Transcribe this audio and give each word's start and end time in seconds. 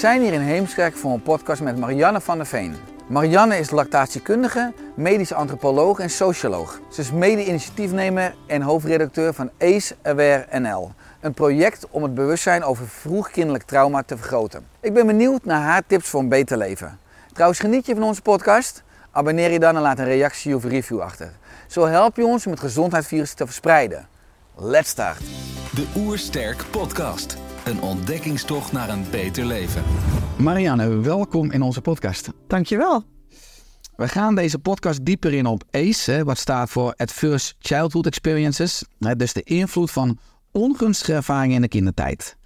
Zijn 0.00 0.22
hier 0.22 0.32
in 0.32 0.40
Heemskerk 0.40 0.96
voor 0.96 1.12
een 1.12 1.22
podcast 1.22 1.62
met 1.62 1.78
Marianne 1.78 2.20
van 2.20 2.36
der 2.36 2.46
Veen. 2.46 2.76
Marianne 3.06 3.58
is 3.58 3.70
lactatiekundige, 3.70 4.72
medische 4.94 5.34
antropoloog 5.34 5.98
en 5.98 6.10
socioloog. 6.10 6.80
Ze 6.90 7.00
is 7.00 7.12
mede-initiatiefnemer 7.12 8.34
en 8.46 8.62
hoofdredacteur 8.62 9.34
van 9.34 9.50
ACE 9.58 9.96
Aware 10.02 10.46
NL. 10.58 10.92
Een 11.20 11.34
project 11.34 11.86
om 11.90 12.02
het 12.02 12.14
bewustzijn 12.14 12.64
over 12.64 12.88
vroegkindelijk 12.88 13.64
trauma 13.64 14.02
te 14.02 14.16
vergroten. 14.16 14.66
Ik 14.80 14.94
ben 14.94 15.06
benieuwd 15.06 15.44
naar 15.44 15.62
haar 15.62 15.82
tips 15.86 16.08
voor 16.08 16.20
een 16.20 16.28
beter 16.28 16.56
leven. 16.56 16.98
Trouwens, 17.32 17.60
geniet 17.60 17.86
je 17.86 17.94
van 17.94 18.02
onze 18.02 18.22
podcast? 18.22 18.82
Abonneer 19.10 19.50
je 19.50 19.58
dan 19.58 19.76
en 19.76 19.82
laat 19.82 19.98
een 19.98 20.04
reactie 20.04 20.56
of 20.56 20.64
review 20.64 21.00
achter. 21.00 21.32
Zo 21.66 21.86
help 21.86 22.16
je 22.16 22.26
ons 22.26 22.46
om 22.46 22.52
het 22.52 22.60
gezondheidsvirus 22.60 23.32
te 23.32 23.44
verspreiden. 23.44 24.08
Let's 24.56 24.88
start! 24.90 25.20
De 25.74 25.86
Oersterk 25.96 26.64
Podcast. 26.70 27.49
Een 27.64 27.82
ontdekkingstocht 27.82 28.72
naar 28.72 28.88
een 28.88 29.04
beter 29.10 29.44
leven. 29.44 29.82
Marianne, 30.38 31.00
welkom 31.00 31.50
in 31.50 31.62
onze 31.62 31.80
podcast. 31.80 32.30
Dankjewel. 32.46 33.04
We 33.96 34.08
gaan 34.08 34.34
deze 34.34 34.58
podcast 34.58 35.04
dieper 35.04 35.32
in 35.32 35.46
op 35.46 35.64
ACE, 35.70 36.24
wat 36.24 36.38
staat 36.38 36.70
voor 36.70 36.94
Adverse 36.96 37.54
Childhood 37.58 38.06
Experiences. 38.06 38.84
Hè, 38.98 39.16
dus 39.16 39.32
de 39.32 39.42
invloed 39.42 39.90
van 39.90 40.18
ongunstige 40.52 41.12
ervaringen 41.12 41.54
in 41.54 41.62
de 41.62 41.68
kindertijd. 41.68 42.36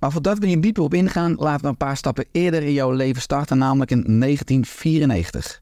Maar 0.00 0.12
voordat 0.12 0.38
we 0.38 0.46
hier 0.46 0.60
dieper 0.60 0.82
op 0.82 0.94
ingaan, 0.94 1.34
laten 1.34 1.62
we 1.62 1.68
een 1.68 1.76
paar 1.76 1.96
stappen 1.96 2.26
eerder 2.32 2.62
in 2.62 2.72
jouw 2.72 2.90
leven 2.90 3.22
starten, 3.22 3.58
namelijk 3.58 3.90
in 3.90 4.20
1994. 4.20 5.60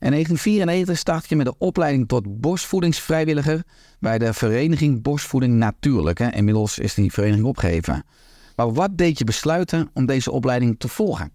In 0.00 0.10
1994 0.10 0.98
start 0.98 1.28
je 1.28 1.36
met 1.36 1.46
de 1.46 1.54
opleiding 1.58 2.08
tot 2.08 2.40
borstvoedingsvrijwilliger 2.40 3.62
bij 4.00 4.18
de 4.18 4.32
vereniging 4.32 5.02
Borstvoeding 5.02 5.54
Natuurlijk. 5.54 6.18
Hè. 6.18 6.30
Inmiddels 6.30 6.78
is 6.78 6.94
die 6.94 7.12
vereniging 7.12 7.46
opgeheven. 7.46 8.04
Maar 8.58 8.72
wat 8.72 8.96
deed 8.96 9.18
je 9.18 9.24
besluiten 9.24 9.90
om 9.94 10.06
deze 10.06 10.30
opleiding 10.30 10.78
te 10.78 10.88
volgen? 10.88 11.32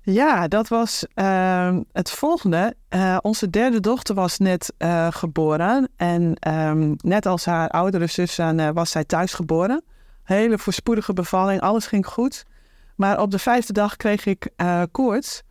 Ja, 0.00 0.48
dat 0.48 0.68
was 0.68 1.06
ehm, 1.14 1.82
het 1.92 2.10
volgende. 2.10 2.74
Eh, 2.88 3.16
onze 3.22 3.50
derde 3.50 3.80
dochter 3.80 4.14
was 4.14 4.38
net 4.38 4.72
eh, 4.76 5.06
geboren. 5.10 5.88
En 5.96 6.34
ehm, 6.34 6.94
net 6.96 7.26
als 7.26 7.44
haar 7.44 7.68
oudere 7.68 8.06
zus 8.06 8.38
eh, 8.38 8.68
was 8.74 8.90
zij 8.90 9.04
thuis 9.04 9.32
geboren. 9.32 9.84
Hele 10.22 10.58
voorspoedige 10.58 11.12
bevalling, 11.12 11.60
alles 11.60 11.86
ging 11.86 12.06
goed. 12.06 12.44
Maar 12.96 13.20
op 13.20 13.30
de 13.30 13.38
vijfde 13.38 13.72
dag 13.72 13.96
kreeg 13.96 14.26
ik 14.26 14.48
koorts. 14.90 15.42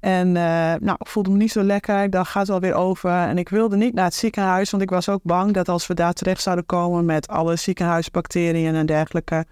En 0.00 0.32
nou, 0.32 0.96
ik 0.98 1.06
voelde 1.06 1.30
me 1.30 1.36
niet 1.36 1.52
zo 1.52 1.62
lekker. 1.62 2.02
Ik 2.02 2.12
dacht, 2.12 2.30
gaat 2.30 2.48
wel 2.48 2.60
weer 2.60 2.74
over. 2.74 3.10
En 3.10 3.38
ik 3.38 3.48
wilde 3.48 3.76
niet 3.76 3.94
naar 3.94 4.04
het 4.04 4.14
ziekenhuis, 4.14 4.70
want 4.70 4.82
ik 4.82 4.90
was 4.90 5.08
ook 5.08 5.22
bang 5.22 5.52
dat 5.52 5.68
als 5.68 5.86
we 5.86 5.94
daar 5.94 6.12
terecht 6.12 6.42
zouden 6.42 6.66
komen 6.66 7.04
met 7.04 7.28
alle 7.28 7.56
ziekenhuisbacteriën 7.56 8.74
en 8.74 8.86
dergelijke, 8.86 9.46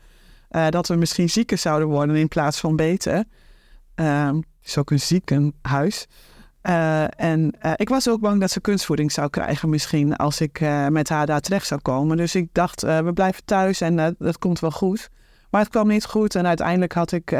eh, 0.53 0.69
dat 0.69 0.89
we 0.89 0.95
misschien 0.95 1.31
zieker 1.31 1.59
zouden 1.59 1.89
worden 1.89 2.17
in 2.17 2.29
plaats 2.29 2.61
van 2.61 2.77
beter. 2.77 3.25
Ehm, 3.95 4.35
het 4.35 4.45
is 4.63 4.79
ook 4.79 4.91
een 4.91 5.01
ziekenhuis. 5.01 6.07
Eh, 6.61 7.21
en 7.21 7.53
eh, 7.59 7.73
ik 7.77 7.89
was 7.89 8.09
ook 8.09 8.21
bang 8.21 8.41
dat 8.41 8.51
ze 8.51 8.61
kunstvoeding 8.61 9.13
zou 9.13 9.31
krijgen 9.31 9.69
misschien 9.69 10.17
als 10.17 10.41
ik 10.41 10.61
met 10.89 11.09
haar 11.09 11.27
daar 11.27 11.41
terecht 11.41 11.67
zou 11.67 11.81
komen. 11.81 12.17
Dus 12.17 12.35
ik 12.35 12.49
dacht, 12.53 12.81
we 12.81 13.11
blijven 13.15 13.45
thuis 13.45 13.81
en 13.81 14.17
dat 14.19 14.39
komt 14.39 14.61
wel 14.61 14.71
goed. 14.71 15.09
Maar 15.51 15.61
het 15.61 15.71
kwam 15.71 15.89
niet 15.89 16.05
goed 16.05 16.35
en 16.35 16.47
uiteindelijk 16.47 16.93
had 16.93 17.13
ik, 17.13 17.37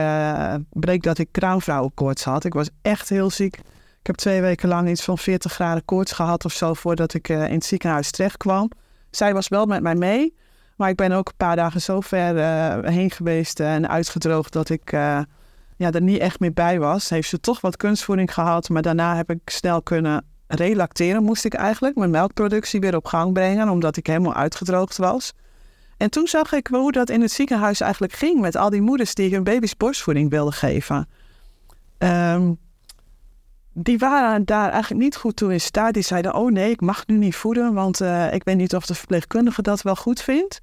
bleek 0.71 1.03
dat 1.03 1.19
ik 1.19 1.29
kraamvrouwenkoorts 1.31 2.25
had. 2.25 2.45
Ik 2.45 2.55
was 2.55 2.69
echt 2.83 3.09
heel 3.09 3.31
ziek. 3.31 3.57
Ik 4.01 4.07
heb 4.07 4.17
twee 4.17 4.41
weken 4.41 4.69
lang 4.69 4.89
iets 4.89 5.05
van 5.05 5.19
40 5.19 5.53
graden 5.53 5.85
koorts 5.85 6.13
gehad 6.13 6.45
of 6.45 6.53
zo 6.53 6.75
voordat 6.75 7.15
ik 7.15 7.29
in 7.29 7.39
het 7.39 7.65
ziekenhuis 7.65 8.11
terecht 8.11 8.37
kwam. 8.37 8.71
Zij 9.11 9.35
was 9.35 9.49
wel 9.49 9.67
met 9.67 9.83
mij 9.83 9.95
mee, 9.95 10.35
maar 10.77 10.89
ik 10.89 10.97
ben 10.97 11.13
ook 11.13 11.29
een 11.29 11.37
paar 11.37 11.57
dagen 11.57 11.81
zo 11.81 12.01
ver 12.01 12.39
eh, 12.39 12.91
heen 12.93 13.11
geweest 13.11 13.61
en 13.61 13.89
uitgedroogd 13.89 14.53
dat 14.53 14.69
ik 14.69 14.93
eh, 14.93 15.21
ja, 15.77 15.91
er 15.91 16.03
niet 16.03 16.19
echt 16.19 16.41
meer 16.41 16.53
bij 16.53 16.79
was. 16.79 17.09
Heeft 17.09 17.29
ze 17.29 17.41
toch 17.41 17.61
wat 17.61 17.77
kunstvoeding 17.77 18.35
gehad, 18.35 18.69
maar 18.69 18.83
daarna 18.83 19.17
heb 19.17 19.31
ik 19.31 19.41
snel 19.45 19.83
kunnen 19.83 20.25
relacteren, 20.47 21.23
moest 21.23 21.45
ik 21.45 21.55
eigenlijk. 21.55 21.97
Mijn 21.97 22.11
melkproductie 22.11 22.81
weer 22.81 22.97
op 22.97 23.05
gang 23.05 23.33
brengen, 23.33 23.69
omdat 23.69 23.97
ik 23.97 24.07
helemaal 24.07 24.35
uitgedroogd 24.35 24.97
was. 24.97 25.33
En 25.97 26.11
toen 26.11 26.27
zag 26.27 26.53
ik 26.53 26.67
hoe 26.67 26.93
dat 26.93 27.11
in 27.11 27.21
het 27.21 27.33
ziekenhuis 27.33 27.81
eigenlijk 27.81 28.13
ging 28.13 28.41
met 28.41 28.57
al 28.57 28.71
die 28.71 28.81
moeders 28.81 29.15
die 29.15 29.35
hun 29.35 29.45
baby's 29.45 29.77
borstvoeding 29.77 30.31
wilden 30.31 30.53
geven. 30.53 31.09
Ehm, 31.99 32.53
die 33.75 33.99
waren 33.99 34.45
daar 34.45 34.71
eigenlijk 34.71 35.03
niet 35.03 35.17
goed 35.17 35.37
toe 35.37 35.53
in 35.53 35.61
staat. 35.61 35.95
Die 35.95 36.03
zeiden, 36.03 36.35
oh 36.35 36.51
nee, 36.51 36.71
ik 36.71 36.81
mag 36.81 37.07
nu 37.07 37.17
niet 37.17 37.37
voeden, 37.37 37.75
want 37.75 38.01
eh, 38.01 38.33
ik 38.33 38.45
weet 38.45 38.57
niet 38.57 38.75
of 38.75 38.87
de 38.87 38.95
verpleegkundige 38.95 39.63
dat 39.63 39.83
wel 39.83 39.97
goed 39.97 40.23
vindt. 40.23 40.61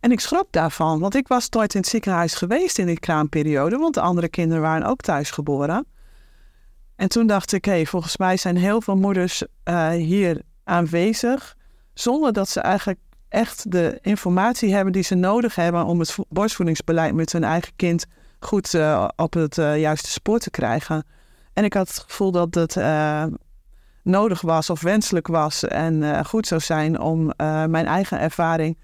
En 0.00 0.12
ik 0.12 0.20
schrok 0.20 0.46
daarvan, 0.50 1.00
want 1.00 1.14
ik 1.14 1.28
was 1.28 1.48
nooit 1.48 1.74
in 1.74 1.80
het 1.80 1.88
ziekenhuis 1.88 2.34
geweest 2.34 2.78
in 2.78 2.86
die 2.86 2.98
kraamperiode, 2.98 3.76
want 3.76 3.94
de 3.94 4.00
andere 4.00 4.28
kinderen 4.28 4.62
waren 4.62 4.86
ook 4.86 5.00
thuis 5.00 5.30
geboren. 5.30 5.86
En 6.96 7.08
toen 7.08 7.26
dacht 7.26 7.52
ik, 7.52 7.64
hé, 7.64 7.84
volgens 7.84 8.16
mij 8.16 8.36
zijn 8.36 8.56
heel 8.56 8.80
veel 8.80 8.96
moeders 8.96 9.42
eh, 9.62 9.88
hier 9.88 10.42
aanwezig, 10.64 11.56
zonder 11.94 12.32
dat 12.32 12.48
ze 12.48 12.60
eigenlijk 12.60 12.98
echt 13.28 13.70
de 13.72 13.98
informatie 14.02 14.74
hebben 14.74 14.92
die 14.92 15.02
ze 15.02 15.14
nodig 15.14 15.54
hebben 15.54 15.84
om 15.84 15.98
het 15.98 16.12
vo- 16.12 16.24
borstvoedingsbeleid 16.28 17.14
met 17.14 17.32
hun 17.32 17.44
eigen 17.44 17.72
kind 17.76 18.06
goed 18.40 18.74
eh, 18.74 19.08
op 19.16 19.32
het 19.32 19.54
juiste 19.54 20.10
spoor 20.10 20.38
te 20.38 20.50
krijgen. 20.50 21.04
En 21.52 21.64
ik 21.64 21.74
had 21.74 21.88
het 21.88 21.98
gevoel 21.98 22.30
dat 22.30 22.54
het 22.54 22.76
eh, 22.76 23.24
nodig 24.02 24.40
was 24.40 24.70
of 24.70 24.80
wenselijk 24.80 25.26
was 25.26 25.64
en 25.64 26.02
eh, 26.02 26.24
goed 26.24 26.46
zou 26.46 26.60
zijn 26.60 27.00
om 27.00 27.30
eh, 27.30 27.64
mijn 27.64 27.86
eigen 27.86 28.20
ervaring 28.20 28.78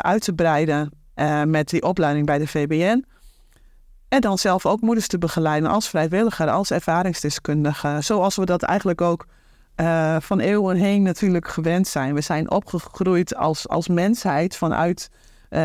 uit 0.00 0.22
te 0.22 0.32
breiden 0.32 0.90
met 1.44 1.68
die 1.68 1.82
opleiding 1.82 2.26
bij 2.26 2.38
de 2.38 2.46
VBN. 2.46 3.04
En 4.08 4.20
dan 4.20 4.38
zelf 4.38 4.66
ook 4.66 4.80
moeders 4.80 5.06
te 5.06 5.18
begeleiden 5.18 5.70
als 5.70 5.88
vrijwilliger, 5.88 6.50
als 6.50 6.70
ervaringsdeskundige. 6.70 7.96
Zoals 8.00 8.36
we 8.36 8.44
dat 8.44 8.62
eigenlijk 8.62 9.00
ook 9.00 9.26
van 10.18 10.40
eeuwen 10.40 10.76
heen 10.76 11.02
natuurlijk 11.02 11.48
gewend 11.48 11.88
zijn. 11.88 12.14
We 12.14 12.20
zijn 12.20 12.50
opgegroeid 12.50 13.36
als, 13.36 13.68
als 13.68 13.88
mensheid 13.88 14.56
vanuit 14.56 15.10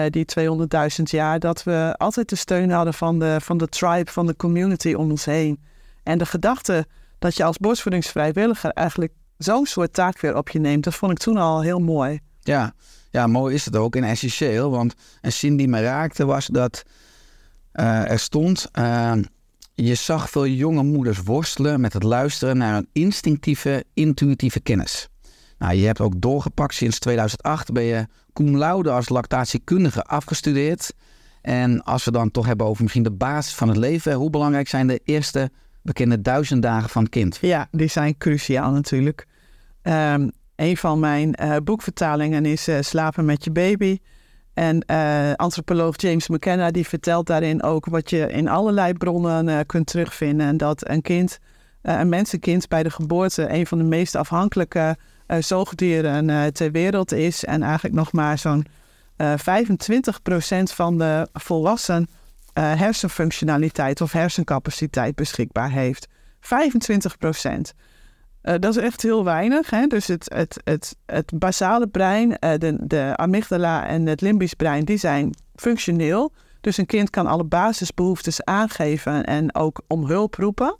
die 0.10 0.26
200.000 0.40 1.04
jaar. 1.04 1.40
Dat 1.40 1.64
we 1.64 1.96
altijd 1.98 2.30
de 2.30 2.36
steun 2.36 2.72
hadden 2.72 2.94
van 2.94 3.20
de, 3.20 3.38
van 3.42 3.58
de 3.58 3.68
tribe, 3.68 4.12
van 4.12 4.26
de 4.26 4.36
community 4.36 4.94
om 4.94 5.12
ons 5.12 5.26
heen. 5.26 5.60
En 6.06 6.18
de 6.18 6.26
gedachte 6.26 6.86
dat 7.20 7.36
je 7.36 7.44
als 7.44 7.58
borstvoedingsvrijwilliger 7.58 8.70
eigenlijk 8.70 9.14
zo'n 9.38 9.66
soort 9.66 9.94
taak 9.94 10.20
weer 10.20 10.36
op 10.36 10.50
je 10.50 10.60
neemt, 10.60 10.84
dat 10.84 10.96
vond 10.96 11.12
ik 11.12 11.18
toen 11.18 11.38
al 11.38 11.62
heel 11.62 11.80
mooi. 11.80 12.20
Ja, 12.42 12.74
ja 13.10 13.28
mooi 13.28 13.56
is 13.56 13.66
het 13.66 13.76
ook 13.76 13.96
en 13.96 14.04
essentieel. 14.04 14.72
Want 14.72 14.94
een 15.22 15.32
zin 15.32 15.58
die 15.58 15.68
me 15.68 15.82
raakte 15.82 16.26
was 16.26 16.48
dat 16.48 16.84
eh, 17.72 18.12
er 18.12 18.20
stond... 18.20 18.68
eh, 18.72 19.14
je 19.74 19.96
zag 19.96 20.30
veel 20.30 20.48
jonge 20.48 20.84
moeders 20.84 21.20
worstelen 21.20 21.82
met 21.82 21.94
het 21.94 22.04
luisteren 22.04 22.58
naar 22.58 22.78
een 22.78 22.90
instinctieve, 22.92 23.84
intuïtieve 23.94 24.60
kennis. 24.60 25.08
Nou, 25.58 25.74
je 25.74 25.86
hebt 25.86 26.02
ook 26.02 26.22
doorgepakt 26.22 26.74
sinds 26.74 27.00
2008 27.00 27.72
ben 27.72 27.84
je 27.84 28.08
cum 28.34 28.58
laude 28.58 28.92
als 28.92 29.10
lactatiekundige 29.10 30.04
afgestudeerd. 30.04 30.94
En 31.42 31.84
als 31.84 32.04
we 32.04 32.12
dan 32.12 32.32
toch 32.32 32.46
hebben 32.46 32.68
over 32.68 32.82
misschien 32.82 33.04
de 33.04 33.12
basis 33.12 33.56
van 33.56 33.68
het 33.68 33.78
leven, 33.78 34.14
hoe 34.14 34.30
belangrijk 34.30 34.68
zijn 34.68 34.88
de 34.88 35.02
eerste 35.04 35.52
bekende 35.86 36.22
duizend 36.22 36.62
dagen 36.62 36.90
van 36.90 37.10
kind? 37.10 37.38
Ja, 37.42 37.68
die 37.72 37.88
zijn 37.88 38.18
cruciaal 38.18 38.72
natuurlijk. 38.72 39.26
Ehm, 39.82 40.30
een 40.56 40.78
van 40.78 41.00
mijn 41.00 41.36
eh, 41.36 41.56
boekvertalingen 41.64 42.46
is 42.46 42.68
eh, 42.68 42.78
Slapen 42.82 43.26
met 43.26 43.44
je 43.44 43.52
baby. 43.52 44.00
En 44.54 44.82
eh, 44.82 45.34
antropoloog 45.34 46.02
James 46.02 46.28
McKenna 46.28 46.72
die 46.72 46.88
vertelt 46.88 47.28
daarin 47.28 47.64
ook 47.64 47.86
wat 47.86 48.10
je 48.10 48.32
in 48.32 48.48
allerlei 48.48 48.94
bronnen 48.94 49.66
kunt 49.66 49.88
terugvinden. 49.88 50.48
En 50.48 50.58
dat 50.58 50.90
een 50.90 51.02
kind, 51.02 51.40
een 51.82 52.10
mensenkind 52.10 52.68
bij 52.68 52.84
de 52.84 52.90
geboorte 52.90 53.50
een 53.50 53.68
van 53.68 53.78
de 53.78 53.84
meest 53.84 54.16
afhankelijke 54.16 54.98
zoogdieren 55.40 56.54
ter 56.54 56.72
wereld 56.72 57.12
is. 57.12 57.46
En 57.46 57.64
eigenlijk 57.64 57.96
nog 57.96 58.12
maar 58.12 58.38
zo'n 58.38 58.66
eh 59.16 59.34
25% 59.38 60.74
van 60.74 60.98
de 60.98 61.28
volwassen 61.34 62.08
eh, 62.56 62.74
hersenfunctionaliteit 62.76 64.02
of 64.02 64.12
hersencapaciteit 64.12 65.16
beschikbaar 65.16 65.72
heeft. 65.72 66.08
25% 66.40 67.74
eh, 68.42 68.54
dat 68.60 68.76
is 68.76 68.84
echt 68.84 69.02
heel 69.02 69.24
weinig. 69.24 69.70
Hè? 69.70 69.88
Dus 69.88 70.08
het, 70.08 70.34
het, 70.34 70.62
het, 70.64 70.96
het 71.06 71.32
basale 71.36 71.88
brein, 71.88 72.38
eh, 72.40 72.60
de, 72.60 72.78
de 72.80 73.14
amygdala 73.16 73.88
en 73.88 74.06
het 74.06 74.22
limbisch 74.22 74.54
brein, 74.54 74.86
die 74.86 74.98
zijn 74.98 75.36
functioneel. 75.56 76.32
Dus 76.62 76.78
een 76.78 76.86
kind 76.86 77.10
kan 77.10 77.28
alle 77.28 77.44
basisbehoeftes 77.44 78.44
aangeven 78.44 79.24
en 79.24 79.56
ook 79.56 79.82
om 79.88 80.06
hulp 80.06 80.36
roepen. 80.36 80.80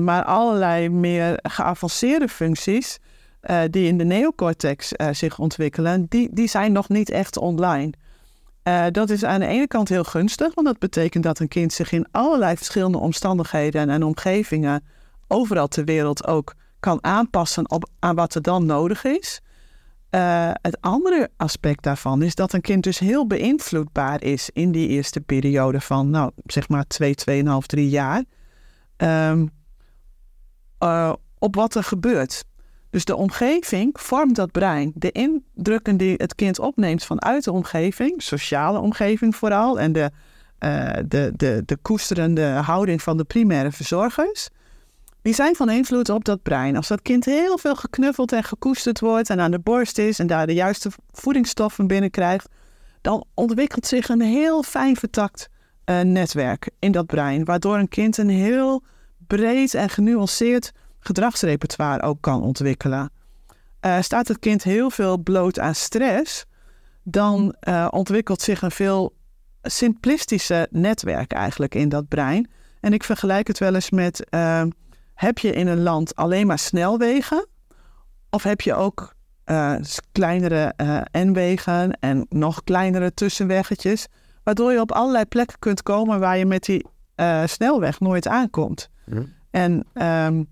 Maar 0.00 0.24
allerlei 0.24 0.88
meer 0.88 1.38
geavanceerde 1.42 2.28
functies 2.28 2.98
die 3.70 3.86
in 3.86 3.98
de 3.98 4.04
neocortex 4.04 4.92
zich 5.10 5.38
ontwikkelen, 5.38 6.06
die, 6.08 6.28
die 6.32 6.48
zijn 6.48 6.72
nog 6.72 6.88
niet 6.88 7.10
echt 7.10 7.38
online. 7.38 7.92
Eh, 8.66 8.86
dat 8.90 9.10
is 9.10 9.24
aan 9.24 9.40
de 9.40 9.46
ene 9.46 9.66
kant 9.66 9.88
heel 9.88 10.04
gunstig, 10.04 10.54
want 10.54 10.66
dat 10.66 10.78
betekent 10.78 11.24
dat 11.24 11.38
een 11.38 11.48
kind 11.48 11.72
zich 11.72 11.92
in 11.92 12.06
allerlei 12.10 12.56
verschillende 12.56 12.98
omstandigheden 12.98 13.80
en, 13.80 13.90
en 13.90 14.02
omgevingen 14.02 14.84
overal 15.28 15.68
ter 15.68 15.84
wereld 15.84 16.26
ook 16.26 16.54
kan 16.80 17.04
aanpassen 17.04 17.70
op, 17.70 17.88
aan 17.98 18.14
wat 18.14 18.34
er 18.34 18.42
dan 18.42 18.66
nodig 18.66 19.04
is. 19.04 19.40
Eh, 20.10 20.50
het 20.52 20.80
andere 20.80 21.30
aspect 21.36 21.82
daarvan 21.82 22.22
is 22.22 22.34
dat 22.34 22.52
een 22.52 22.60
kind 22.60 22.82
dus 22.82 22.98
heel 22.98 23.26
beïnvloedbaar 23.26 24.22
is 24.22 24.50
in 24.52 24.72
die 24.72 24.88
eerste 24.88 25.20
periode 25.20 25.80
van, 25.80 26.10
nou, 26.10 26.30
zeg 26.44 26.68
maar 26.68 26.86
2, 26.86 27.14
2,5, 27.14 27.66
3 27.66 27.88
jaar. 27.88 28.24
Ehm, 28.96 29.46
eh, 30.78 31.12
op 31.38 31.54
wat 31.54 31.74
er 31.74 31.84
gebeurt. 31.84 32.44
Dus 32.90 33.04
de 33.04 33.16
omgeving 33.16 34.00
vormt 34.00 34.36
dat 34.36 34.52
brein. 34.52 34.92
De 34.94 35.12
indrukken 35.12 35.96
die 35.96 36.14
het 36.16 36.34
kind 36.34 36.58
opneemt 36.58 37.04
vanuit 37.04 37.44
de 37.44 37.52
omgeving, 37.52 38.22
sociale 38.22 38.78
omgeving 38.78 39.36
vooral, 39.36 39.80
en 39.80 39.92
de, 39.92 40.10
eh, 40.58 40.92
de, 41.08 41.32
de, 41.36 41.62
de 41.66 41.76
koesterende 41.76 42.42
houding 42.42 43.02
van 43.02 43.16
de 43.16 43.24
primaire 43.24 43.72
verzorgers, 43.72 44.48
die 45.22 45.34
zijn 45.34 45.54
van 45.54 45.70
invloed 45.70 46.08
op 46.08 46.24
dat 46.24 46.42
brein. 46.42 46.76
Als 46.76 46.88
dat 46.88 47.02
kind 47.02 47.24
heel 47.24 47.58
veel 47.58 47.74
geknuffeld 47.76 48.32
en 48.32 48.44
gekoesterd 48.44 49.00
wordt 49.00 49.30
en 49.30 49.40
aan 49.40 49.50
de 49.50 49.58
borst 49.58 49.98
is 49.98 50.18
en 50.18 50.26
daar 50.26 50.46
de 50.46 50.54
juiste 50.54 50.90
voedingsstoffen 51.12 51.86
binnenkrijgt, 51.86 52.48
dan 53.00 53.24
ontwikkelt 53.34 53.86
zich 53.86 54.08
een 54.08 54.20
heel 54.20 54.62
fijn 54.62 54.96
vertakt 54.96 55.48
eh, 55.84 56.00
netwerk 56.00 56.70
in 56.78 56.92
dat 56.92 57.06
brein, 57.06 57.44
waardoor 57.44 57.78
een 57.78 57.88
kind 57.88 58.16
een 58.16 58.28
heel 58.28 58.82
breed 59.26 59.74
en 59.74 59.88
genuanceerd 59.88 60.72
gedragsrepertoire 61.06 62.02
ook 62.02 62.20
kan 62.20 62.42
ontwikkelen. 62.42 63.10
Eh, 63.80 64.00
staat 64.00 64.28
het 64.28 64.38
kind 64.38 64.62
heel 64.62 64.90
veel 64.90 65.18
bloot 65.18 65.58
aan 65.58 65.74
stress, 65.74 66.44
dan 67.02 67.54
eh, 67.60 67.88
ontwikkelt 67.90 68.40
zich 68.40 68.62
een 68.62 68.70
veel 68.70 69.14
simplistische 69.62 70.68
netwerk 70.70 71.32
eigenlijk 71.32 71.74
in 71.74 71.88
dat 71.88 72.08
brein. 72.08 72.50
En 72.80 72.92
ik 72.92 73.04
vergelijk 73.04 73.46
het 73.46 73.58
wel 73.58 73.74
eens 73.74 73.90
met, 73.90 74.28
eh, 74.28 74.62
heb 75.14 75.38
je 75.38 75.52
in 75.52 75.66
een 75.66 75.82
land 75.82 76.14
alleen 76.14 76.46
maar 76.46 76.58
snelwegen? 76.58 77.46
Of 78.30 78.42
heb 78.42 78.60
je 78.60 78.74
ook 78.74 79.14
kleinere 80.12 80.74
N-wegen 81.12 81.98
en 82.00 82.26
nog 82.28 82.64
kleinere 82.64 83.14
tussenweggetjes, 83.14 84.06
waardoor 84.42 84.72
je 84.72 84.80
op 84.80 84.92
allerlei 84.92 85.24
plekken 85.24 85.58
kunt 85.58 85.82
komen 85.82 86.20
waar 86.20 86.38
je 86.38 86.46
met 86.46 86.64
die 86.64 86.86
snelweg 87.44 88.00
nooit 88.00 88.28
aankomt. 88.28 88.90
En 89.50 89.84
ehm, 89.92 90.42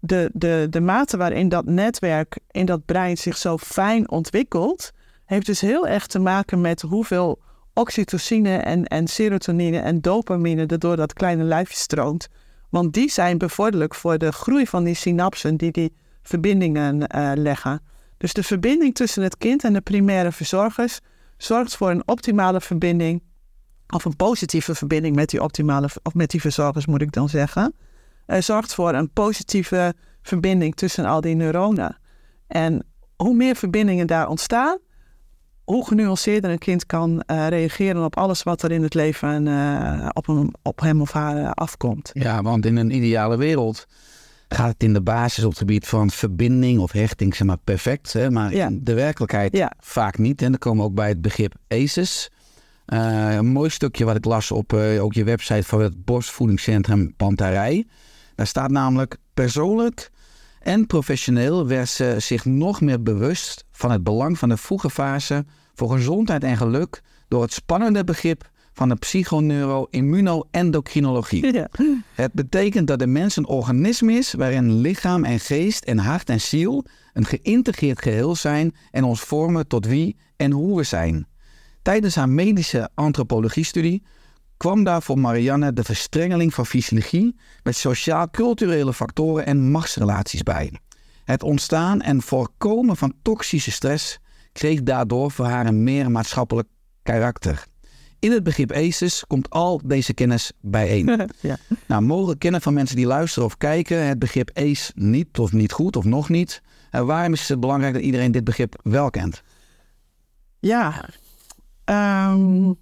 de, 0.00 0.30
de, 0.32 0.66
de 0.70 0.80
mate 0.80 1.16
waarin 1.16 1.48
dat 1.48 1.64
netwerk 1.64 2.38
in 2.50 2.66
dat 2.66 2.84
brein 2.84 3.16
zich 3.18 3.36
zo 3.36 3.58
fijn 3.58 4.10
ontwikkelt, 4.10 4.92
heeft 5.24 5.46
dus 5.46 5.60
heel 5.60 5.86
erg 5.86 6.06
te 6.06 6.18
maken 6.18 6.60
met 6.60 6.80
hoeveel 6.80 7.38
oxytocine 7.74 8.56
en, 8.56 8.84
en 8.84 9.06
serotonine 9.06 9.78
en 9.78 10.00
dopamine 10.00 10.66
er 10.66 10.78
door 10.78 10.96
dat 10.96 11.12
kleine 11.12 11.44
lijfje 11.44 11.76
stroomt. 11.76 12.28
Want 12.68 12.92
die 12.92 13.10
zijn 13.10 13.38
bevorderlijk 13.38 13.94
voor 13.94 14.18
de 14.18 14.32
groei 14.32 14.66
van 14.66 14.84
die 14.84 14.94
synapsen 14.94 15.56
die 15.56 15.70
die 15.70 15.92
verbindingen 16.22 17.06
eh, 17.06 17.32
leggen. 17.34 17.82
Dus 18.16 18.32
de 18.32 18.42
verbinding 18.42 18.94
tussen 18.94 19.22
het 19.22 19.36
kind 19.36 19.64
en 19.64 19.72
de 19.72 19.80
primaire 19.80 20.32
verzorgers 20.32 21.00
zorgt 21.36 21.76
voor 21.76 21.90
een 21.90 22.08
optimale 22.08 22.60
verbinding, 22.60 23.22
of 23.88 24.04
een 24.04 24.16
positieve 24.16 24.74
verbinding 24.74 25.16
met 25.16 25.30
die 25.30 25.42
optimale, 25.42 25.88
of 26.02 26.14
met 26.14 26.30
die 26.30 26.40
verzorgers 26.40 26.86
moet 26.86 27.02
ik 27.02 27.12
dan 27.12 27.28
zeggen. 27.28 27.74
Eh, 28.30 28.40
zorgt 28.40 28.74
voor 28.74 28.94
een 28.94 29.10
positieve 29.12 29.94
verbinding 30.22 30.74
tussen 30.74 31.04
al 31.04 31.20
die 31.20 31.34
neuronen. 31.34 31.96
En 32.46 32.86
hoe 33.16 33.34
meer 33.34 33.56
verbindingen 33.56 34.06
daar 34.06 34.28
ontstaan, 34.28 34.78
hoe 35.64 35.86
genuanceerder 35.86 36.50
een 36.50 36.58
kind 36.58 36.86
kan 36.86 37.20
eh, 37.22 37.48
reageren 37.48 38.04
op 38.04 38.16
alles 38.16 38.42
wat 38.42 38.62
er 38.62 38.70
in 38.72 38.82
het 38.82 38.94
leven 38.94 39.48
eh, 39.48 40.08
op, 40.12 40.26
hem, 40.26 40.50
op 40.62 40.80
hem 40.80 41.00
of 41.00 41.12
haar 41.12 41.52
afkomt. 41.54 42.10
Ja, 42.12 42.42
want 42.42 42.66
in 42.66 42.76
een 42.76 42.94
ideale 42.94 43.36
wereld 43.36 43.86
gaat 44.48 44.72
het 44.72 44.82
in 44.82 44.92
de 44.92 45.02
basis 45.02 45.44
op 45.44 45.50
het 45.50 45.58
gebied 45.58 45.86
van 45.86 46.10
verbinding 46.10 46.80
of 46.80 46.92
hechting, 46.92 47.34
zeg 47.36 47.46
maar, 47.46 47.58
perfect. 47.64 48.12
Hè? 48.12 48.30
Maar 48.30 48.54
Ja. 48.54 48.66
in 48.66 48.80
de 48.84 48.94
werkelijkheid 48.94 49.56
Ja. 49.56 49.72
vaak 49.80 50.18
niet. 50.18 50.42
En 50.42 50.50
dan 50.50 50.58
komen 50.58 50.78
we 50.84 50.88
ook 50.88 50.94
bij 50.94 51.08
het 51.08 51.20
begrip 51.22 51.54
ACEs. 51.68 52.30
Een 52.86 53.46
mooi 53.46 53.70
stukje 53.70 54.04
wat 54.04 54.16
ik 54.16 54.24
las 54.24 54.50
op 54.50 54.72
ook 54.72 55.12
je 55.12 55.24
website 55.24 55.62
van 55.62 55.80
het 55.80 56.04
borstvoedingscentrum 56.04 57.14
Pantarij. 57.16 57.86
Daar 58.40 58.48
staat 58.48 58.70
namelijk 58.70 59.16
persoonlijk 59.34 60.10
en 60.60 60.86
professioneel 60.86 61.66
werd 61.66 61.88
ze 61.88 62.14
zich 62.18 62.44
nog 62.44 62.80
meer 62.80 63.02
bewust 63.02 63.64
van 63.72 63.90
het 63.90 64.04
belang 64.04 64.38
van 64.38 64.48
de 64.48 64.56
vroege 64.56 64.90
fase 64.90 65.44
voor 65.74 65.90
gezondheid 65.90 66.44
en 66.44 66.56
geluk 66.56 67.02
door 67.28 67.42
het 67.42 67.52
spannende 67.52 68.04
begrip 68.04 68.50
van 68.72 68.88
de 68.88 68.94
psychoneuro-immuno-endocrinologie. 68.94 71.52
Ja. 71.52 71.68
Het 72.14 72.32
betekent 72.32 72.86
dat 72.86 72.98
de 72.98 73.06
mens 73.06 73.36
een 73.36 73.46
organisme 73.46 74.12
is 74.12 74.32
waarin 74.32 74.80
lichaam 74.80 75.24
en 75.24 75.40
geest 75.40 75.84
en 75.84 75.98
hart 75.98 76.30
en 76.30 76.40
ziel 76.40 76.84
een 77.12 77.26
geïntegreerd 77.26 78.02
geheel 78.02 78.36
zijn 78.36 78.74
en 78.90 79.04
ons 79.04 79.20
vormen 79.20 79.66
tot 79.66 79.86
wie 79.86 80.16
en 80.36 80.50
hoe 80.50 80.76
we 80.76 80.82
zijn. 80.82 81.26
Tijdens 81.82 82.14
haar 82.14 82.28
medische 82.28 82.88
antropologiestudie 82.94 84.02
kwam 84.60 84.84
daar 84.84 85.02
voor 85.02 85.18
Marianne 85.18 85.72
de 85.72 85.84
verstrengeling 85.84 86.54
van 86.54 86.66
fysiologie 86.66 87.36
met 87.62 87.76
sociaal-culturele 87.76 88.92
factoren 88.92 89.46
en 89.46 89.70
machtsrelaties 89.70 90.42
bij. 90.42 90.80
Het 91.24 91.42
ontstaan 91.42 92.00
en 92.00 92.22
voorkomen 92.22 92.96
van 92.96 93.14
toxische 93.22 93.70
stress 93.70 94.18
kreeg 94.52 94.82
daardoor 94.82 95.30
voor 95.30 95.44
haar 95.44 95.66
een 95.66 95.82
meer 95.82 96.10
maatschappelijk 96.10 96.68
karakter. 97.02 97.66
In 98.18 98.32
het 98.32 98.42
begrip 98.42 98.72
ACES 98.72 99.24
komt 99.26 99.50
al 99.50 99.80
deze 99.84 100.14
kennis 100.14 100.52
bijeen. 100.60 101.28
ja. 101.40 101.56
Nou, 101.86 102.02
mogelijk 102.02 102.40
kennen 102.40 102.60
van 102.60 102.74
mensen 102.74 102.96
die 102.96 103.06
luisteren 103.06 103.44
of 103.48 103.56
kijken 103.56 104.06
het 104.06 104.18
begrip 104.18 104.50
ACE 104.54 104.92
niet 104.94 105.38
of 105.38 105.52
niet 105.52 105.72
goed 105.72 105.96
of 105.96 106.04
nog 106.04 106.28
niet. 106.28 106.62
En 106.90 107.06
waarom 107.06 107.32
is 107.32 107.48
het 107.48 107.60
belangrijk 107.60 107.94
dat 107.94 108.02
iedereen 108.02 108.32
dit 108.32 108.44
begrip 108.44 108.80
wel 108.82 109.10
kent? 109.10 109.42
Ja, 110.58 111.08
ehm, 111.84 112.72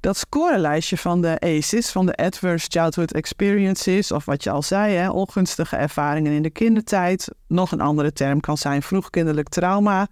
dat 0.00 0.16
scorelijstje 0.16 0.96
van 0.96 1.20
de 1.20 1.38
ACEs, 1.40 1.90
van 1.90 2.06
de 2.06 2.14
Adverse 2.14 2.66
Childhood 2.70 3.12
Experiences, 3.12 4.12
of 4.12 4.24
wat 4.24 4.44
je 4.44 4.50
al 4.50 4.62
zei, 4.62 4.94
hè, 4.94 5.10
ongunstige 5.10 5.76
ervaringen 5.76 6.32
in 6.32 6.42
de 6.42 6.50
kindertijd, 6.50 7.28
nog 7.46 7.72
een 7.72 7.80
andere 7.80 8.12
term 8.12 8.40
kan 8.40 8.58
zijn 8.58 8.82
vroegkinderlijk 8.82 9.48
trauma. 9.48 10.08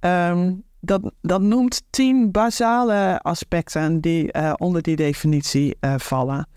Ehm, 0.00 0.52
dat, 0.80 1.12
dat 1.20 1.40
noemt 1.40 1.82
tien 1.90 2.30
basale 2.30 3.20
aspecten 3.22 4.00
die 4.00 4.32
eh, 4.32 4.52
onder 4.56 4.82
die 4.82 4.96
definitie 4.96 5.76
eh, 5.80 5.94
vallen. 5.98 6.48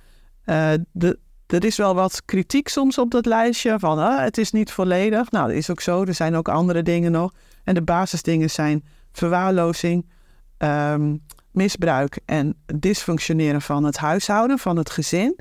Eh, 0.43 0.71
de, 0.91 1.19
er 1.47 1.65
is 1.65 1.77
wel 1.77 1.95
wat 1.95 2.21
kritiek 2.25 2.67
soms 2.67 2.97
op 2.97 3.11
dat 3.11 3.25
lijstje 3.25 3.79
van 3.79 3.99
ah, 3.99 4.19
het 4.19 4.37
is 4.37 4.51
niet 4.51 4.71
volledig. 4.71 5.31
Nou, 5.31 5.47
dat 5.47 5.55
is 5.55 5.69
ook 5.69 5.81
zo. 5.81 6.03
Er 6.03 6.13
zijn 6.13 6.35
ook 6.35 6.47
andere 6.47 6.83
dingen 6.83 7.11
nog. 7.11 7.33
En 7.63 7.73
de 7.73 7.81
basisdingen 7.81 8.49
zijn 8.49 8.85
verwaarlozing, 9.11 10.09
ehm, 10.57 11.15
misbruik 11.55 12.19
en 12.25 12.55
dysfunctioneren 12.75 13.61
van 13.61 13.83
het 13.83 13.97
huishouden, 13.97 14.59
van 14.59 14.77
het 14.77 14.89
gezin. 14.89 15.39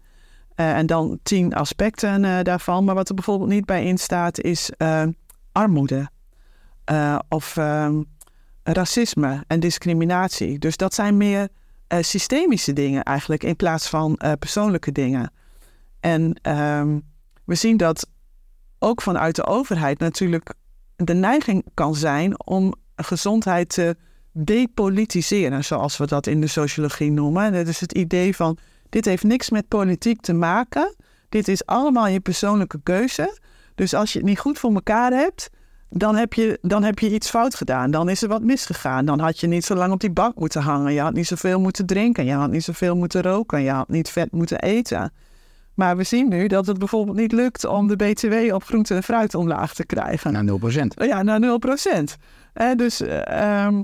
Eh, 0.54 0.76
en 0.76 0.86
dan 0.86 1.18
tien 1.22 1.54
aspecten 1.54 2.24
eh, 2.24 2.42
daarvan. 2.42 2.84
Maar 2.84 2.94
wat 2.94 3.08
er 3.08 3.14
bijvoorbeeld 3.14 3.50
niet 3.50 3.64
bij 3.64 3.84
in 3.84 3.98
staat 3.98 4.40
is 4.40 4.70
eh, 4.70 5.06
armoede 5.52 6.12
of 7.28 7.56
ehm, 7.56 8.02
racisme 8.62 9.44
en 9.46 9.60
discriminatie. 9.60 10.58
Dus 10.58 10.76
dat 10.76 10.94
zijn 10.94 11.16
meer 11.16 11.48
systemische 12.00 12.72
dingen 12.72 13.02
eigenlijk 13.02 13.42
in 13.42 13.56
plaats 13.56 13.88
van 13.88 14.18
persoonlijke 14.38 14.92
dingen. 14.92 15.32
En 16.00 16.38
ehm, 16.42 16.98
we 17.44 17.54
zien 17.54 17.76
dat 17.76 18.08
ook 18.78 19.02
vanuit 19.02 19.36
de 19.36 19.46
overheid 19.46 19.98
natuurlijk 19.98 20.54
de 20.96 21.14
neiging 21.14 21.64
kan 21.74 21.94
zijn 21.94 22.46
om 22.46 22.74
gezondheid 22.96 23.68
te 23.68 23.96
depolitiseren, 24.34 25.64
zoals 25.64 25.96
we 25.96 26.06
dat 26.06 26.26
in 26.26 26.40
de 26.40 26.46
sociologie 26.46 27.10
noemen. 27.10 27.52
Dat 27.52 27.66
is 27.66 27.80
het 27.80 27.92
idee 27.92 28.36
van, 28.36 28.58
dit 28.88 29.04
heeft 29.04 29.22
niks 29.22 29.50
met 29.50 29.68
politiek 29.68 30.20
te 30.20 30.32
maken. 30.32 30.94
Dit 31.28 31.48
is 31.48 31.66
allemaal 31.66 32.06
je 32.06 32.20
persoonlijke 32.20 32.80
keuze. 32.82 33.38
Dus 33.74 33.94
als 33.94 34.12
je 34.12 34.18
het 34.18 34.28
niet 34.28 34.38
goed 34.38 34.58
voor 34.58 34.74
elkaar 34.74 35.12
hebt, 35.12 35.50
dan 35.88 36.16
heb, 36.16 36.32
je, 36.32 36.58
dan 36.62 36.82
heb 36.82 36.98
je 36.98 37.14
iets 37.14 37.30
fout 37.30 37.54
gedaan. 37.54 37.90
Dan 37.90 38.08
is 38.08 38.22
er 38.22 38.28
wat 38.28 38.42
misgegaan. 38.42 39.04
Dan 39.04 39.20
had 39.20 39.40
je 39.40 39.46
niet 39.46 39.64
zo 39.64 39.74
lang 39.74 39.92
op 39.92 40.00
die 40.00 40.10
bank 40.10 40.34
moeten 40.34 40.62
hangen. 40.62 40.92
Je 40.92 41.00
had 41.00 41.14
niet 41.14 41.26
zoveel 41.26 41.60
moeten 41.60 41.86
drinken. 41.86 42.24
Je 42.24 42.32
had 42.32 42.50
niet 42.50 42.64
zoveel 42.64 42.96
moeten 42.96 43.22
roken. 43.22 43.62
Je 43.62 43.70
had 43.70 43.88
niet 43.88 44.10
vet 44.10 44.32
moeten 44.32 44.60
eten. 44.60 45.12
Maar 45.74 45.96
we 45.96 46.02
zien 46.04 46.28
nu 46.28 46.46
dat 46.46 46.66
het 46.66 46.78
bijvoorbeeld 46.78 47.16
niet 47.16 47.32
lukt 47.32 47.64
om 47.64 47.88
de 47.88 47.96
BTW 47.96 48.54
op 48.54 48.64
groente 48.64 48.94
en 48.94 49.02
fruit 49.02 49.34
omlaag 49.34 49.74
te 49.74 49.86
krijgen. 49.86 50.32
Naar 50.32 50.44
0%. 50.44 50.86
Ja, 50.94 51.22
naar 51.22 51.40
0 51.40 51.58
procent. 51.58 52.16
dus 52.76 53.00
eh, 53.00 53.64
ehm, 53.64 53.82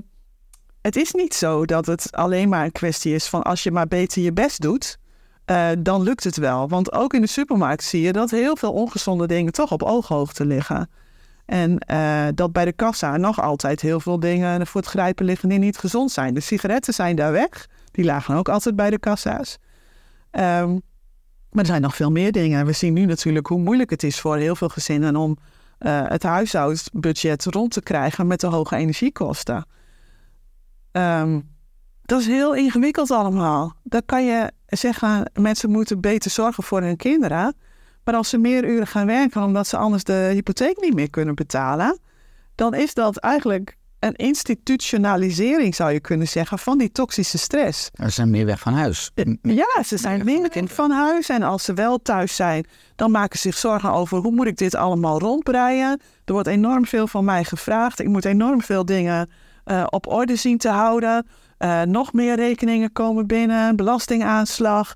het 0.81 0.95
is 0.95 1.11
niet 1.11 1.33
zo 1.33 1.65
dat 1.65 1.85
het 1.85 2.11
alleen 2.11 2.49
maar 2.49 2.63
een 2.63 2.71
kwestie 2.71 3.13
is 3.13 3.27
van 3.27 3.41
als 3.41 3.63
je 3.63 3.71
maar 3.71 3.87
beter 3.87 4.21
je 4.21 4.33
best 4.33 4.61
doet, 4.61 4.97
eh, 5.45 5.69
dan 5.79 6.01
lukt 6.01 6.23
het 6.23 6.37
wel. 6.37 6.69
Want 6.69 6.91
ook 6.91 7.13
in 7.13 7.21
de 7.21 7.27
supermarkt 7.27 7.83
zie 7.83 8.01
je 8.01 8.11
dat 8.11 8.31
heel 8.31 8.55
veel 8.55 8.73
ongezonde 8.73 9.27
dingen 9.27 9.53
toch 9.53 9.71
op 9.71 9.83
ooghoogte 9.83 10.45
liggen. 10.45 10.89
En 11.45 11.77
eh, 11.79 12.27
dat 12.35 12.51
bij 12.51 12.65
de 12.65 12.73
kassa 12.73 13.17
nog 13.17 13.41
altijd 13.41 13.81
heel 13.81 13.99
veel 13.99 14.19
dingen 14.19 14.67
voor 14.67 14.81
het 14.81 14.89
grijpen 14.89 15.25
liggen 15.25 15.49
die 15.49 15.59
niet 15.59 15.77
gezond 15.77 16.11
zijn. 16.11 16.33
De 16.33 16.39
sigaretten 16.39 16.93
zijn 16.93 17.15
daar 17.15 17.31
weg. 17.31 17.67
Die 17.91 18.05
lagen 18.05 18.35
ook 18.35 18.49
altijd 18.49 18.75
bij 18.75 18.89
de 18.89 18.99
kassa's. 18.99 19.57
Ehm, 20.31 20.69
maar 21.49 21.63
er 21.63 21.65
zijn 21.65 21.81
nog 21.81 21.95
veel 21.95 22.11
meer 22.11 22.31
dingen. 22.31 22.65
We 22.65 22.71
zien 22.71 22.93
nu 22.93 23.05
natuurlijk 23.05 23.47
hoe 23.47 23.59
moeilijk 23.59 23.89
het 23.89 24.03
is 24.03 24.19
voor 24.19 24.37
heel 24.37 24.55
veel 24.55 24.69
gezinnen 24.69 25.15
om 25.15 25.37
uh, 25.79 26.01
het 26.07 26.23
huishoudbudget 26.23 27.45
rond 27.45 27.71
te 27.71 27.81
krijgen 27.81 28.27
met 28.27 28.39
de 28.39 28.47
hoge 28.47 28.75
energiekosten. 28.75 29.65
Ehm, 30.91 31.39
dat 32.01 32.19
is 32.19 32.27
heel 32.27 32.55
ingewikkeld 32.55 33.11
allemaal. 33.11 33.73
Dan 33.83 34.01
kan 34.05 34.25
je 34.25 34.51
zeggen, 34.65 35.31
mensen 35.33 35.69
moeten 35.71 36.01
beter 36.01 36.31
zorgen 36.31 36.63
voor 36.63 36.81
hun 36.81 36.97
kinderen. 36.97 37.55
Maar 38.03 38.15
als 38.15 38.29
ze 38.29 38.37
meer 38.37 38.63
uren 38.63 38.87
gaan 38.87 39.05
werken 39.05 39.43
omdat 39.43 39.67
ze 39.67 39.77
anders 39.77 40.03
de 40.03 40.29
hypotheek 40.33 40.81
niet 40.81 40.93
meer 40.93 41.09
kunnen 41.09 41.35
betalen, 41.35 41.99
dan 42.55 42.73
is 42.73 42.93
dat 42.93 43.17
eigenlijk 43.17 43.77
een 43.99 44.15
institutionalisering, 44.15 45.75
zou 45.75 45.91
je 45.91 45.99
kunnen 45.99 46.27
zeggen, 46.27 46.59
van 46.59 46.77
die 46.77 46.91
toxische 46.91 47.37
stress. 47.37 47.89
Ze 47.93 48.09
zijn 48.09 48.29
meer 48.29 48.45
weg 48.45 48.59
van 48.59 48.73
huis. 48.73 49.11
Ja, 49.41 49.83
ze 49.85 49.97
zijn 49.97 50.25
meer 50.25 50.67
van 50.67 50.91
huis. 50.91 51.29
En 51.29 51.43
als 51.43 51.63
ze 51.63 51.73
wel 51.73 51.97
thuis 51.97 52.35
zijn, 52.35 52.65
dan 52.95 53.11
maken 53.11 53.39
ze 53.39 53.47
zich 53.47 53.57
zorgen 53.57 53.91
over 53.91 54.17
hoe 54.17 54.31
moet 54.31 54.47
ik 54.47 54.57
dit 54.57 54.75
allemaal 54.75 55.19
rondbreien. 55.19 56.01
Er 56.25 56.33
wordt 56.33 56.47
enorm 56.47 56.85
veel 56.85 57.07
van 57.07 57.25
mij 57.25 57.43
gevraagd. 57.43 57.99
Ik 57.99 58.07
moet 58.07 58.25
enorm 58.25 58.61
veel 58.61 58.85
dingen 58.85 59.29
uh, 59.65 59.83
op 59.89 60.07
orde 60.07 60.35
zien 60.35 60.57
te 60.57 60.69
houden. 60.69 61.27
Uh, 61.59 61.81
nog 61.81 62.13
meer 62.13 62.35
rekeningen 62.35 62.91
komen 62.91 63.27
binnen, 63.27 63.75
belastingaanslag. 63.75 64.95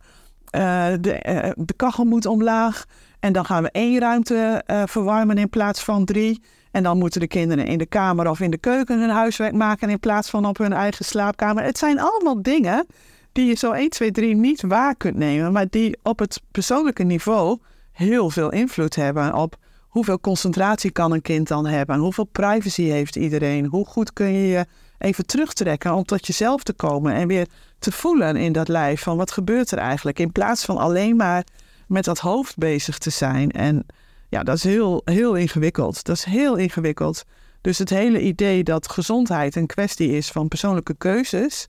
Uh, 0.56 0.88
de, 1.02 1.54
de, 1.58 1.74
kachel 1.76 2.06
moet 2.06 2.26
omlaag. 2.26 2.86
En 3.20 3.34
dan 3.34 3.46
gaan 3.46 3.64
we 3.64 3.72
één 3.72 4.00
ruimte 4.00 4.64
verwarmen 4.86 5.38
in 5.38 5.50
plaats 5.50 5.84
van 5.84 6.06
drie. 6.06 6.42
En 6.72 6.84
dan 6.84 6.98
moeten 6.98 7.20
de 7.20 7.28
kinderen 7.28 7.66
in 7.66 7.78
de 7.78 7.86
kamer 7.86 8.30
of 8.30 8.40
in 8.40 8.52
de 8.52 8.58
keuken 8.58 9.00
hun 9.00 9.10
huiswerk 9.10 9.54
maken 9.54 9.90
in 9.90 10.00
plaats 10.00 10.30
van 10.30 10.46
op 10.46 10.58
hun 10.58 10.74
eigen 10.74 11.06
slaapkamer. 11.06 11.64
Het 11.64 11.78
zijn 11.78 12.00
allemaal 12.00 12.42
dingen 12.42 12.86
die 13.32 13.46
je 13.46 13.54
zo 13.54 13.72
1, 13.72 13.90
2, 13.90 14.12
3 14.12 14.36
niet 14.36 14.62
waar 14.62 14.96
kunt 14.96 15.16
nemen, 15.16 15.52
maar 15.52 15.66
die 15.70 15.98
op 16.04 16.20
het 16.20 16.42
persoonlijke 16.52 17.04
niveau 17.04 17.58
heel 17.92 18.30
veel 18.30 18.52
invloed 18.52 18.96
hebben 18.96 19.34
op 19.34 19.56
hoeveel 19.96 20.20
concentratie 20.20 20.92
kan 20.92 21.12
een 21.12 21.22
kind 21.22 21.48
dan 21.48 21.66
hebben, 21.66 21.98
hoeveel 21.98 22.24
privacy 22.24 22.84
heeft 22.84 23.16
iedereen, 23.16 23.66
hoe 23.66 23.86
goed 23.86 24.14
kun 24.14 24.34
je 24.34 24.48
je 24.48 24.66
even 24.98 25.26
terugtrekken 25.26 25.94
om 25.94 26.04
tot 26.04 26.28
jezelf 26.28 26.64
te 26.64 26.74
komen 26.74 27.14
en 27.14 27.28
weer 27.28 27.48
te 27.80 27.92
voelen 27.92 28.36
in 28.36 28.52
dat 28.52 28.68
lijf 28.68 29.02
van 29.02 29.18
wat 29.18 29.32
gebeurt 29.32 29.72
er 29.72 29.78
eigenlijk, 29.78 30.20
in 30.20 30.32
plaats 30.32 30.66
van 30.66 30.78
alleen 30.78 31.16
maar 31.16 31.44
met 31.88 32.04
dat 32.04 32.20
hoofd 32.20 32.58
bezig 32.58 32.98
te 32.98 33.10
zijn. 33.10 33.52
En 33.52 33.86
ja, 34.30 34.44
dat 34.44 34.56
is 34.56 34.64
heel, 34.64 35.02
heel 35.06 35.36
ingewikkeld. 35.36 36.04
Dat 36.04 36.16
is 36.16 36.24
heel 36.24 36.56
ingewikkeld. 36.56 37.24
Dus 37.62 37.78
het 37.78 37.90
hele 37.90 38.22
idee 38.22 38.64
dat 38.64 38.90
gezondheid 38.90 39.56
een 39.56 39.68
kwestie 39.68 40.12
is 40.12 40.32
van 40.32 40.48
persoonlijke 40.48 40.96
keuzes. 40.98 41.68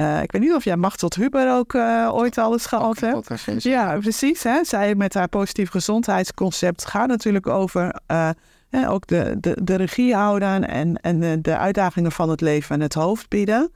Uh, 0.00 0.22
ik 0.22 0.32
weet 0.32 0.42
niet 0.42 0.54
of 0.54 0.64
jij 0.64 0.76
Machteld 0.76 1.14
Huber 1.14 1.52
ook 1.52 1.72
uh, 1.72 2.10
ooit 2.12 2.38
alles 2.38 2.66
gehad 2.66 3.00
hebt. 3.00 3.62
Ja, 3.62 3.98
precies. 3.98 4.42
Hè? 4.42 4.64
Zij 4.64 4.94
met 4.94 5.14
haar 5.14 5.28
positief 5.28 5.70
gezondheidsconcept 5.70 6.86
gaat 6.86 7.08
natuurlijk 7.08 7.46
over 7.46 8.00
uh, 8.10 8.30
hè, 8.68 8.90
ook 8.90 9.06
de, 9.06 9.36
de, 9.40 9.56
de 9.62 9.74
regie 9.74 10.14
houden 10.14 10.68
en, 10.68 10.96
en 11.00 11.42
de 11.42 11.56
uitdagingen 11.56 12.12
van 12.12 12.28
het 12.30 12.40
leven 12.40 12.74
en 12.74 12.80
het 12.80 12.94
hoofd 12.94 13.28
bieden. 13.28 13.72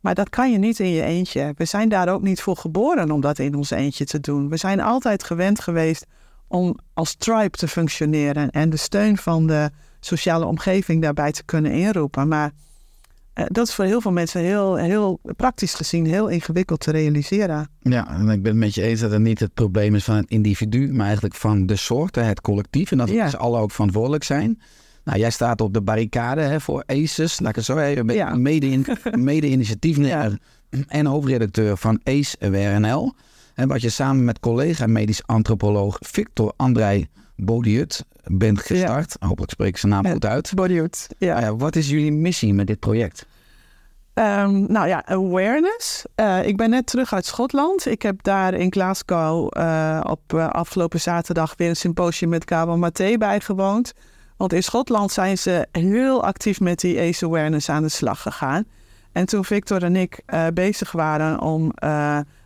Maar 0.00 0.14
dat 0.14 0.28
kan 0.28 0.52
je 0.52 0.58
niet 0.58 0.78
in 0.78 0.90
je 0.90 1.02
eentje. 1.02 1.52
We 1.56 1.64
zijn 1.64 1.88
daar 1.88 2.08
ook 2.08 2.22
niet 2.22 2.40
voor 2.40 2.56
geboren 2.56 3.10
om 3.10 3.20
dat 3.20 3.38
in 3.38 3.54
ons 3.54 3.70
eentje 3.70 4.04
te 4.04 4.20
doen. 4.20 4.48
We 4.48 4.56
zijn 4.56 4.80
altijd 4.80 5.24
gewend 5.24 5.60
geweest 5.60 6.06
om 6.46 6.78
als 6.94 7.14
tribe 7.14 7.56
te 7.56 7.68
functioneren 7.68 8.50
en 8.50 8.70
de 8.70 8.76
steun 8.76 9.16
van 9.16 9.46
de 9.46 9.70
sociale 10.00 10.44
omgeving 10.44 11.02
daarbij 11.02 11.32
te 11.32 11.44
kunnen 11.44 11.72
inroepen. 11.72 12.28
Maar 12.28 12.50
dat 13.46 13.68
is 13.68 13.74
voor 13.74 13.84
heel 13.84 14.00
veel 14.00 14.12
mensen 14.12 14.40
heel, 14.40 14.76
heel 14.76 15.20
praktisch 15.36 15.74
gezien 15.74 16.06
heel 16.06 16.28
ingewikkeld 16.28 16.80
te 16.80 16.90
realiseren. 16.90 17.68
Ja, 17.80 18.10
en 18.10 18.28
ik 18.28 18.42
ben 18.42 18.52
het 18.52 18.60
met 18.60 18.74
je 18.74 18.82
eens 18.82 19.00
dat 19.00 19.10
het 19.10 19.20
niet 19.20 19.40
het 19.40 19.54
probleem 19.54 19.94
is 19.94 20.04
van 20.04 20.16
het 20.16 20.30
individu, 20.30 20.92
maar 20.92 21.06
eigenlijk 21.06 21.34
van 21.34 21.66
de 21.66 21.76
soorten, 21.76 22.26
het 22.26 22.40
collectief. 22.40 22.90
En 22.90 22.98
dat 22.98 23.08
ja. 23.08 23.28
ze 23.28 23.36
alle 23.36 23.60
ook 23.60 23.70
verantwoordelijk 23.70 24.24
zijn. 24.24 24.60
Nou, 25.04 25.18
jij 25.18 25.30
staat 25.30 25.60
op 25.60 25.74
de 25.74 25.82
barricade 25.82 26.40
hè, 26.40 26.60
voor 26.60 26.82
ACES, 26.86 27.40
laat 27.40 27.50
ik 27.50 27.56
het 27.56 27.64
zo 27.64 27.78
even, 27.78 28.14
ja. 28.14 28.34
mede-initiatiefnemer 29.14 30.38
mede 30.70 30.84
en 30.88 31.06
hoofdredacteur 31.06 31.76
van 31.76 32.00
ACE 32.04 32.36
WRNL. 32.38 33.14
En 33.54 33.68
wat 33.68 33.80
je 33.80 33.88
samen 33.88 34.24
met 34.24 34.40
collega 34.40 34.86
medisch 34.86 35.26
antropoloog 35.26 35.96
Victor 36.00 36.52
André 36.56 37.06
Bodiut 37.40 38.04
bent 38.24 38.60
gestart. 38.60 39.16
Ja. 39.20 39.26
Hopelijk 39.26 39.52
spreek 39.52 39.68
ik 39.68 39.76
zijn 39.76 39.92
naam 39.92 40.06
goed 40.06 40.24
uit. 40.24 40.52
Bodiut, 40.54 41.08
ja. 41.18 41.32
Nou 41.32 41.44
ja. 41.44 41.56
Wat 41.56 41.76
is 41.76 41.88
jullie 41.88 42.12
missie 42.12 42.54
met 42.54 42.66
dit 42.66 42.78
project? 42.78 43.26
Um, 44.14 44.72
nou 44.72 44.88
ja, 44.88 45.06
awareness. 45.06 46.04
Uh, 46.16 46.46
ik 46.46 46.56
ben 46.56 46.70
net 46.70 46.86
terug 46.86 47.12
uit 47.12 47.26
Schotland. 47.26 47.86
Ik 47.86 48.02
heb 48.02 48.22
daar 48.22 48.54
in 48.54 48.72
Glasgow 48.72 49.56
uh, 49.58 50.00
op 50.02 50.20
uh, 50.34 50.48
afgelopen 50.48 51.00
zaterdag 51.00 51.54
weer 51.56 51.68
een 51.68 51.76
symposium 51.76 52.30
met 52.30 52.50
Gabo 52.50 52.76
Maté 52.76 53.16
bijgewoond. 53.18 53.92
Want 54.36 54.52
in 54.52 54.62
Schotland 54.62 55.12
zijn 55.12 55.38
ze 55.38 55.66
heel 55.72 56.24
actief 56.24 56.60
met 56.60 56.80
die 56.80 57.00
ACE 57.00 57.24
awareness 57.24 57.68
aan 57.68 57.82
de 57.82 57.88
slag 57.88 58.22
gegaan. 58.22 58.64
En 59.12 59.26
toen 59.26 59.44
Victor 59.44 59.82
en 59.82 59.96
ik 59.96 60.22
bezig 60.54 60.92
waren 60.92 61.40
om 61.40 61.72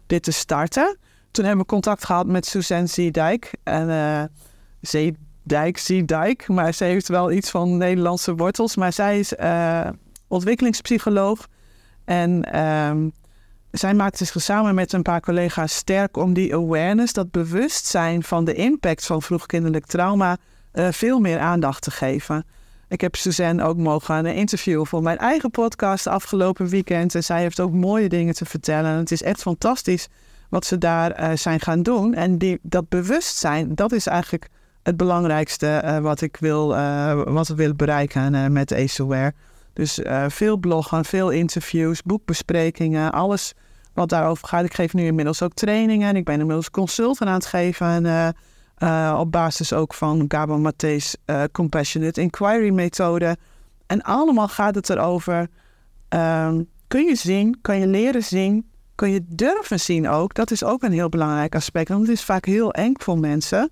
dit 0.07 0.23
te 0.23 0.33
starten, 0.33 0.97
toen 1.31 1.45
hebben 1.45 1.63
we 1.63 1.71
contact 1.71 2.05
gehad 2.05 2.27
met 2.27 2.47
Suzanne 2.47 2.87
Ziedijk. 2.87 3.51
En 3.63 3.89
Zeedijk, 4.83 5.79
Ziedijk, 5.79 6.49
maar 6.49 6.75
ze 6.75 6.85
heeft 6.85 7.09
wel 7.09 7.33
iets 7.33 7.51
van 7.51 7.77
Nederlandse 7.77 8.35
wortels. 8.35 8.77
Maar 8.77 8.93
zij 8.93 9.19
is 9.19 9.33
uh, 9.33 9.89
ontwikkelingspsycholoog. 10.29 11.49
En 12.05 12.61
um, 12.61 13.13
zij 13.71 13.95
maakte 13.95 14.25
zich 14.25 14.43
samen 14.43 14.75
met 14.75 14.93
een 14.93 15.03
paar 15.03 15.21
collega's 15.21 15.75
sterk 15.75 16.17
om 16.17 16.33
die 16.33 16.55
awareness, 16.55 17.13
dat 17.13 17.31
bewustzijn 17.31 18.23
van 18.23 18.45
de 18.45 18.55
impact 18.55 19.07
van 19.07 19.23
vroegkinderlijk 19.23 19.87
trauma, 19.87 20.37
uh, 20.73 20.89
veel 20.91 21.21
meer 21.21 21.39
aandacht 21.39 21.83
te 21.83 21.91
geven. 21.91 22.45
Ik 22.89 23.01
heb 23.01 23.17
Suzanne 23.17 23.65
ook 23.65 23.77
mogen 23.77 24.27
interviewen 24.27 24.87
voor 24.87 25.03
mijn 25.03 25.19
eigen 25.19 25.51
podcast 25.51 26.07
afgelopen 26.07 26.69
weekend. 26.69 27.15
En 27.15 27.25
zij 27.25 27.41
heeft 27.41 27.61
ook 27.61 27.73
mooie 27.73 28.09
dingen 28.09 28.35
te 28.35 28.45
vertellen. 28.45 28.91
En 28.91 28.99
het 28.99 29.11
is 29.11 29.23
echt 29.23 29.43
fantastisch 29.43 30.09
wat 30.49 30.65
ze 30.65 30.79
daar 30.79 31.21
uh, 31.21 31.37
zijn 31.37 31.61
gaan 31.61 31.83
doen. 31.83 32.15
En 32.15 32.39
die, 32.39 32.59
dat 32.63 32.89
bewustzijn, 32.89 33.75
dat 33.75 33.93
is 33.93 34.07
eigenlijk 34.07 34.49
het 34.83 34.97
belangrijkste 34.97 35.83
uh, 35.85 35.99
wat 35.99 36.21
ik 36.21 36.37
wil, 36.37 36.75
uh, 36.75 37.23
wat 37.25 37.49
we 37.49 37.55
willen 37.55 37.77
bereiken 37.77 38.53
met 38.53 38.73
AceWare. 38.73 39.35
Dus 39.73 40.01
veel 40.29 40.57
bloggen, 40.57 41.05
veel 41.05 41.31
interviews, 41.31 42.03
boekbesprekingen, 42.03 43.13
alles 43.13 43.55
wat 43.95 44.09
daarover 44.09 44.49
gaat. 44.49 44.65
Ik 44.65 44.75
geef 44.75 44.95
nu 44.95 45.05
inmiddels 45.05 45.43
ook 45.43 45.53
trainingen 45.53 46.09
en 46.09 46.17
ik 46.17 46.25
ben 46.25 46.41
inmiddels 46.41 46.71
consultant 46.71 47.31
aan 47.31 47.35
het 47.35 47.47
geven. 47.47 48.07
En, 48.07 48.35
op 49.19 49.33
basis 49.33 49.73
ook 49.73 49.95
van 49.95 50.25
Gabo 50.29 50.59
Maté's 50.59 51.17
Compassionate 51.53 52.21
Inquiry 52.21 52.71
methode. 52.71 53.37
En 53.87 54.03
allemaal 54.03 54.49
gaat 54.49 54.75
het 54.75 54.91
erover, 54.91 55.49
um, 56.09 56.69
kun 56.89 57.05
je 57.05 57.15
zien, 57.15 57.59
kan 57.61 57.79
je 57.79 57.87
leren 57.87 58.23
zien 58.23 58.71
kun 58.95 59.11
je 59.11 59.25
durven 59.29 59.81
zien 59.81 60.09
ook. 60.09 60.35
Dat 60.35 60.51
is 60.51 60.65
ook 60.65 60.83
een 60.83 60.93
heel 60.93 61.09
belangrijk 61.09 61.55
aspect. 61.55 61.89
Want 61.89 62.01
het 62.01 62.11
is 62.11 62.25
vaak 62.25 62.45
heel 62.45 62.73
eng 62.73 62.95
voor 62.99 63.19
mensen 63.19 63.71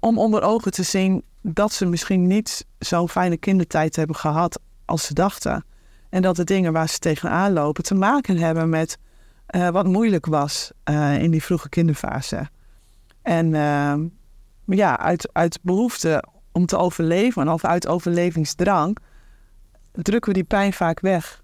om 0.00 0.18
onder 0.18 0.42
ogen 0.42 0.72
te 0.72 0.82
zien 0.82 1.24
dat 1.42 1.72
ze 1.72 1.86
misschien 1.86 2.26
niet 2.26 2.66
zo'n 2.78 3.08
fijne 3.08 3.36
kindertijd 3.36 3.96
hebben 3.96 4.16
gehad 4.16 4.60
als 4.84 5.04
ze 5.04 5.14
dachten. 5.14 5.64
En 6.08 6.22
dat 6.22 6.36
de 6.36 6.44
dingen 6.44 6.72
waar 6.72 6.88
ze 6.88 6.98
tegenaan 6.98 7.52
lopen 7.52 7.82
te 7.82 7.94
maken 7.94 8.36
hebben 8.36 8.68
met 8.68 8.98
uh, 9.50 9.68
wat 9.68 9.86
moeilijk 9.86 10.26
was 10.26 10.70
uh, 10.90 11.22
in 11.22 11.30
die 11.30 11.42
vroege 11.42 11.68
kinderfase. 11.68 12.48
En 13.22 13.46
uh, 13.54 13.94
ja, 14.64 14.98
uit, 14.98 15.28
uit 15.32 15.58
behoefte 15.62 16.24
om 16.52 16.66
te 16.66 16.76
overleven 16.76 17.48
of 17.48 17.64
uit 17.64 17.86
overlevingsdrang 17.86 18.96
drukken 19.92 20.32
we 20.32 20.38
die 20.38 20.46
pijn 20.46 20.72
vaak 20.72 21.00
weg. 21.00 21.42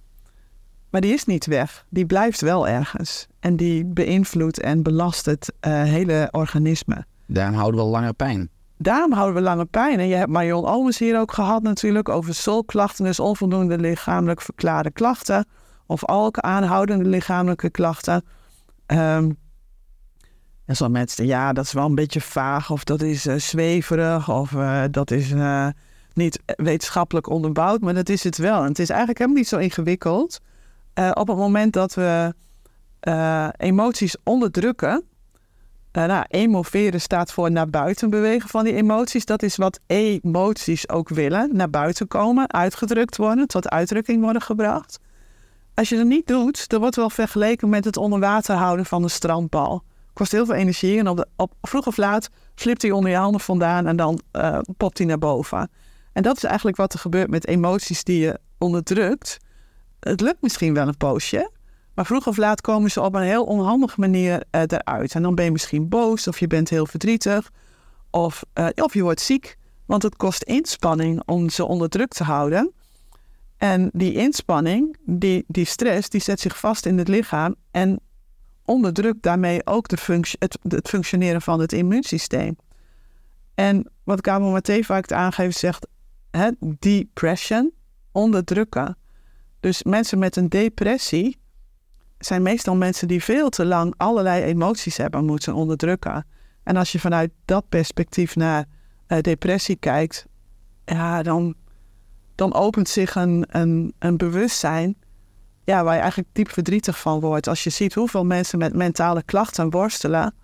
Maar 0.90 1.00
die 1.00 1.12
is 1.12 1.24
niet 1.24 1.46
weg. 1.46 1.86
Die 1.88 2.06
blijft 2.06 2.40
wel 2.40 2.68
ergens. 2.68 3.26
En 3.40 3.56
die 3.56 3.84
beïnvloedt 3.84 4.60
en 4.60 4.82
belast 4.82 5.26
het 5.26 5.52
eh, 5.60 5.82
hele 5.82 6.28
organisme. 6.30 7.06
Daarom 7.26 7.54
houden 7.54 7.80
we 7.80 7.86
langer 7.86 8.14
pijn. 8.14 8.50
Daarom 8.78 9.12
houden 9.12 9.34
we 9.34 9.40
lange 9.40 9.64
pijn. 9.64 9.98
En 9.98 10.08
je 10.08 10.14
hebt 10.14 10.30
Marion 10.30 10.64
Olmers 10.64 10.98
hier 10.98 11.20
ook 11.20 11.32
gehad 11.32 11.62
natuurlijk 11.62 12.08
over 12.08 12.34
solklachten, 12.34 13.04
dus 13.04 13.20
onvoldoende 13.20 13.78
lichamelijk 13.78 14.40
verklaarde 14.40 14.90
klachten. 14.90 15.46
Of 15.86 16.08
ook 16.08 16.38
aanhoudende 16.38 17.04
lichamelijke 17.04 17.70
klachten. 17.70 18.24
Ehm 18.86 19.30
en 20.66 20.76
sommige 20.76 20.98
mensen, 20.98 21.26
ja, 21.26 21.52
dat 21.52 21.64
is 21.64 21.72
wel 21.72 21.86
een 21.86 21.94
beetje 21.94 22.20
vaag, 22.20 22.70
of 22.70 22.84
dat 22.84 23.02
is 23.02 23.26
eh, 23.26 23.36
zweverig, 23.36 24.30
of 24.30 24.54
eh, 24.54 24.82
dat 24.90 25.10
is 25.10 25.32
eh, 25.32 25.68
niet 26.14 26.42
wetenschappelijk 26.46 27.28
onderbouwd, 27.28 27.80
maar 27.80 27.94
dat 27.94 28.08
is 28.08 28.24
het 28.24 28.36
wel. 28.36 28.62
En 28.62 28.68
het 28.68 28.78
is 28.78 28.88
eigenlijk 28.88 29.18
helemaal 29.18 29.40
niet 29.40 29.48
zo 29.48 29.58
ingewikkeld. 29.58 30.40
Op 31.12 31.28
het 31.28 31.36
moment 31.36 31.72
dat 31.72 31.94
we 31.94 32.34
emoties 33.56 34.16
onderdrukken, 34.24 35.04
nou, 36.04 36.24
emoveren 36.28 37.00
staat 37.00 37.32
voor 37.32 37.50
naar 37.50 37.70
buiten 37.70 38.10
bewegen 38.10 38.48
van 38.48 38.64
die 38.64 38.74
emoties. 38.74 39.24
Dat 39.24 39.42
is 39.42 39.56
wat 39.56 39.80
emoties 39.86 40.88
ook 40.88 41.08
willen. 41.08 41.50
Naar 41.52 41.70
buiten 41.70 42.08
komen, 42.08 42.52
uitgedrukt 42.52 43.16
worden, 43.16 43.46
tot 43.46 43.68
uitdrukking 43.68 44.22
worden 44.22 44.42
gebracht. 44.42 44.98
Als 45.74 45.88
je 45.88 45.96
dat 45.96 46.06
niet 46.06 46.26
doet, 46.26 46.68
dan 46.68 46.80
wordt 46.80 46.96
wel 46.96 47.10
vergeleken 47.10 47.68
met 47.68 47.84
het 47.84 47.96
onder 47.96 48.20
water 48.20 48.54
houden 48.54 48.86
van 48.86 49.02
een 49.02 49.10
strandbal. 49.10 49.82
Kost 50.12 50.32
heel 50.32 50.46
veel 50.46 50.54
energie 50.54 50.98
en 50.98 51.08
op, 51.08 51.16
de, 51.16 51.26
op 51.36 51.52
vroeg 51.62 51.86
of 51.86 51.96
laat 51.96 52.28
flipt 52.54 52.82
hij 52.82 52.90
onder 52.90 53.10
je 53.10 53.16
handen 53.16 53.40
vandaan 53.40 53.86
en 53.86 53.96
dan 53.96 54.20
eh, 54.30 54.58
popt 54.76 54.98
hij 54.98 55.06
naar 55.06 55.18
boven. 55.18 55.70
En 56.12 56.22
dat 56.22 56.36
is 56.36 56.44
eigenlijk 56.44 56.76
wat 56.76 56.92
er 56.92 56.98
gebeurt 56.98 57.30
met 57.30 57.46
emoties 57.46 58.04
die 58.04 58.18
je 58.18 58.38
onderdrukt. 58.58 59.38
Het 60.00 60.20
lukt 60.20 60.42
misschien 60.42 60.74
wel 60.74 60.88
een 60.88 60.96
poosje, 60.96 61.50
maar 61.96 62.06
vroeg 62.06 62.26
of 62.26 62.36
laat 62.36 62.60
komen 62.60 62.90
ze 62.90 63.00
op 63.00 63.14
een 63.14 63.22
heel 63.22 63.44
onhandige 63.44 64.00
manier 64.00 64.42
eh, 64.50 64.60
eruit. 64.66 65.14
En 65.14 65.22
dan 65.22 65.34
ben 65.34 65.44
je 65.44 65.50
misschien 65.50 65.88
boos 65.88 66.28
of 66.28 66.38
je 66.38 66.46
bent 66.46 66.68
heel 66.68 66.86
verdrietig 66.86 67.52
of, 68.10 68.44
eh, 68.52 68.66
of 68.74 68.94
je 68.94 69.02
wordt 69.02 69.20
ziek. 69.20 69.56
Want 69.86 70.02
het 70.02 70.16
kost 70.16 70.42
inspanning 70.42 71.22
om 71.26 71.50
ze 71.50 71.64
onder 71.64 71.88
druk 71.88 72.12
te 72.12 72.24
houden. 72.24 72.72
En 73.56 73.90
die 73.92 74.14
inspanning, 74.14 74.96
die, 75.04 75.44
die 75.46 75.64
stress, 75.64 76.08
die 76.08 76.20
zet 76.20 76.40
zich 76.40 76.58
vast 76.58 76.86
in 76.86 76.98
het 76.98 77.08
lichaam 77.08 77.54
en 77.70 78.00
onderdrukt 78.64 79.22
daarmee 79.22 79.66
ook 79.66 79.88
de 79.88 79.96
functie, 79.96 80.38
het, 80.38 80.88
functioneren 80.88 81.42
van 81.42 81.60
het 81.60 81.72
immuunsysteem. 81.72 82.56
En 83.54 83.90
wat 84.04 84.26
Gabor 84.26 84.52
Maté 84.52 84.82
vaak 84.82 85.12
aangeeft, 85.12 85.58
zegt 85.58 85.86
hè, 86.30 86.50
depression, 86.78 87.72
onderdrukken. 88.12 88.96
Dus 89.60 89.82
mensen 89.82 90.18
met 90.18 90.36
een 90.36 90.48
depressie 90.48 91.38
zijn 92.18 92.42
meestal 92.42 92.76
mensen 92.76 93.08
die 93.08 93.22
veel 93.22 93.48
te 93.48 93.64
lang 93.64 93.94
allerlei 93.96 94.42
emoties 94.42 94.96
hebben 94.96 95.24
moeten 95.24 95.54
onderdrukken. 95.54 96.26
En 96.62 96.76
als 96.76 96.92
je 96.92 96.98
vanuit 96.98 97.30
dat 97.44 97.68
perspectief 97.68 98.36
naar 98.36 98.64
eh, 99.06 99.18
depressie 99.20 99.76
kijkt, 99.76 100.26
ja, 100.84 101.22
dan, 101.22 101.54
dan 102.34 102.54
opent 102.54 102.88
zich 102.88 103.14
een, 103.14 103.44
een, 103.48 103.94
een 103.98 104.16
bewustzijn 104.16 104.96
ja, 105.66 105.84
waar 105.84 105.94
je 105.94 106.00
eigenlijk 106.00 106.30
diep 106.32 106.50
verdrietig 106.50 106.98
van 106.98 107.20
wordt. 107.20 107.48
Als 107.48 107.64
je 107.64 107.70
ziet 107.70 107.94
hoeveel 107.94 108.24
mensen 108.24 108.58
met 108.58 108.74
mentale 108.74 109.22
klachten 109.22 109.70
worstelen. 109.70 110.34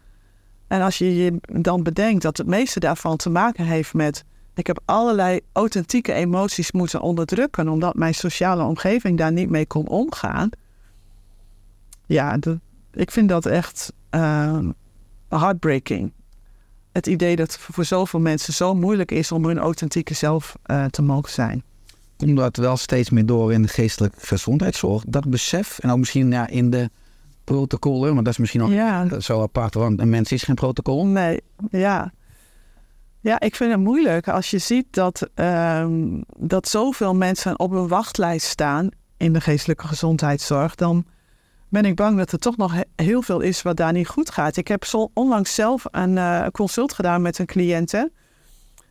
En 0.69 0.81
als 0.81 0.99
je 0.99 1.17
je 1.17 1.41
dan 1.41 1.83
bedenkt 1.83 2.23
dat 2.23 2.37
het 2.37 2.47
meeste 2.47 2.81
daarvan 2.81 3.17
te 3.17 3.31
maken 3.31 3.65
heeft 3.65 3.95
met... 3.95 4.25
ik 4.55 4.67
heb 4.67 4.81
allerlei 4.85 5.41
authentieke 5.53 6.13
emoties 6.13 6.73
moeten 6.73 7.01
onderdrukken... 7.01 7.69
omdat 7.69 7.95
mijn 7.95 8.15
sociale 8.15 8.65
omgeving 8.65 9.19
daar 9.19 9.33
niet 9.33 9.51
mee 9.51 9.67
kon 9.67 9.89
omgaan. 9.89 10.51
Ja, 12.13 12.37
dat, 12.39 12.57
ik 12.93 13.11
vind 13.11 13.29
dat 13.29 13.47
echt 13.47 13.93
uh, 14.11 14.59
heartbreaking. 15.29 16.13
Het 16.93 17.07
idee 17.07 17.37
dat 17.37 17.53
het 17.53 17.61
voor 17.61 17.85
zoveel 17.85 18.21
mensen 18.21 18.53
zo 18.53 18.75
moeilijk 18.75 19.11
is 19.11 19.33
om 19.33 19.45
hun 19.45 19.59
authentieke 19.59 20.15
zelf 20.15 20.57
uh, 20.67 20.85
te 20.85 21.03
mogen 21.03 21.31
zijn 21.33 21.63
komt 22.27 22.37
dat 22.37 22.57
wel 22.57 22.77
steeds 22.77 23.11
meer 23.11 23.27
door 23.27 23.53
in 23.53 23.63
de 23.63 23.69
geestelijke 23.69 24.27
gezondheidszorg. 24.27 25.05
Dat 25.07 25.31
besef, 25.31 25.79
en 25.79 25.91
ook 25.91 25.99
misschien 25.99 26.31
ja, 26.31 26.49
in 26.49 26.71
de 26.71 26.91
protocollen, 27.45 28.15
maar 28.15 28.23
dat 28.23 28.33
is 28.33 28.39
misschien 28.39 28.61
nog 28.61 28.71
Ja. 28.71 29.21
zo 29.21 29.43
apart, 29.43 29.75
want 29.75 30.01
een 30.01 30.09
mens 30.11 30.33
is 30.33 30.43
geen 30.43 30.55
protocol. 30.55 31.07
Nee, 31.07 31.41
ja. 31.71 32.13
Ja, 33.21 33.41
ik 33.41 33.57
vind 33.57 33.71
het 33.71 33.81
moeilijk 33.81 34.29
als 34.29 34.51
je 34.51 34.59
ziet 34.59 34.87
dat, 34.91 35.29
ehm, 35.35 36.21
dat 36.39 36.69
zoveel 36.69 37.15
mensen 37.15 37.59
op 37.59 37.71
een 37.71 37.89
wachtlijst 37.89 38.47
staan 38.47 38.89
in 39.17 39.33
de 39.33 39.41
geestelijke 39.41 39.87
gezondheidszorg. 39.87 40.75
Dan 40.75 41.05
ben 41.73 41.85
ik 41.85 41.97
bang 41.97 42.17
dat 42.17 42.33
er 42.33 42.39
toch 42.39 42.57
nog 42.57 42.73
he- 42.73 43.05
heel 43.05 43.23
veel 43.23 43.41
is 43.41 43.63
wat 43.63 43.77
daar 43.77 43.93
niet 43.93 44.09
goed 44.09 44.31
gaat. 44.31 44.57
Ik 44.57 44.69
heb 44.69 44.85
onlangs 45.13 45.55
zelf 45.55 45.85
een 45.91 46.19
eh, 46.19 46.47
consult 46.47 46.93
gedaan 46.93 47.23
met 47.23 47.39
een 47.39 47.47
cliënte. 47.47 48.13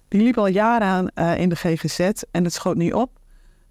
Die 0.08 0.22
liep 0.22 0.38
al 0.38 0.48
jaren 0.48 0.88
aan 0.88 1.10
eh, 1.10 1.40
in 1.40 1.50
de 1.50 1.56
GGZ 1.56 2.00
en 2.32 2.44
het 2.44 2.54
schoot 2.54 2.76
niet 2.76 2.94
op. 2.94 3.12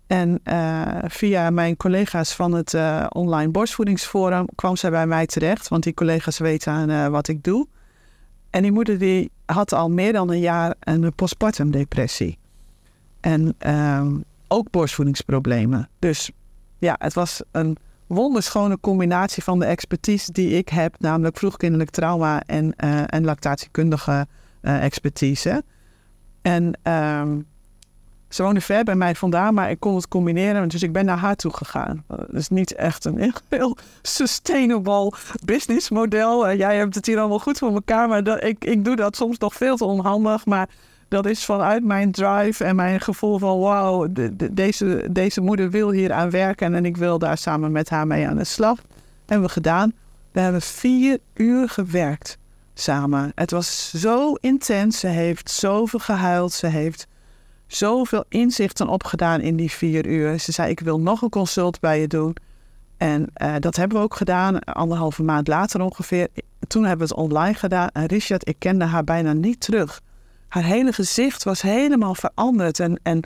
En 0.07 0.41
eh, 0.43 0.99
via 1.05 1.51
mijn 1.51 1.77
collega's 1.77 2.35
van 2.35 2.53
het 2.53 2.77
online 3.09 3.51
borstvoedingsforum 3.51 4.47
kwam 4.55 4.77
zij 4.77 4.91
bij 4.91 5.07
mij 5.07 5.27
terecht. 5.27 5.69
Want 5.69 5.83
die 5.83 5.95
collega's 5.95 6.39
weten 6.39 6.73
aan 6.73 7.11
wat 7.11 7.29
ik 7.29 7.43
doe. 7.43 7.67
En 8.51 8.63
die 8.63 8.73
moeder 8.73 8.99
die 8.99 9.31
had 9.47 9.73
al 9.73 9.91
meer 9.91 10.13
dan 10.13 10.31
een 10.31 10.41
jaar 10.41 10.75
een 10.81 11.15
postpartum 11.15 11.71
depressie. 11.71 12.39
En 13.21 13.55
ehm, 13.59 14.17
ook 14.49 14.71
borstvoedingsproblemen. 14.71 15.89
Dus 15.99 16.31
ja, 16.79 16.95
het 16.99 17.15
was 17.15 17.43
een 17.51 17.77
wonderschone 18.15 18.81
combinatie 18.81 19.43
van 19.43 19.59
de 19.59 19.65
expertise 19.65 20.33
die 20.33 20.51
ik 20.51 20.69
heb. 20.69 20.95
Namelijk 20.99 21.39
vroegkinderlijk 21.39 21.91
trauma 21.91 22.43
en, 22.47 22.77
eh, 22.77 23.03
en 23.07 23.25
lactatiekundige 23.25 24.27
eh, 24.61 24.85
expertise. 24.85 25.65
En 26.43 26.79
ehm, 26.83 27.39
ze 28.29 28.43
woonde 28.43 28.61
ver 28.61 28.85
bij 28.85 28.95
mij 28.95 29.15
vandaan, 29.15 29.55
maar 29.55 29.71
ik 29.71 29.81
kon 29.81 29.95
het 29.95 30.09
combineren. 30.09 30.69
Dus 30.69 30.83
ik 30.83 30.93
ben 30.93 31.05
naar 31.05 31.19
haar 31.19 31.37
toe 31.37 31.53
gegaan. 31.53 32.05
Dat 32.07 32.35
is 32.35 32.49
niet 32.49 32.75
echt 32.75 33.05
een 33.05 33.33
heel 33.49 33.77
sustainable 34.03 35.13
businessmodel. 35.45 36.49
Eh, 36.49 36.59
jij 36.59 36.77
hebt 36.77 36.95
het 36.95 37.07
hier 37.07 37.19
allemaal 37.19 37.39
goed 37.39 37.59
voor 37.59 37.73
elkaar, 37.73 38.09
maar 38.09 38.25
dat, 38.25 38.45
ik, 38.45 38.65
ik 38.65 38.85
doe 38.85 38.97
dat 38.97 39.17
soms 39.17 39.39
nog 39.39 39.55
veel 39.55 39.77
te 39.77 39.85
onhandig. 39.85 40.47
Maar 40.47 40.69
dat 41.11 41.27
is 41.27 41.45
vanuit 41.45 41.85
mijn 41.85 42.13
drive 42.13 42.65
en 42.65 42.77
mijn 42.77 43.01
gevoel 43.01 43.39
van 43.39 43.59
wauw, 43.59 44.13
de, 44.13 44.37
de- 44.37 44.55
deze, 44.55 45.09
deze 45.11 45.41
moeder 45.41 45.71
wil 45.71 45.91
hier 45.91 46.13
aan 46.13 46.31
werken 46.31 46.75
en 46.75 46.85
ik 46.85 46.97
wil 46.97 47.19
daar 47.19 47.39
samen 47.39 47.73
met 47.73 47.89
haar 47.89 48.07
mee 48.07 48.27
aan 48.29 48.37
de 48.37 48.45
slag. 48.45 48.79
Hebben 49.27 49.47
we 49.47 49.53
gedaan. 49.53 49.93
We 50.33 50.41
hebben 50.41 50.63
vier 50.63 51.19
uur 51.35 51.69
gewerkt 51.69 52.39
samen. 52.75 53.33
Het 53.35 53.51
was 53.51 53.91
zo 53.91 54.35
intens. 54.35 54.99
Ze 55.01 55.07
heeft 55.07 55.51
zoveel 55.51 55.99
gehuild. 55.99 56.53
Ze 56.53 56.67
heeft 56.67 57.07
zoveel 57.67 58.25
inzichten 58.29 58.89
opgedaan 58.89 59.41
in 59.41 59.57
die 59.57 59.71
vier 59.71 60.07
uur. 60.07 60.39
Ze 60.41 60.53
zei: 60.53 60.71
Ik 60.71 60.81
wil 60.81 61.01
nog 61.01 61.23
een 61.23 61.29
consult 61.29 61.81
bij 61.81 62.01
je 62.01 62.07
doen. 62.07 62.37
En 62.97 63.31
eh, 63.33 63.55
dat 63.59 63.77
hebben 63.77 63.99
we 63.99 64.05
ook 64.05 64.15
gedaan, 64.15 64.59
anderhalve 64.59 65.23
maand 65.23 65.49
later 65.49 65.81
ongeveer. 65.81 66.29
Toen 66.67 66.85
hebben 66.85 67.07
we 67.09 67.13
het 67.15 67.23
online 67.23 67.55
gedaan. 67.55 67.89
En 67.89 68.07
Richard, 68.07 68.49
ik 68.49 68.57
kende 68.59 68.85
haar 68.85 69.05
bijna 69.05 69.33
niet 69.33 69.61
terug. 69.61 70.01
Haar 70.51 70.65
hele 70.65 70.93
gezicht 70.93 71.45
was 71.45 71.63
helemaal 71.63 72.15
veranderd 72.15 72.81
en, 72.81 73.01
en 73.03 73.23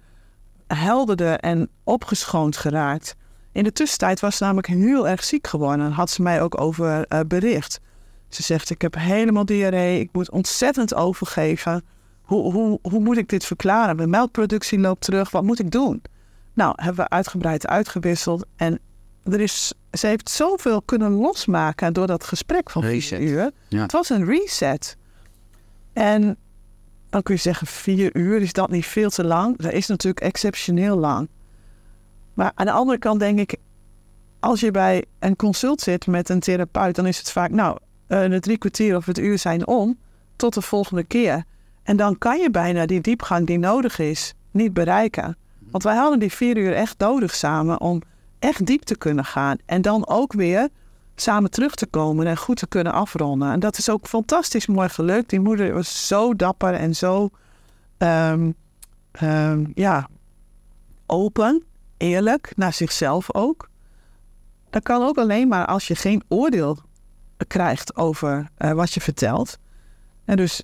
helderder 0.66 1.38
en 1.38 1.68
opgeschoond 1.84 2.56
geraakt. 2.56 3.16
In 3.52 3.64
de 3.64 3.72
tussentijd 3.72 4.20
was 4.20 4.36
ze 4.36 4.42
namelijk 4.42 4.66
heel 4.66 5.08
erg 5.08 5.24
ziek 5.24 5.46
geworden. 5.46 5.86
En 5.86 5.92
had 5.92 6.10
ze 6.10 6.22
mij 6.22 6.42
ook 6.42 6.60
over 6.60 7.06
eh, 7.06 7.20
bericht. 7.26 7.80
Ze 8.28 8.42
zegt, 8.42 8.70
ik 8.70 8.82
heb 8.82 8.94
helemaal 8.94 9.44
diarree. 9.44 10.00
Ik 10.00 10.08
moet 10.12 10.30
ontzettend 10.30 10.94
overgeven. 10.94 11.84
Hoe, 12.22 12.52
hoe, 12.52 12.78
hoe 12.82 13.00
moet 13.00 13.16
ik 13.16 13.28
dit 13.28 13.44
verklaren? 13.44 13.96
Mijn 13.96 14.10
melkproductie 14.10 14.78
loopt 14.78 15.04
terug. 15.04 15.30
Wat 15.30 15.42
moet 15.42 15.58
ik 15.58 15.70
doen? 15.70 16.02
Nou, 16.52 16.72
hebben 16.76 17.04
we 17.04 17.10
uitgebreid 17.10 17.66
uitgewisseld. 17.66 18.46
En 18.56 18.78
er 19.24 19.40
is, 19.40 19.72
ze 19.92 20.06
heeft 20.06 20.30
zoveel 20.30 20.82
kunnen 20.82 21.12
losmaken 21.12 21.92
door 21.92 22.06
dat 22.06 22.24
gesprek 22.24 22.70
van 22.70 22.82
vier 22.82 23.20
uur. 23.20 23.50
Ja. 23.68 23.82
Het 23.82 23.92
was 23.92 24.10
een 24.10 24.24
reset. 24.24 24.96
En 25.92 26.36
dan 27.14 27.22
kun 27.22 27.34
je 27.34 27.40
zeggen, 27.40 27.66
vier 27.66 28.16
uur, 28.16 28.40
is 28.40 28.52
dat 28.52 28.70
niet 28.70 28.86
veel 28.86 29.10
te 29.10 29.24
lang? 29.24 29.56
Dat 29.56 29.72
is 29.72 29.86
natuurlijk 29.86 30.24
exceptioneel 30.24 30.96
lang. 30.96 31.28
Maar 32.34 32.52
aan 32.54 32.66
de 32.66 32.72
andere 32.72 32.98
kant 32.98 33.20
denk 33.20 33.38
ik, 33.38 33.56
als 34.40 34.60
je 34.60 34.70
bij 34.70 35.04
een 35.18 35.36
consult 35.36 35.80
zit 35.80 36.06
met 36.06 36.28
een 36.28 36.40
therapeut, 36.40 36.94
dan 36.94 37.06
is 37.06 37.18
het 37.18 37.30
vaak, 37.30 37.50
nou, 37.50 37.78
eh, 38.06 38.30
de 38.30 38.40
drie 38.40 38.58
kwartier 38.58 38.96
of 38.96 39.06
het 39.06 39.18
uur 39.18 39.38
zijn 39.38 39.66
om, 39.66 39.98
tot 40.36 40.54
de 40.54 40.60
volgende 40.60 41.04
keer. 41.04 41.44
En 41.82 41.96
dan 41.96 42.18
kan 42.18 42.38
je 42.38 42.50
bijna 42.50 42.86
die 42.86 43.00
diepgang 43.00 43.46
die 43.46 43.58
nodig 43.58 43.98
is, 43.98 44.34
niet 44.50 44.72
bereiken. 44.72 45.36
Want 45.58 45.82
wij 45.82 45.96
hadden 45.96 46.18
die 46.18 46.32
vier 46.32 46.56
uur 46.56 46.72
echt 46.72 46.98
nodig 46.98 47.34
samen 47.34 47.80
om 47.80 48.02
echt 48.38 48.66
diep 48.66 48.82
te 48.82 48.96
kunnen 48.96 49.24
gaan. 49.24 49.56
En 49.66 49.82
dan 49.82 50.08
ook 50.08 50.32
weer 50.32 50.68
samen 51.16 51.50
terug 51.50 51.74
te 51.74 51.86
komen 51.86 52.26
en 52.26 52.36
goed 52.36 52.56
te 52.56 52.66
kunnen 52.66 52.92
afronden. 52.92 53.52
En 53.52 53.60
dat 53.60 53.78
is 53.78 53.88
ook 53.88 54.06
fantastisch 54.06 54.66
mooi 54.66 54.88
gelukt. 54.88 55.30
Die 55.30 55.40
moeder 55.40 55.72
was 55.74 56.06
zo 56.06 56.34
dapper 56.34 56.74
en 56.74 56.94
zo 56.96 57.30
ehm, 57.98 58.50
ehm, 59.12 59.64
ja, 59.74 60.08
open, 61.06 61.64
eerlijk, 61.96 62.52
naar 62.56 62.72
zichzelf 62.72 63.34
ook. 63.34 63.68
dat 64.70 64.82
kan 64.82 65.02
ook 65.02 65.18
alleen 65.18 65.48
maar 65.48 65.66
als 65.66 65.88
je 65.88 65.94
geen 65.94 66.22
oordeel 66.28 66.78
krijgt 67.46 67.96
over 67.96 68.48
eh, 68.56 68.72
wat 68.72 68.92
je 68.92 69.00
vertelt. 69.00 69.58
En 70.24 70.36
dus 70.36 70.62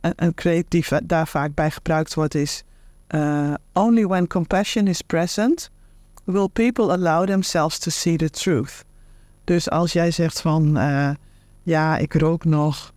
eh, 0.00 0.10
een, 0.16 0.64
va- 0.82 1.00
daar 1.04 1.28
vaak 1.28 1.54
bij 1.54 1.70
gebruikt 1.70 2.14
wordt 2.14 2.34
is... 2.34 2.62
eh, 3.06 3.54
only 3.72 4.06
when 4.06 4.26
compassion 4.26 4.86
is 4.86 5.02
present 5.02 5.70
will 6.24 6.48
people 6.48 6.90
allow 6.92 7.26
themselves 7.26 7.78
to 7.78 7.90
see 7.90 8.16
the 8.16 8.30
truth. 8.30 8.84
Dus 9.44 9.70
als 9.70 9.92
jij 9.92 10.10
zegt 10.10 10.40
van... 10.40 10.76
eh, 10.76 11.10
ja, 11.62 11.96
ik 11.98 12.14
rook 12.14 12.44
nog... 12.44 12.92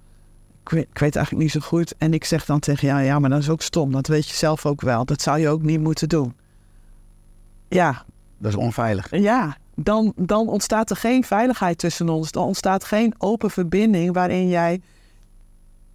Ik 0.63 0.69
weet, 0.69 0.87
ik 0.91 0.99
weet 0.99 1.15
eigenlijk 1.15 1.45
niet 1.45 1.53
zo 1.63 1.67
goed. 1.67 1.93
En 1.97 2.13
ik 2.13 2.23
zeg 2.23 2.45
dan 2.45 2.59
tegen 2.59 2.87
jou... 2.87 3.01
ja, 3.01 3.19
maar 3.19 3.29
dat 3.29 3.39
is 3.39 3.49
ook 3.49 3.61
stom. 3.61 3.91
Dat 3.91 4.07
weet 4.07 4.29
je 4.29 4.35
zelf 4.35 4.65
ook 4.65 4.81
wel. 4.81 5.05
Dat 5.05 5.21
zou 5.21 5.39
je 5.39 5.49
ook 5.49 5.61
niet 5.61 5.79
moeten 5.79 6.09
doen. 6.09 6.35
Ja, 7.69 8.05
Dat 8.37 8.51
is 8.51 8.57
onveilig. 8.57 9.07
ja, 9.11 9.57
dan, 9.75 10.13
dan 10.15 10.47
ontstaat 10.47 10.89
er 10.89 10.95
geen 10.95 11.23
veiligheid 11.23 11.77
tussen 11.77 12.09
ons. 12.09 12.31
Dan 12.31 12.43
ontstaat 12.45 12.83
geen 12.83 13.13
open 13.17 13.49
verbinding 13.51 14.13
waarin 14.13 14.47
jij 14.47 14.81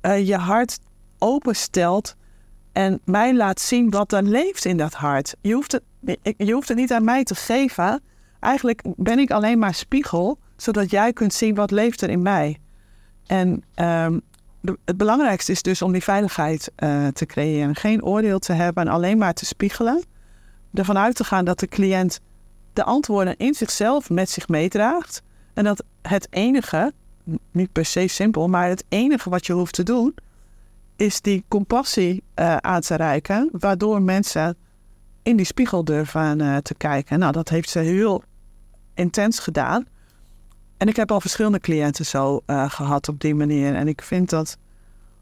eh, 0.00 0.26
je 0.26 0.36
hart 0.36 0.78
openstelt 1.18 2.14
en 2.72 3.00
mij 3.04 3.34
laat 3.34 3.60
zien 3.60 3.90
wat 3.90 4.12
er 4.12 4.22
leeft 4.22 4.64
in 4.64 4.76
dat 4.76 4.92
hart. 4.92 5.34
Je 5.40 5.52
hoeft, 5.54 5.72
het, 5.72 5.82
je 6.36 6.52
hoeft 6.52 6.68
het 6.68 6.76
niet 6.76 6.92
aan 6.92 7.04
mij 7.04 7.24
te 7.24 7.34
geven. 7.34 8.02
Eigenlijk 8.40 8.82
ben 8.96 9.18
ik 9.18 9.30
alleen 9.30 9.58
maar 9.58 9.74
spiegel, 9.74 10.38
zodat 10.62 10.90
jij 10.90 11.12
kunt 11.12 11.34
zien 11.34 11.54
wat 11.54 11.70
leeft 11.70 12.02
er 12.02 12.10
in 12.10 12.22
mij. 12.22 12.58
En 13.26 13.62
ehm, 13.74 14.18
het 14.84 14.96
belangrijkste 14.96 15.52
is 15.52 15.62
dus 15.62 15.82
om 15.82 15.92
die 15.92 16.02
veiligheid 16.02 16.72
eh, 16.74 17.06
te 17.06 17.26
creëren. 17.26 17.74
Geen 17.74 18.04
oordeel 18.04 18.38
te 18.38 18.52
hebben 18.52 18.86
en 18.86 18.92
alleen 18.92 19.18
maar 19.18 19.34
te 19.34 19.46
spiegelen. 19.46 20.02
Ervan 20.74 20.98
uit 20.98 21.16
te 21.16 21.24
gaan 21.24 21.44
dat 21.44 21.58
de 21.58 21.66
cliënt 21.66 22.20
de 22.72 22.84
antwoorden 22.84 23.36
in 23.36 23.54
zichzelf 23.54 24.10
met 24.10 24.30
zich 24.30 24.48
meedraagt. 24.48 25.22
En 25.54 25.64
dat 25.64 25.84
het 26.02 26.26
enige, 26.30 26.92
niet 27.50 27.72
per 27.72 27.84
se 27.84 28.06
simpel, 28.06 28.48
maar 28.48 28.68
het 28.68 28.84
enige 28.88 29.30
wat 29.30 29.46
je 29.46 29.52
hoeft 29.52 29.74
te 29.74 29.82
doen, 29.82 30.14
is 30.96 31.20
die 31.20 31.44
compassie 31.48 32.22
eh, 32.34 32.56
aan 32.56 32.80
te 32.80 32.94
reiken, 32.94 33.48
waardoor 33.52 34.02
mensen 34.02 34.56
in 35.22 35.36
die 35.36 35.46
spiegel 35.46 35.84
durven 35.84 36.40
eh, 36.40 36.56
te 36.56 36.74
kijken. 36.74 37.18
Nou, 37.18 37.32
dat 37.32 37.48
heeft 37.48 37.70
ze 37.70 37.78
heel 37.78 38.22
intens 38.94 39.38
gedaan. 39.38 39.86
En 40.82 40.88
ik 40.88 40.96
heb 40.96 41.10
al 41.10 41.20
verschillende 41.20 41.60
cliënten 41.60 42.06
zo 42.06 42.40
eh, 42.46 42.70
gehad 42.70 43.08
op 43.08 43.20
die 43.20 43.34
manier. 43.34 43.74
En 43.74 43.88
ik 43.88 44.02
vind 44.02 44.30
dat 44.30 44.58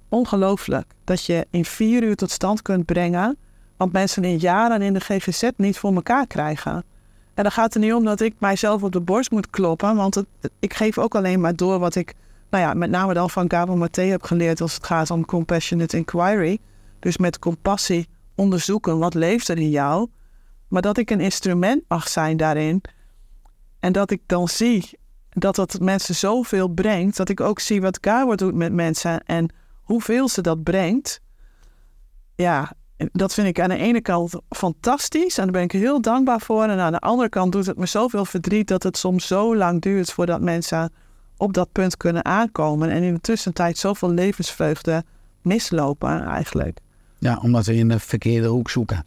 ongelooflijk 0.08 0.92
dat 1.04 1.24
je 1.24 1.46
in 1.50 1.64
vier 1.64 2.02
uur 2.02 2.16
tot 2.16 2.30
stand 2.30 2.62
kunt 2.62 2.84
brengen 2.84 3.36
wat 3.76 3.92
mensen 3.92 4.24
in 4.24 4.36
jaren 4.36 4.82
in 4.82 4.92
de 4.92 5.00
GGZ 5.00 5.48
niet 5.56 5.78
voor 5.78 5.94
elkaar 5.94 6.26
krijgen. 6.26 6.84
En 7.34 7.42
dan 7.42 7.52
gaat 7.52 7.74
het 7.74 7.82
niet 7.82 7.92
om 7.92 8.04
dat 8.04 8.20
ik 8.20 8.34
mijzelf 8.38 8.82
op 8.82 8.92
de 8.92 9.00
borst 9.00 9.30
moet 9.30 9.50
kloppen, 9.50 9.96
want 9.96 10.24
ik 10.58 10.74
geef 10.74 10.98
ook 10.98 11.14
alleen 11.14 11.40
maar 11.40 11.56
door 11.56 11.78
wat 11.78 11.94
ik, 11.94 12.14
nou 12.50 12.64
ja, 12.64 12.74
met 12.74 12.90
name 12.90 13.14
dan 13.14 13.30
van 13.30 13.50
Gabor 13.50 13.78
Maté 13.78 14.02
heb 14.02 14.22
geleerd 14.22 14.60
als 14.60 14.74
het 14.74 14.84
gaat 14.86 15.10
om 15.10 15.24
compassionate 15.24 15.96
inquiry. 15.96 16.58
Dus 16.98 17.16
met 17.16 17.38
compassie 17.38 18.08
onderzoeken 18.34 18.98
wat 18.98 19.14
leeft 19.14 19.48
er 19.48 19.58
in 19.58 19.70
jou, 19.70 20.08
maar 20.68 20.82
dat 20.82 20.98
ik 20.98 21.10
een 21.10 21.20
instrument 21.20 21.82
mag 21.88 22.08
zijn 22.08 22.36
daarin 22.36 22.82
en 23.80 23.92
dat 23.92 24.10
ik 24.10 24.20
dan 24.26 24.48
zie 24.48 24.98
dat 25.30 25.56
dat 25.56 25.78
mensen 25.80 26.14
zoveel 26.14 26.68
brengt, 26.68 27.16
dat 27.16 27.28
ik 27.28 27.40
ook 27.40 27.60
zie 27.60 27.80
wat 27.80 27.98
Gabor 28.00 28.36
doet 28.36 28.54
met 28.54 28.72
mensen 28.72 29.24
en 29.24 29.52
hoeveel 29.74 30.28
ze 30.28 30.40
dat 30.40 30.62
brengt. 30.62 31.20
Ja, 32.34 32.72
dat 33.12 33.34
vind 33.34 33.46
ik 33.46 33.60
aan 33.60 33.68
de 33.68 33.76
ene 33.76 34.00
kant 34.00 34.34
fantastisch 34.48 35.38
en 35.38 35.44
daar 35.44 35.52
ben 35.52 35.62
ik 35.62 35.72
heel 35.72 36.00
dankbaar 36.00 36.40
voor. 36.40 36.62
En 36.62 36.78
aan 36.78 36.92
de 36.92 36.98
andere 36.98 37.28
kant 37.28 37.52
doet 37.52 37.66
het 37.66 37.78
me 37.78 37.86
zoveel 37.86 38.24
verdriet 38.24 38.68
dat 38.68 38.82
het 38.82 38.96
soms 38.96 39.26
zo 39.26 39.56
lang 39.56 39.80
duurt 39.80 40.12
voordat 40.12 40.40
mensen 40.40 40.92
op 41.36 41.52
dat 41.52 41.72
punt 41.72 41.96
kunnen 41.96 42.24
aankomen. 42.24 42.90
En 42.90 43.02
in 43.02 43.14
de 43.14 43.20
tussentijd 43.20 43.78
zoveel 43.78 44.10
levensvreugde 44.10 45.04
mislopen 45.42 46.24
eigenlijk. 46.24 46.78
Ja, 47.18 47.38
omdat 47.42 47.64
ze 47.64 47.74
in 47.74 47.88
de 47.88 47.98
verkeerde 47.98 48.48
hoek 48.48 48.70
zoeken. 48.70 49.04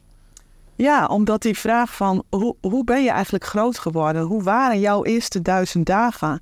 Ja, 0.84 1.06
omdat 1.06 1.42
die 1.42 1.58
vraag 1.58 1.96
van 1.96 2.24
hoe, 2.30 2.56
hoe 2.62 2.84
ben 2.84 3.04
je 3.04 3.10
eigenlijk 3.10 3.44
groot 3.44 3.80
geworden? 3.80 4.22
Hoe 4.22 4.44
waren 4.44 4.80
jouw 4.80 5.04
eerste 5.04 5.42
duizend 5.42 5.86
dagen? 5.86 6.42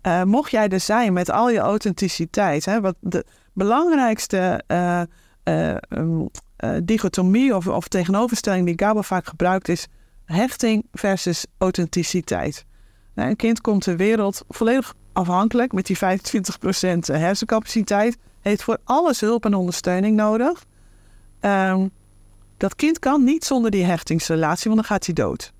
Eh, 0.00 0.22
mocht 0.22 0.50
jij 0.50 0.68
er 0.68 0.80
zijn 0.80 1.12
met 1.12 1.30
al 1.30 1.50
je 1.50 1.58
authenticiteit? 1.58 2.64
Hè? 2.64 2.80
Wat 2.80 2.94
de 3.00 3.24
belangrijkste 3.52 4.62
eh, 4.66 5.74
dichotomie 6.82 7.56
of, 7.56 7.66
of 7.66 7.88
tegenoverstelling 7.88 8.66
die 8.66 8.78
Gabor 8.78 9.04
vaak 9.04 9.26
gebruikt 9.26 9.68
is 9.68 9.86
hechting 10.24 10.86
versus 10.92 11.46
authenticiteit. 11.58 12.64
Nou, 13.14 13.28
een 13.28 13.36
kind 13.36 13.60
komt 13.60 13.82
ter 13.82 13.96
wereld 13.96 14.44
volledig 14.48 14.94
afhankelijk 15.12 15.72
met 15.72 15.86
die 15.86 15.96
25% 15.96 16.00
hersencapaciteit, 17.06 18.16
heeft 18.40 18.62
voor 18.62 18.78
alles 18.84 19.20
hulp 19.20 19.44
en 19.44 19.54
ondersteuning 19.54 20.16
nodig. 20.16 20.64
Ehm, 21.40 21.86
dat 22.56 22.74
kind 22.76 22.98
kan 22.98 23.24
niet 23.24 23.44
zonder 23.44 23.70
die 23.70 23.84
hechtingsrelatie, 23.84 24.70
want 24.70 24.76
dan 24.76 24.90
gaat 24.90 25.06
hij 25.06 25.14
dood. 25.14 25.52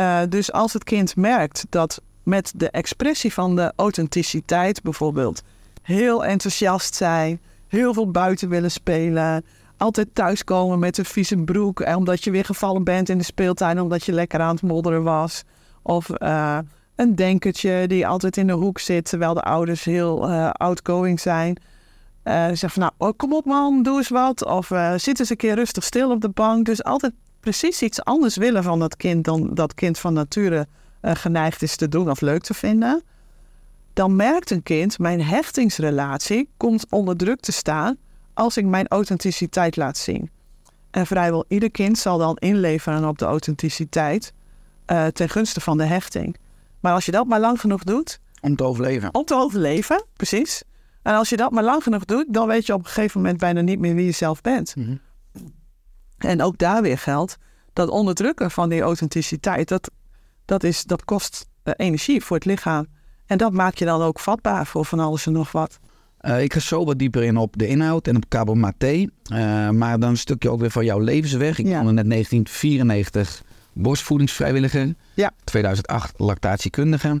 Uh, 0.00 0.20
dus 0.28 0.52
als 0.52 0.72
het 0.72 0.84
kind 0.84 1.16
merkt 1.16 1.66
dat 1.68 2.00
met 2.22 2.52
de 2.56 2.70
expressie 2.70 3.32
van 3.32 3.56
de 3.56 3.72
authenticiteit 3.76 4.82
bijvoorbeeld 4.82 5.42
heel 5.82 6.24
enthousiast 6.24 6.94
zijn, 6.94 7.40
heel 7.68 7.94
veel 7.94 8.10
buiten 8.10 8.48
willen 8.48 8.70
spelen, 8.70 9.44
altijd 9.76 10.08
thuiskomen 10.12 10.78
met 10.78 10.98
een 10.98 11.04
vieze 11.04 11.36
broek 11.36 11.80
eh, 11.80 11.96
omdat 11.96 12.24
je 12.24 12.30
weer 12.30 12.44
gevallen 12.44 12.84
bent 12.84 13.08
in 13.08 13.18
de 13.18 13.24
speeltuin 13.24 13.80
omdat 13.80 14.04
je 14.04 14.12
lekker 14.12 14.40
aan 14.40 14.54
het 14.54 14.62
modderen 14.62 15.02
was, 15.02 15.42
of 15.82 16.08
uh, 16.18 16.58
een 16.96 17.14
denkertje 17.14 17.84
die 17.86 18.06
altijd 18.06 18.36
in 18.36 18.46
de 18.46 18.52
hoek 18.52 18.78
zit 18.78 19.04
terwijl 19.04 19.34
de 19.34 19.42
ouders 19.42 19.84
heel 19.84 20.30
uh, 20.30 20.50
outgoing 20.50 21.20
zijn. 21.20 21.56
Uh, 22.26 22.46
zeg 22.52 22.72
van 22.72 22.82
nou, 22.82 22.92
oh, 22.98 23.16
kom 23.16 23.32
op 23.32 23.44
man, 23.44 23.82
doe 23.82 23.96
eens 23.96 24.08
wat. 24.08 24.44
Of 24.44 24.70
uh, 24.70 24.92
zit 24.96 25.18
eens 25.18 25.30
een 25.30 25.36
keer 25.36 25.54
rustig 25.54 25.84
stil 25.84 26.10
op 26.10 26.20
de 26.20 26.28
bank. 26.28 26.66
Dus 26.66 26.84
altijd 26.84 27.12
precies 27.40 27.82
iets 27.82 28.04
anders 28.04 28.36
willen 28.36 28.62
van 28.62 28.78
dat 28.78 28.96
kind 28.96 29.24
dan 29.24 29.54
dat 29.54 29.74
kind 29.74 29.98
van 29.98 30.12
nature 30.12 30.66
uh, 31.02 31.14
geneigd 31.14 31.62
is 31.62 31.76
te 31.76 31.88
doen 31.88 32.10
of 32.10 32.20
leuk 32.20 32.42
te 32.42 32.54
vinden. 32.54 33.02
Dan 33.92 34.16
merkt 34.16 34.50
een 34.50 34.62
kind, 34.62 34.98
mijn 34.98 35.22
hechtingsrelatie 35.22 36.48
komt 36.56 36.86
onder 36.90 37.16
druk 37.16 37.40
te 37.40 37.52
staan 37.52 37.96
als 38.34 38.56
ik 38.56 38.64
mijn 38.64 38.88
authenticiteit 38.88 39.76
laat 39.76 39.96
zien. 39.96 40.30
En 40.90 41.06
vrijwel 41.06 41.44
ieder 41.48 41.70
kind 41.70 41.98
zal 41.98 42.18
dan 42.18 42.36
inleveren 42.36 43.08
op 43.08 43.18
de 43.18 43.24
authenticiteit 43.24 44.32
uh, 44.86 45.06
ten 45.06 45.28
gunste 45.28 45.60
van 45.60 45.78
de 45.78 45.84
hechting. 45.84 46.36
Maar 46.80 46.92
als 46.92 47.04
je 47.06 47.12
dat 47.12 47.26
maar 47.26 47.40
lang 47.40 47.60
genoeg 47.60 47.84
doet. 47.84 48.20
Om 48.40 48.56
te 48.56 48.64
overleven. 48.64 49.14
Om 49.14 49.24
te 49.24 49.34
overleven, 49.34 50.04
precies. 50.16 50.62
En 51.06 51.14
als 51.14 51.28
je 51.28 51.36
dat 51.36 51.50
maar 51.50 51.62
lang 51.62 51.82
genoeg 51.82 52.04
doet, 52.04 52.24
dan 52.28 52.46
weet 52.46 52.66
je 52.66 52.72
op 52.74 52.78
een 52.78 52.90
gegeven 52.90 53.20
moment 53.20 53.38
bijna 53.38 53.60
niet 53.60 53.78
meer 53.78 53.94
wie 53.94 54.04
je 54.04 54.10
zelf 54.10 54.40
bent. 54.40 54.76
Mm-hmm. 54.76 55.00
En 56.18 56.42
ook 56.42 56.58
daar 56.58 56.82
weer 56.82 56.98
geldt 56.98 57.36
dat 57.72 57.88
onderdrukken 57.88 58.50
van 58.50 58.68
die 58.68 58.80
authenticiteit, 58.80 59.68
dat, 59.68 59.90
dat, 60.44 60.64
is, 60.64 60.84
dat 60.84 61.04
kost 61.04 61.48
uh, 61.64 61.74
energie 61.76 62.24
voor 62.24 62.36
het 62.36 62.44
lichaam. 62.44 62.86
En 63.26 63.38
dat 63.38 63.52
maakt 63.52 63.78
je 63.78 63.84
dan 63.84 64.02
ook 64.02 64.20
vatbaar 64.20 64.66
voor 64.66 64.84
van 64.84 65.00
alles 65.00 65.26
en 65.26 65.32
nog 65.32 65.52
wat. 65.52 65.78
Uh, 66.20 66.42
ik 66.42 66.52
ga 66.52 66.60
zo 66.60 66.84
wat 66.84 66.98
dieper 66.98 67.22
in 67.22 67.36
op 67.36 67.58
de 67.58 67.66
inhoud 67.66 68.06
en 68.06 68.16
op 68.16 68.28
Cabo 68.28 68.54
Maté. 68.54 68.92
Uh, 68.94 69.08
maar 69.70 69.98
dan 69.98 70.10
een 70.10 70.16
stukje 70.16 70.50
ook 70.50 70.60
weer 70.60 70.70
van 70.70 70.84
jouw 70.84 70.98
levensweg. 70.98 71.58
Ik 71.58 71.66
ja. 71.66 71.80
kwam 71.80 71.94
net 71.94 72.10
1994 72.10 73.42
borstvoedingsvrijwilliger. 73.72 74.94
Ja. 75.14 75.32
2008 75.44 76.18
lactatiekundige. 76.18 77.20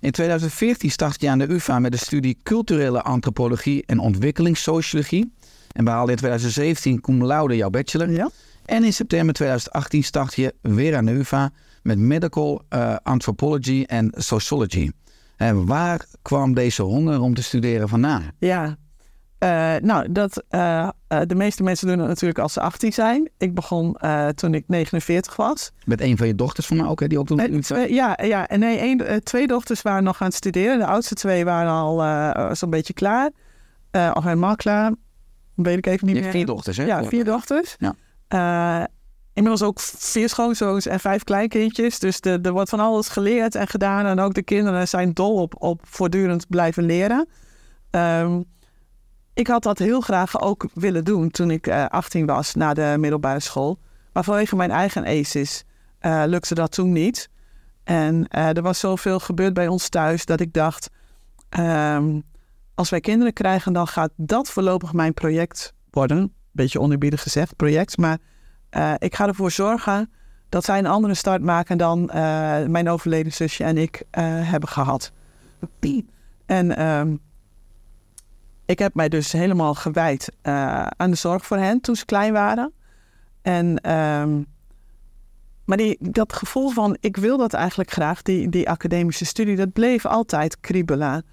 In 0.00 0.10
2014 0.10 0.90
startte 0.90 1.24
je 1.24 1.30
aan 1.30 1.38
de 1.38 1.48
UvA 1.48 1.78
met 1.78 1.92
de 1.92 1.98
studie 1.98 2.38
Culturele 2.42 3.02
Antropologie 3.02 3.82
en 3.86 3.98
Ontwikkelingssociologie. 3.98 5.32
En 5.72 5.84
behaalde 5.84 6.10
in 6.10 6.18
2017 6.18 7.00
cum 7.00 7.24
laude 7.24 7.56
jouw 7.56 7.70
bachelor. 7.70 8.10
Ja. 8.10 8.30
En 8.64 8.84
in 8.84 8.92
september 8.92 9.34
2018 9.34 10.04
startte 10.04 10.40
je 10.40 10.54
weer 10.60 10.96
aan 10.96 11.04
de 11.04 11.12
UvA 11.12 11.50
met 11.82 11.98
Medical 11.98 12.62
uh, 12.70 12.96
Anthropology 13.02 13.84
en 13.86 14.12
Sociology. 14.16 14.90
En 15.36 15.66
waar 15.66 16.06
kwam 16.22 16.54
deze 16.54 16.82
honger 16.82 17.20
om 17.20 17.34
te 17.34 17.42
studeren 17.42 17.88
vandaan? 17.88 18.30
Ja, 18.38 18.76
uh, 19.44 19.74
nou, 19.76 20.12
dat, 20.12 20.44
uh, 20.50 20.88
uh, 21.08 21.20
de 21.26 21.34
meeste 21.34 21.62
mensen 21.62 21.86
doen 21.86 21.98
het 21.98 22.08
natuurlijk 22.08 22.38
als 22.38 22.52
ze 22.52 22.60
18 22.60 22.92
zijn. 22.92 23.30
Ik 23.38 23.54
begon 23.54 23.96
toen 24.34 24.54
ik 24.54 24.64
49 24.66 25.36
was. 25.36 25.72
Met 25.84 26.00
een 26.00 26.16
van 26.16 26.26
je 26.26 26.34
dochters 26.34 26.66
van 26.66 26.76
mij 26.76 26.86
ook, 26.86 27.00
hè, 27.00 27.06
die 27.06 27.18
ook 27.18 27.26
toen... 27.26 27.60
Twee, 27.60 27.94
ja, 27.94 28.18
ja, 28.22 28.48
en 28.48 28.60
nee, 28.60 28.80
een, 28.82 29.22
twee 29.22 29.46
dochters 29.46 29.82
waren 29.82 30.04
nog 30.04 30.20
aan 30.20 30.26
het 30.26 30.36
studeren. 30.36 30.78
De 30.78 30.86
oudste 30.86 31.14
twee 31.14 31.44
waren 31.44 31.70
al 31.70 32.56
zo'n 32.56 32.70
beetje 32.70 32.92
klaar. 32.92 33.30
of 33.90 34.24
helemaal 34.24 34.56
klaar. 34.56 34.92
Weet 35.54 35.78
ik 35.78 35.86
even 35.86 36.06
niet 36.06 36.16
je 36.16 36.22
meer. 36.22 36.30
vier 36.30 36.46
dochters, 36.46 36.76
hè? 36.76 36.84
Ja, 36.84 37.04
vier 37.04 37.24
dochters. 37.24 37.76
Ja. 38.28 38.88
Inmiddels 39.32 39.62
ook 39.68 39.80
vier 39.80 40.28
schoonzoons 40.28 40.86
en 40.86 41.00
vijf 41.00 41.24
kleinkindjes. 41.24 41.98
Dus 41.98 42.20
de, 42.20 42.38
er 42.42 42.52
wordt 42.52 42.70
van 42.70 42.80
alles 42.80 43.08
geleerd 43.08 43.54
en 43.54 43.66
gedaan. 43.66 44.06
En 44.06 44.20
ook 44.20 44.34
de 44.34 44.42
kinderen 44.42 44.88
zijn 44.88 45.12
dol 45.12 45.34
op, 45.34 45.54
op 45.58 45.80
voortdurend 45.84 46.48
blijven 46.48 46.84
leren. 46.84 47.28
Um, 47.90 48.44
ik 49.38 49.46
had 49.46 49.62
dat 49.62 49.78
heel 49.78 50.00
graag 50.00 50.40
ook 50.40 50.68
willen 50.74 51.04
doen 51.04 51.30
toen 51.30 51.50
ik 51.50 51.66
uh, 51.66 51.86
18 51.86 52.26
was 52.26 52.54
na 52.54 52.74
de 52.74 52.94
middelbare 52.98 53.40
school. 53.40 53.78
Maar 54.12 54.24
vanwege 54.24 54.56
mijn 54.56 54.70
eigen 54.70 55.04
ACES 55.04 55.64
uh, 56.00 56.22
lukte 56.26 56.54
dat 56.54 56.72
toen 56.72 56.92
niet. 56.92 57.28
En 57.84 58.28
eh, 58.28 58.56
er 58.56 58.62
was 58.62 58.78
zoveel 58.78 59.18
gebeurd 59.18 59.54
bij 59.54 59.68
ons 59.68 59.88
thuis 59.88 60.24
dat 60.24 60.40
ik 60.40 60.52
dacht, 60.52 60.90
ehm, 61.48 62.20
als 62.74 62.90
wij 62.90 63.00
kinderen 63.00 63.32
krijgen, 63.32 63.72
dan 63.72 63.86
gaat 63.86 64.10
dat 64.16 64.50
voorlopig 64.50 64.92
mijn 64.92 65.14
project 65.14 65.72
worden. 65.90 66.32
Beetje 66.52 66.80
oneerbiedig 66.80 67.22
gezegd, 67.22 67.56
project. 67.56 67.96
Maar 67.96 68.18
eh, 68.70 68.94
ik 68.98 69.14
ga 69.14 69.26
ervoor 69.26 69.50
zorgen 69.50 70.10
dat 70.48 70.64
zij 70.64 70.78
een 70.78 70.86
andere 70.86 71.14
start 71.14 71.42
maken 71.42 71.78
dan 71.78 72.10
eh, 72.10 72.64
mijn 72.66 72.88
overleden 72.88 73.32
zusje 73.32 73.64
en 73.64 73.78
ik 73.78 74.02
eh, 74.10 74.24
hebben 74.24 74.68
gehad. 74.68 75.12
En 76.46 76.76
ehm, 76.76 77.16
ik 78.68 78.78
heb 78.78 78.94
mij 78.94 79.08
dus 79.08 79.32
helemaal 79.32 79.74
gewijd 79.74 80.32
eh, 80.42 80.86
aan 80.86 81.10
de 81.10 81.16
zorg 81.16 81.46
voor 81.46 81.56
hen 81.56 81.80
toen 81.80 81.96
ze 81.96 82.04
klein 82.04 82.32
waren. 82.32 82.72
En, 83.42 83.80
ehm, 83.80 84.42
maar 85.64 85.76
die, 85.76 85.96
dat 86.00 86.32
gevoel 86.32 86.70
van, 86.70 86.96
ik 87.00 87.16
wil 87.16 87.36
dat 87.36 87.52
eigenlijk 87.52 87.90
graag, 87.90 88.22
die, 88.22 88.48
die 88.48 88.70
academische 88.70 89.24
studie, 89.24 89.56
dat 89.56 89.72
bleef 89.72 90.06
altijd 90.06 90.60
kriebelen. 90.60 91.24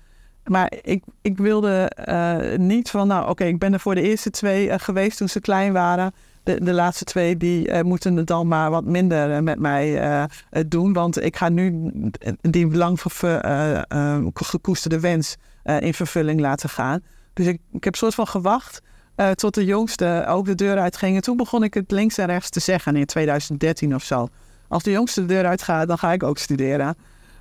Maar 0.44 0.74
ik, 0.82 1.04
ik 1.22 1.38
wilde 1.38 1.90
eh, 1.90 2.58
niet 2.58 2.90
van, 2.90 3.08
nou 3.08 3.30
oké, 3.30 3.44
ik 3.44 3.60
ben 3.60 3.74
er 3.74 3.80
voor 3.80 3.96
de 3.96 4.02
eerste 4.02 4.30
twee 4.30 4.70
eh, 4.70 4.80
geweest 4.80 5.18
toen 5.18 5.30
ze 5.30 5.40
klein 5.40 5.74
waren. 5.74 6.14
De, 6.44 6.64
de 6.64 6.74
laatste 6.74 7.04
twee 7.04 7.38
die 7.38 7.84
moeten 7.84 8.16
het 8.16 8.28
dan 8.28 8.48
maar 8.48 8.70
wat 8.70 8.86
minder 8.86 9.44
met 9.44 9.60
mij 9.60 10.28
doen. 10.68 10.94
Want 10.94 11.24
ik 11.24 11.36
ga 11.36 11.50
nu 11.50 11.92
die 12.42 12.76
lang 12.76 13.02
gekoesterde 14.34 15.00
wens 15.00 15.36
in 15.80 15.94
vervulling 15.94 16.40
laten 16.40 16.70
gaan. 16.70 17.02
Dus 17.36 17.46
ik, 17.46 17.60
heb 17.80 17.96
soort 17.96 18.16
van 18.16 18.28
gewacht 18.28 18.82
eh, 19.16 19.32
tot 19.32 19.54
de 19.54 19.66
jongste 19.66 20.26
ook 20.28 20.46
de 20.46 20.56
deur 20.56 20.78
uitging. 20.78 21.16
En 21.16 21.22
toen 21.22 21.38
begon 21.38 21.64
ik 21.64 21.74
het 21.74 21.92
links 21.92 22.18
en 22.18 22.26
rechts 22.26 22.50
te 22.50 22.60
zeggen 22.60 22.96
in 22.96 23.06
2013 23.06 23.96
of 23.96 24.04
zo. 24.04 24.28
Als 24.68 24.84
de 24.84 24.92
jongste 24.92 25.22
de 25.22 25.28
deur 25.28 25.46
uitgaat, 25.46 25.88
dan 25.88 25.98
ga 25.98 26.12
ik 26.12 26.24
ook 26.24 26.38
studeren. 26.38 26.98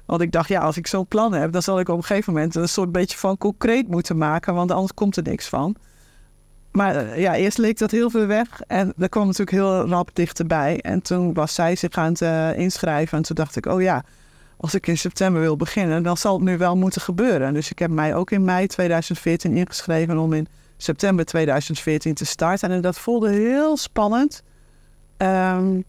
Want 0.06 0.20
ik 0.20 0.32
dacht, 0.32 0.48
ja, 0.48 0.60
als 0.60 0.76
ik 0.76 0.86
zo'n 0.86 1.06
plan 1.06 1.32
heb, 1.32 1.52
dan 1.52 1.62
zal 1.62 1.80
ik 1.80 1.88
op 1.88 1.96
een 1.96 2.04
gegeven 2.04 2.32
moment 2.32 2.54
een 2.54 2.68
soort 2.68 2.92
beetje 2.92 3.18
van 3.18 3.38
concreet 3.38 3.88
moeten 3.88 4.16
maken, 4.16 4.54
want 4.54 4.70
anders 4.70 4.94
komt 4.94 5.16
er 5.16 5.22
niks 5.22 5.48
van. 5.48 5.76
Maar 6.72 6.96
eh, 6.96 7.20
ja, 7.20 7.34
eerst 7.34 7.58
leek 7.58 7.78
dat 7.78 7.90
heel 7.90 8.10
veel 8.10 8.26
weg 8.26 8.60
en 8.66 8.92
dat 8.96 9.08
kwam 9.08 9.26
natuurlijk 9.26 9.56
heel 9.56 9.88
rap 9.88 10.10
dichterbij. 10.12 10.80
En 10.80 11.02
toen 11.02 11.34
was 11.34 11.54
zij 11.54 11.76
zich 11.76 11.92
aan 11.92 12.12
het 12.12 12.22
eh, 12.22 12.58
inschrijven 12.58 13.18
en 13.18 13.24
toen 13.24 13.36
dacht 13.36 13.56
ik, 13.56 13.66
oh 13.66 13.82
ja, 13.82 14.04
als 14.64 14.74
ik 14.74 14.86
in 14.86 14.98
september 14.98 15.40
wil 15.40 15.56
beginnen, 15.56 16.02
dan 16.02 16.16
zal 16.16 16.34
het 16.34 16.42
nu 16.42 16.58
wel 16.58 16.76
moeten 16.76 17.00
gebeuren. 17.00 17.54
Dus 17.54 17.70
ik 17.70 17.78
heb 17.78 17.90
mij 17.90 18.14
ook 18.14 18.30
in 18.30 18.44
mei 18.44 18.66
2014 18.66 19.56
ingeschreven 19.56 20.18
om 20.18 20.32
in 20.32 20.46
september 20.76 21.24
2014 21.24 22.14
te 22.14 22.24
starten. 22.24 22.70
En 22.70 22.80
dat 22.80 22.98
voelde 22.98 23.30
heel 23.30 23.76
spannend. 23.76 24.42
Ehm, 25.16 25.80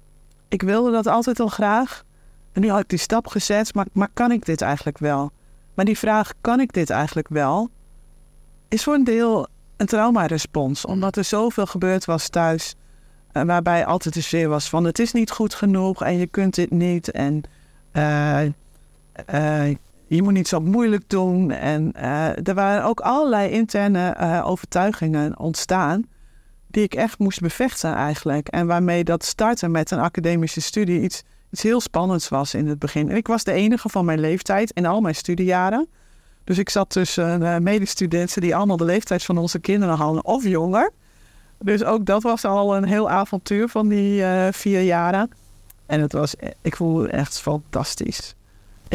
ik 0.47 0.61
wilde 0.61 0.91
dat 0.91 1.07
altijd 1.07 1.39
al 1.39 1.47
graag. 1.47 2.03
En 2.51 2.61
nu 2.61 2.69
had 2.69 2.79
ik 2.79 2.89
die 2.89 2.99
stap 2.99 3.27
gezet, 3.27 3.73
maar, 3.73 3.85
maar 3.91 4.09
kan 4.13 4.31
ik 4.31 4.45
dit 4.45 4.61
eigenlijk 4.61 4.97
wel? 4.97 5.31
Maar 5.73 5.85
die 5.85 5.97
vraag, 5.97 6.33
kan 6.41 6.59
ik 6.59 6.73
dit 6.73 6.89
eigenlijk 6.89 7.27
wel? 7.27 7.69
Is 8.69 8.83
voor 8.83 8.93
een 8.93 9.03
deel 9.03 9.47
een 9.77 9.85
traumarespons. 9.85 10.85
Omdat 10.85 11.17
er 11.17 11.23
zoveel 11.23 11.65
gebeurd 11.65 12.05
was 12.05 12.29
thuis. 12.29 12.75
eh, 13.31 13.43
waarbij 13.43 13.85
altijd 13.85 14.13
de 14.13 14.21
sfeer 14.21 14.49
was 14.49 14.69
van 14.69 14.83
het 14.83 14.99
is 14.99 15.11
niet 15.11 15.31
goed 15.31 15.53
genoeg 15.53 16.03
en 16.03 16.17
je 16.17 16.27
kunt 16.27 16.55
dit 16.55 16.71
niet. 16.71 17.11
En 17.11 17.43
eh, 17.91 18.41
je 20.07 20.23
moet 20.23 20.33
niet 20.33 20.47
zo 20.47 20.59
moeilijk 20.59 21.03
doen. 21.07 21.51
En 21.51 21.91
eh, 21.93 22.47
er 22.47 22.53
waren 22.53 22.83
ook 22.83 22.99
allerlei 22.99 23.49
interne 23.49 24.09
eh, 24.09 24.47
overtuigingen 24.47 25.39
ontstaan. 25.39 26.05
Die 26.67 26.83
ik 26.83 26.93
echt 26.93 27.19
moest 27.19 27.41
bevechten 27.41 27.93
eigenlijk. 27.93 28.47
En 28.47 28.67
waarmee 28.67 29.03
dat 29.03 29.23
starten 29.23 29.71
met 29.71 29.91
een 29.91 29.99
academische 29.99 30.61
studie 30.61 31.01
iets, 31.01 31.23
iets 31.51 31.63
heel 31.63 31.81
spannends 31.81 32.29
was 32.29 32.53
in 32.53 32.67
het 32.67 32.79
begin. 32.79 33.09
En 33.09 33.15
ik 33.15 33.27
was 33.27 33.43
de 33.43 33.51
enige 33.51 33.89
van 33.89 34.05
mijn 34.05 34.19
leeftijd 34.19 34.71
in 34.71 34.85
al 34.85 35.01
mijn 35.01 35.15
studiejaren. 35.15 35.87
Dus 36.43 36.57
ik 36.57 36.69
zat 36.69 36.89
tussen 36.89 37.41
uh, 37.41 37.57
medestudenten 37.57 38.41
die 38.41 38.55
allemaal 38.55 38.77
de 38.77 38.85
leeftijd 38.85 39.23
van 39.23 39.37
onze 39.37 39.59
kinderen 39.59 39.95
hadden 39.95 40.25
of 40.25 40.43
jonger. 40.43 40.91
Dus 41.59 41.83
ook 41.83 42.05
dat 42.05 42.23
was 42.23 42.45
al 42.45 42.75
een 42.75 42.83
heel 42.83 43.09
avontuur 43.09 43.67
van 43.67 43.87
die 43.87 44.23
eh, 44.23 44.47
vier 44.51 44.81
jaren. 44.81 45.31
En 45.85 46.01
het 46.01 46.13
was, 46.13 46.35
ik 46.61 46.75
voelde 46.75 47.07
echt 47.07 47.39
fantastisch. 47.39 48.35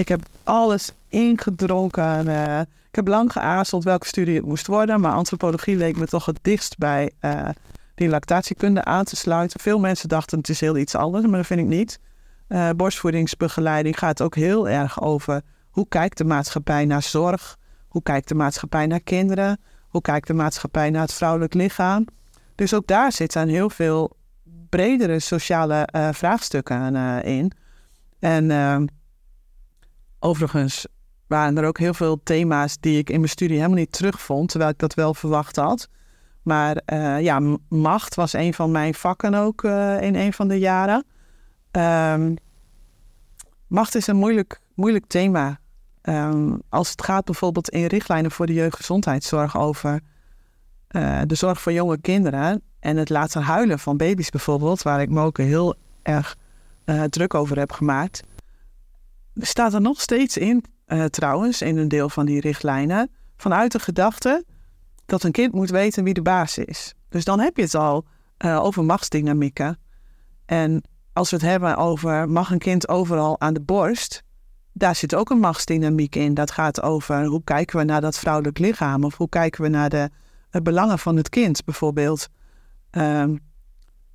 Ik 0.01 0.09
heb 0.09 0.21
alles 0.45 0.93
ingedronken. 1.09 2.29
eh, 2.29 2.61
ik 2.61 2.97
heb 2.97 3.09
lang 3.09 3.33
geaarzeld 3.33 3.85
welke 3.85 4.07
studie 4.07 4.35
het 4.35 4.45
moest 4.45 4.67
worden. 4.67 5.01
Maar 5.01 5.13
antropologie 5.13 5.77
leek 5.77 5.97
me 5.97 6.07
toch 6.07 6.27
het 6.27 6.39
dichtst 6.43 6.79
bij 6.79 7.11
eh, 7.19 7.49
die 7.95 8.09
lactatiekunde 8.09 8.85
aan 8.85 9.05
te 9.05 9.17
sluiten. 9.17 9.61
Veel 9.61 9.79
mensen 9.79 10.09
dachten 10.09 10.39
het 10.39 10.49
is 10.49 10.61
heel 10.61 10.77
iets 10.77 10.95
anders, 10.95 11.27
maar 11.27 11.37
dat 11.37 11.47
vind 11.47 11.61
ik 11.61 11.67
niet. 11.67 12.01
Eh, 12.49 12.71
borstvoedingsbegeleiding 12.77 13.99
gaat 13.99 14.23
ook 14.23 14.35
heel 14.35 14.69
erg 14.69 15.03
over 15.03 15.43
hoe 15.71 15.89
kijkt 15.89 16.19
de 16.19 16.25
maatschappij 16.25 16.85
naar 16.85 17.03
zorg? 17.03 17.59
Hoe 17.89 18.03
kijkt 18.03 18.29
de 18.29 18.35
maatschappij 18.35 18.87
naar 18.87 19.01
kinderen? 19.01 19.61
Hoe 19.89 20.01
kijkt 20.01 20.27
de 20.27 20.35
maatschappij 20.35 20.91
naar 20.91 21.03
het 21.03 21.13
vrouwelijk 21.13 21.55
lichaam? 21.55 22.07
Dus 22.55 22.75
ook 22.75 22.87
daar 22.87 23.13
zitten 23.13 23.49
heel 23.49 23.71
veel 23.71 24.17
bredere 24.69 25.19
sociale 25.19 25.89
vraagstukken 26.13 26.95
in. 27.25 27.53
En 28.19 28.51
ehm, 28.51 28.87
overigens 30.21 30.87
waren 31.31 31.59
er 31.59 31.65
ook 31.65 31.79
heel 31.79 31.95
veel 31.95 32.21
thema's 32.23 32.77
die 32.81 32.99
ik 32.99 33.11
in 33.11 33.17
mijn 33.17 33.31
studie 33.31 33.57
helemaal 33.57 33.79
niet 33.79 33.93
terugvond, 33.93 34.49
terwijl 34.49 34.71
ik 34.71 34.79
dat 34.79 34.95
wel 34.95 35.15
verwacht 35.15 35.57
had. 35.57 35.89
Maar 36.43 36.77
eh, 36.85 37.21
ja, 37.21 37.57
macht 37.69 38.15
was 38.15 38.33
een 38.33 38.55
van 38.55 38.71
mijn 38.71 38.95
vakken 38.95 39.35
ook 39.35 39.65
eh, 39.65 40.03
in 40.03 40.15
een 40.15 40.33
van 40.33 40.49
de 40.49 40.59
jaren. 40.59 41.05
Ehm, 41.71 42.35
macht 43.67 43.95
is 43.95 44.07
een 44.07 44.17
moeilijk, 44.17 44.61
moeilijk 44.75 45.07
thema. 45.07 45.59
Ehm, 46.03 46.57
als 46.69 46.91
het 46.91 47.03
gaat 47.03 47.25
bijvoorbeeld 47.25 47.69
in 47.69 47.87
richtlijnen 47.87 48.31
voor 48.31 48.47
de 48.47 48.55
jeugdgezondheidszorg 48.55 49.57
over 49.59 50.01
eh, 50.89 51.21
de 51.27 51.35
zorg 51.35 51.61
voor 51.61 51.73
jonge 51.73 52.01
kinderen 52.01 52.63
en 52.81 52.97
het 52.97 53.09
laten 53.09 53.43
huilen 53.43 53.79
van 53.79 53.97
baby's 53.97 54.31
bijvoorbeeld, 54.31 54.83
waar 54.83 55.01
ik 55.01 55.11
me 55.11 55.23
ook 55.23 55.39
heel 55.39 55.75
erg 56.03 56.37
druk 57.09 57.35
over 57.35 57.59
heb 57.59 57.73
gemaakt, 57.73 58.23
staat 59.35 59.75
er 59.75 59.81
nog 59.81 60.01
steeds 60.01 60.37
in, 60.37 60.65
eh, 60.85 61.05
trouwens, 61.05 61.63
in 61.63 61.77
een 61.77 61.89
deel 61.89 62.09
van 62.09 62.27
die 62.27 62.41
richtlijnen, 62.41 63.11
vanuit 63.37 63.73
de 63.73 63.79
gedachte 63.79 64.45
dat 65.07 65.23
een 65.23 65.33
kind 65.33 65.53
moet 65.53 65.71
weten 65.71 66.05
wie 66.05 66.15
de 66.15 66.23
baas 66.23 66.59
is. 66.59 66.95
Dus 67.09 67.25
dan 67.25 67.41
heb 67.41 67.57
je 67.57 67.63
het 67.63 67.75
al 67.75 68.05
eh, 68.37 68.63
over 68.65 68.85
machtsdynamieken. 68.85 69.79
En 70.47 70.83
als 71.13 71.31
we 71.31 71.37
het 71.37 71.45
hebben 71.45 71.77
over 71.77 72.29
mag 72.29 72.51
een 72.51 72.59
kind 72.59 72.89
overal 72.89 73.41
aan 73.41 73.55
de 73.55 73.61
borst, 73.61 74.23
daar 74.73 74.95
zit 74.95 75.15
ook 75.15 75.31
een 75.31 75.39
machtsdynamiek 75.39 76.17
in. 76.17 76.35
Dat 76.35 76.51
gaat 76.51 76.83
over 76.83 77.25
hoe 77.25 77.45
kijken 77.45 77.79
we 77.79 77.85
naar 77.85 78.01
dat 78.01 78.19
vrouwelijk 78.19 78.59
lichaam 78.59 79.05
of 79.05 79.17
hoe 79.17 79.29
kijken 79.29 79.63
we 79.63 79.69
naar 79.69 79.89
de 79.89 80.11
eh, 80.51 80.63
belangen 80.63 80.99
van 80.99 81.17
het 81.17 81.29
kind 81.29 81.65
bijvoorbeeld. 81.65 82.29
Ehm, 82.91 83.37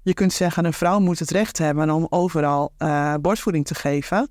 je 0.02 0.14
kunt 0.14 0.34
zeggen 0.34 0.66
een 0.66 0.74
vrouw 0.74 1.00
moet 1.00 1.20
het 1.20 1.32
recht 1.32 1.58
hebben 1.58 1.90
om 1.90 2.08
overal 2.10 2.74
borstvoeding 3.22 3.66
te 3.66 3.76
geven. 3.76 4.30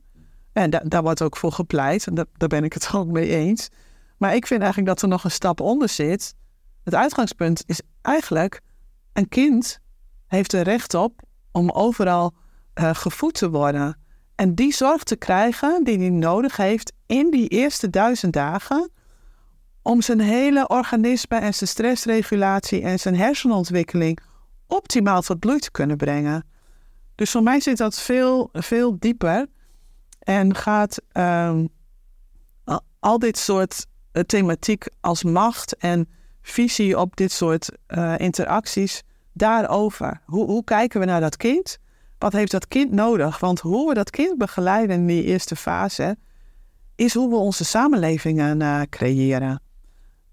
En 0.55 0.71
da- 0.71 0.83
daar 0.85 1.03
wordt 1.03 1.23
ook 1.23 1.37
voor 1.37 1.53
gepleit. 1.53 2.07
En 2.07 2.15
da- 2.15 2.25
daar 2.37 2.49
ben 2.49 2.65
ik 2.65 2.73
het 2.73 2.91
ook 2.95 3.07
mee 3.07 3.29
eens. 3.29 3.69
Maar 4.19 4.35
ik 4.35 4.47
vind 4.47 4.61
eigenlijk 4.61 4.91
dat 4.91 5.03
er 5.03 5.09
nog 5.09 5.25
een 5.25 5.31
stap 5.31 5.61
onder 5.61 5.89
zit. 5.89 6.35
Het 6.85 6.95
uitgangspunt 6.95 7.63
is 7.67 7.81
eigenlijk 8.03 8.61
een 9.13 9.29
kind 9.29 9.81
heeft 10.27 10.53
er 10.53 10.63
recht 10.63 10.95
op 10.95 11.23
om 11.53 11.71
overal 11.71 12.35
eh, 12.75 12.95
gevoed 12.95 13.35
te 13.35 13.51
worden. 13.51 13.99
En 14.35 14.55
die 14.55 14.73
zorg 14.73 15.03
te 15.03 15.17
krijgen 15.17 15.85
die 15.85 15.99
hij 15.99 16.09
nodig 16.09 16.57
heeft 16.57 16.93
in 17.07 17.31
die 17.31 17.49
eerste 17.49 17.91
duizend 17.91 18.33
dagen. 18.33 18.91
Om 19.83 20.03
zijn 20.03 20.21
hele 20.21 20.69
organisme 20.69 21.37
en 21.37 21.55
zijn 21.55 21.71
stressregulatie 21.71 22.83
en 22.83 22.99
zijn 22.99 23.17
hersenontwikkeling 23.17 24.19
optimaal 24.67 25.21
tot 25.23 25.39
bloei 25.39 25.59
te 25.59 25.71
kunnen 25.71 25.97
brengen. 25.97 26.47
Dus 27.15 27.31
voor 27.31 27.43
mij 27.43 27.61
zit 27.61 27.77
dat 27.77 28.01
veel, 28.01 28.49
veel 28.53 28.99
dieper. 28.99 29.47
En 30.25 30.55
gaat 30.55 31.01
ehm, 31.13 31.67
al- 33.01 33.19
dit 33.19 33.39
soort 33.39 33.87
eh, 34.13 34.23
thematiek 34.23 34.87
als 35.01 35.23
macht 35.23 35.77
en 35.77 36.09
visie 36.43 36.99
op 36.99 37.17
dit 37.17 37.33
soort 37.33 37.71
eh, 37.87 38.15
interacties 38.19 39.03
daarover. 39.33 40.21
Hoe, 40.25 40.47
hoe 40.47 40.65
kijken 40.65 41.01
we 41.01 41.07
naar 41.07 41.21
dat 41.21 41.37
kind? 41.37 41.79
Wat 42.19 42.33
heeft 42.33 42.51
dat 42.51 42.69
kind 42.69 42.91
nodig? 42.93 43.39
Want 43.39 43.61
hoe 43.61 43.89
we 43.89 43.95
dat 43.95 44.11
kind 44.11 44.39
begeleiden 44.39 44.97
in 44.97 45.07
die 45.07 45.25
eerste 45.25 45.57
fase, 45.57 46.17
is 46.95 47.15
hoe 47.15 47.29
we 47.29 47.37
onze 47.37 47.65
samenlevingen 47.65 48.63
eh, 48.63 48.81
creëren. 48.91 49.61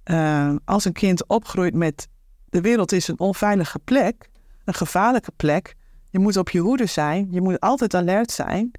Eh, 0.04 0.56
als 0.66 0.86
een 0.86 0.94
kind 0.94 1.28
opgroeit 1.28 1.74
met 1.74 2.08
de 2.50 2.62
wereld 2.62 2.92
is 2.92 3.08
een 3.08 3.20
onveilige 3.20 3.80
plek, 3.80 4.30
een 4.66 4.74
gevaarlijke 4.74 5.32
plek, 5.36 5.76
je 6.10 6.20
moet 6.20 6.38
op 6.38 6.50
je 6.50 6.60
hoede 6.60 6.86
zijn, 6.86 7.28
je 7.32 7.42
moet 7.42 7.60
altijd 7.60 7.94
alert 7.94 8.32
zijn. 8.32 8.72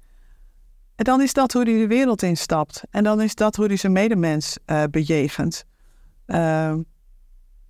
En 0.95 1.03
dan 1.03 1.21
is 1.21 1.33
dat 1.33 1.53
hoe 1.53 1.63
hij 1.63 1.77
de 1.77 1.87
wereld 1.87 2.21
instapt. 2.21 2.83
En 2.89 3.03
dan 3.03 3.21
is 3.21 3.35
dat 3.35 3.55
hoe 3.55 3.65
hij 3.65 3.75
zijn 3.75 3.91
medemens 3.91 4.57
eh 4.65 4.83
bejegent. 4.91 5.65
Uh, 6.27 6.37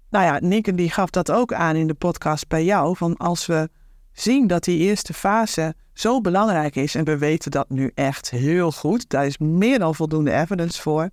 nou 0.09 0.25
ja, 0.25 0.39
Nieke 0.39 0.75
die 0.75 0.89
gaf 0.89 1.09
dat 1.09 1.31
ook 1.31 1.53
aan 1.53 1.75
in 1.75 1.87
de 1.87 1.93
podcast 1.93 2.47
bij 2.47 2.63
jou. 2.63 2.97
Van 2.97 3.17
als 3.17 3.45
we 3.45 3.69
zien 4.11 4.47
dat 4.47 4.63
die 4.63 4.79
eerste 4.79 5.13
fase 5.13 5.75
zo 5.93 6.21
belangrijk 6.21 6.75
is. 6.75 6.95
En 6.95 7.03
we 7.03 7.17
weten 7.17 7.51
dat 7.51 7.69
nu 7.69 7.91
echt 7.95 8.29
heel 8.29 8.71
goed. 8.71 9.09
Daar 9.09 9.25
is 9.25 9.37
meer 9.37 9.79
dan 9.79 9.95
voldoende 9.95 10.31
evidence 10.31 10.81
voor. 10.81 11.09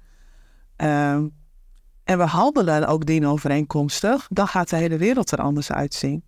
Ehm, 0.77 1.27
en 2.05 2.19
we 2.19 2.25
handelen 2.25 2.87
ook 2.87 3.07
dienovereenkomstig. 3.07 4.27
Dan 4.31 4.49
gaat 4.49 4.71
de 4.71 4.77
hele 4.77 4.97
wereld 4.97 5.31
er 5.31 5.39
anders 5.39 5.73
uitzien. 5.73 6.23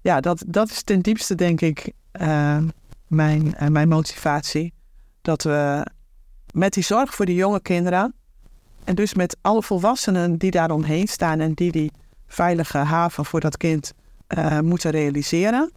Ja, 0.00 0.20
dat, 0.20 0.44
dat 0.46 0.70
is 0.70 0.82
ten 0.82 1.00
diepste 1.00 1.34
denk 1.34 1.60
ik 1.60 1.92
eh, 2.10 2.58
mijn, 3.06 3.54
eh, 3.54 3.68
mijn 3.68 3.88
motivatie. 3.88 4.72
Dat 5.24 5.42
we 5.42 5.86
met 6.52 6.72
die 6.72 6.82
zorg 6.82 7.14
voor 7.14 7.26
die 7.26 7.34
jonge 7.34 7.60
kinderen... 7.60 8.14
en 8.84 8.94
dus 8.94 9.14
met 9.14 9.36
alle 9.40 9.62
volwassenen 9.62 10.36
die 10.38 10.50
daar 10.50 10.70
omheen 10.70 11.06
staan... 11.08 11.40
en 11.40 11.52
die 11.54 11.72
die 11.72 11.90
veilige 12.26 12.78
haven 12.78 13.24
voor 13.24 13.40
dat 13.40 13.56
kind 13.56 13.92
eh, 14.26 14.60
moeten 14.60 14.90
realiseren... 14.90 15.72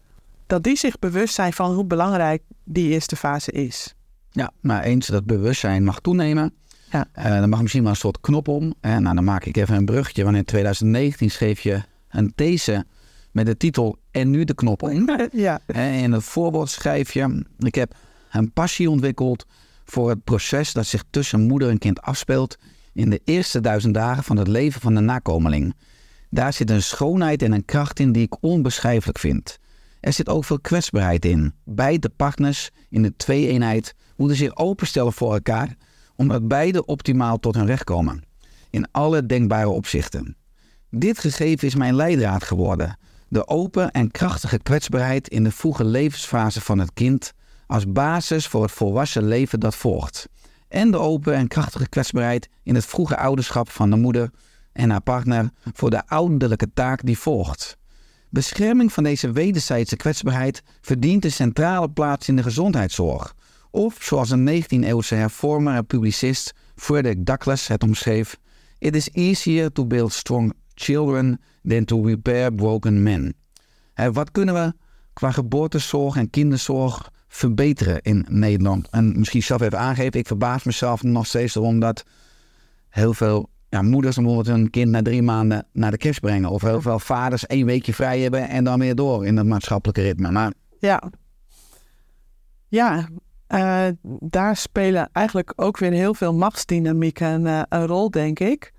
dat 0.47 0.63
die 0.63 0.75
zich 0.77 0.99
bewust 0.99 1.33
zijn 1.33 1.53
van 1.53 1.73
hoe 1.73 1.85
belangrijk 1.85 2.41
die 2.63 2.89
eerste 2.89 3.15
fase 3.15 3.51
is. 3.51 3.95
Ja, 4.31 4.51
maar 4.59 4.83
eens 4.83 5.07
dat 5.07 5.25
bewustzijn 5.25 5.83
mag 5.83 5.99
toenemen, 5.99 6.53
Ja. 6.91 7.07
eh, 7.11 7.39
dan 7.39 7.49
mag 7.49 7.61
misschien 7.61 7.83
wel 7.83 7.91
een 7.91 7.97
soort 7.97 8.19
knop 8.21 8.47
om. 8.47 8.73
Eh, 8.79 8.97
nou, 8.97 9.15
dan 9.15 9.23
maak 9.23 9.45
ik 9.45 9.57
even 9.57 9.75
een 9.75 9.85
bruggetje. 9.85 10.23
Want 10.23 10.35
in 10.35 10.45
2019 10.45 11.31
schreef 11.31 11.59
je 11.59 11.81
een 12.09 12.31
these 12.35 12.85
met 13.31 13.45
de 13.45 13.57
titel 13.57 13.97
En 14.11 14.29
nu 14.29 14.43
de 14.43 14.53
knop 14.55 14.83
om. 14.83 15.09
ja. 15.31 15.59
Hè, 15.65 15.91
In 15.91 16.11
het 16.11 16.23
voorwoord 16.23 16.69
schrijf 16.69 17.13
je: 17.13 17.45
Ik 17.59 17.75
heb 17.75 17.93
een 18.31 18.51
passie 18.51 18.89
ontwikkeld 18.89 19.45
voor 19.85 20.09
het 20.09 20.23
proces 20.23 20.73
dat 20.73 20.85
zich 20.85 21.03
tussen 21.09 21.41
moeder 21.41 21.69
en 21.69 21.77
kind 21.77 22.01
afspeelt 22.01 22.57
in 22.93 23.09
de 23.09 23.21
eerste 23.23 23.59
duizend 23.59 23.93
dagen 23.93 24.23
van 24.23 24.37
het 24.37 24.47
leven 24.47 24.81
van 24.81 24.95
de 24.95 25.01
nakomeling. 25.01 25.75
Daar 26.29 26.53
zit 26.53 26.69
een 26.69 26.83
schoonheid 26.83 27.41
en 27.41 27.51
een 27.51 27.65
kracht 27.65 27.99
in 27.99 28.11
die 28.11 28.23
ik 28.23 28.43
onbeschrijfelijk 28.43 29.19
vind. 29.19 29.59
Er 29.99 30.13
zit 30.13 30.29
ook 30.29 30.45
veel 30.45 30.59
kwetsbaarheid 30.59 31.25
in. 31.25 31.53
Beide 31.63 32.09
partners 32.09 32.69
in 32.89 33.01
de 33.01 33.15
twee-eenheid 33.15 33.95
moeten 34.15 34.37
zich 34.37 34.55
openstellen 34.55 35.13
voor 35.13 35.33
elkaar, 35.33 35.75
omdat 36.15 36.47
beide 36.47 36.85
optimaal 36.85 37.39
tot 37.39 37.55
hun 37.55 37.65
recht 37.65 37.83
komen. 37.83 38.23
In 38.69 38.91
alle 38.91 39.25
denkbare 39.25 39.69
opzichten. 39.69 40.35
Dit 40.89 41.19
gegeven 41.19 41.67
is 41.67 41.75
mijn 41.75 41.95
leidraad 41.95 42.43
geworden. 42.43 42.97
De 43.27 43.47
open 43.47 43.91
en 43.91 44.11
krachtige 44.11 44.59
kwetsbaarheid 44.59 45.27
in 45.27 45.43
de 45.43 45.51
vroege 45.51 45.85
levensfase 45.85 46.61
van 46.61 46.79
het 46.79 46.93
kind 46.93 47.33
als 47.67 47.91
basis 47.91 48.47
voor 48.47 48.61
het 48.61 48.71
volwassen 48.71 49.27
leven 49.27 49.59
dat 49.59 49.75
volgt. 49.75 50.29
En 50.67 50.91
de 50.91 50.97
open 50.97 51.33
en 51.33 51.47
krachtige 51.47 51.89
kwetsbaarheid 51.89 52.49
in 52.63 52.75
het 52.75 52.85
vroege 52.85 53.17
ouderschap 53.17 53.69
van 53.69 53.89
de 53.89 53.95
moeder 53.95 54.29
en 54.73 54.89
haar 54.89 55.01
partner 55.01 55.49
voor 55.73 55.89
de 55.89 56.07
ouderlijke 56.07 56.73
taak 56.73 57.05
die 57.05 57.17
volgt. 57.17 57.77
Bescherming 58.29 58.93
van 58.93 59.03
deze 59.03 59.31
wederzijdse 59.31 59.95
kwetsbaarheid 59.95 60.63
verdient 60.81 61.25
een 61.25 61.31
centrale 61.31 61.89
plaats 61.89 62.27
in 62.27 62.35
de 62.35 62.43
gezondheidszorg. 62.43 63.35
Of 63.71 63.97
zoals 63.99 64.29
een 64.29 64.63
19e-eeuwse 64.63 65.15
hervormer 65.15 65.75
en 65.75 65.85
publicist 65.85 66.53
Frederick 66.75 67.25
Douglass 67.25 67.67
het 67.67 67.83
omschreef: 67.83 68.37
It 68.77 68.95
is 68.95 69.09
easier 69.09 69.71
to 69.71 69.85
build 69.85 70.13
strong 70.13 70.53
children 70.73 71.41
than 71.67 71.85
to 71.85 72.05
repair 72.05 72.53
broken 72.53 73.03
men. 73.03 73.35
Wat 74.11 74.31
kunnen 74.31 74.53
we 74.53 74.73
qua 75.13 75.31
geboortezorg 75.31 76.15
en 76.15 76.29
kinderzorg 76.29 77.11
verbeteren 77.27 78.01
in 78.01 78.25
Nederland? 78.29 78.87
En 78.89 79.19
misschien 79.19 79.43
zelf 79.43 79.61
even 79.61 79.79
aangeven, 79.79 80.19
ik 80.19 80.27
verbaas 80.27 80.63
mezelf 80.63 81.03
nog 81.03 81.25
steeds 81.25 81.55
erom 81.55 81.79
dat 81.79 82.03
heel 82.89 83.13
veel 83.13 83.49
ja, 83.69 83.81
moeders 83.81 84.15
bijvoorbeeld 84.15 84.47
hun 84.47 84.69
kind 84.69 84.91
na 84.91 85.01
drie 85.01 85.21
maanden 85.21 85.65
naar 85.73 85.91
de 85.91 85.97
kerst 85.97 86.19
brengen. 86.19 86.49
Of 86.49 86.61
heel 86.61 86.81
veel 86.81 86.99
vaders 86.99 87.45
één 87.45 87.65
weekje 87.65 87.93
vrij 87.93 88.19
hebben 88.19 88.49
en 88.49 88.63
dan 88.63 88.79
weer 88.79 88.95
door 88.95 89.25
in 89.25 89.37
het 89.37 89.47
maatschappelijke 89.47 90.01
ritme. 90.01 90.31
Maar 90.31 90.53
Ja, 90.79 91.03
ja 92.67 93.07
eh, 93.47 93.87
daar 94.19 94.55
spelen 94.55 95.09
eigenlijk 95.11 95.53
ook 95.55 95.77
weer 95.77 95.91
heel 95.91 96.13
veel 96.13 96.33
machtsdynamieken 96.33 97.47
eh, 97.47 97.61
een 97.69 97.85
rol, 97.85 98.11
denk 98.11 98.39
ik. 98.39 98.73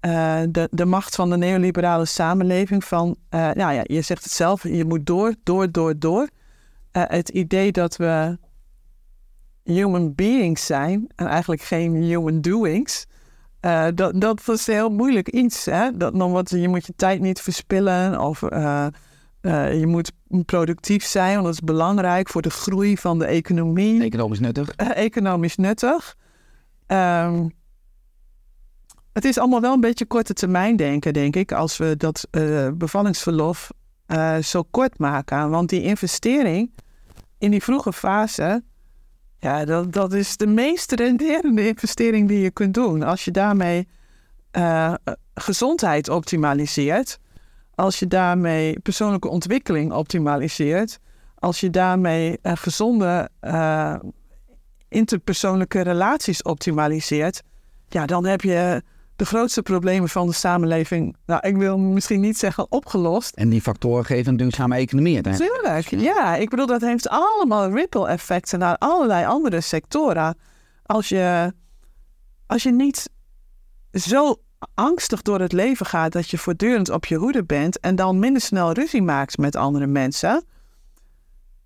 Eh, 0.00 0.40
de, 0.48 0.68
de 0.70 0.84
macht 0.84 1.14
van 1.14 1.30
de 1.30 1.36
neoliberale 1.36 2.04
samenleving 2.04 2.84
van, 2.84 3.16
nou 3.30 3.72
ja, 3.72 3.80
je 3.82 4.02
zegt 4.02 4.24
het 4.24 4.32
zelf, 4.32 4.62
je 4.62 4.84
moet 4.84 5.06
door, 5.06 5.34
door, 5.42 5.70
door, 5.70 5.98
door. 5.98 6.28
Eh, 6.92 7.02
het 7.06 7.28
idee 7.28 7.72
dat 7.72 7.96
we 7.96 8.38
human 9.62 10.14
beings 10.14 10.66
zijn 10.66 11.06
en 11.16 11.26
eigenlijk 11.26 11.62
geen 11.62 11.94
human 11.94 12.40
doings. 12.40 13.06
eh, 13.60 13.86
dat, 13.94 14.20
dat 14.20 14.48
is 14.48 14.66
heel 14.66 14.90
moeilijk 14.90 15.28
iets. 15.28 15.64
Hè? 15.64 15.96
Dat, 15.96 16.14
dan 16.14 16.32
wat, 16.32 16.50
je 16.50 16.68
moet 16.68 16.86
je 16.86 16.92
tijd 16.96 17.20
niet 17.20 17.40
verspillen 17.40 18.20
of 18.20 18.42
eh, 18.42 18.86
je 19.80 19.86
moet 19.86 20.12
productief 20.44 21.04
zijn, 21.04 21.32
want 21.32 21.44
dat 21.44 21.54
is 21.54 21.60
belangrijk 21.60 22.28
voor 22.28 22.42
de 22.42 22.50
groei 22.50 22.96
van 22.96 23.18
de 23.18 23.24
economie. 23.24 24.02
economisch 24.02 24.40
nuttig. 24.40 24.70
Economisch 24.76 25.56
nuttig. 25.56 26.16
Ehm, 26.86 27.48
het 29.12 29.24
is 29.24 29.38
allemaal 29.38 29.60
wel 29.60 29.72
een 29.72 29.80
beetje 29.80 30.06
korte 30.06 30.32
termijn 30.32 30.76
denken, 30.76 31.12
denk 31.12 31.36
ik, 31.36 31.52
als 31.52 31.76
we 31.76 31.96
dat 31.96 32.28
bevallingsverlof 32.74 33.70
eh, 34.12 34.36
zo 34.36 34.62
kort 34.70 34.98
maken. 34.98 35.50
Want 35.50 35.68
die 35.68 35.82
investering 35.82 36.70
in 37.38 37.50
die 37.50 37.62
vroege 37.62 37.92
fase, 37.92 38.62
ja, 39.38 39.64
dat, 39.64 39.92
dat 39.92 40.12
is 40.12 40.36
de 40.36 40.46
meest 40.46 40.92
renderende 40.92 41.66
investering 41.66 42.28
die 42.28 42.40
je 42.40 42.50
kunt 42.50 42.74
doen. 42.74 43.02
Als 43.02 43.24
je 43.24 43.30
daarmee 43.30 43.88
eh, 44.50 44.94
gezondheid 45.34 46.08
optimaliseert, 46.08 47.18
als 47.74 47.98
je 47.98 48.06
daarmee 48.06 48.80
persoonlijke 48.80 49.28
ontwikkeling 49.28 49.92
optimaliseert, 49.92 50.98
als 51.34 51.60
je 51.60 51.70
daarmee 51.70 52.38
eh, 52.42 52.52
gezonde 52.56 53.30
interpersoonlijke 54.88 55.80
relaties 55.80 56.42
optimaliseert, 56.42 57.42
ja, 57.88 58.06
dan 58.06 58.26
heb 58.26 58.40
je 58.40 58.82
de 59.22 59.28
grootste 59.28 59.62
problemen 59.62 60.08
van 60.08 60.26
de 60.26 60.32
samenleving, 60.32 61.16
nou, 61.26 61.48
ik 61.48 61.56
wil 61.56 61.78
misschien 61.78 62.20
niet 62.20 62.38
zeggen 62.38 62.66
opgelost. 62.68 63.34
En 63.34 63.48
die 63.48 63.60
factoren 63.60 64.04
geven 64.04 64.30
een 64.30 64.36
duurzame 64.36 64.76
economie 64.76 65.14
uiteindelijk. 65.14 65.86
Tuurlijk, 65.86 66.04
ja. 66.04 66.36
Ik 66.36 66.50
bedoel, 66.50 66.66
dat 66.66 66.80
heeft 66.80 67.08
allemaal 67.08 67.70
ripple 67.70 68.08
effecten 68.08 68.58
naar 68.58 68.76
allerlei 68.78 69.26
andere 69.26 69.60
sectoren. 69.60 70.38
Als 70.82 71.08
je, 71.08 71.52
als 72.46 72.62
je 72.62 72.72
niet 72.72 73.10
zo 73.92 74.40
angstig 74.74 75.22
door 75.22 75.40
het 75.40 75.52
leven 75.52 75.86
gaat 75.86 76.12
dat 76.12 76.30
je 76.30 76.38
voortdurend 76.38 76.90
op 76.90 77.06
je 77.06 77.16
hoede 77.16 77.44
bent 77.44 77.80
en 77.80 77.94
dan 77.94 78.18
minder 78.18 78.42
snel 78.42 78.72
ruzie 78.72 79.02
maakt 79.02 79.38
met 79.38 79.56
andere 79.56 79.86
mensen, 79.86 80.44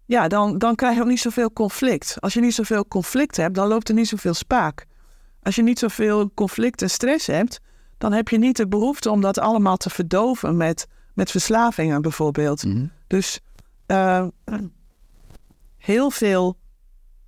ja, 0.07 0.29
dan, 0.29 0.59
dan 0.59 0.75
krijg 0.75 0.95
je 0.95 1.01
ook 1.01 1.09
niet 1.09 1.21
zoveel 1.21 1.53
conflict. 1.53 2.17
Als 2.21 2.35
je 2.35 2.41
niet 2.41 2.55
zoveel 2.55 2.87
conflict 2.89 3.37
hebt, 3.37 3.55
dan 3.55 3.69
loopt 3.69 3.89
er 3.89 3.95
niet 3.95 4.09
zoveel 4.09 4.35
spaak. 4.35 4.87
Als 5.47 5.55
je 5.55 5.63
niet 5.63 5.79
zoveel 5.79 6.31
conflict 6.35 6.83
en 6.83 6.91
stress 6.91 7.27
hebt, 7.27 7.61
dan 7.99 8.13
heb 8.13 8.29
je 8.29 8.39
niet 8.39 8.57
de 8.57 8.69
behoefte 8.69 9.11
om 9.11 9.21
dat 9.21 9.39
allemaal 9.39 9.77
te 9.77 9.91
verdoven 9.91 10.57
met, 10.57 10.87
met 11.15 11.31
verslavingen 11.31 12.03
bijvoorbeeld. 12.03 12.65
Mhm. 12.65 12.87
Dus 13.07 13.41
eh, 13.87 14.27
heel 15.77 16.11
veel 16.11 16.59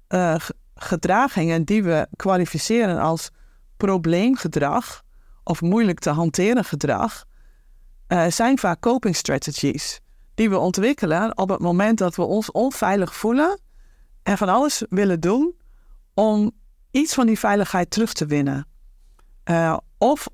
eh, 0.06 0.34
gedragingen 0.74 1.64
die 1.64 1.82
we 1.82 2.08
kwalificeren 2.16 2.98
als 2.98 3.30
probleemgedrag 3.76 5.02
of 5.44 5.60
moeilijk 5.60 5.98
te 5.98 6.10
hanteren 6.10 6.64
gedrag, 6.64 7.24
eh, 8.06 8.26
zijn 8.26 8.58
vaak 8.58 8.80
coping 8.80 9.16
strategies 9.16 10.00
die 10.34 10.50
we 10.50 10.58
ontwikkelen 10.58 11.38
op 11.38 11.48
het 11.48 11.60
moment 11.60 11.98
dat 11.98 12.16
we 12.16 12.22
ons 12.22 12.50
onveilig 12.50 13.14
voelen 13.14 13.60
en 14.22 14.38
van 14.38 14.48
alles 14.48 14.84
willen 14.88 15.20
doen 15.20 15.54
om 16.14 16.52
iets 16.90 17.14
van 17.14 17.26
die 17.26 17.38
veiligheid 17.38 17.90
terug 17.90 18.12
te 18.12 18.26
winnen. 18.26 18.66
Eh, 19.44 19.76
of 19.98 20.28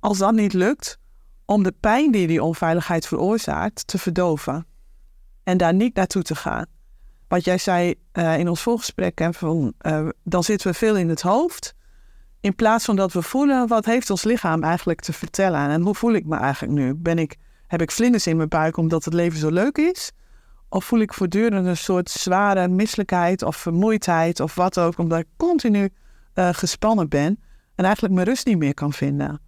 als 0.00 0.18
dat 0.18 0.32
niet 0.32 0.52
lukt, 0.52 0.98
om 1.44 1.62
de 1.62 1.74
pijn 1.80 2.10
die 2.10 2.26
die 2.26 2.42
onveiligheid 2.42 3.06
veroorzaakt 3.06 3.86
te 3.86 3.98
verdoven 3.98 4.66
en 5.42 5.56
daar 5.56 5.74
niet 5.74 5.94
naartoe 5.94 6.22
te 6.22 6.34
gaan. 6.34 6.66
Wat 7.28 7.44
jij 7.44 7.58
zei 7.58 7.94
eh, 8.12 8.38
in 8.38 8.48
ons 8.48 8.62
voorgesprek, 8.62 9.18
hè, 9.18 9.32
van, 9.32 9.72
eh, 9.78 10.08
dan 10.22 10.44
zitten 10.44 10.70
we 10.70 10.74
veel 10.74 10.96
in 10.96 11.08
het 11.08 11.20
hoofd. 11.20 11.74
In 12.40 12.54
plaats 12.54 12.84
van 12.84 12.96
dat 12.96 13.12
we 13.12 13.22
voelen, 13.22 13.68
wat 13.68 13.84
heeft 13.84 14.10
ons 14.10 14.24
lichaam 14.24 14.62
eigenlijk 14.62 15.00
te 15.00 15.12
vertellen? 15.12 15.68
En 15.68 15.82
hoe 15.82 15.94
voel 15.94 16.12
ik 16.12 16.26
me 16.26 16.36
eigenlijk 16.36 16.72
nu? 16.72 16.94
Ben 16.94 17.18
ik, 17.18 17.36
heb 17.66 17.82
ik 17.82 17.90
vlinders 17.90 18.26
in 18.26 18.36
mijn 18.36 18.48
buik 18.48 18.76
omdat 18.76 19.04
het 19.04 19.14
leven 19.14 19.38
zo 19.38 19.50
leuk 19.50 19.78
is? 19.78 20.12
Of 20.74 20.84
voel 20.84 21.00
ik 21.00 21.14
voortdurend 21.14 21.66
een 21.66 21.76
soort 21.76 22.10
zware 22.10 22.68
misselijkheid 22.68 23.42
of 23.42 23.56
vermoeidheid 23.56 24.40
of 24.40 24.54
wat 24.54 24.78
ook, 24.78 24.98
omdat 24.98 25.18
ik 25.18 25.26
continu 25.36 25.90
eh, 26.32 26.48
gespannen 26.52 27.08
ben 27.08 27.38
en 27.74 27.84
eigenlijk 27.84 28.14
mijn 28.14 28.26
rust 28.26 28.46
niet 28.46 28.58
meer 28.58 28.74
kan 28.74 28.92
vinden? 28.92 29.40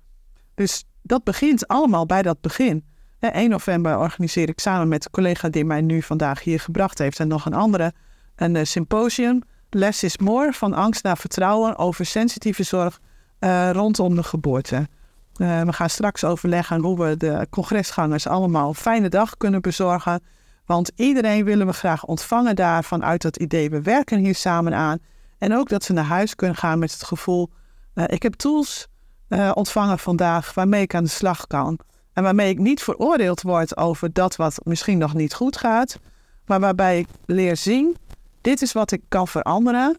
Dus 0.54 0.84
dat 1.02 1.24
begint 1.24 1.68
allemaal 1.68 2.06
bij 2.06 2.22
dat 2.22 2.40
begin. 2.40 2.84
Hè, 3.18 3.28
1 3.28 3.50
november 3.50 3.98
organiseer 3.98 4.48
ik 4.48 4.60
samen 4.60 4.88
met 4.88 5.02
de 5.02 5.10
collega 5.10 5.48
die 5.48 5.64
mij 5.64 5.80
nu 5.80 6.02
vandaag 6.02 6.42
hier 6.42 6.60
gebracht 6.60 6.98
heeft 6.98 7.20
en 7.20 7.28
nog 7.28 7.46
een 7.46 7.54
andere 7.54 7.92
een 8.36 8.56
eh, 8.56 8.64
symposium. 8.64 9.42
Less 9.70 10.02
is 10.02 10.18
more, 10.18 10.52
van 10.52 10.74
angst 10.74 11.02
naar 11.02 11.18
vertrouwen 11.18 11.76
over 11.76 12.06
sensitieve 12.06 12.62
zorg 12.62 13.00
eh, 13.38 13.70
rondom 13.72 14.14
de 14.14 14.22
geboorte. 14.22 14.88
Eh, 15.36 15.62
we 15.62 15.72
gaan 15.72 15.90
straks 15.90 16.24
overleggen 16.24 16.80
hoe 16.80 17.04
we 17.04 17.16
de 17.16 17.46
congresgangers 17.50 18.26
allemaal 18.26 18.68
een 18.68 18.74
fijne 18.74 19.08
dag 19.08 19.36
kunnen 19.36 19.62
bezorgen. 19.62 20.20
Want 20.66 20.90
iedereen 20.94 21.44
willen 21.44 21.66
we 21.66 21.72
graag 21.72 22.04
ontvangen 22.04 22.56
daar 22.56 22.84
vanuit 22.84 23.22
dat 23.22 23.36
idee. 23.36 23.70
We 23.70 23.82
werken 23.82 24.18
hier 24.18 24.34
samen 24.34 24.74
aan. 24.74 24.98
En 25.38 25.54
ook 25.54 25.68
dat 25.68 25.84
ze 25.84 25.92
naar 25.92 26.04
huis 26.04 26.34
kunnen 26.34 26.56
gaan 26.56 26.78
met 26.78 26.92
het 26.92 27.04
gevoel... 27.04 27.50
eh, 27.94 28.04
ik 28.06 28.22
heb 28.22 28.34
tools 28.34 28.88
eh, 29.28 29.50
ontvangen 29.54 29.98
vandaag 29.98 30.54
waarmee 30.54 30.82
ik 30.82 30.94
aan 30.94 31.04
de 31.04 31.10
slag 31.10 31.46
kan. 31.46 31.78
En 32.12 32.22
waarmee 32.22 32.50
ik 32.50 32.58
niet 32.58 32.82
veroordeeld 32.82 33.42
word 33.42 33.76
over 33.76 34.12
dat 34.12 34.36
wat 34.36 34.60
misschien 34.64 34.98
nog 34.98 35.14
niet 35.14 35.34
goed 35.34 35.56
gaat. 35.56 35.98
Maar 36.46 36.60
waarbij 36.60 36.98
ik 36.98 37.08
leer 37.26 37.56
zien, 37.56 37.96
dit 38.40 38.62
is 38.62 38.72
wat 38.72 38.90
ik 38.90 39.02
kan 39.08 39.28
veranderen. 39.28 39.98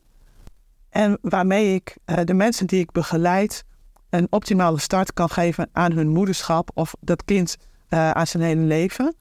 En 0.89 1.18
waarmee 1.22 1.74
ik 1.74 1.97
eh, 2.05 2.18
de 2.24 2.34
mensen 2.34 2.68
die 2.68 2.80
ik 2.80 2.91
begeleid 2.91 3.65
een 4.09 4.28
optimale 4.30 4.80
start 4.80 5.13
kan 5.13 5.30
geven 5.30 5.70
aan 5.72 5.91
hun 5.91 6.07
moederschap 6.07 6.70
of 6.74 6.93
dat 6.99 7.26
kind 7.26 7.57
aan 7.89 8.28
zijn 8.28 8.43
hele 8.43 8.61
leven. 8.61 9.15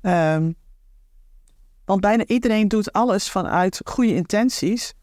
Ehm, 0.00 0.50
want 1.90 2.02
bijna 2.02 2.24
iedereen 2.26 2.68
doet 2.68 2.92
alles 2.92 3.30
vanuit 3.30 3.80
goede 3.84 4.14
intenties 4.14 4.94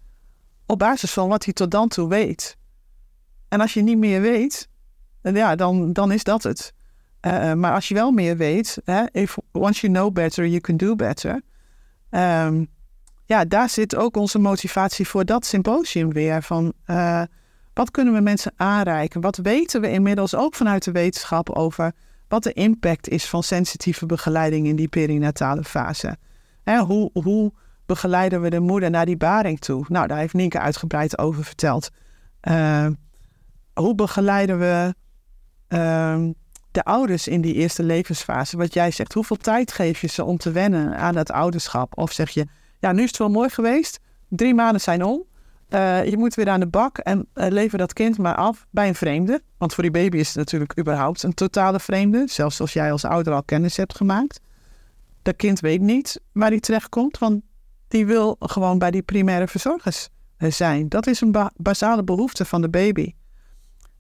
op 0.66 0.80
basis 0.80 1.12
van 1.12 1.30
wat 1.30 1.44
hij 1.44 1.54
tot 1.54 1.72
dan 1.72 1.88
toe 1.88 2.10
weet. 2.10 2.58
En 3.48 3.62
als 3.62 3.74
je 3.74 3.82
niet 3.82 3.98
meer 3.98 4.22
weet, 4.22 4.70
eh, 5.22 5.36
ja, 5.36 5.56
dan, 5.56 5.94
dan 5.94 6.12
is 6.12 6.24
dat 6.24 6.44
het. 6.44 6.74
Eh, 7.20 7.54
maar 7.54 7.74
als 7.74 7.88
je 7.88 7.94
wel 7.94 8.12
meer 8.12 8.38
weet, 8.38 8.78
hè, 8.84 9.04
once 9.52 9.82
you 9.82 9.94
know 9.94 10.14
better, 10.14 10.48
you 10.48 10.60
can 10.60 10.78
do 10.78 10.96
better. 10.96 11.42
Ehm, 12.10 12.66
ja, 13.26 13.46
daar 13.46 13.70
zit 13.70 13.96
ook 13.96 14.18
onze 14.18 14.40
motivatie 14.40 15.08
voor 15.08 15.26
dat 15.26 15.46
symposium 15.46 16.14
weer. 16.14 16.44
Van 16.44 16.74
eh, 16.86 17.22
wat 17.74 17.92
kunnen 17.92 18.14
we 18.14 18.20
mensen 18.20 18.54
aanreiken? 18.56 19.22
Wat 19.22 19.38
weten 19.38 19.82
we 19.82 19.92
inmiddels 19.92 20.36
ook 20.36 20.56
vanuit 20.56 20.84
de 20.84 20.92
wetenschap 20.92 21.50
over 21.50 21.92
wat 22.28 22.44
de 22.44 22.54
impact 22.54 23.10
is 23.10 23.26
van 23.26 23.44
sensitieve 23.44 24.06
begeleiding 24.06 24.68
in 24.68 24.76
die 24.76 24.88
perinatale 24.88 25.64
fase? 25.64 26.18
Hoe, 26.76 27.52
begeleiden 27.86 28.42
we 28.42 28.50
de 28.50 28.60
moeder 28.60 28.90
naar 28.90 29.06
die 29.06 29.18
baring 29.18 29.60
toe? 29.60 29.86
Nou, 29.88 30.08
daar 30.08 30.18
heeft 30.18 30.34
Nienke 30.34 30.60
uitgebreid 30.60 31.18
over 31.18 31.44
verteld. 31.44 31.90
Eh, 32.40 32.88
hoe 33.74 33.96
begeleiden 33.96 34.60
we 34.60 34.96
ehm, 35.68 36.32
de 36.72 36.84
ouders 36.84 37.28
in 37.28 37.42
die 37.42 37.54
eerste 37.54 37.84
levensfase? 37.84 38.58
Wat 38.58 38.74
jij 38.74 38.92
zegt, 38.92 39.14
hoeveel 39.14 39.38
tijd 39.38 39.72
geef 39.72 40.02
je 40.02 40.08
ze 40.08 40.24
om 40.24 40.38
te 40.38 40.52
wennen 40.52 40.98
aan 40.98 41.14
dat 41.14 41.32
ouderschap? 41.32 41.98
Of 41.98 42.12
zeg 42.12 42.30
je, 42.30 42.46
ja, 42.80 42.92
nu 42.92 43.04
is 43.04 43.08
het 43.08 43.18
wel 43.18 43.30
mooi 43.30 43.50
geweest. 43.50 44.00
Drie 44.30 44.54
maanden 44.54 44.82
zijn 44.82 45.04
om. 45.04 45.24
Eh, 45.70 46.06
je 46.06 46.18
moet 46.18 46.36
weer 46.36 46.50
aan 46.50 46.60
de 46.60 46.68
bak 46.68 46.98
en 46.98 47.28
eh, 47.34 47.48
lever 47.48 47.78
dat 47.78 47.94
kind 47.94 48.18
maar 48.18 48.36
af 48.36 48.68
bij 48.70 48.88
een 48.88 48.96
vreemde. 48.96 49.42
Want 49.58 49.74
voor 49.74 49.84
die 49.84 49.92
baby 49.92 50.18
is 50.18 50.28
het 50.28 50.38
natuurlijk 50.38 50.80
überhaupt 50.80 51.24
een 51.24 51.34
totale 51.34 51.80
vreemde. 51.80 52.24
Zelfs 52.28 52.62
als 52.62 52.74
jij 52.74 52.92
als 52.92 53.06
ouder 53.06 53.34
al 53.34 53.44
kennis 53.44 53.78
hebt 53.78 53.96
gemaakt. 53.96 54.40
Dat 55.28 55.36
kind 55.36 55.60
weet 55.60 55.82
niet 55.82 56.22
waar 56.32 56.50
hij 56.50 56.60
terechtkomt, 56.60 57.18
want 57.18 57.42
die 57.88 58.06
wil 58.06 58.36
gewoon 58.40 58.78
bij 58.78 58.92
die 58.92 59.02
primaire 59.02 59.48
verzorgers 59.48 60.10
eh, 60.38 60.52
zijn. 60.52 60.90
Dat 60.90 61.08
is 61.08 61.22
een 61.22 61.32
ba- 61.32 61.52
basale 61.56 62.04
behoefte 62.04 62.46
van 62.46 62.62
de 62.62 62.70
baby. 62.70 63.16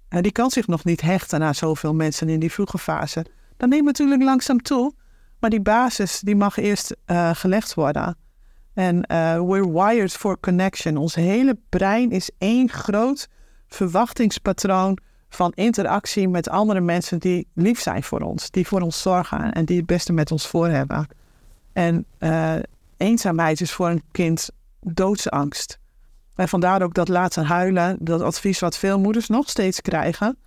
En 0.09 0.21
die 0.23 0.31
kan 0.31 0.49
zich 0.49 0.67
nog 0.67 0.83
niet 0.83 1.01
hechten 1.01 1.43
aan 1.43 1.55
zoveel 1.55 1.93
mensen 1.93 2.29
in 2.29 2.39
die 2.39 2.51
vroege 2.51 2.77
fase. 2.77 3.25
Dat 3.57 3.69
neemt 3.69 3.85
natuurlijk 3.85 4.21
langzaam 4.23 4.61
toe, 4.61 4.93
maar 5.39 5.49
die 5.49 5.61
basis 5.61 6.19
die 6.19 6.35
mag 6.35 6.57
eerst 6.57 6.95
eh, 7.05 7.29
gelegd 7.33 7.73
worden. 7.73 8.17
En 8.73 9.01
eh, 9.01 9.41
we're 9.41 9.71
wired 9.71 10.13
for 10.13 10.39
connection. 10.39 10.97
Ons 10.97 11.15
hele 11.15 11.59
brein 11.69 12.11
is 12.11 12.29
één 12.37 12.69
groot 12.69 13.27
verwachtingspatroon 13.67 14.97
van 15.29 15.51
interactie 15.55 16.27
met 16.27 16.49
andere 16.49 16.79
mensen 16.79 17.19
die 17.19 17.47
lief 17.53 17.79
zijn 17.79 18.03
voor 18.03 18.19
ons, 18.21 18.51
die 18.51 18.67
voor 18.67 18.81
ons 18.81 19.01
zorgen 19.01 19.53
en 19.53 19.65
die 19.65 19.77
het 19.77 19.85
beste 19.85 20.13
met 20.13 20.31
ons 20.31 20.47
voor 20.47 20.67
hebben. 20.67 21.07
En 21.73 22.05
eh, 22.17 22.55
eenzaamheid 22.97 23.61
is 23.61 23.71
voor 23.71 23.89
een 23.89 24.03
kind 24.11 24.49
doodsangst. 24.81 25.79
En 26.35 26.47
vandaar 26.47 26.81
ook 26.81 26.93
dat 26.93 27.07
laten 27.07 27.45
huilen, 27.45 27.97
dat 27.99 28.21
advies 28.21 28.59
wat 28.59 28.77
veel 28.77 28.99
moeders 28.99 29.27
nog 29.27 29.49
steeds 29.49 29.81
krijgen. 29.81 30.37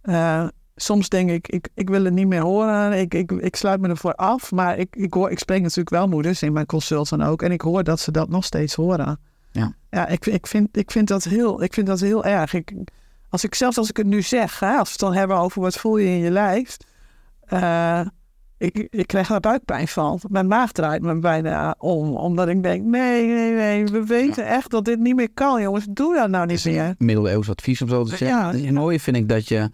Eh, 0.00 0.46
soms 0.76 1.08
denk 1.08 1.30
ik, 1.30 1.48
ik, 1.48 1.68
ik 1.74 1.88
wil 1.88 2.04
het 2.04 2.14
niet 2.14 2.26
meer 2.26 2.40
horen, 2.40 2.92
ik, 2.92 3.14
ik, 3.14 3.32
ik 3.32 3.56
sluit 3.56 3.80
me 3.80 3.88
ervoor 3.88 4.14
af. 4.14 4.50
Maar 4.50 4.78
ik, 4.78 4.96
ik, 4.96 5.14
hoor, 5.14 5.30
ik 5.30 5.38
spreek 5.38 5.62
natuurlijk 5.62 5.90
wel 5.90 6.08
moeders 6.08 6.42
in 6.42 6.52
mijn 6.52 6.66
consult 6.66 7.08
dan 7.08 7.22
ook. 7.22 7.42
En 7.42 7.52
ik 7.52 7.60
hoor 7.60 7.84
dat 7.84 8.00
ze 8.00 8.10
dat 8.10 8.28
nog 8.28 8.44
steeds 8.44 8.74
horen. 8.74 9.20
Ja. 9.50 9.74
Ja, 9.90 10.06
ik, 10.08 10.26
ik, 10.26 10.46
vind, 10.46 10.76
ik, 10.76 10.90
vind 10.90 11.08
dat 11.08 11.24
heel, 11.24 11.62
ik 11.62 11.74
vind 11.74 11.86
dat 11.86 12.00
heel 12.00 12.24
erg. 12.24 12.54
Ik, 12.54 12.72
als 13.32 13.44
ik, 13.44 13.54
zelfs 13.54 13.78
als 13.78 13.88
ik 13.88 13.96
het 13.96 14.06
nu 14.06 14.22
zeg, 14.22 14.58
hè, 14.60 14.68
als 14.76 14.86
we 14.86 14.90
het 14.90 14.98
dan 15.00 15.14
hebben 15.14 15.36
over 15.36 15.60
wat 15.60 15.76
voel 15.76 15.96
je 15.96 16.06
in 16.06 16.18
je 16.18 16.30
lijf. 16.30 16.76
eh, 17.46 18.00
ik, 18.58 18.86
ik 18.90 19.06
krijg 19.06 19.28
daar 19.28 19.40
buikpijn 19.40 19.88
van. 19.88 20.20
Mijn 20.28 20.46
maag 20.46 20.72
draait 20.72 21.02
me 21.02 21.18
bijna 21.18 21.74
om. 21.78 22.16
Omdat 22.16 22.48
ik 22.48 22.62
denk, 22.62 22.84
nee, 22.84 23.26
nee, 23.26 23.52
nee. 23.52 23.84
We 23.84 24.04
weten 24.06 24.46
echt 24.46 24.70
dat 24.70 24.84
dit 24.84 24.98
niet 24.98 25.16
meer 25.16 25.32
kan, 25.34 25.62
jongens. 25.62 25.86
Doe 25.90 26.14
dat 26.14 26.28
nou 26.30 26.46
niet 26.46 26.64
meer. 26.64 26.94
middeleeuws 26.98 27.50
advies 27.50 27.82
om 27.82 27.88
zo 27.88 28.04
te 28.04 28.16
zeggen. 28.16 28.28
Ja. 28.28 28.52
Het 28.52 28.70
mooie 28.70 29.00
vind 29.00 29.16
ik 29.16 29.28
dat 29.28 29.48
je 29.48 29.70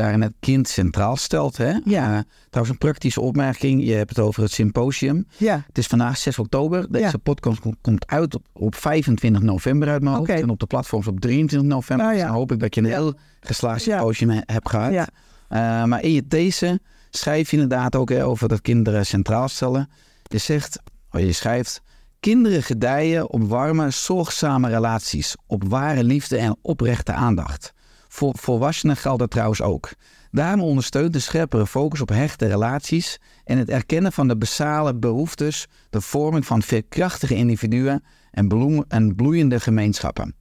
daarin 0.00 0.22
het 0.22 0.32
kind 0.40 0.68
centraal 0.68 1.16
stelt. 1.16 1.56
Hè? 1.56 1.72
Ja. 1.84 2.16
Eh, 2.16 2.20
trouwens, 2.48 2.74
een 2.74 2.78
praktische 2.78 3.20
opmerking. 3.20 3.84
Je 3.84 3.92
hebt 3.92 4.10
het 4.10 4.18
over 4.18 4.42
het 4.42 4.52
symposium. 4.52 5.26
Ja, 5.36 5.62
Het 5.66 5.78
is 5.78 5.86
vandaag 5.86 6.16
6 6.16 6.38
oktober. 6.38 6.86
Deze 6.92 7.04
Ja. 7.04 7.12
podcast 7.22 7.60
komt, 7.80 8.06
uit 8.06 8.34
op, 8.34 8.46
op 8.52 8.74
25 8.74 9.42
november 9.42 9.88
uit 9.88 10.02
mijn 10.02 10.16
hoofd. 10.16 10.30
En 10.30 10.48
op 10.50 10.58
de 10.60 10.66
platforms 10.66 11.06
op 11.06 11.20
23 11.20 11.68
november. 11.68 12.06
Ah, 12.06 12.12
ja. 12.12 12.18
Dus 12.18 12.26
dan 12.28 12.36
hoop 12.36 12.52
ik 12.52 12.60
dat 12.60 12.74
je 12.74 12.80
een 12.80 12.86
heel 12.86 13.14
geslaagd 13.40 13.82
symposium 13.82 14.30
he- 14.30 14.40
hebt 14.44 14.68
gehad. 14.70 14.92
ja. 14.92 15.08
Eh, 15.48 15.84
maar 15.84 16.02
in 16.02 16.12
je 16.12 16.26
thesis 16.26 16.78
schrijf 17.10 17.50
je 17.50 17.56
inderdaad 17.60 17.96
ook 17.96 18.08
hè, 18.08 18.24
over 18.26 18.48
dat 18.48 18.60
kinderen 18.60 19.06
centraal 19.06 19.48
stellen. 19.48 19.90
Je 20.22 20.38
zegt, 20.38 20.80
oh, 21.10 21.20
je 21.20 21.32
schrijft... 21.32 21.82
Kinderen 22.20 22.62
gedijen 22.62 23.30
op 23.30 23.42
warme, 23.48 23.90
zorgzame 23.90 24.68
relaties. 24.68 25.34
Op 25.46 25.64
ware 25.68 26.04
liefde 26.04 26.36
en 26.36 26.56
oprechte 26.62 27.12
aandacht. 27.12 27.72
Voor 28.12 28.34
volwassenen 28.38 28.96
geldt 28.96 29.18
dat 29.18 29.30
trouwens 29.30 29.62
ook. 29.62 29.90
Daarom 30.30 30.60
ondersteunt 30.60 31.12
de 31.12 31.18
scherpere 31.18 31.66
focus 31.66 32.00
op 32.00 32.08
hechte 32.08 32.46
relaties 32.46 33.18
en 33.44 33.58
het 33.58 33.68
erkennen 33.68 34.12
van 34.12 34.28
de 34.28 34.36
basale 34.36 34.94
behoeftes, 34.94 35.66
de 35.90 36.00
vorming 36.00 36.46
van 36.46 36.62
veerkrachtige 36.62 37.34
individuen 37.34 38.04
en, 38.30 38.84
en 38.88 39.14
bloeiende 39.14 39.60
gemeenschappen. 39.60 40.34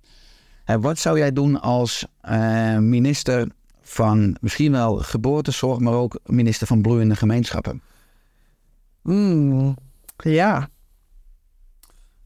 Hè, 0.63 0.80
wat 0.80 0.97
zou 0.97 1.17
jij 1.17 1.34
doen 1.34 1.61
als 1.61 2.05
eh, 2.22 2.78
minister 2.78 3.47
van 3.82 4.38
misschien 4.41 4.72
wel 4.72 4.97
geboortezorg, 4.97 5.80
maar 5.80 5.93
ook 5.93 6.20
minister 6.26 6.67
van 6.67 6.82
bloeiende 6.82 7.15
gemeenschappen? 7.15 7.82
Mm, 9.01 9.76
ja. 10.17 10.70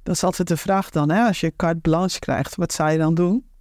Dat 0.03 0.15
is 0.15 0.23
altijd 0.23 0.47
de 0.47 0.57
vraag 0.57 0.89
dan, 0.89 1.11
hè? 1.11 1.25
Als 1.27 1.39
je 1.39 1.53
carte 1.55 1.79
blanche 1.79 2.19
krijgt, 2.19 2.55
wat 2.55 2.73
zou 2.73 2.91
je 2.91 2.97
dan 2.97 3.15
doen? 3.15 3.51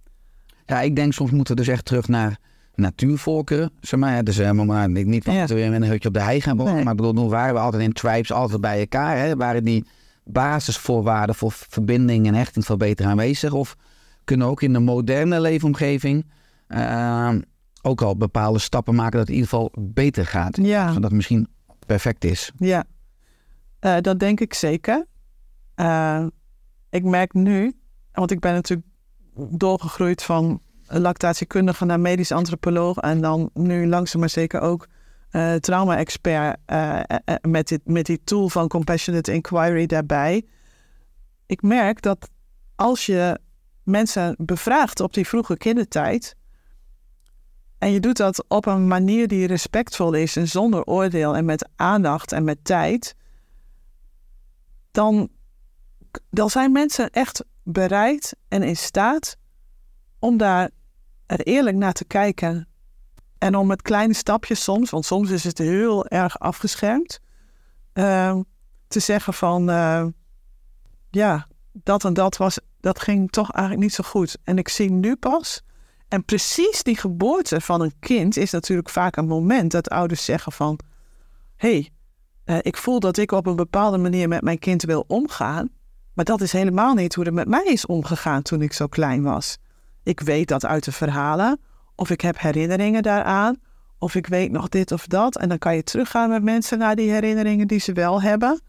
Ja, 0.65 0.81
ik 0.81 0.95
denk 0.95 1.13
soms 1.13 1.31
moeten 1.31 1.55
we 1.55 1.61
dus 1.61 1.71
echt 1.73 1.85
terug 1.85 2.07
naar 2.07 2.37
natuurvolkeren. 2.75 3.71
Zeg 3.81 3.99
maar, 3.99 4.13
hè, 4.15 4.23
dus 4.23 4.37
helemaal 4.37 4.65
maar 4.65 4.89
niet 4.89 5.05
niet 5.05 5.23
van 5.23 5.33
Ja. 5.33 5.39
dat 5.39 5.49
we 5.49 5.55
weer 5.55 5.65
in 5.65 5.73
een 5.73 5.83
hutje 5.89 6.07
op 6.07 6.13
de 6.13 6.21
hei 6.21 6.41
gaan 6.41 6.57
wonen. 6.57 6.73
Nee. 6.73 6.83
Maar 6.83 6.93
ik 6.93 7.01
bedoel, 7.01 7.29
waren 7.29 7.53
we 7.53 7.59
altijd 7.59 7.83
in 7.83 7.93
tribes, 7.93 8.31
altijd 8.31 8.61
bij 8.61 8.79
elkaar. 8.79 9.17
Hè? 9.17 9.35
Waren 9.35 9.63
die 9.63 9.85
basisvoorwaarden 10.25 11.35
voor 11.35 11.51
verbinding 11.51 12.27
en 12.27 12.33
hechting 12.33 12.65
veel 12.65 12.77
beter 12.77 13.05
aanwezig? 13.05 13.53
Of 13.53 13.75
kunnen 14.23 14.45
we 14.45 14.51
ook 14.51 14.61
in 14.61 14.73
de 14.73 14.79
moderne 14.79 15.41
leefomgeving 15.41 16.25
eh, 16.67 17.35
ook 17.81 18.01
al 18.01 18.17
bepaalde 18.17 18.59
stappen 18.59 18.95
maken 18.95 19.11
dat 19.11 19.19
het 19.19 19.29
in 19.29 19.35
ieder 19.35 19.49
geval 19.49 19.71
beter 19.79 20.25
gaat? 20.25 20.57
Ja. 20.61 20.87
Zodat 20.87 21.03
het 21.03 21.13
misschien 21.13 21.47
perfect 21.85 22.23
is. 22.25 22.51
Ja, 22.57 22.83
Eh, 23.79 23.97
dat 24.01 24.19
denk 24.19 24.39
ik 24.39 24.53
zeker. 24.53 25.05
Eh, 25.75 26.25
ik 26.89 27.03
merk 27.03 27.33
nu, 27.33 27.73
want 28.11 28.31
ik 28.31 28.39
ben 28.39 28.53
natuurlijk 28.53 28.87
doorgegroeid 29.35 30.23
van 30.23 30.61
lactatiekundige 30.87 31.85
naar 31.85 31.99
medisch 31.99 32.31
antropoloog 32.31 32.97
en 32.97 33.21
dan 33.21 33.49
nu 33.53 33.87
langzaam 33.87 34.19
maar 34.19 34.29
zeker 34.29 34.61
ook 34.61 34.87
eh, 35.29 35.53
trauma-expert 35.53 36.57
eh, 36.65 36.99
eh, 36.99 37.35
met, 37.41 37.79
met 37.83 38.05
die 38.05 38.21
tool 38.23 38.49
van 38.49 38.67
compassionate 38.67 39.33
inquiry 39.33 39.85
daarbij. 39.85 40.45
Ik 41.45 41.61
merk 41.61 42.01
dat 42.01 42.29
als 42.75 43.05
je 43.05 43.39
mensen 43.83 44.35
bevraagt 44.37 44.99
op 44.99 45.13
die 45.13 45.27
vroege 45.27 45.57
kindertijd, 45.57 46.35
en 47.77 47.91
je 47.91 47.99
doet 47.99 48.17
dat 48.17 48.45
op 48.47 48.65
een 48.65 48.87
manier 48.87 49.27
die 49.27 49.47
respectvol 49.47 50.13
is 50.13 50.35
en 50.35 50.47
zonder 50.47 50.83
oordeel 50.83 51.35
en 51.35 51.45
met 51.45 51.69
aandacht 51.75 52.31
en 52.31 52.43
met 52.43 52.65
tijd, 52.65 53.15
dan, 54.91 55.29
dan 56.29 56.49
zijn 56.49 56.71
mensen 56.71 57.09
echt 57.09 57.43
bereid 57.63 58.35
en 58.47 58.63
in 58.63 58.77
staat 58.77 59.37
om 60.19 60.37
daar 60.37 60.69
er 61.25 61.39
eerlijk 61.39 61.77
naar 61.77 61.93
te 61.93 62.05
kijken. 62.05 62.67
En 63.37 63.55
om 63.55 63.67
met 63.67 63.81
kleine 63.81 64.13
stapjes 64.13 64.63
soms, 64.63 64.89
want 64.89 65.05
soms 65.05 65.29
is 65.29 65.43
het 65.43 65.57
heel 65.57 66.07
erg 66.07 66.39
afgeschermd, 66.39 67.19
eh, 67.93 68.39
te 68.87 68.99
zeggen 68.99 69.33
van 69.33 69.69
eh, 69.69 70.05
ja, 71.09 71.47
dat 71.71 72.05
en 72.05 72.13
dat 72.13 72.37
was, 72.37 72.59
dat 72.79 72.99
ging 72.99 73.31
toch 73.31 73.51
eigenlijk 73.51 73.83
niet 73.85 73.93
zo 73.93 74.03
goed. 74.03 74.37
En 74.43 74.57
ik 74.57 74.69
zie 74.69 74.91
nu 74.91 75.15
pas. 75.15 75.63
En 76.07 76.25
precies 76.25 76.83
die 76.83 76.97
geboorte 76.97 77.61
van 77.61 77.81
een 77.81 77.93
kind 77.99 78.37
is 78.37 78.51
natuurlijk 78.51 78.89
vaak 78.89 79.15
een 79.15 79.27
moment 79.27 79.71
dat 79.71 79.89
ouders 79.89 80.25
zeggen 80.25 80.51
van 80.51 80.79
hé, 81.55 81.69
hey, 81.69 81.89
eh, 82.43 82.57
ik 82.61 82.77
voel 82.77 82.99
dat 82.99 83.17
ik 83.17 83.31
op 83.31 83.45
een 83.45 83.55
bepaalde 83.55 83.97
manier 83.97 84.27
met 84.27 84.41
mijn 84.41 84.59
kind 84.59 84.83
wil 84.83 85.03
omgaan. 85.07 85.69
Maar 86.13 86.25
dat 86.25 86.41
is 86.41 86.51
helemaal 86.51 86.93
niet 86.93 87.15
hoe 87.15 87.25
er 87.25 87.33
met 87.33 87.47
mij 87.47 87.65
is 87.65 87.85
omgegaan 87.85 88.41
toen 88.41 88.61
ik 88.61 88.73
zo 88.73 88.87
klein 88.87 89.23
was. 89.23 89.57
Ik 90.03 90.19
weet 90.19 90.47
dat 90.47 90.65
uit 90.65 90.83
de 90.83 90.91
verhalen, 90.91 91.59
of 91.95 92.09
ik 92.09 92.21
heb 92.21 92.39
herinneringen 92.39 93.03
daaraan, 93.03 93.57
of 93.97 94.15
ik 94.15 94.27
weet 94.27 94.51
nog 94.51 94.69
dit 94.69 94.91
of 94.91 95.07
dat. 95.07 95.37
En 95.37 95.49
dan 95.49 95.57
kan 95.57 95.75
je 95.75 95.83
teruggaan 95.83 96.29
met 96.29 96.43
mensen 96.43 96.77
naar 96.77 96.95
die 96.95 97.11
herinneringen 97.11 97.67
die 97.67 97.79
ze 97.79 97.93
wel 97.93 98.21
hebben. 98.21 98.61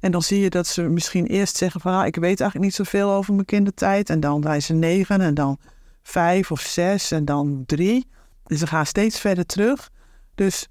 En 0.00 0.10
dan 0.10 0.22
zie 0.22 0.40
je 0.40 0.50
dat 0.50 0.66
ze 0.66 0.82
misschien 0.82 1.26
eerst 1.26 1.56
zeggen 1.56 1.80
van, 1.80 1.94
ah, 1.94 2.06
ik 2.06 2.14
weet 2.16 2.40
eigenlijk 2.40 2.70
niet 2.70 2.74
zoveel 2.74 3.10
over 3.10 3.34
mijn 3.34 3.46
kindertijd. 3.46 4.10
En 4.10 4.20
dan 4.20 4.42
zijn 4.42 4.62
ze 4.62 4.72
negen 4.72 5.20
en 5.20 5.34
dan 5.34 5.58
vijf 6.02 6.50
of 6.50 6.60
zes 6.60 7.10
en 7.10 7.24
dan 7.24 7.62
drie. 7.66 8.06
Dus 8.44 8.58
ze 8.58 8.66
gaan 8.66 8.86
steeds 8.86 9.20
verder 9.20 9.46
terug. 9.46 9.90
Dus 10.34 10.68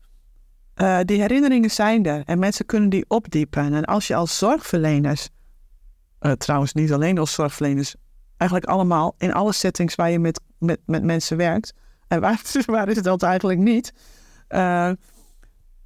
eh, 0.73 0.99
die 1.05 1.21
herinneringen 1.21 1.71
zijn 1.71 2.05
er 2.05 2.23
en 2.25 2.39
mensen 2.39 2.65
kunnen 2.65 2.89
die 2.89 3.05
opdiepen. 3.07 3.73
En 3.73 3.85
als 3.85 4.07
je 4.07 4.15
als 4.15 4.37
zorgverleners, 4.37 5.29
eh, 6.19 6.31
trouwens 6.31 6.73
niet 6.73 6.93
alleen 6.93 7.17
als 7.17 7.33
zorgverleners, 7.33 7.95
eigenlijk 8.37 8.71
allemaal 8.71 9.15
in 9.17 9.33
alle 9.33 9.53
settings 9.53 9.95
waar 9.95 10.11
je 10.11 10.19
met, 10.19 10.41
met, 10.57 10.79
met 10.85 11.03
mensen 11.03 11.37
werkt, 11.37 11.73
en 12.07 12.21
waar, 12.21 12.41
waar 12.65 12.89
is 12.89 13.01
dat 13.01 13.23
eigenlijk 13.23 13.59
niet, 13.59 13.93
eh, 14.47 14.91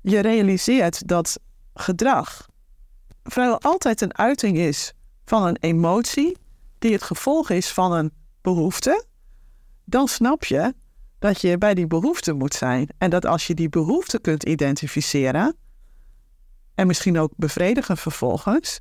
je 0.02 0.20
realiseert 0.20 1.08
dat 1.08 1.40
gedrag 1.74 2.48
vrijwel 3.24 3.62
altijd 3.62 4.02
een 4.02 4.18
uiting 4.18 4.58
is 4.58 4.94
van 5.26 5.46
een 5.46 5.58
emotie 5.60 6.38
die 6.80 6.94
het 6.94 7.04
gevolg 7.04 7.50
is 7.50 7.72
van 7.72 7.92
een 7.92 8.12
behoefte, 8.42 9.06
dan 9.86 10.08
snap 10.08 10.44
je 10.44 10.74
dat 11.20 11.42
je 11.42 11.58
bij 11.58 11.74
die 11.74 11.88
behoefte 11.88 12.34
moet 12.34 12.54
zijn. 12.54 12.90
En 12.98 13.10
dat 13.10 13.26
als 13.26 13.48
je 13.48 13.54
die 13.54 13.70
behoefte 13.70 14.20
kunt 14.20 14.44
identificeren 14.44 15.56
en 16.76 16.88
misschien 16.88 17.20
ook 17.20 17.32
bevredigen 17.36 17.98
vervolgens, 17.98 18.80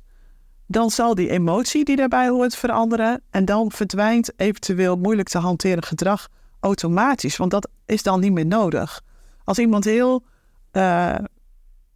dan 0.71 0.89
zal 0.89 1.15
die 1.15 1.29
emotie 1.29 1.85
die 1.85 1.95
daarbij 1.95 2.29
hoort 2.29 2.55
veranderen 2.55 3.21
en 3.29 3.45
dan 3.45 3.71
verdwijnt 3.71 4.31
eventueel 4.35 4.97
moeilijk 4.97 5.29
te 5.29 5.37
hanteren 5.37 5.83
gedrag 5.83 6.27
automatisch, 6.59 7.37
want 7.37 7.51
dat 7.51 7.69
is 7.85 8.03
dan 8.03 8.19
niet 8.19 8.31
meer 8.31 8.45
nodig. 8.45 9.01
Als 9.43 9.59
iemand 9.59 9.83
heel 9.83 10.23
uh, 10.71 11.15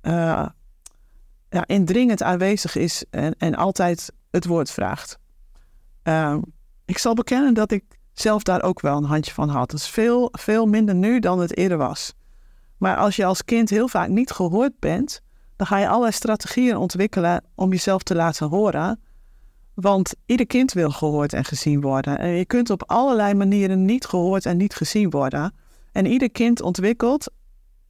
ja, 0.01 1.65
indringend 1.65 2.23
aanwezig 2.23 2.75
is 2.75 3.05
en, 3.09 3.35
en 3.37 3.55
altijd 3.55 4.11
het 4.31 4.45
woord 4.45 4.71
vraagt. 4.71 5.17
Uh, 6.03 6.37
ik 6.85 6.97
zal 6.97 7.13
bekennen 7.13 7.53
dat 7.53 7.71
ik 7.71 7.83
zelf 8.13 8.43
daar 8.43 8.61
ook 8.61 8.81
wel 8.81 8.97
een 8.97 9.03
handje 9.03 9.33
van 9.33 9.49
had. 9.49 9.71
Het 9.71 9.79
is 9.79 9.87
veel, 9.87 10.29
veel 10.31 10.65
minder 10.65 10.95
nu 10.95 11.19
dan 11.19 11.39
het 11.39 11.57
eerder 11.57 11.77
was. 11.77 12.13
Maar 12.77 12.97
als 12.97 13.15
je 13.15 13.25
als 13.25 13.45
kind 13.45 13.69
heel 13.69 13.87
vaak 13.87 14.09
niet 14.09 14.31
gehoord 14.31 14.79
bent, 14.79 15.21
dan 15.55 15.67
ga 15.67 15.77
je 15.77 15.87
allerlei 15.87 16.11
strategieën 16.11 16.77
ontwikkelen 16.77 17.43
om 17.55 17.69
jezelf 17.69 18.03
te 18.03 18.15
laten 18.15 18.47
horen. 18.47 18.99
Want 19.73 20.13
ieder 20.25 20.45
kind 20.45 20.73
wil 20.73 20.89
gehoord 20.89 21.33
en 21.33 21.45
gezien 21.45 21.81
worden. 21.81 22.19
En 22.19 22.29
je 22.29 22.45
kunt 22.45 22.69
op 22.69 22.83
allerlei 22.85 23.33
manieren 23.33 23.85
niet 23.85 24.05
gehoord 24.05 24.45
en 24.45 24.57
niet 24.57 24.75
gezien 24.75 25.09
worden. 25.09 25.53
En 25.91 26.05
ieder 26.05 26.31
kind 26.31 26.61
ontwikkelt, 26.61 27.31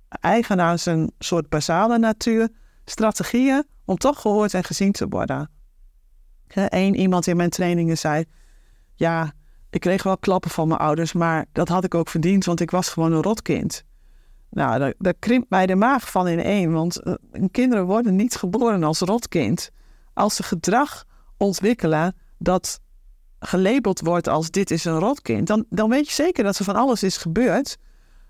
eigen 0.10 0.62
aan 0.62 0.80
zijn 0.80 1.12
soort 1.20 1.50
basale 1.50 1.98
natuur, 1.98 2.50
strategieën 2.86 3.64
om 3.86 3.98
toch 3.98 4.22
gehoord 4.22 4.54
en 4.54 4.64
gezien 4.64 4.92
te 4.92 5.08
worden. 5.08 5.50
Eén 6.54 6.96
iemand 6.96 7.28
in 7.28 7.38
mijn 7.38 7.50
trainingen 7.50 7.98
zei: 7.98 8.26
Ja, 8.96 9.34
ik 9.70 9.80
kreeg 9.80 10.04
wel 10.04 10.18
klappen 10.18 10.52
van 10.52 10.68
mijn 10.68 10.80
ouders, 10.80 11.14
maar 11.14 11.46
dat 11.52 11.68
had 11.68 11.84
ik 11.84 11.96
ook 11.96 12.10
verdiend, 12.10 12.46
want 12.46 12.60
ik 12.60 12.72
was 12.72 12.90
gewoon 12.90 13.12
een 13.12 13.22
rotkind. 13.22 13.84
Nou, 14.54 14.94
daar, 14.98 15.14
krimpt 15.14 15.50
mij 15.50 15.66
de 15.66 15.76
maag 15.76 16.12
van 16.12 16.28
in 16.28 16.40
één, 16.40 16.72
want 16.72 17.02
uh, 17.04 17.14
kinderen 17.52 17.86
worden 17.86 18.16
niet 18.16 18.36
geboren 18.36 18.84
als 18.84 19.00
rotkind. 19.00 19.72
Als 20.14 20.36
ze 20.36 20.44
gedrag 20.44 21.06
ontwikkelen 21.38 22.16
dat 22.38 22.80
gelabeld 23.40 24.00
wordt 24.00 24.28
als 24.28 24.52
dit 24.52 24.72
is 24.72 24.86
een 24.86 25.00
rotkind, 25.00 25.48
dan, 25.48 25.66
dan 25.70 25.90
weet 25.90 26.08
je 26.08 26.14
zeker 26.14 26.44
dat 26.44 26.58
er 26.58 26.66
van 26.66 26.76
alles 26.76 27.04
is 27.04 27.18
gebeurd, 27.18 27.78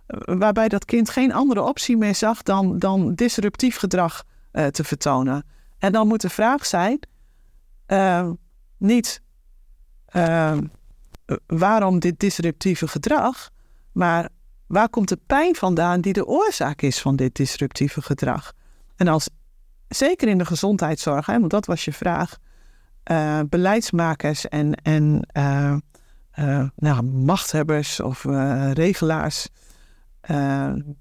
uh, 0.08 0.38
waarbij 0.38 0.70
dat 0.70 0.86
kind 0.86 1.10
geen 1.10 1.34
andere 1.34 1.62
optie 1.62 1.98
meer 1.98 2.16
zag 2.16 2.44
dan, 2.44 2.80
dan 2.80 3.14
disruptief 3.16 3.78
gedrag 3.78 4.24
uh, 4.52 4.66
te 4.66 4.84
vertonen. 4.84 5.46
En 5.78 5.92
dan 5.92 6.08
moet 6.08 6.22
de 6.22 6.30
vraag 6.30 6.66
zijn, 6.66 7.00
niet 8.78 9.22
waarom 11.48 12.00
dit 12.00 12.20
disruptieve 12.20 12.88
gedrag, 12.88 13.50
maar 13.92 14.30
waar 14.68 14.89
komt 14.89 15.09
de 15.09 15.20
pijn 15.28 15.55
vandaan 15.55 16.01
die 16.01 16.14
de 16.14 16.26
oorzaak 16.26 16.82
is 16.82 17.01
van 17.01 17.16
dit 17.16 17.36
disruptieve 17.36 18.01
gedrag? 18.01 18.53
En 18.95 19.07
als, 19.07 19.30
zeker 19.88 20.28
in 20.28 20.38
de 20.38 20.45
gezondheidszorg, 20.45 21.26
hè, 21.26 21.39
want 21.39 21.51
dat 21.51 21.66
was 21.66 21.86
je 21.86 21.93
vraag, 21.93 22.38
uh, 23.11 23.39
beleidsmakers 23.49 24.47
en, 24.47 24.76
en 24.76 25.28
uh, 25.38 25.76
nou, 26.76 27.03
machthebbers 27.03 27.99
of 27.99 28.24
regelaars 28.74 29.47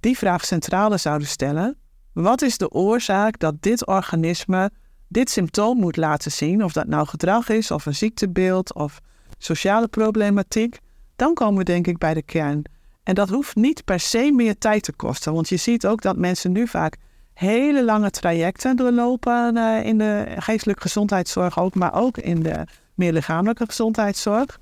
die 0.01 0.19
vraag 0.19 0.45
centrale 0.45 0.97
zouden 0.97 1.29
stellen. 1.29 1.77
Wat 2.13 2.43
is 2.43 2.59
de 2.59 2.71
oorzaak 2.71 3.39
dat 3.39 3.63
dit 3.63 3.87
organisme 3.87 4.71
dit 5.09 5.31
symptoom 5.31 5.79
moet 5.79 5.97
laten 5.97 6.33
zien? 6.33 6.65
Of 6.65 6.73
dat 6.73 6.87
nou 6.87 7.07
gedrag 7.07 7.49
is, 7.49 7.71
of 7.71 7.87
een 7.87 7.95
ziektebeeld, 7.95 8.75
of 8.75 9.01
sociale 9.39 9.89
problematiek, 9.89 10.79
dan 11.17 11.35
komen 11.35 11.59
we 11.59 11.65
denk 11.65 11.87
ik 11.87 11.99
bij 11.99 12.15
de 12.15 12.23
kern. 12.23 12.65
En 13.03 13.15
dat 13.15 13.29
hoeft 13.29 13.55
niet 13.55 13.85
per 13.85 14.01
se 14.01 14.33
meer 14.33 14.59
tijd 14.59 14.83
te 14.83 14.93
kosten, 14.93 15.33
want 15.33 15.49
je 15.49 15.57
ziet 15.57 15.87
ook 15.87 16.03
dat 16.03 16.17
mensen 16.17 16.53
nu 16.53 16.69
vaak 16.69 16.97
hele 17.35 17.85
lange 17.85 18.11
trajecten 18.11 18.77
doorlopen 18.77 19.57
uh, 19.57 19.85
in 19.85 19.99
de 19.99 20.35
geestelijke 20.39 20.83
gezondheidszorg 20.83 21.59
ook, 21.59 21.75
maar 21.75 21.95
ook 21.95 22.19
in 22.19 22.43
de 22.43 22.65
meer 22.95 23.13
lichamelijke 23.13 23.65
gezondheidszorg. 23.67 24.61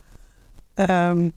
Um, 0.74 1.32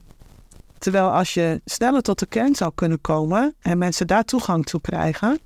terwijl 0.78 1.10
als 1.10 1.34
je 1.34 1.60
sneller 1.64 2.02
tot 2.02 2.18
de 2.18 2.26
kern 2.26 2.54
zou 2.54 2.72
kunnen 2.74 3.00
komen 3.00 3.54
en 3.60 3.78
mensen 3.78 4.06
daar 4.06 4.24
toegang 4.24 4.66
toe 4.66 4.80
krijgen, 4.80 5.38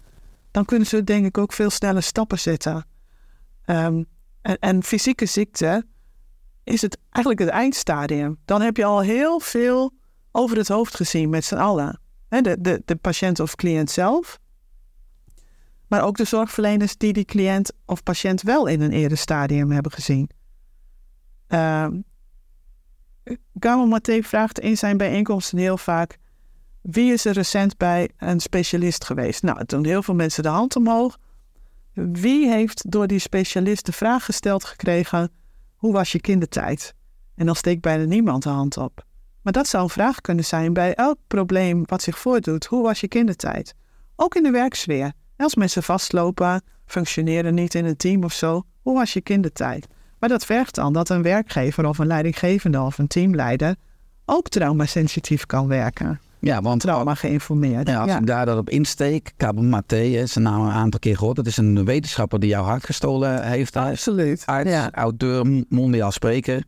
dan 0.50 0.64
kunnen 0.64 0.86
ze 0.86 1.04
denk 1.04 1.26
ik 1.26 1.38
ook 1.38 1.52
veel 1.52 1.70
sneller 1.70 2.02
stappen 2.02 2.38
zetten. 2.38 2.86
Um, 3.66 4.06
en, 4.42 4.58
en 4.58 4.82
fysieke 4.82 5.26
ziekte, 5.26 5.86
is 6.64 6.82
het 6.82 6.98
eigenlijk 7.10 7.44
het 7.44 7.54
eindstadium. 7.54 8.38
Dan 8.44 8.60
heb 8.60 8.76
je 8.76 8.84
al 8.84 9.00
heel 9.00 9.40
veel 9.40 9.92
over 10.38 10.56
het 10.56 10.68
hoofd 10.68 10.96
gezien 10.96 11.28
met 11.30 11.44
z'n 11.44 11.54
allen. 11.54 12.00
De, 12.28 12.56
de, 12.60 12.82
de 12.84 12.96
patiënt 12.96 13.40
of 13.40 13.54
cliënt 13.54 13.90
zelf, 13.90 14.38
maar 15.86 16.04
ook 16.04 16.16
de 16.16 16.24
zorgverleners 16.24 16.96
die 16.96 17.12
die 17.12 17.24
cliënt 17.24 17.72
of 17.86 18.02
patiënt 18.02 18.42
wel 18.42 18.66
in 18.66 18.80
een 18.80 18.92
eerder 18.92 19.18
stadium 19.18 19.70
hebben 19.70 19.92
gezien. 19.92 20.30
Uh, 21.48 21.86
Gamo 23.58 23.86
Maté 23.86 24.22
vraagt 24.22 24.60
in 24.60 24.76
zijn 24.76 24.96
bijeenkomsten 24.96 25.58
heel 25.58 25.78
vaak: 25.78 26.18
wie 26.80 27.12
is 27.12 27.24
er 27.24 27.32
recent 27.32 27.76
bij 27.76 28.10
een 28.16 28.40
specialist 28.40 29.04
geweest? 29.04 29.42
Nou, 29.42 29.64
toen 29.64 29.84
heel 29.84 30.02
veel 30.02 30.14
mensen 30.14 30.42
de 30.42 30.48
hand 30.48 30.76
omhoog. 30.76 31.18
Wie 31.92 32.48
heeft 32.50 32.90
door 32.90 33.06
die 33.06 33.18
specialist 33.18 33.86
de 33.86 33.92
vraag 33.92 34.24
gesteld 34.24 34.64
gekregen: 34.64 35.30
hoe 35.76 35.92
was 35.92 36.12
je 36.12 36.20
kindertijd? 36.20 36.94
En 37.34 37.46
dan 37.46 37.56
steekt 37.56 37.80
bijna 37.80 38.04
niemand 38.04 38.42
de 38.42 38.48
hand 38.48 38.76
op. 38.76 39.06
Maar 39.42 39.52
dat 39.52 39.66
zou 39.66 39.82
een 39.82 39.90
vraag 39.90 40.20
kunnen 40.20 40.44
zijn 40.44 40.72
bij 40.72 40.94
elk 40.94 41.18
probleem 41.26 41.82
wat 41.86 42.02
zich 42.02 42.18
voordoet. 42.18 42.64
Hoe 42.64 42.82
was 42.82 43.00
je 43.00 43.08
kindertijd? 43.08 43.74
Ook 44.16 44.34
in 44.34 44.42
de 44.42 44.50
werksfeer. 44.50 45.12
Als 45.36 45.54
mensen 45.54 45.82
vastlopen, 45.82 46.62
functioneren 46.86 47.54
niet 47.54 47.74
in 47.74 47.84
een 47.84 47.96
team 47.96 48.24
of 48.24 48.32
zo. 48.32 48.62
Hoe 48.82 48.94
was 48.94 49.12
je 49.12 49.20
kindertijd? 49.20 49.86
Maar 50.18 50.28
dat 50.28 50.44
vergt 50.44 50.74
dan 50.74 50.92
dat 50.92 51.08
een 51.08 51.22
werkgever 51.22 51.86
of 51.86 51.98
een 51.98 52.06
leidinggevende 52.06 52.80
of 52.80 52.98
een 52.98 53.06
teamleider 53.06 53.76
ook 54.24 54.48
traumasensitief 54.48 55.46
kan 55.46 55.68
werken. 55.68 56.20
Ja, 56.40 56.62
want 56.62 56.80
trauma 56.80 57.14
geïnformeerd. 57.14 57.88
Ja, 57.88 58.00
als 58.00 58.10
ja. 58.10 58.18
ik 58.18 58.26
daar 58.26 58.46
dat 58.46 58.58
op 58.58 58.70
insteek, 58.70 59.32
Cabo 59.36 59.62
Maté, 59.62 60.26
zijn 60.26 60.44
naam 60.44 60.66
een 60.66 60.72
aantal 60.72 61.00
keer 61.00 61.16
gehoord. 61.16 61.36
Dat 61.36 61.46
is 61.46 61.56
een 61.56 61.84
wetenschapper 61.84 62.40
die 62.40 62.48
jouw 62.48 62.62
hart 62.62 62.84
gestolen 62.84 63.42
heeft. 63.48 63.76
Absoluut. 63.76 64.42
Arts, 64.46 64.70
ja. 64.70 64.90
auteur, 64.92 65.64
mondiaal 65.68 66.12
spreker. 66.12 66.62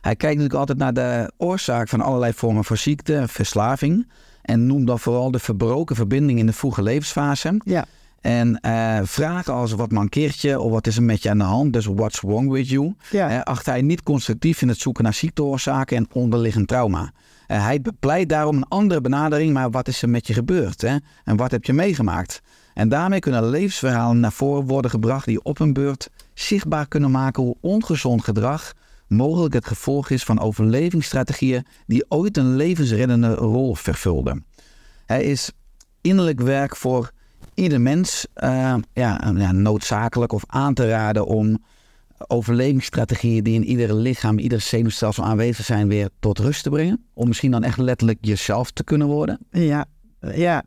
Hij 0.00 0.16
kijkt 0.16 0.40
natuurlijk 0.40 0.54
altijd 0.60 0.78
naar 0.78 0.92
de 0.92 1.32
oorzaak 1.36 1.88
van 1.88 2.00
allerlei 2.00 2.32
vormen 2.32 2.64
van 2.64 2.76
ziekte 2.76 3.24
verslaving. 3.26 4.08
En 4.42 4.66
noemt 4.66 4.86
dan 4.86 4.98
vooral 4.98 5.30
de 5.30 5.38
verbroken 5.38 5.96
verbinding 5.96 6.38
in 6.38 6.46
de 6.46 6.52
vroege 6.52 6.82
levensfase. 6.82 7.60
Ja. 7.64 7.84
En 8.20 8.60
uh, 8.66 8.98
vragen 9.02 9.52
als 9.52 9.72
wat 9.72 9.90
mankeert 9.90 10.40
je 10.40 10.60
of 10.60 10.70
wat 10.70 10.86
is 10.86 10.96
er 10.96 11.02
met 11.02 11.22
je 11.22 11.30
aan 11.30 11.38
de 11.38 11.44
hand, 11.44 11.72
dus 11.72 11.86
what's 11.86 12.20
wrong 12.20 12.50
with 12.50 12.68
you, 12.68 12.94
Ja. 13.10 13.30
uh, 13.30 13.42
acht 13.42 13.66
hij 13.66 13.82
niet 13.82 14.02
constructief 14.02 14.62
in 14.62 14.68
het 14.68 14.78
zoeken 14.78 15.04
naar 15.04 15.14
ziekteoorzaken 15.14 15.96
en 15.96 16.08
onderliggend 16.12 16.68
trauma. 16.68 17.00
Uh, 17.48 17.64
hij 17.64 17.80
bepleit 17.80 18.28
daarom 18.28 18.56
een 18.56 18.68
andere 18.68 19.00
benadering, 19.00 19.52
maar 19.52 19.70
wat 19.70 19.88
is 19.88 20.02
er 20.02 20.08
met 20.08 20.26
je 20.26 20.32
gebeurd 20.32 20.80
hè? 20.80 20.96
en 21.24 21.36
wat 21.36 21.50
heb 21.50 21.64
je 21.64 21.72
meegemaakt? 21.72 22.40
En 22.74 22.88
daarmee 22.88 23.18
kunnen 23.18 23.48
levensverhalen 23.50 24.20
naar 24.20 24.32
voren 24.32 24.66
worden 24.66 24.90
gebracht 24.90 25.26
die 25.26 25.42
op 25.42 25.58
hun 25.58 25.72
beurt 25.72 26.10
zichtbaar 26.34 26.88
kunnen 26.88 27.10
maken 27.10 27.42
hoe 27.42 27.56
ongezond 27.60 28.24
gedrag 28.24 28.72
mogelijk 29.10 29.54
het 29.54 29.66
gevolg 29.66 30.10
is 30.10 30.24
van 30.24 30.40
overlevingsstrategieën 30.40 31.66
die 31.86 32.04
ooit 32.08 32.36
een 32.36 32.56
levensreddende 32.56 33.34
rol 33.34 33.74
vervulden. 33.74 34.44
Hij 35.06 35.22
is 35.24 35.50
innerlijk 36.00 36.40
werk 36.40 36.76
voor 36.76 37.10
ieder 37.54 37.80
mens 37.80 38.26
eh, 38.34 38.74
een- 38.92 39.36
ja, 39.38 39.52
noodzakelijk 39.52 40.32
of 40.32 40.42
aan 40.46 40.74
te 40.74 40.88
raden 40.88 41.26
om 41.26 41.58
overlevingsstrategieën 42.26 43.44
die 43.44 43.54
in 43.54 43.64
ieder 43.64 43.94
lichaam, 43.94 44.38
ieder 44.38 44.60
zenuwstelsel 44.60 45.24
aanwezig 45.24 45.64
zijn, 45.64 45.88
weer 45.88 46.08
tot 46.18 46.38
rust 46.38 46.62
te 46.62 46.70
brengen? 46.70 47.04
Om 47.14 47.28
misschien 47.28 47.50
dan 47.50 47.62
echt 47.62 47.78
letterlijk 47.78 48.18
jezelf 48.20 48.70
te 48.70 48.84
kunnen 48.84 49.06
worden? 49.06 49.38
Ja, 49.50 49.84
ja. 50.34 50.62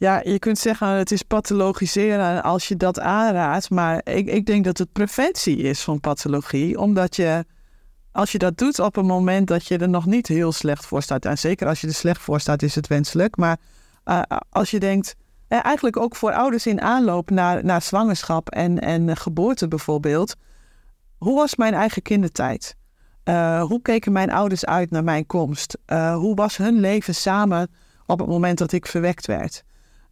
Ja, 0.00 0.20
je 0.24 0.38
kunt 0.38 0.58
zeggen 0.58 0.88
het 0.88 1.10
is 1.10 1.22
pathologiseren 1.22 2.42
als 2.42 2.68
je 2.68 2.76
dat 2.76 3.00
aanraadt. 3.00 3.70
Maar 3.70 4.00
ik, 4.04 4.26
ik 4.26 4.46
denk 4.46 4.64
dat 4.64 4.78
het 4.78 4.92
preventie 4.92 5.56
is 5.56 5.80
van 5.80 6.00
pathologie. 6.00 6.78
Omdat 6.78 7.16
je, 7.16 7.44
als 8.12 8.32
je 8.32 8.38
dat 8.38 8.58
doet 8.58 8.78
op 8.78 8.96
een 8.96 9.06
moment 9.06 9.48
dat 9.48 9.66
je 9.66 9.78
er 9.78 9.88
nog 9.88 10.06
niet 10.06 10.26
heel 10.26 10.52
slecht 10.52 10.86
voor 10.86 11.02
staat. 11.02 11.24
En 11.24 11.38
zeker 11.38 11.66
als 11.66 11.80
je 11.80 11.86
er 11.86 11.94
slecht 11.94 12.20
voor 12.20 12.40
staat 12.40 12.62
is 12.62 12.74
het 12.74 12.86
wenselijk. 12.86 13.36
Maar 13.36 13.56
eh, 14.04 14.22
als 14.50 14.70
je 14.70 14.80
denkt, 14.80 15.14
eh, 15.48 15.64
eigenlijk 15.64 15.96
ook 15.96 16.16
voor 16.16 16.32
ouders 16.32 16.66
in 16.66 16.80
aanloop 16.80 17.30
naar, 17.30 17.64
naar 17.64 17.82
zwangerschap 17.82 18.48
en, 18.48 18.78
en 18.78 19.16
geboorte 19.16 19.68
bijvoorbeeld. 19.68 20.36
Hoe 21.18 21.36
was 21.36 21.56
mijn 21.56 21.74
eigen 21.74 22.02
kindertijd? 22.02 22.76
Eh, 23.22 23.62
hoe 23.62 23.82
keken 23.82 24.12
mijn 24.12 24.30
ouders 24.30 24.64
uit 24.64 24.90
naar 24.90 25.04
mijn 25.04 25.26
komst? 25.26 25.78
Eh, 25.86 26.14
hoe 26.14 26.34
was 26.34 26.56
hun 26.56 26.80
leven 26.80 27.14
samen 27.14 27.70
op 28.06 28.18
het 28.18 28.28
moment 28.28 28.58
dat 28.58 28.72
ik 28.72 28.86
verwekt 28.86 29.26
werd? 29.26 29.64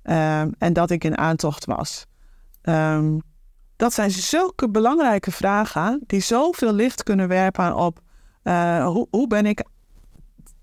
Ehm, 0.08 0.50
en 0.58 0.72
dat 0.72 0.90
ik 0.90 1.04
in 1.04 1.18
aantocht 1.18 1.64
was. 1.64 2.06
Ehm, 2.62 3.18
dat 3.76 3.92
zijn 3.92 4.10
zulke 4.10 4.68
belangrijke 4.70 5.30
vragen 5.30 6.00
die 6.06 6.20
zoveel 6.20 6.72
licht 6.72 7.02
kunnen 7.02 7.28
werpen 7.28 7.76
op 7.76 8.00
eh, 8.42 8.86
hoe, 8.86 9.06
hoe 9.10 9.26
ben 9.26 9.46
ik 9.46 9.64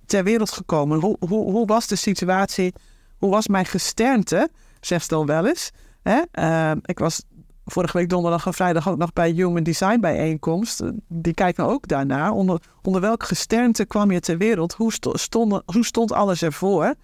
ter 0.06 0.24
wereld 0.24 0.52
gekomen? 0.52 1.00
Hoe, 1.00 1.18
hoe, 1.28 1.66
was 1.66 1.88
de 1.88 1.96
situatie? 1.96 2.74
Hoe 3.18 3.30
was 3.30 3.48
mijn 3.48 3.66
gesternte? 3.66 4.50
Zegt 4.80 5.12
al 5.12 5.26
wel 5.26 5.48
eens. 5.48 5.72
Hè? 6.02 6.22
Ehm, 6.32 6.78
ik 6.82 7.00
was 7.00 7.24
vorige 7.66 7.98
week 7.98 8.10
donderdag 8.10 8.46
en 8.46 8.54
vrijdag 8.54 8.90
ook 8.90 8.98
nog 8.98 9.14
bij 9.14 9.30
Human 9.30 9.64
Design 9.64 10.00
bijeenkomst. 10.00 10.84
Die 11.08 11.34
kijken 11.34 11.66
ook 11.66 11.88
daarnaar. 11.88 12.32
Onder, 12.32 12.62
onder 12.82 13.02
welk 13.02 13.24
gesternte 13.24 13.86
kwam 13.86 14.12
je 14.12 14.20
ter 14.20 14.38
wereld? 14.38 14.74
Hoe, 14.74 14.94
sto- 14.94 15.18
stonden, 15.18 15.64
hoe 15.66 15.86
stond 15.86 16.12
alles 16.12 16.42
ervoor? 16.42 16.96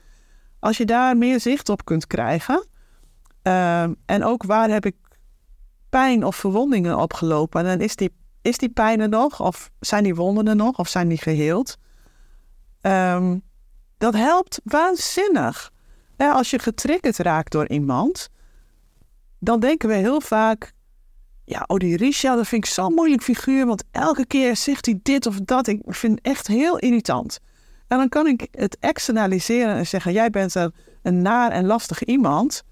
Als 0.61 0.77
je 0.77 0.85
daar 0.85 1.17
meer 1.17 1.39
zicht 1.39 1.69
op 1.69 1.85
kunt 1.85 2.07
krijgen. 2.07 2.65
ehm, 3.41 3.93
en 4.05 4.23
ook 4.23 4.43
waar 4.43 4.69
heb 4.69 4.85
ik 4.85 4.95
pijn 5.89 6.25
of 6.25 6.35
verwondingen 6.35 6.97
opgelopen? 6.97 7.65
En 7.65 7.79
is 7.79 7.95
die, 7.95 8.13
is 8.41 8.57
die 8.57 8.69
pijn 8.69 8.99
er 8.99 9.09
nog? 9.09 9.41
Of 9.41 9.71
zijn 9.79 10.03
die 10.03 10.15
wonden 10.15 10.47
er 10.47 10.55
nog? 10.55 10.77
Of 10.77 10.87
zijn 10.87 11.07
die 11.07 11.17
geheeld? 11.17 11.77
Ehm, 12.81 13.37
dat 13.97 14.13
helpt 14.13 14.61
waanzinnig. 14.63 15.71
Als 16.17 16.49
je 16.49 16.59
getriggerd 16.59 17.17
raakt 17.17 17.51
door 17.51 17.67
iemand, 17.67 18.29
dan 19.39 19.59
denken 19.59 19.89
we 19.89 19.95
heel 19.95 20.21
vaak: 20.21 20.73
ja, 21.45 21.63
oh, 21.67 21.77
die 21.77 21.97
Richard, 21.97 22.37
dat 22.37 22.47
vind 22.47 22.65
ik 22.65 22.71
zo'n 22.71 22.93
moeilijk 22.93 23.21
figuur, 23.21 23.65
want 23.65 23.83
elke 23.91 24.25
keer 24.25 24.55
zegt 24.55 24.85
hij 24.85 24.99
dit 25.03 25.25
of 25.25 25.39
dat. 25.39 25.67
Ik 25.67 25.81
vind 25.85 26.17
het 26.17 26.25
echt 26.25 26.47
heel 26.47 26.77
irritant. 26.77 27.39
En 27.91 27.97
dan 27.97 28.09
kan 28.09 28.27
ik 28.27 28.47
het 28.51 28.77
externaliseren 28.79 29.75
en 29.75 29.87
zeggen: 29.87 30.13
jij 30.13 30.29
bent 30.29 30.55
een, 30.55 30.73
een 31.01 31.21
naar 31.21 31.51
en 31.51 31.65
lastig 31.65 32.03
iemand. 32.03 32.63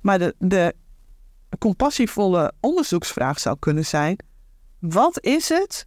Maar 0.00 0.18
de, 0.18 0.34
de 0.38 0.74
compassievolle 1.58 2.52
onderzoeksvraag 2.60 3.40
zou 3.40 3.56
kunnen 3.58 3.84
zijn: 3.84 4.18
wat 4.78 5.24
is 5.24 5.48
het 5.48 5.86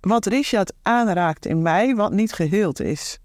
wat 0.00 0.26
Richard 0.26 0.72
aanraakt 0.82 1.46
in 1.46 1.62
mij, 1.62 1.94
wat 1.94 2.12
niet 2.12 2.32
geheeld 2.32 2.80
is? 2.80 3.18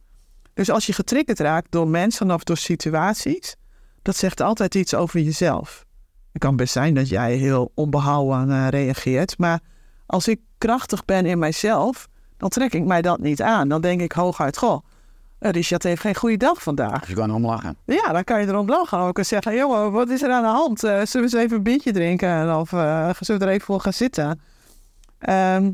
Dus 0.54 0.70
als 0.70 0.86
je 0.86 0.94
getriggerd 0.94 1.40
raakt 1.40 1.72
door 1.72 1.88
mensen 1.88 2.32
of 2.32 2.44
door 2.44 2.58
situaties, 2.58 3.56
dat 4.02 4.16
zegt 4.16 4.42
altijd 4.42 4.76
iets 4.76 4.94
over 4.94 5.20
jezelf. 5.20 5.86
Het 6.32 6.42
kan 6.42 6.56
best 6.56 6.74
zijn 6.74 6.94
dat 6.94 7.10
jij 7.10 7.36
heel 7.36 7.72
onbehouden 7.76 8.52
eh, 8.52 8.68
reageert, 8.68 9.38
maar 9.38 9.60
als 10.06 10.28
ik 10.28 10.40
krachtig 10.58 11.06
ben 11.06 11.26
in 11.26 11.40
mijzelf, 11.40 12.09
dan 12.40 12.50
trek 12.50 12.74
ik 12.74 12.86
mij 12.86 13.02
dat 13.02 13.20
niet 13.20 13.42
aan. 13.42 13.70
Dan 13.70 13.82
denk 13.82 14.02
ik 14.02 14.12
hooguit, 14.12 14.58
goh, 14.58 14.84
eh, 15.40 15.52
Richard 15.52 15.84
heeft 15.84 16.02
geen 16.02 16.16
goede 16.16 16.38
dag 16.38 16.64
vandaag. 16.64 17.00
Dus 17.00 17.10
je 17.10 17.16
kan 17.16 17.30
erom 17.30 17.46
lachen. 17.46 17.78
Ja, 17.86 18.12
dan 18.12 18.24
kan 18.24 18.42
je 18.42 18.48
erom 18.48 18.70
lachen 18.70 18.98
ook 18.98 19.18
en 19.18 19.26
zeggen, 19.26 19.56
jongen, 19.56 19.92
wat 19.92 20.10
is 20.10 20.22
er 20.22 20.32
aan 20.32 20.42
de 20.42 20.48
hand? 20.48 20.84
Eh, 20.84 20.90
zullen 20.90 21.08
we 21.12 21.20
eens 21.20 21.34
even 21.34 21.58
een 21.58 21.64
biertje 21.64 21.92
drinken 21.92 22.60
of 22.60 22.74
eh, 22.74 23.10
zullen 23.20 23.42
we 23.42 23.48
er 23.48 23.54
even 23.54 23.66
voor 23.66 23.82
gaan 23.82 23.94
zitten? 23.94 24.42
Ehm, 25.20 25.72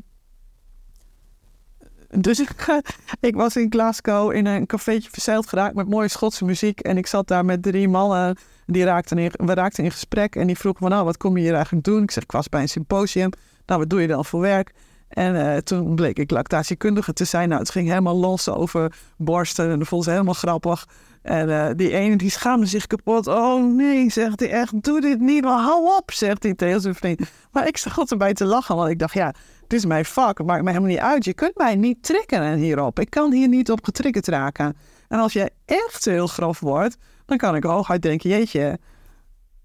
dus 2.09 2.39
ik, 2.39 2.81
ik 3.29 3.35
was 3.35 3.55
in 3.55 3.67
Glasgow 3.69 4.33
in 4.33 4.45
een 4.45 4.65
cafeetje 4.65 5.09
verzeild 5.09 5.47
geraakt 5.47 5.75
met 5.75 5.89
mooie 5.89 6.07
Schotse 6.07 6.45
muziek. 6.45 6.79
En 6.79 6.97
ik 6.97 7.07
zat 7.07 7.27
daar 7.27 7.45
met 7.45 7.63
drie 7.63 7.87
mannen. 7.87 8.37
Die 8.65 8.83
raakten 8.83 9.17
in, 9.17 9.31
we 9.33 9.53
raakten 9.53 9.83
in 9.83 9.91
gesprek 9.91 10.35
en 10.35 10.47
die 10.47 10.57
vroegen 10.57 10.83
me, 10.83 10.89
nou, 10.89 11.05
wat 11.05 11.17
kom 11.17 11.37
je 11.37 11.43
hier 11.43 11.53
eigenlijk 11.53 11.85
doen? 11.85 12.03
Ik 12.03 12.11
zeg, 12.11 12.23
ik 12.23 12.31
was 12.31 12.49
bij 12.49 12.61
een 12.61 12.69
symposium. 12.69 13.29
Nou, 13.65 13.79
wat 13.79 13.89
doe 13.89 14.01
je 14.01 14.07
dan 14.07 14.25
voor 14.25 14.41
werk? 14.41 14.73
En 15.07 15.51
eh, 15.51 15.57
toen 15.57 15.95
bleek 15.95 16.19
ik 16.19 16.31
lactatiekundige 16.31 17.13
te 17.13 17.25
zijn. 17.25 17.49
Nou, 17.49 17.61
het 17.61 17.69
ging 17.69 17.87
helemaal 17.87 18.17
los 18.17 18.49
over 18.49 18.95
borsten 19.17 19.69
en 19.71 19.79
dat 19.79 19.87
vond 19.87 20.03
ze 20.03 20.09
helemaal 20.09 20.33
grappig. 20.33 20.85
En 21.21 21.49
eh, 21.49 21.75
die 21.75 21.91
ene 21.93 22.15
die 22.15 22.29
schaamde 22.29 22.65
zich 22.65 22.87
kapot. 22.87 23.27
Oh 23.27 23.75
nee, 23.75 24.09
zegt 24.11 24.39
hij 24.39 24.49
echt, 24.49 24.83
doe 24.83 25.01
dit 25.01 25.19
niet. 25.19 25.43
Maar 25.43 25.59
hou 25.59 25.97
op, 25.97 26.11
zegt 26.11 26.43
hij 26.43 26.53
tegen 26.53 26.81
zijn 26.81 26.95
vriend. 26.95 27.19
Maar 27.51 27.67
ik 27.67 27.77
zat 27.77 28.11
erbij 28.11 28.33
te 28.33 28.45
lachen, 28.45 28.75
want 28.75 28.89
ik 28.89 28.99
dacht, 28.99 29.13
ja, 29.13 29.33
het 29.61 29.73
is 29.73 29.85
mijn 29.85 30.05
vak. 30.05 30.37
Het 30.37 30.47
maakt 30.47 30.63
me 30.63 30.67
helemaal 30.69 30.89
niet 30.89 30.99
uit. 30.99 31.25
Je 31.25 31.33
kunt 31.33 31.57
mij 31.57 31.75
niet 31.75 32.03
triggeren 32.03 32.57
hierop. 32.57 32.99
Ik 32.99 33.09
kan 33.09 33.31
hier 33.31 33.47
niet 33.47 33.71
op 33.71 33.83
getriggerd 33.83 34.27
raken. 34.27 34.77
En 35.07 35.19
als 35.19 35.33
jij 35.33 35.49
echt 35.65 36.05
heel 36.05 36.27
grof 36.27 36.59
wordt, 36.59 36.97
dan 37.25 37.37
kan 37.37 37.55
ik 37.55 37.63
hooguit 37.63 38.01
denken, 38.01 38.29
jeetje, 38.29 38.79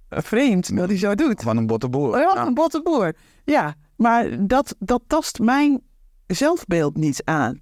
vriend 0.08 0.76
dat 0.76 0.88
hij 0.88 0.98
zo 0.98 1.14
doet. 1.14 1.42
Van 1.42 1.56
een 1.56 1.66
botte 1.66 1.88
boer. 1.88 2.18
Ja, 2.18 2.32
Ja. 2.34 2.46
een 2.46 2.54
botte 2.54 2.82
boer. 2.82 3.14
Ja, 3.44 3.74
maar 4.00 4.46
dat, 4.46 4.74
dat 4.78 5.02
tast 5.06 5.38
mijn 5.38 5.82
zelfbeeld 6.26 6.96
niet 6.96 7.22
aan. 7.24 7.60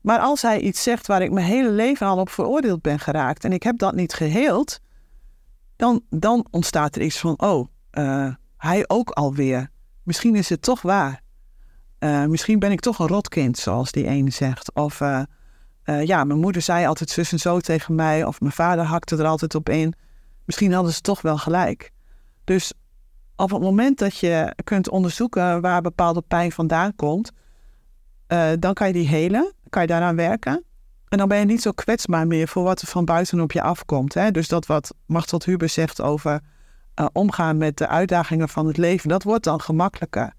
Maar 0.00 0.18
als 0.18 0.42
hij 0.42 0.60
iets 0.60 0.82
zegt 0.82 1.06
waar 1.06 1.22
ik 1.22 1.32
mijn 1.32 1.46
hele 1.46 1.70
leven 1.70 2.06
al 2.06 2.18
op 2.18 2.30
veroordeeld 2.30 2.82
ben 2.82 2.98
geraakt 2.98 3.44
en 3.44 3.52
ik 3.52 3.62
heb 3.62 3.78
dat 3.78 3.94
niet 3.94 4.12
geheeld, 4.12 4.80
dan, 5.76 6.02
dan 6.10 6.46
ontstaat 6.50 6.96
er 6.96 7.02
iets 7.02 7.18
van, 7.18 7.40
oh, 7.40 7.68
eh, 7.90 8.34
hij 8.56 8.84
ook 8.86 9.10
alweer. 9.10 9.70
Misschien 10.02 10.34
is 10.34 10.48
het 10.48 10.62
toch 10.62 10.82
waar. 10.82 11.22
Eh, 11.98 12.24
misschien 12.24 12.58
ben 12.58 12.72
ik 12.72 12.80
toch 12.80 12.98
een 12.98 13.06
rotkind, 13.06 13.58
zoals 13.58 13.92
die 13.92 14.06
ene 14.06 14.30
zegt. 14.30 14.74
Of 14.74 15.00
eh, 15.00 15.22
ja, 16.04 16.24
mijn 16.24 16.40
moeder 16.40 16.62
zei 16.62 16.86
altijd 16.86 17.10
zus 17.10 17.32
en 17.32 17.38
zo 17.38 17.60
tegen 17.60 17.94
mij, 17.94 18.24
of 18.24 18.40
mijn 18.40 18.52
vader 18.52 18.84
hakte 18.84 19.16
er 19.16 19.26
altijd 19.26 19.54
op 19.54 19.68
in. 19.68 19.94
Misschien 20.44 20.72
hadden 20.72 20.92
ze 20.92 21.00
toch 21.00 21.20
wel 21.20 21.38
gelijk. 21.38 21.90
Dus 22.44 22.72
op 23.38 23.50
het 23.50 23.60
moment 23.60 23.98
dat 23.98 24.16
je 24.16 24.54
kunt 24.64 24.90
onderzoeken 24.90 25.60
waar 25.60 25.82
bepaalde 25.82 26.22
pijn 26.28 26.52
vandaan 26.52 26.96
komt, 26.96 27.32
eh, 28.26 28.50
dan 28.58 28.74
kan 28.74 28.86
je 28.86 28.92
die 28.92 29.08
helen, 29.08 29.52
kan 29.68 29.82
je 29.82 29.88
daaraan 29.88 30.16
werken. 30.16 30.64
En 31.08 31.18
dan 31.18 31.28
ben 31.28 31.38
je 31.38 31.44
niet 31.44 31.62
zo 31.62 31.72
kwetsbaar 31.72 32.26
meer 32.26 32.48
voor 32.48 32.62
wat 32.62 32.80
er 32.80 32.86
van 32.86 33.04
buiten 33.04 33.40
op 33.40 33.52
je 33.52 33.62
afkomt. 33.62 34.14
Hè? 34.14 34.30
Dus 34.30 34.48
dat 34.48 34.66
wat 34.66 34.94
Machteld 35.06 35.44
Huber 35.44 35.68
zegt 35.68 36.00
over 36.00 36.40
eh, 36.94 37.06
omgaan 37.12 37.56
met 37.56 37.76
de 37.76 37.88
uitdagingen 37.88 38.48
van 38.48 38.66
het 38.66 38.76
leven, 38.76 39.08
dat 39.08 39.22
wordt 39.22 39.44
dan 39.44 39.60
gemakkelijker. 39.60 40.32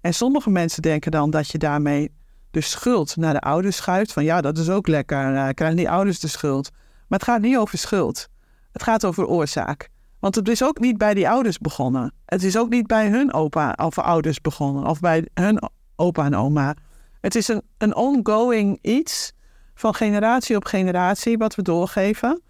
En 0.00 0.14
sommige 0.14 0.50
mensen 0.50 0.82
denken 0.82 1.10
dan 1.10 1.30
dat 1.30 1.48
je 1.48 1.58
daarmee 1.58 2.12
de 2.50 2.60
schuld 2.60 3.16
naar 3.16 3.32
de 3.32 3.40
ouders 3.40 3.76
schuift. 3.76 4.12
Van 4.12 4.24
ja, 4.24 4.40
dat 4.40 4.58
is 4.58 4.70
ook 4.70 4.86
lekker, 4.86 5.34
uh, 5.34 5.48
krijgen 5.54 5.76
die 5.76 5.90
ouders 5.90 6.20
de 6.20 6.28
schuld. 6.28 6.70
Maar 7.08 7.18
het 7.18 7.28
gaat 7.28 7.40
niet 7.40 7.56
over 7.56 7.78
schuld. 7.78 8.28
Het 8.72 8.82
gaat 8.82 9.04
over 9.04 9.26
oorzaak. 9.26 9.90
Want 10.26 10.38
het 10.38 10.48
is 10.48 10.64
ook 10.64 10.78
niet 10.78 10.98
bij 10.98 11.14
die 11.14 11.28
ouders 11.28 11.58
begonnen. 11.58 12.12
Het 12.24 12.42
is 12.42 12.58
ook 12.58 12.68
niet 12.68 12.86
bij 12.86 13.08
hun 13.08 13.32
opa 13.32 13.74
of 13.76 13.98
ouders 13.98 14.40
begonnen. 14.40 14.86
Of 14.86 15.00
bij 15.00 15.28
hun 15.34 15.62
opa 15.96 16.24
en 16.24 16.34
oma. 16.34 16.74
Het 17.20 17.34
is 17.34 17.48
een, 17.48 17.62
een 17.78 17.94
ongoing 17.94 18.78
iets 18.82 19.32
van 19.74 19.94
generatie 19.94 20.56
op 20.56 20.64
generatie 20.64 21.38
wat 21.38 21.54
we 21.54 21.62
doorgeven. 21.62 22.42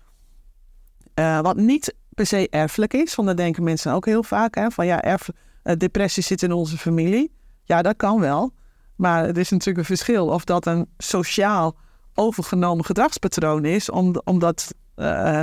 Uh, 1.15 1.41
wat 1.41 1.57
niet 1.57 1.95
per 2.15 2.27
se 2.27 2.49
erfelijk 2.49 2.95
is. 2.95 3.15
Want 3.15 3.29
dan 3.29 3.37
denken 3.37 3.63
mensen 3.63 3.93
ook 3.93 4.07
heel 4.07 4.23
vaak 4.23 4.55
hè, 4.55 4.71
van 4.71 4.87
ja, 4.87 5.03
erf, 5.03 5.29
uh, 5.65 5.77
depressie 5.77 6.23
zit 6.23 6.43
in 6.43 6.53
onze 6.53 6.79
familie. 6.79 7.33
Ja, 7.65 7.83
dat 7.83 7.97
kan 7.97 8.21
wel. 8.21 8.53
Maar 8.95 9.27
het 9.27 9.37
is 9.37 9.51
natuurlijk 9.51 9.79
een 9.79 9.97
verschil 9.97 10.29
of 10.29 10.45
dat 10.45 10.67
een 10.67 10.89
sociaal 10.99 11.77
overgenomen 12.15 12.85
gedragspatroon 12.85 13.65
is. 13.65 13.91
Om, 13.91 14.21
omdat 14.25 14.75
uh, 14.97 15.43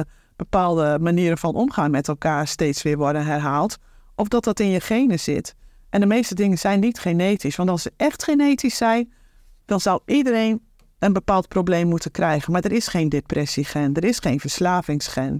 bepaalde 0.49 0.97
manieren 1.01 1.37
van 1.37 1.55
omgaan 1.55 1.91
met 1.91 2.07
elkaar 2.07 2.47
steeds 2.47 2.81
weer 2.81 2.97
worden 2.97 3.25
herhaald. 3.25 3.77
Of 4.15 4.27
dat 4.27 4.43
dat 4.43 4.59
in 4.59 4.69
je 4.69 4.79
genen 4.79 5.19
zit. 5.19 5.55
En 5.89 5.99
de 5.99 6.05
meeste 6.05 6.35
dingen 6.35 6.57
zijn 6.57 6.79
niet 6.79 6.99
genetisch. 6.99 7.55
Want 7.55 7.69
als 7.69 7.81
ze 7.81 7.91
echt 7.97 8.23
genetisch 8.23 8.77
zijn, 8.77 9.13
dan 9.65 9.79
zou 9.79 10.01
iedereen 10.05 10.61
een 10.99 11.13
bepaald 11.13 11.47
probleem 11.47 11.87
moeten 11.87 12.11
krijgen. 12.11 12.51
Maar 12.51 12.63
er 12.63 12.71
is 12.71 12.87
geen 12.87 13.09
depressiegen, 13.09 13.93
er 13.93 14.03
is 14.03 14.19
geen 14.19 14.39
verslavingsgen. 14.39 15.39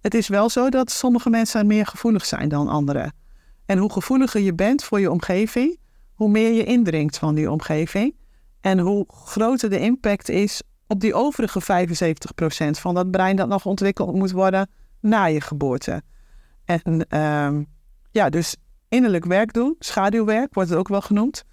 Het 0.00 0.14
is 0.14 0.28
wel 0.28 0.48
zo 0.48 0.68
dat 0.68 0.90
sommige 0.90 1.30
mensen 1.30 1.66
meer 1.66 1.86
gevoelig 1.86 2.26
zijn 2.26 2.48
dan 2.48 2.68
anderen. 2.68 3.12
En 3.66 3.78
hoe 3.78 3.92
gevoeliger 3.92 4.40
je 4.40 4.54
bent 4.54 4.84
voor 4.84 5.00
je 5.00 5.10
omgeving, 5.10 5.78
hoe 6.14 6.28
meer 6.28 6.52
je 6.52 6.64
indringt 6.64 7.18
van 7.18 7.34
die 7.34 7.50
omgeving. 7.50 8.16
En 8.60 8.78
hoe 8.78 9.04
groter 9.08 9.70
de 9.70 9.80
impact 9.80 10.28
is 10.28 10.62
op 10.90 11.00
die 11.00 11.14
overige 11.14 11.60
75% 11.62 12.70
van 12.70 12.94
dat 12.94 13.10
brein 13.10 13.36
dat 13.36 13.48
nog 13.48 13.66
ontwikkeld 13.66 14.14
moet 14.14 14.30
worden 14.30 14.68
na 15.00 15.24
je 15.24 15.40
geboorte. 15.40 16.02
En 16.64 17.06
ehm, 17.08 17.62
ja, 18.10 18.28
dus 18.28 18.56
innerlijk 18.88 19.24
werk 19.24 19.52
doen, 19.52 19.76
schaduwwerk 19.78 20.54
wordt 20.54 20.70
het 20.70 20.78
ook 20.78 20.88
wel 20.88 21.00
genoemd. 21.00 21.44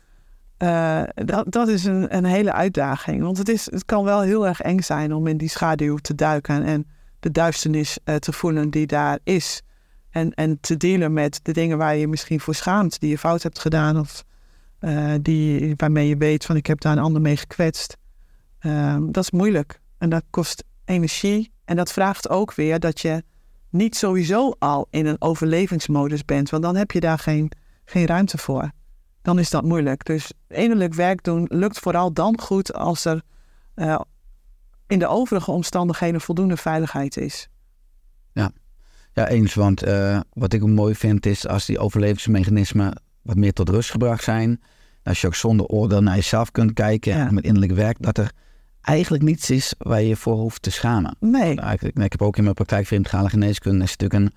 Eh, 0.58 1.04
dat, 1.14 1.52
dat 1.52 1.68
is 1.68 1.84
een, 1.84 2.16
een 2.16 2.26
hele 2.26 2.52
uitdaging. 2.52 3.22
Want 3.22 3.38
het, 3.38 3.50
is, 3.50 3.72
het 3.72 3.86
kan 3.86 4.04
wel 4.04 4.22
heel 4.22 4.48
erg 4.48 4.62
eng 4.62 4.80
zijn 4.80 5.14
om 5.14 5.28
in 5.28 5.38
die 5.38 5.50
schaduw 5.50 5.98
te 5.98 6.16
duiken 6.16 6.64
en 6.64 6.88
de 7.20 7.32
duisternis 7.32 7.98
eh, 8.04 8.16
te 8.16 8.34
voelen 8.34 8.70
die 8.70 8.88
daar 8.88 9.20
is. 9.24 9.62
En, 10.10 10.34
en 10.34 10.60
te 10.60 10.78
dealen 10.78 11.14
met 11.14 11.40
de 11.44 11.52
dingen 11.52 11.78
waar 11.78 11.96
je 11.96 12.08
misschien 12.08 12.40
voor 12.40 12.56
schaamt, 12.56 13.00
die 13.00 13.10
je 13.10 13.18
fout 13.18 13.44
hebt 13.44 13.60
gedaan 13.60 14.00
of 14.00 14.24
eh, 14.80 15.14
die, 15.22 15.74
waarmee 15.76 16.08
je 16.08 16.18
weet 16.18 16.46
van 16.46 16.56
ik 16.56 16.68
heb 16.68 16.82
daar 16.82 16.92
een 16.92 17.04
ander 17.04 17.22
mee 17.22 17.38
gekwetst. 17.38 17.98
Ehm, 18.60 19.12
dat 19.12 19.24
is 19.24 19.32
moeilijk 19.32 19.82
en 19.98 20.10
dat 20.10 20.24
kost 20.30 20.64
energie. 20.86 21.52
En 21.66 21.76
dat 21.76 21.92
vraagt 21.92 22.30
ook 22.30 22.54
weer 22.54 22.80
dat 22.80 23.00
je 23.02 23.24
niet 23.70 23.96
sowieso 23.96 24.54
al 24.60 24.88
in 24.90 25.06
een 25.06 25.22
overlevingsmodus 25.22 26.26
bent, 26.26 26.50
want 26.50 26.64
dan 26.64 26.76
heb 26.76 26.92
je 26.92 27.00
daar 27.00 27.20
geen, 27.20 27.52
geen 27.86 28.06
ruimte 28.06 28.38
voor. 28.38 28.72
Dan 29.22 29.40
is 29.40 29.50
dat 29.50 29.64
moeilijk. 29.64 30.06
Dus 30.06 30.32
innerlijk 30.48 30.94
werk 30.94 31.24
doen 31.24 31.46
lukt 31.50 31.80
vooral 31.80 32.14
dan 32.14 32.40
goed 32.40 32.74
als 32.74 33.06
er 33.06 33.22
eh, 33.74 34.00
in 34.88 35.00
de 35.00 35.08
overige 35.08 35.52
omstandigheden 35.52 36.22
voldoende 36.22 36.58
veiligheid 36.58 37.18
is. 37.18 37.50
Ja, 39.14 39.28
eens. 39.28 39.54
Want 39.54 39.84
eh, 39.84 40.20
wat 40.34 40.54
ik 40.54 40.64
ook 40.64 40.70
mooi 40.70 40.96
vind 40.96 41.26
is 41.26 41.48
als 41.48 41.66
die 41.66 41.80
overlevingsmechanismen 41.80 43.02
wat 43.22 43.36
meer 43.36 43.54
tot 43.54 43.70
rust 43.70 43.92
gebracht 43.92 44.24
zijn. 44.24 44.62
Als 45.04 45.22
je 45.22 45.28
ook 45.28 45.36
zonder 45.36 45.66
oordeel 45.66 46.02
naar 46.02 46.16
jezelf 46.16 46.52
kunt 46.52 46.74
kijken 46.74 47.18
Ja. 47.18 47.28
en 47.28 47.34
met 47.34 47.44
innerlijk 47.44 47.72
werk, 47.72 47.98
dat 48.00 48.18
er 48.18 48.32
eigenlijk 48.82 49.24
niets 49.24 49.50
is 49.50 49.74
waar 49.78 50.02
je 50.02 50.08
je 50.08 50.16
voor 50.16 50.36
hoeft 50.36 50.62
te 50.62 50.72
schamen. 50.72 51.16
Nee, 51.20 51.60
Eigenlijk, 51.60 51.98
ik 51.98 52.12
heb 52.12 52.22
ook 52.22 52.38
in 52.38 52.44
mijn 52.44 52.56
praktijk 52.56 52.92
integrale 52.92 53.30
geneeskunde 53.30 53.84
is 53.84 53.96
natuurlijk 53.98 54.32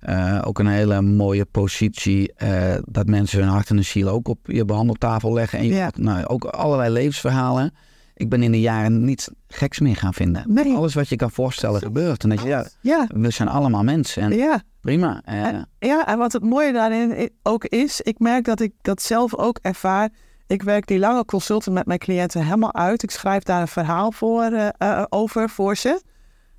een, 0.00 0.42
ook 0.44 0.58
een 0.58 0.66
hele 0.66 1.00
mooie 1.02 1.44
positie 1.44 2.32
eh, 2.36 2.74
dat 2.84 3.06
mensen 3.06 3.38
hun 3.40 3.48
hart 3.48 3.68
en 3.68 3.74
hun 3.74 3.84
ziel 3.84 4.08
ook 4.08 4.28
op 4.28 4.38
je 4.42 4.64
behandeltafel 4.64 5.32
leggen. 5.32 5.58
En 5.58 5.64
je, 5.66 5.74
Ja. 5.74 5.90
nou, 5.96 6.24
ook 6.24 6.44
allerlei 6.44 6.90
levensverhalen. 6.92 7.74
Ik 8.14 8.28
ben 8.28 8.42
in 8.42 8.50
de 8.52 8.60
jaren 8.60 9.04
niets 9.04 9.28
geks 9.48 9.78
meer 9.78 9.96
gaan 9.96 10.14
vinden. 10.14 10.44
Nee. 10.46 10.74
Alles 10.74 10.94
wat 10.94 11.08
je 11.08 11.16
kan 11.16 11.30
voorstellen 11.30 11.80
gebeurt. 11.80 12.22
En 12.22 12.28
dat 12.28 12.40
je, 12.42 12.48
ja, 12.48 12.66
ja, 12.80 13.06
we 13.14 13.30
zijn 13.30 13.48
allemaal 13.48 13.82
mensen. 13.82 14.22
En 14.22 14.32
ja. 14.36 14.62
prima. 14.80 15.22
En- 15.24 15.68
Ja, 15.78 16.06
en 16.06 16.18
wat 16.18 16.32
het 16.32 16.42
mooie 16.42 16.72
daarin 16.72 17.30
ook 17.42 17.64
is, 17.64 18.00
ik 18.00 18.18
merk 18.18 18.44
dat 18.44 18.60
ik 18.60 18.72
dat 18.82 19.02
zelf 19.02 19.34
ook 19.36 19.58
ervaar. 19.62 20.10
Ik 20.50 20.62
werk 20.62 20.86
die 20.86 20.98
lange 20.98 21.24
consulten 21.24 21.72
met 21.72 21.86
mijn 21.86 21.98
cliënten 21.98 22.44
helemaal 22.44 22.74
uit. 22.74 23.02
Ik 23.02 23.10
schrijf 23.10 23.42
daar 23.42 23.60
een 23.60 23.68
verhaal 23.68 24.12
voor, 24.12 24.42
eh, 24.42 24.68
eh, 24.78 25.04
over 25.08 25.48
voor 25.48 25.76
ze. 25.76 26.02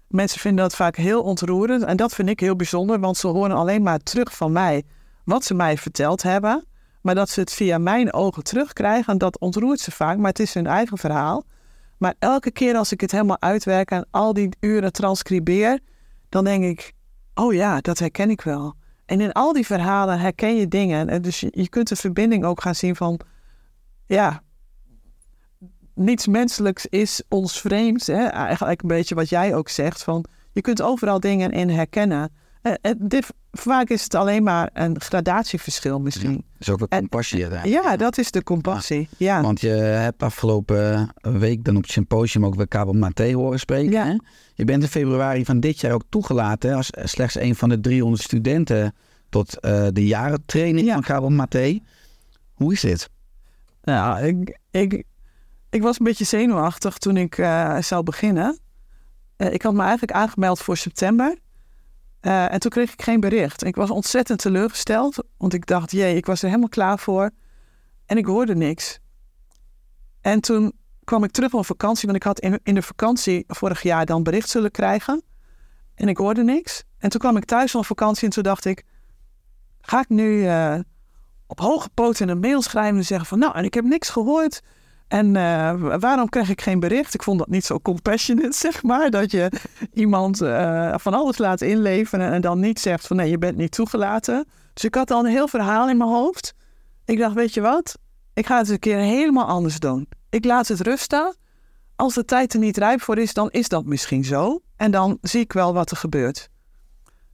Mensen 0.07 0.39
vinden 0.39 0.63
dat 0.63 0.75
vaak 0.75 0.95
heel 0.95 1.23
ontroerend. 1.23 1.83
En 1.83 1.97
dat 1.97 2.13
vind 2.13 2.29
ik 2.29 2.39
heel 2.39 2.55
bijzonder, 2.55 2.99
want 2.99 3.17
ze 3.17 3.27
horen 3.27 3.55
alleen 3.55 3.83
maar 3.83 3.99
terug 3.99 4.35
van 4.35 4.51
mij 4.51 4.83
wat 5.23 5.43
ze 5.43 5.53
mij 5.53 5.77
verteld 5.77 6.23
hebben. 6.23 6.65
Maar 7.01 7.15
dat 7.15 7.29
ze 7.29 7.39
het 7.39 7.53
via 7.53 7.77
mijn 7.77 8.13
ogen 8.13 8.43
terugkrijgen, 8.43 9.17
dat 9.17 9.39
ontroert 9.39 9.79
ze 9.79 9.91
vaak. 9.91 10.17
Maar 10.17 10.29
het 10.29 10.39
is 10.39 10.53
hun 10.53 10.67
eigen 10.67 10.97
verhaal. 10.97 11.43
Maar 11.97 12.13
elke 12.19 12.51
keer 12.51 12.75
als 12.75 12.91
ik 12.91 13.01
het 13.01 13.11
helemaal 13.11 13.41
uitwerk 13.41 13.91
en 13.91 14.07
al 14.11 14.33
die 14.33 14.49
uren 14.59 14.91
transcribeer, 14.91 15.79
dan 16.29 16.43
denk 16.43 16.63
ik, 16.63 16.93
oh 17.33 17.53
ja, 17.53 17.81
dat 17.81 17.99
herken 17.99 18.29
ik 18.29 18.41
wel. 18.41 18.73
En 19.05 19.21
in 19.21 19.31
al 19.31 19.53
die 19.53 19.65
verhalen 19.65 20.19
herken 20.19 20.55
je 20.55 20.67
dingen. 20.67 21.09
En 21.09 21.21
dus 21.21 21.39
je, 21.39 21.47
je 21.51 21.69
kunt 21.69 21.87
de 21.87 21.95
verbinding 21.95 22.45
ook 22.45 22.61
gaan 22.61 22.75
zien 22.75 22.95
van, 22.95 23.19
ja, 24.05 24.43
niets 25.95 26.27
menselijks 26.27 26.85
is 26.85 27.23
ons 27.29 27.59
vreemd. 27.61 28.07
Hè? 28.07 28.25
Eigenlijk 28.25 28.81
een 28.81 28.87
beetje 28.87 29.15
wat 29.15 29.29
jij 29.29 29.55
ook 29.55 29.69
zegt. 29.69 30.03
Van, 30.03 30.25
je 30.51 30.61
kunt 30.61 30.81
overal 30.81 31.19
dingen 31.19 31.51
in 31.51 31.69
herkennen. 31.69 32.31
Eh, 32.61 32.73
eh, 32.81 32.91
dit, 32.97 33.27
vaak 33.51 33.89
is 33.89 34.03
het 34.03 34.15
alleen 34.15 34.43
maar 34.43 34.69
een 34.73 35.01
gradatieverschil 35.01 35.99
misschien. 35.99 36.33
Dat 36.33 36.43
is 36.59 36.69
ook 36.69 36.79
wat 36.79 36.89
En- 36.89 36.99
compassie. 36.99 37.47
Ja, 37.63 37.95
dat 37.97 38.17
is 38.17 38.31
de 38.31 38.43
compassie. 38.43 39.09
Ja, 39.17 39.41
Want 39.41 39.61
je 39.61 39.67
hebt 39.69 40.23
afgelopen 40.23 41.09
week 41.21 41.63
dan 41.63 41.75
op 41.75 41.81
het 41.81 41.91
symposium 41.91 42.45
ook 42.45 42.55
weer 42.55 42.67
Kabel 42.67 42.93
Maté 42.93 43.33
horen 43.33 43.59
spreken. 43.59 43.91
Ja. 43.91 44.05
Hè? 44.05 44.15
Je 44.53 44.65
bent 44.65 44.83
in 44.83 44.89
februari 44.89 45.45
van 45.45 45.59
dit 45.59 45.79
jaar 45.79 45.91
ook 45.93 46.03
toegelaten 46.09 46.69
hè, 46.69 46.75
als 46.75 46.89
slechts 46.93 47.35
een 47.39 47.55
van 47.55 47.69
de 47.69 47.79
300 47.79 48.23
studenten 48.23 48.93
tot 49.29 49.59
eh, 49.59 49.87
de 49.93 50.05
jarentraining 50.05 50.85
Ja. 50.87 50.93
van 50.93 51.03
Kabel 51.03 51.29
Maté. 51.29 51.79
Hoe 52.53 52.73
is 52.73 52.81
dit? 52.81 53.09
Ja, 53.81 54.17
ik, 54.17 54.59
ik, 54.71 55.03
ik 55.69 55.81
was 55.81 55.99
een 55.99 56.05
beetje 56.05 56.25
zenuwachtig 56.25 56.97
toen 56.97 57.17
ik 57.17 57.37
eh, 57.37 57.77
zou 57.77 58.03
beginnen. 58.03 58.59
Eh, 59.35 59.53
ik 59.53 59.61
had 59.61 59.73
me 59.73 59.81
eigenlijk 59.81 60.11
aangemeld 60.11 60.59
voor 60.59 60.77
september. 60.77 61.37
Eh, 62.19 62.53
en 62.53 62.59
toen 62.59 62.71
kreeg 62.71 62.93
ik 62.93 63.01
geen 63.01 63.19
bericht. 63.19 63.63
Ik 63.63 63.75
was 63.75 63.89
ontzettend 63.89 64.39
teleurgesteld. 64.39 65.23
Want 65.37 65.53
ik 65.53 65.65
dacht, 65.65 65.91
jee, 65.91 66.15
ik 66.15 66.25
was 66.25 66.41
er 66.41 66.47
helemaal 66.47 66.69
klaar 66.69 66.99
voor. 66.99 67.31
En 68.05 68.17
ik 68.17 68.25
hoorde 68.25 68.55
niks. 68.55 68.99
En 70.21 70.41
toen 70.41 70.73
kwam 71.03 71.23
ik 71.23 71.31
terug 71.31 71.49
van 71.49 71.65
vakantie. 71.65 72.05
Want 72.05 72.17
ik 72.17 72.23
had 72.23 72.39
in, 72.39 72.59
in 72.63 72.75
de 72.75 72.81
vakantie 72.81 73.43
vorig 73.47 73.81
jaar 73.81 74.05
dan 74.05 74.23
bericht 74.23 74.49
zullen 74.49 74.71
krijgen. 74.71 75.23
En 75.95 76.07
ik 76.07 76.17
hoorde 76.17 76.43
niks. 76.43 76.83
En 76.97 77.09
toen 77.09 77.19
kwam 77.19 77.37
ik 77.37 77.45
thuis 77.45 77.71
van 77.71 77.85
vakantie 77.85 78.23
en 78.23 78.33
toen 78.33 78.43
dacht 78.43 78.65
ik... 78.65 78.83
Ga 79.81 79.99
ik 79.99 80.09
nu 80.09 80.47
op 81.51 81.59
hoge 81.59 81.89
poten 81.93 82.29
een 82.29 82.39
mail 82.39 82.61
schrijven 82.61 82.97
en 82.97 83.05
zeggen 83.05 83.27
van... 83.27 83.39
Nou, 83.39 83.55
en 83.55 83.63
ik 83.63 83.73
heb 83.73 83.83
niks 83.83 84.09
gehoord. 84.09 84.61
En 85.07 85.35
eh, 85.35 85.97
waarom 85.99 86.29
krijg 86.29 86.49
ik 86.49 86.61
geen 86.61 86.79
bericht? 86.79 87.13
Ik 87.13 87.23
vond 87.23 87.39
dat 87.39 87.47
niet 87.47 87.65
zo 87.65 87.79
compassionate, 87.79 88.57
zeg 88.67 88.83
maar. 88.83 89.09
Dat 89.09 89.31
je 89.31 89.51
iemand 89.93 90.41
eh, 90.41 90.93
van 90.97 91.13
alles 91.13 91.37
laat 91.37 91.61
inleveren 91.61 92.31
en 92.31 92.41
dan 92.41 92.59
niet 92.59 92.79
zegt 92.79 93.07
van... 93.07 93.17
Nee, 93.17 93.29
je 93.29 93.37
bent 93.37 93.57
niet 93.57 93.71
toegelaten. 93.71 94.45
Dus 94.73 94.83
ik 94.83 94.95
had 94.95 95.11
al 95.11 95.19
een 95.19 95.31
heel 95.31 95.47
verhaal 95.47 95.89
in 95.89 95.97
mijn 95.97 96.09
hoofd. 96.09 96.53
Ik 97.05 97.17
dacht, 97.17 97.35
weet 97.35 97.53
je 97.53 97.61
wat? 97.61 97.97
Ik 98.33 98.45
ga 98.45 98.57
het 98.57 98.69
een 98.69 98.79
keer 98.79 98.97
helemaal 98.97 99.45
anders 99.45 99.79
doen. 99.79 100.07
Ik 100.29 100.45
laat 100.45 100.67
het 100.67 100.79
rusten. 100.79 101.35
Als 101.95 102.13
de 102.13 102.25
tijd 102.25 102.53
er 102.53 102.59
niet 102.59 102.77
rijp 102.77 103.01
voor 103.01 103.17
is, 103.17 103.33
dan 103.33 103.49
is 103.49 103.67
dat 103.67 103.85
misschien 103.85 104.25
zo. 104.25 104.61
En 104.75 104.91
dan 104.91 105.17
zie 105.21 105.41
ik 105.41 105.53
wel 105.53 105.73
wat 105.73 105.91
er 105.91 105.97
gebeurt. 105.97 106.49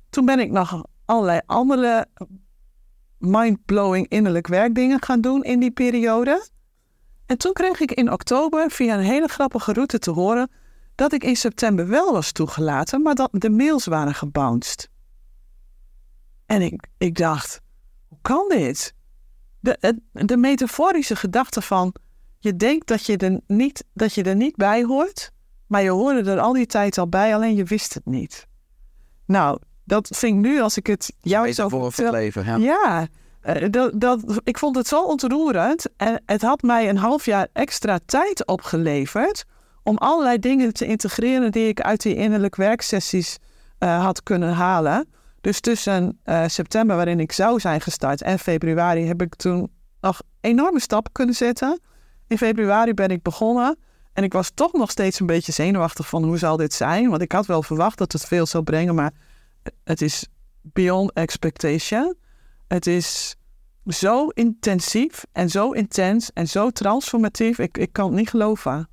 Toen 0.10 0.26
ben 0.26 0.40
ik 0.40 0.52
nog 0.52 0.84
allerlei 1.06 1.42
andere 1.46 2.08
mind-blowing 3.18 4.08
innerlijk 4.08 4.48
werkdingen 4.48 5.04
gaan 5.04 5.22
doen 5.22 5.44
in 5.44 5.60
die 5.60 5.72
periode. 5.72 6.48
En 7.26 7.38
toen 7.38 7.54
kreeg 7.54 7.80
ik 7.80 7.92
in 7.92 8.12
oktober 8.12 8.72
via 8.72 8.98
een 8.98 9.04
hele 9.04 9.28
grappige 9.28 9.74
route 9.74 10.00
te 10.00 10.12
horen 10.12 10.50
dat 10.96 11.14
ik 11.14 11.24
in 11.24 11.36
september 11.36 11.88
wel 11.88 12.12
was 12.12 12.32
toegelaten, 12.32 13.02
maar 13.02 13.16
dat 13.16 13.30
de 13.32 13.50
mails 13.50 13.86
waren 13.86 14.14
gebounced. 14.14 14.90
En 16.46 16.62
ik, 16.62 16.88
ik 16.98 17.18
dacht, 17.18 17.62
hoe 18.08 18.18
kan 18.22 18.46
dit? 18.50 18.94
De, 19.60 20.00
de 20.12 20.38
metaforische 20.38 21.16
gedachte 21.16 21.62
van, 21.62 21.94
je 22.40 22.56
denkt 22.56 22.88
dat 22.88 23.06
je, 23.06 23.18
er 23.18 23.40
niet, 23.48 23.84
dat 23.94 24.14
je 24.14 24.24
er 24.24 24.36
niet 24.36 24.56
bij 24.56 24.84
hoort, 24.84 25.32
maar 25.68 25.82
je 25.82 25.90
hoorde 25.90 26.32
er 26.32 26.40
al 26.40 26.54
die 26.54 26.66
tijd 26.66 26.98
al 26.98 27.08
bij, 27.08 27.36
alleen 27.36 27.56
je 27.56 27.64
wist 27.64 27.94
het 27.94 28.06
niet. 28.06 28.48
Nou, 29.26 29.60
dat 29.88 30.08
vind 30.12 30.36
ik 30.36 30.52
nu, 30.52 30.62
als 30.62 30.78
ik 30.78 30.88
het 30.88 31.14
jou 31.22 31.52
zo 31.54 31.70
voor 31.70 31.86
het 31.86 32.12
leven. 32.12 32.46
Ja. 32.46 32.58
ja, 32.58 33.08
eh, 33.42 33.70
dat, 33.72 33.92
dat, 33.96 34.22
ik 34.44 34.58
vond 34.58 34.76
het 34.76 34.88
zo 34.88 35.04
ontroerend. 35.04 35.86
En 35.98 36.22
het 36.26 36.42
had 36.42 36.62
mij 36.62 36.90
een 36.90 36.98
half 36.98 37.26
jaar 37.26 37.48
extra 37.54 38.00
tijd 38.06 38.48
opgeleverd. 38.48 39.46
om 39.84 39.98
allerlei 39.98 40.40
dingen 40.40 40.74
te 40.74 40.86
integreren 40.86 41.52
die 41.52 41.68
ik 41.68 41.82
uit 41.82 42.02
die 42.02 42.16
innerlijk 42.16 42.56
werksessies 42.56 43.38
eh, 43.78 44.04
had 44.04 44.24
kunnen 44.24 44.54
halen. 44.54 45.08
Dus 45.42 45.60
tussen 45.60 46.20
eh, 46.24 46.44
september, 46.48 46.96
waarin 46.96 47.20
ik 47.20 47.32
zou 47.32 47.60
zijn 47.60 47.82
gestart, 47.82 48.22
en 48.22 48.40
februari 48.40 49.06
heb 49.06 49.22
ik 49.22 49.36
toen 49.36 49.72
nog 50.02 50.22
enorme 50.42 50.80
stappen 50.80 51.12
kunnen 51.12 51.36
zetten. 51.36 51.80
In 52.28 52.38
februari 52.38 52.94
ben 52.94 53.10
ik 53.10 53.22
begonnen. 53.22 53.78
En 54.14 54.24
ik 54.24 54.34
was 54.34 54.52
toch 54.54 54.74
nog 54.74 54.92
steeds 54.92 55.20
een 55.20 55.26
beetje 55.26 55.52
zenuwachtig 55.52 56.08
van 56.08 56.24
hoe 56.24 56.38
zal 56.38 56.58
dit 56.58 56.74
zijn. 56.74 57.10
Want 57.10 57.22
ik 57.22 57.32
had 57.32 57.46
wel 57.46 57.64
verwacht 57.64 57.98
dat 57.98 58.12
het 58.12 58.26
veel 58.26 58.46
zou 58.46 58.64
brengen, 58.64 58.96
maar 58.96 59.12
het 59.84 60.02
is 60.02 60.28
beyond 60.62 61.12
expectation. 61.14 62.16
Het 62.68 62.88
is 62.88 63.36
zo 63.86 64.28
intensief 64.28 65.26
en 65.32 65.50
zo 65.50 65.72
intens 65.72 66.34
en 66.34 66.48
zo 66.48 66.70
transformatief. 66.70 67.60
Ik, 67.60 67.78
ik 67.78 67.94
kan 67.94 68.06
het 68.06 68.16
niet 68.16 68.30
geloven. 68.30 68.90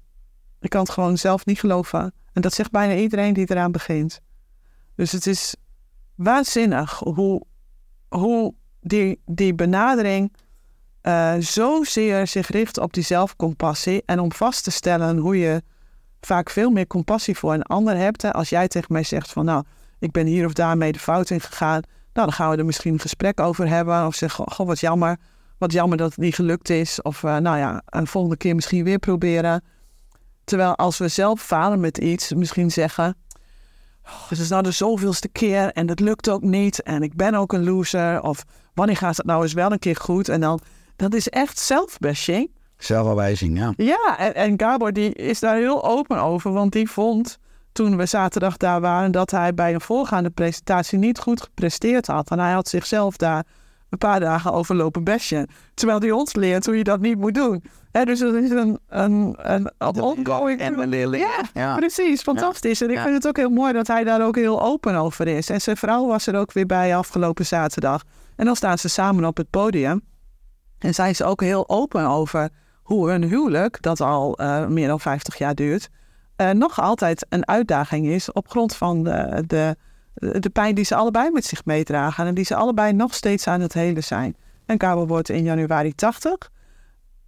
Ik 0.61 0.71
kan 0.71 0.81
het 0.81 0.91
gewoon 0.91 1.19
zelf 1.19 1.47
niet 1.47 1.61
geloven. 1.61 2.15
En 2.33 2.43
dat 2.43 2.55
zegt 2.55 2.71
bijna 2.71 2.95
iedereen 2.95 3.33
die 3.33 3.51
eraan 3.51 3.73
begint. 3.73 4.21
Dus 4.95 5.13
het 5.13 5.27
is 5.27 5.55
waanzinnig 6.15 6.99
hoe, 6.99 7.43
hoe 8.09 8.55
die, 8.81 9.21
die 9.27 9.55
benadering 9.55 10.33
eh 11.05 11.35
zozeer 11.39 12.27
zich 12.27 12.49
richt 12.49 12.79
op 12.79 12.93
die 12.93 13.03
zelfcompassie. 13.03 14.03
En 14.07 14.21
om 14.21 14.33
vast 14.33 14.65
te 14.65 14.71
stellen 14.71 15.17
hoe 15.17 15.39
je 15.39 15.63
vaak 16.21 16.51
veel 16.51 16.71
meer 16.71 16.87
compassie 16.87 17.37
voor 17.37 17.53
een 17.53 17.63
ander 17.63 17.97
hebt. 17.97 18.33
Als 18.33 18.49
jij 18.49 18.69
tegen 18.69 18.93
mij 18.93 19.03
zegt 19.03 19.33
van 19.33 19.45
nou, 19.45 19.65
ik 20.05 20.13
ben 20.13 20.27
hier 20.27 20.47
of 20.47 20.53
daar 20.53 20.77
mee 20.77 20.93
de 20.93 20.99
fout 20.99 21.31
in 21.31 21.41
gegaan. 21.41 21.83
Nou, 22.13 22.27
dan 22.27 22.33
gaan 22.33 22.51
we 22.51 22.57
er 22.57 22.65
misschien 22.65 22.93
een 22.93 23.01
gesprek 23.01 23.41
over 23.41 23.69
hebben. 23.69 24.07
Of 24.07 24.15
zeggen, 24.15 24.51
goh, 24.51 24.67
wat 24.67 24.81
jammer. 24.81 25.17
Wat 25.59 25.73
jammer 25.73 25.99
dat 25.99 26.11
het 26.11 26.19
niet 26.19 26.35
gelukt 26.35 26.71
is. 26.71 27.03
Of 27.03 27.25
eh, 27.25 27.37
nou 27.37 27.59
ja, 27.59 27.83
een 27.87 28.07
volgende 28.07 28.37
keer 28.37 28.55
misschien 28.55 28.85
weer 28.85 28.99
proberen. 28.99 29.65
Terwijl 30.45 30.77
als 30.77 30.99
we 30.99 31.09
zelf 31.09 31.43
falen 31.43 31.81
met 31.81 31.99
iets, 31.99 32.33
misschien 32.33 32.71
zeggen... 32.71 33.17
het 34.29 34.39
is 34.39 34.49
nou 34.49 34.63
de 34.63 34.71
zoveelste 34.71 35.29
keer 35.29 35.73
en 35.73 35.89
het 35.89 36.01
lukt 36.01 36.29
ook 36.29 36.43
niet 36.43 36.83
en 36.83 37.03
ik 37.03 37.15
ben 37.15 37.35
ook 37.35 37.53
een 37.53 37.65
loser. 37.65 38.23
Of 38.23 38.45
wanneer 38.75 38.97
gaat 38.97 39.17
het 39.17 39.27
nou 39.27 39.43
eens 39.43 39.53
wel 39.53 39.73
een 39.73 39.79
keer 39.79 39.97
goed? 39.97 40.29
En 40.29 40.41
dan, 40.41 40.61
dat 40.97 41.15
is 41.15 41.29
echt 41.29 41.59
zelfbashing. 41.59 42.51
Zelfafwijzing, 42.77 43.59
ja. 43.59 43.73
Ja, 43.77 44.19
en, 44.19 44.35
en 44.35 44.61
Gabor 44.61 44.93
die 44.93 45.15
is 45.15 45.41
daar 45.41 45.57
heel 45.57 45.85
open 45.85 46.23
over, 46.23 46.53
want 46.53 46.73
die 46.73 46.91
vond 46.91 47.39
toen 47.75 47.97
we 47.97 48.07
zaterdag 48.07 48.57
daar 48.57 48.81
waren 48.81 49.13
dat 49.13 49.31
hij 49.31 49.55
bij 49.55 49.75
een 49.75 49.81
voorgaande 49.81 50.31
presentatie 50.31 50.99
niet 50.99 51.19
goed 51.19 51.43
gepresteerd 51.43 52.07
had. 52.07 52.31
En 52.31 52.39
hij 52.39 52.53
had 52.53 52.69
zichzelf 52.69 53.17
daar 53.17 53.45
een 53.91 53.99
paar 53.99 54.21
dagen 54.21 54.53
over 54.53 54.75
lopen 54.75 55.05
bashen. 55.05 55.47
Terwijl 55.75 55.99
hij 56.01 56.11
ons 56.11 56.35
leert 56.35 56.67
hoe 56.67 56.77
je 56.77 56.85
dat 56.85 57.01
niet 57.01 57.19
moet 57.19 57.35
doen. 57.35 57.65
Hè, 57.93 58.05
dus 58.05 58.19
dat 58.19 58.35
is 58.35 58.51
een, 58.51 58.79
een, 58.89 59.35
een, 59.39 59.73
een 59.79 60.01
ongoing... 60.01 60.61
Ja, 61.19 61.43
Ja. 61.55 61.77
precies. 61.77 62.23
Fantastisch. 62.23 62.81
En 62.81 62.91
ik 62.91 62.97
Ja. 62.97 63.03
vind 63.03 63.15
het 63.15 63.27
ook 63.27 63.37
heel 63.37 63.51
mooi 63.51 63.73
dat 63.73 63.87
hij 63.87 64.05
daar 64.05 64.25
ook 64.27 64.37
heel 64.37 64.63
open 64.63 64.95
over 64.95 65.29
is. 65.29 65.49
En 65.51 65.61
zijn 65.61 65.77
vrouw 65.77 66.07
was 66.07 66.27
er 66.27 66.37
ook 66.37 66.53
weer 66.53 66.67
bij 66.67 66.97
afgelopen 66.97 67.47
zaterdag. 67.47 68.03
En 68.37 68.45
dan 68.45 68.57
staan 68.57 68.79
ze 68.79 68.89
samen 68.89 69.25
op 69.25 69.37
het 69.37 69.51
podium. 69.51 70.03
En 70.79 70.95
zijn 70.95 71.15
ze 71.17 71.25
ook 71.25 71.41
heel 71.41 71.69
open 71.69 72.07
over 72.07 72.49
hoe 72.83 73.11
hun 73.11 73.23
huwelijk, 73.25 73.83
dat 73.83 74.01
al 74.01 74.39
eh, 74.39 74.67
meer 74.67 74.89
dan 74.89 75.01
50 75.01 75.39
jaar 75.39 75.55
duurt, 75.55 75.89
eh, 76.37 76.51
nog 76.51 76.81
altijd 76.81 77.27
een 77.29 77.49
uitdaging 77.49 78.07
is 78.07 78.33
op 78.33 78.49
grond 78.49 78.77
van 78.77 79.05
de, 79.05 79.45
de, 79.47 79.77
de 80.15 80.51
pijn 80.51 80.75
die 80.75 80.85
ze 80.85 80.95
allebei 80.95 81.31
met 81.31 81.45
zich 81.45 81.65
meedragen. 81.65 82.27
En 82.27 82.35
die 82.35 82.45
ze 82.45 82.55
allebei 82.55 82.93
nog 82.93 83.15
steeds 83.15 83.47
aan 83.47 83.61
het 83.61 83.73
helen 83.73 84.05
zijn. 84.05 84.37
En 84.67 84.79
Karel 84.79 85.07
wordt 85.07 85.29
in 85.29 85.43
januari 85.43 85.95
80. 85.95 86.51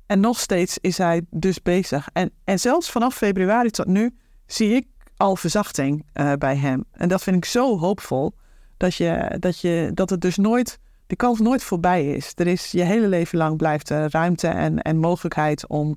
En 0.06 0.20
nog 0.20 0.40
steeds 0.40 0.78
is 0.80 0.98
hij 0.98 1.22
dus 1.30 1.62
bezig. 1.62 2.08
En, 2.12 2.30
en 2.44 2.58
zelfs 2.58 2.90
vanaf 2.90 3.14
februari 3.14 3.70
tot 3.70 3.86
nu 3.86 4.16
zie 4.46 4.74
ik 4.74 4.86
al 5.16 5.36
verzachting 5.36 6.06
eh, 6.12 6.32
bij 6.32 6.56
hem. 6.56 6.84
En 6.92 7.08
dat 7.08 7.22
vind 7.22 7.36
ik 7.36 7.44
zo 7.44 7.78
hoopvol. 7.78 8.34
Dat, 8.76 8.94
je, 8.94 9.36
dat, 9.38 9.60
je, 9.60 9.90
dat 9.94 10.10
het 10.10 10.20
dus 10.20 10.36
nooit, 10.36 10.78
de 11.06 11.16
kans 11.16 11.40
nooit 11.40 11.62
voorbij 11.62 12.12
is. 12.12 12.32
Er 12.34 12.46
is 12.46 12.70
je 12.70 12.82
hele 12.82 13.08
leven 13.08 13.38
lang 13.38 13.56
blijft 13.56 13.90
er 13.90 14.10
ruimte 14.10 14.48
en, 14.48 14.82
en 14.82 14.96
mogelijkheid 14.96 15.66
om, 15.66 15.96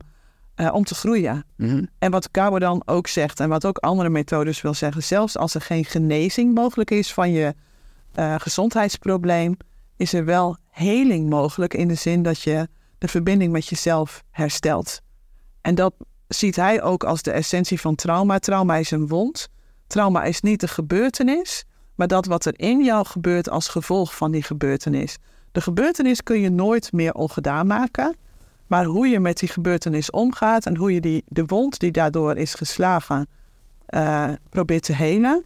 eh, 0.59 0.73
om 0.73 0.83
te 0.83 0.95
groeien. 0.95 1.45
Mhm. 1.55 1.83
En 1.99 2.11
wat 2.11 2.31
Cabo 2.31 2.59
dan 2.59 2.81
ook 2.85 3.07
zegt, 3.07 3.39
en 3.39 3.49
wat 3.49 3.65
ook 3.65 3.77
andere 3.77 4.09
methodes 4.09 4.61
wil 4.61 4.73
zeggen, 4.73 5.03
zelfs 5.03 5.37
als 5.37 5.55
er 5.55 5.61
geen 5.61 5.85
genezing 5.85 6.53
mogelijk 6.55 6.91
is 6.91 7.13
van 7.13 7.31
je 7.31 7.55
eh, 8.13 8.35
gezondheidsprobleem, 8.37 9.57
is 9.97 10.13
er 10.13 10.25
wel 10.25 10.57
heling 10.69 11.29
mogelijk 11.29 11.73
in 11.73 11.87
de 11.87 11.95
zin 11.95 12.23
dat 12.23 12.41
je 12.41 12.67
de 12.97 13.07
verbinding 13.07 13.51
met 13.51 13.67
jezelf 13.67 14.23
herstelt. 14.31 15.01
En 15.61 15.75
dat 15.75 15.93
ziet 16.27 16.55
hij 16.55 16.81
ook 16.81 17.03
als 17.03 17.21
de 17.21 17.31
essentie 17.31 17.79
van 17.79 17.95
trauma. 17.95 18.39
Trauma 18.39 18.75
is 18.75 18.91
een 18.91 19.07
wond. 19.07 19.47
Trauma 19.87 20.23
is 20.23 20.41
niet 20.41 20.59
de 20.59 20.67
gebeurtenis, 20.67 21.63
maar 21.95 22.07
dat 22.07 22.25
wat 22.25 22.45
er 22.45 22.59
in 22.59 22.83
jou 22.83 23.05
gebeurt 23.05 23.49
als 23.49 23.67
gevolg 23.67 24.15
van 24.15 24.31
die 24.31 24.43
gebeurtenis. 24.43 25.17
De 25.51 25.61
gebeurtenis 25.61 26.23
kun 26.23 26.39
je 26.39 26.49
nooit 26.49 26.91
meer 26.91 27.13
ongedaan 27.13 27.67
maken. 27.67 28.15
Maar 28.69 28.85
hoe 28.85 29.07
je 29.07 29.19
met 29.19 29.37
die 29.37 29.49
gebeurtenis 29.49 30.09
omgaat 30.11 30.65
en 30.65 30.77
hoe 30.77 30.93
je 30.93 31.01
die, 31.01 31.23
de 31.27 31.45
wond 31.45 31.79
die 31.79 31.91
daardoor 31.91 32.35
is 32.35 32.53
geslagen 32.53 33.27
eh, 33.85 34.29
probeert 34.49 34.83
te 34.83 34.93
helen, 34.93 35.43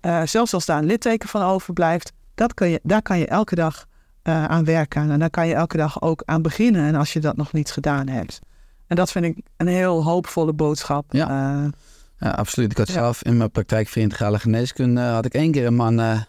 eh, 0.00 0.22
zelfs 0.24 0.54
als 0.54 0.66
daar 0.66 0.78
een 0.78 0.84
litteken 0.86 1.28
van 1.28 1.42
overblijft, 1.42 2.12
dat 2.34 2.54
kun 2.54 2.68
je, 2.68 2.80
daar 2.82 3.02
kan 3.02 3.18
je 3.18 3.26
elke 3.26 3.54
dag 3.54 3.86
eh, 4.22 4.44
aan 4.44 4.64
werken. 4.64 5.10
En 5.10 5.18
daar 5.18 5.30
kan 5.30 5.46
je 5.48 5.54
elke 5.54 5.76
dag 5.76 6.02
ook 6.02 6.22
aan 6.24 6.42
beginnen. 6.42 6.86
En 6.86 6.94
als 6.94 7.12
je 7.12 7.20
dat 7.20 7.36
nog 7.36 7.52
niet 7.52 7.70
gedaan 7.70 8.08
hebt. 8.08 8.40
En 8.86 8.96
dat 8.96 9.10
vind 9.10 9.24
ik 9.24 9.38
een 9.56 9.66
heel 9.66 10.04
hoopvolle 10.04 10.52
boodschap. 10.52 11.04
Ja. 11.12 11.70
Ja, 12.18 12.30
absoluut. 12.30 12.70
Ik 12.70 12.76
had 12.78 12.88
Ja. 12.88 12.92
zelf 12.92 13.22
in 13.22 13.36
mijn 13.36 13.50
praktijk 13.50 13.88
voor 13.88 14.02
integrale 14.02 14.38
geneeskunde... 14.38 15.00
had 15.00 15.24
ik 15.24 15.34
één 15.34 15.52
keer 15.52 15.66
een 15.66 15.74
man, 15.74 16.24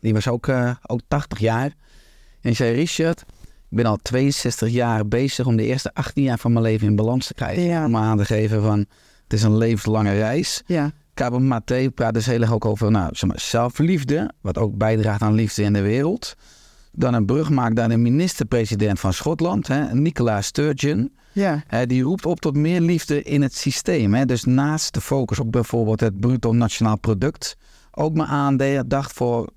die 0.00 0.12
was 0.12 0.28
ook, 0.28 0.48
ook 0.86 1.00
80 1.08 1.38
jaar. 1.38 1.72
En 2.40 2.56
zei, 2.56 2.74
Richard, 2.74 3.24
ik 3.70 3.76
ben 3.76 3.86
al 3.86 3.96
62 4.02 4.68
jaar 4.68 5.08
bezig... 5.08 5.46
om 5.46 5.56
de 5.56 5.64
eerste 5.64 5.94
18 5.94 6.22
jaar 6.22 6.38
van 6.38 6.52
mijn 6.52 6.64
leven 6.64 6.86
in 6.86 6.96
balans 6.96 7.26
te 7.26 7.34
krijgen. 7.34 7.62
Ja. 7.62 7.86
Om 7.86 7.96
aan 7.96 8.16
te 8.16 8.24
geven 8.24 8.62
van, 8.62 8.78
het 9.24 9.32
is 9.32 9.42
een 9.42 9.56
levenslange 9.56 10.12
reis. 10.12 10.62
ja, 10.66 10.90
Cabo 11.14 11.38
Maté 11.38 11.90
praat 11.90 12.14
dus 12.14 12.26
heel 12.26 12.40
erg 12.40 12.52
ook 12.52 12.64
over 12.64 12.90
nou, 12.90 13.08
zeg 13.12 13.28
maar, 13.28 13.40
zelfliefde... 13.40 14.30
wat 14.40 14.58
ook 14.58 14.76
bijdraagt 14.76 15.22
aan 15.22 15.34
liefde 15.34 15.62
in 15.62 15.72
de 15.72 15.80
wereld. 15.80 16.34
Dan 16.92 17.14
een 17.14 17.26
brug 17.26 17.50
maakt 17.50 17.74
naar 17.74 17.88
de 17.88 17.96
minister-president 17.96 19.00
van 19.00 19.12
Schotland, 19.12 19.66
hè, 19.66 19.94
Nicola 19.94 20.40
Sturgeon... 20.40 21.12
ja, 21.32 21.62
Hè, 21.66 21.86
die 21.86 22.02
roept 22.02 22.26
op 22.26 22.40
tot 22.40 22.56
meer 22.56 22.80
liefde 22.80 23.22
in 23.22 23.42
het 23.42 23.54
systeem. 23.54 24.14
Hè. 24.14 24.24
Dus 24.24 24.44
naast 24.44 24.94
de 24.94 25.00
focus 25.00 25.38
op 25.38 25.52
bijvoorbeeld 25.52 26.00
het 26.00 26.20
bruto 26.20 26.52
nationaal 26.52 26.98
product, 26.98 27.56
ook 27.90 28.14
maar 28.14 28.26
aandacht 28.26 29.12
voor 29.12 29.48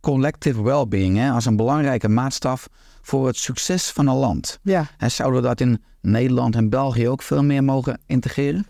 collective 0.00 0.62
well-being 0.62 1.16
hè, 1.16 1.30
als 1.30 1.44
een 1.44 1.56
belangrijke 1.56 2.08
maatstaf 2.08 2.68
voor 3.06 3.26
het 3.26 3.36
succes 3.36 3.90
van 3.90 4.06
een 4.06 4.16
land. 4.16 4.58
ja. 4.62 4.86
En 4.98 5.10
zouden 5.10 5.42
we 5.42 5.46
dat 5.48 5.60
in 5.60 5.82
Nederland 6.00 6.54
en 6.54 6.68
België 6.68 7.08
ook 7.08 7.22
veel 7.22 7.44
meer 7.44 7.64
mogen 7.64 8.00
integreren? 8.06 8.66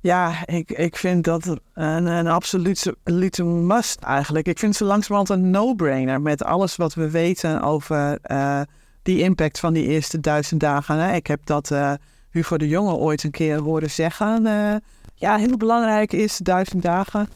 Ja, 0.00 0.46
ik, 0.46 0.70
ik 0.70 0.96
vind 0.96 1.24
dat 1.24 1.56
een, 1.74 2.06
een 2.06 2.26
absolute 2.26 2.96
must 3.44 4.00
eigenlijk. 4.00 4.46
Ik 4.46 4.58
vind 4.58 4.76
ze 4.76 4.84
langzamerhand 4.84 5.28
een 5.28 5.50
no-brainer 5.50 6.20
met 6.20 6.44
alles 6.44 6.76
wat 6.76 6.94
we 6.94 7.10
weten 7.10 7.62
over 7.62 8.18
eh, 8.22 8.60
die 9.02 9.22
impact 9.22 9.58
van 9.58 9.72
die 9.72 9.86
eerste 9.86 10.20
duizend 10.20 10.60
dagen. 10.60 10.96
Hè. 10.96 11.14
Ik 11.14 11.26
heb 11.26 11.40
dat 11.44 11.70
eh, 11.70 11.92
Hugo 12.30 12.56
de 12.56 12.68
Jonge 12.68 12.94
ooit 12.94 13.22
een 13.22 13.30
keer 13.30 13.58
horen 13.58 13.90
zeggen. 13.90 14.46
eh, 14.46 14.76
ja, 15.14 15.36
heel 15.36 15.56
belangrijk 15.56 16.12
is 16.12 16.36
duizend 16.36 16.82
dagen. 16.82 17.28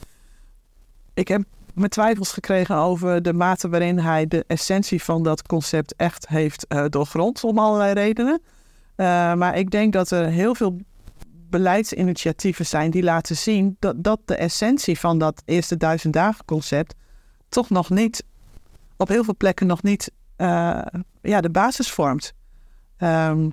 Ik 1.15 1.29
heb 1.29 1.43
mijn 1.75 1.91
twijfels 1.91 2.33
gekregen 2.33 2.77
over 2.77 3.23
de 3.23 3.33
mate 3.33 3.69
waarin 3.69 3.99
hij 3.99 4.27
de 4.27 4.45
essentie 4.47 5.03
van 5.03 5.23
dat 5.23 5.43
concept 5.43 5.95
echt 5.97 6.29
heeft 6.29 6.67
eh, 6.67 6.85
doorgrond, 6.89 7.45
om 7.45 7.59
allerlei 7.59 7.93
redenen. 7.93 8.43
Eh, 8.97 9.07
maar 9.35 9.59
ik 9.59 9.71
denk 9.71 9.93
dat 9.93 10.11
er 10.11 10.27
heel 10.27 10.55
veel 10.55 10.81
beleidsinitiatieven 11.51 12.67
zijn 12.67 12.91
die 12.91 13.03
laten 13.03 13.37
zien 13.37 13.77
dat, 13.79 14.05
dat 14.05 14.21
de 14.25 14.35
essentie 14.35 14.99
van 14.99 15.19
dat 15.19 15.43
eerste 15.45 15.77
duizend 15.77 16.13
dagen 16.13 16.45
concept 16.45 16.95
toch 17.49 17.71
nog 17.71 17.91
niet, 17.91 18.25
op 18.97 19.09
heel 19.09 19.25
veel 19.25 19.37
plekken 19.37 19.67
nog 19.67 19.83
niet 19.83 20.11
eh, 20.37 20.81
ja, 21.23 21.41
de 21.41 21.51
basis 21.51 21.91
vormt. 21.91 22.33
Ehm, 22.97 23.49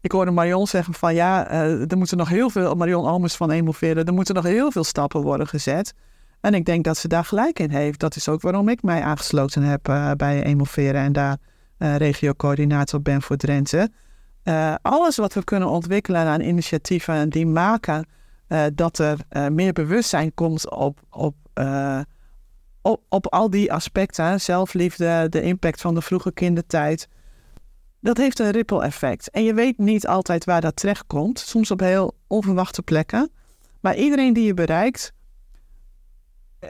ik 0.00 0.12
hoorde 0.12 0.30
Marion 0.30 0.66
zeggen 0.66 0.94
van 0.94 1.14
ja, 1.14 1.50
er 1.88 1.96
moeten 1.96 2.16
nog 2.16 2.28
heel 2.28 2.50
veel, 2.50 2.74
Marion 2.74 3.04
Almers 3.04 3.34
van 3.34 3.50
Emoveren, 3.50 4.04
er 4.04 4.12
moeten 4.12 4.34
nog 4.34 4.44
heel 4.44 4.70
veel 4.70 4.84
stappen 4.84 5.22
worden 5.22 5.46
gezet. 5.46 5.94
En 6.46 6.54
ik 6.54 6.64
denk 6.64 6.84
dat 6.84 6.96
ze 6.96 7.08
daar 7.08 7.24
gelijk 7.24 7.58
in 7.58 7.70
heeft. 7.70 8.00
Dat 8.00 8.16
is 8.16 8.28
ook 8.28 8.40
waarom 8.40 8.68
ik 8.68 8.82
mij 8.82 9.02
aangesloten 9.02 9.62
heb 9.62 9.88
eh, 9.88 10.10
bij 10.12 10.42
Emoveren 10.42 11.00
en 11.00 11.12
daar 11.12 11.36
eh 11.78 11.96
regiocoördinator 11.96 13.02
ben 13.02 13.22
voor 13.22 13.36
Drenthe. 13.36 13.90
Eh, 14.42 14.74
alles 14.82 15.16
wat 15.16 15.34
we 15.34 15.44
kunnen 15.44 15.68
ontwikkelen 15.68 16.20
aan 16.20 16.40
initiatieven 16.40 17.28
die 17.28 17.46
maken 17.46 18.06
dat 18.74 18.98
er 18.98 19.18
meer 19.52 19.72
bewustzijn 19.72 20.34
komt 20.34 20.70
op, 20.70 21.00
op, 21.10 21.34
op, 22.82 23.02
op 23.08 23.26
al 23.26 23.50
die 23.50 23.72
aspecten. 23.72 24.40
Zelfliefde, 24.40 25.26
de 25.28 25.42
impact 25.42 25.80
van 25.80 25.94
de 25.94 26.02
vroege 26.02 26.32
kindertijd. 26.32 27.08
Dat 28.00 28.16
heeft 28.16 28.38
een 28.38 28.50
ripple 28.50 28.82
effect. 28.82 29.30
En 29.30 29.44
je 29.44 29.54
weet 29.54 29.78
niet 29.78 30.06
altijd 30.06 30.44
waar 30.44 30.60
dat 30.60 30.76
terechtkomt. 30.76 31.38
Soms 31.38 31.70
op 31.70 31.80
heel 31.80 32.16
onverwachte 32.26 32.82
plekken. 32.82 33.30
Maar 33.80 33.96
iedereen 33.96 34.32
die 34.32 34.44
je 34.44 34.54
bereikt, 34.54 35.12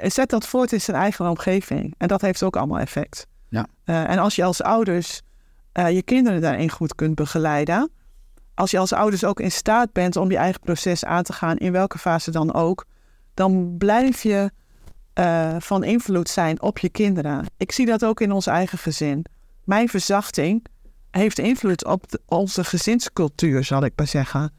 zet 0.03 0.31
dat 0.31 0.47
voort 0.47 0.73
in 0.73 0.81
zijn 0.81 0.97
eigen 0.97 1.29
omgeving. 1.29 1.95
En 1.99 2.09
dat 2.09 2.21
heeft 2.21 2.43
ook 2.43 2.57
allemaal 2.57 2.79
effect. 2.79 3.27
Ja. 3.49 3.67
Eh, 3.85 4.11
en 4.11 4.19
als 4.19 4.37
je 4.37 4.45
als 4.45 4.63
ouders 4.63 5.21
eh, 5.73 5.91
je 5.91 6.03
kinderen 6.03 6.41
daarin 6.41 6.71
goed 6.71 6.95
kunt 6.95 7.15
begeleiden. 7.15 7.91
Als 8.55 8.71
je 8.71 8.79
als 8.79 8.93
ouders 8.93 9.25
ook 9.25 9.41
in 9.41 9.53
staat 9.53 9.93
bent 9.93 10.17
om 10.17 10.31
je 10.31 10.37
eigen 10.37 10.61
proces 10.61 11.05
aan 11.05 11.23
te 11.23 11.33
gaan, 11.33 11.57
in 11.57 11.73
welke 11.73 11.99
fase 11.99 12.31
dan 12.31 12.55
ook, 12.55 12.85
dan 13.35 13.75
blijf 13.79 14.23
je 14.23 14.51
eh, 15.13 15.57
van 15.59 15.85
invloed 15.85 16.29
zijn 16.29 16.63
op 16.63 16.79
je 16.79 16.89
kinderen. 16.89 17.45
Ik 17.57 17.73
zie 17.73 17.87
dat 17.87 18.05
ook 18.05 18.21
in 18.21 18.33
ons 18.33 18.47
eigen 18.47 18.79
gezin. 18.79 19.25
Mijn 19.65 19.89
verzachting 19.89 20.65
heeft 21.11 21.39
invloed 21.39 21.85
op 21.85 22.11
de- 22.11 22.21
onze 22.27 22.65
gezinscultuur, 22.65 23.65
zal 23.65 23.85
ik 23.85 23.93
maar 23.97 24.07
zeggen. 24.07 24.53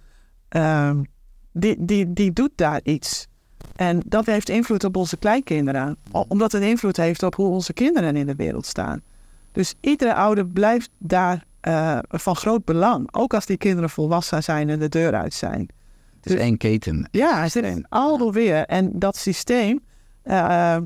Ehm, 0.49 1.03
die, 1.51 1.85
die, 1.85 2.13
die 2.13 2.33
doet 2.33 2.51
daar 2.55 2.79
iets. 2.83 3.27
En 3.77 4.01
dat 4.05 4.25
heeft 4.25 4.49
invloed 4.49 4.83
op 4.83 4.95
onze 4.95 5.17
kleinkinderen. 5.17 5.97
O- 6.11 6.25
Omdat 6.27 6.51
het 6.51 6.63
invloed 6.63 6.97
heeft 6.97 7.23
op 7.23 7.35
hoe 7.35 7.47
onze 7.47 7.73
kinderen 7.73 8.15
in 8.15 8.25
de 8.25 8.35
wereld 8.35 8.65
staan. 8.65 9.01
Dus 9.51 9.73
iedere 9.81 10.13
ouder 10.13 10.45
blijft 10.47 10.89
daar 10.97 11.45
eh, 11.59 11.99
van 12.07 12.35
groot 12.35 12.65
belang. 12.65 13.07
Ook 13.11 13.33
als 13.33 13.45
die 13.45 13.57
kinderen 13.57 13.89
volwassen 13.89 14.43
zijn 14.43 14.69
en 14.69 14.79
de 14.79 14.89
deur 14.89 15.13
uit 15.15 15.33
zijn. 15.33 15.59
Het 15.59 16.25
is 16.25 16.31
Dus- 16.31 16.41
één 16.41 16.57
keten. 16.57 17.07
Ja, 17.11 17.41
het 17.43 17.55
is 17.55 17.81
alweer. 17.89 18.65
En 18.65 18.91
dat 18.99 19.17
systeem... 19.17 19.79
eh, 20.23 20.77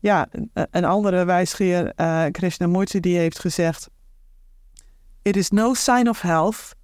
ja, 0.00 0.28
een- 0.70 0.84
andere 0.84 1.24
wijsgeer, 1.24 1.92
eh 1.96 2.24
Krishnamurti, 2.30 3.00
die 3.00 3.16
heeft 3.18 3.38
gezegd... 3.38 3.88
It 5.22 5.36
is 5.36 5.50
no 5.50 5.74
sign 5.74 6.08
of 6.08 6.20
health 6.20 6.74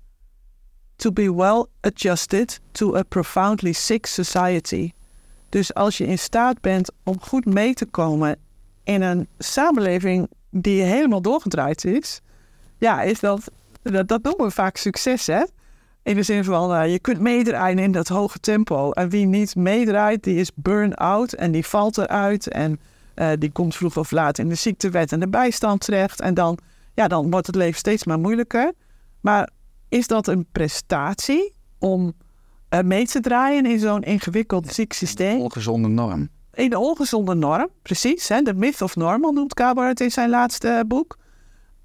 to 0.97 1.13
be 1.13 1.35
well 1.35 1.67
adjusted 1.81 2.61
to 2.73 2.97
a 2.97 3.03
profoundly 3.03 3.73
sick 3.73 4.07
society. 4.07 4.91
Dus 5.55 5.75
als 5.75 5.99
je 5.99 6.07
in 6.07 6.19
staat 6.19 6.61
bent 6.61 6.91
om 7.03 7.21
goed 7.21 7.45
mee 7.45 7.75
te 7.75 7.87
komen 7.87 8.37
in 8.85 9.03
een 9.03 9.29
samenleving 9.39 10.29
die 10.51 10.83
helemaal 10.83 11.23
doorgedraaid 11.23 11.85
is, 11.85 12.21
ja, 12.79 13.03
is 13.03 13.21
dat, 13.21 13.51
dat, 13.83 14.09
dat 14.09 14.23
noemen 14.23 14.47
we 14.47 14.53
vaak 14.53 14.77
succes, 14.77 15.27
hè? 15.27 15.43
In 16.03 16.15
de 16.15 16.23
zin 16.23 16.45
van, 16.45 16.75
eh, 16.75 16.93
je 16.93 16.99
kunt 16.99 17.21
meedraaien 17.21 17.79
in 17.79 17.93
dat 17.93 18.09
hoge 18.09 18.39
tempo. 18.39 18.91
En 18.91 19.09
wie 19.09 19.27
niet 19.27 19.57
meedraait, 19.57 20.23
die 20.23 20.37
is 20.37 20.51
burn-out 20.55 21.33
en 21.33 21.53
die 21.53 21.67
valt 21.67 21.99
eruit. 21.99 22.49
En 22.49 22.81
eh, 23.15 23.31
die 23.39 23.51
komt 23.53 23.77
vroeg 23.77 23.97
of 23.97 24.11
laat 24.11 24.39
in 24.39 24.49
de 24.49 24.55
ziektewet 24.55 25.13
en 25.13 25.21
de 25.21 25.29
bijstand 25.29 25.81
terecht. 25.81 26.21
En 26.21 26.35
dan, 26.35 26.59
ja, 26.95 27.09
dan 27.09 27.31
wordt 27.31 27.47
het 27.47 27.57
leven 27.57 27.79
steeds 27.79 28.05
maar 28.05 28.19
moeilijker. 28.19 28.73
Maar 29.21 29.51
is 29.89 30.07
dat 30.07 30.27
een 30.27 30.47
prestatie 30.53 31.53
om 31.79 32.13
eh, 32.75 32.85
mee 32.85 33.07
te 33.07 33.21
draaien 33.21 33.67
in 33.67 33.79
zo'n 33.79 34.03
ingewikkeld 34.03 34.73
ziek 34.73 34.93
systeem? 34.93 35.41
Ongezonde 35.41 35.89
norm. 35.89 36.29
In 36.53 36.71
de 36.71 36.79
ongezonde 36.79 37.35
norm, 37.35 37.69
precies. 37.83 38.29
Hè? 38.29 38.43
De 38.43 38.55
myth 38.55 38.83
of 38.83 38.97
normal 38.97 39.33
noemt 39.33 39.55
Kaber 39.55 39.87
het 39.87 40.01
in 40.01 40.11
zijn 40.11 40.31
laatste 40.31 40.69
eh, 40.69 40.81
boek. 40.87 41.19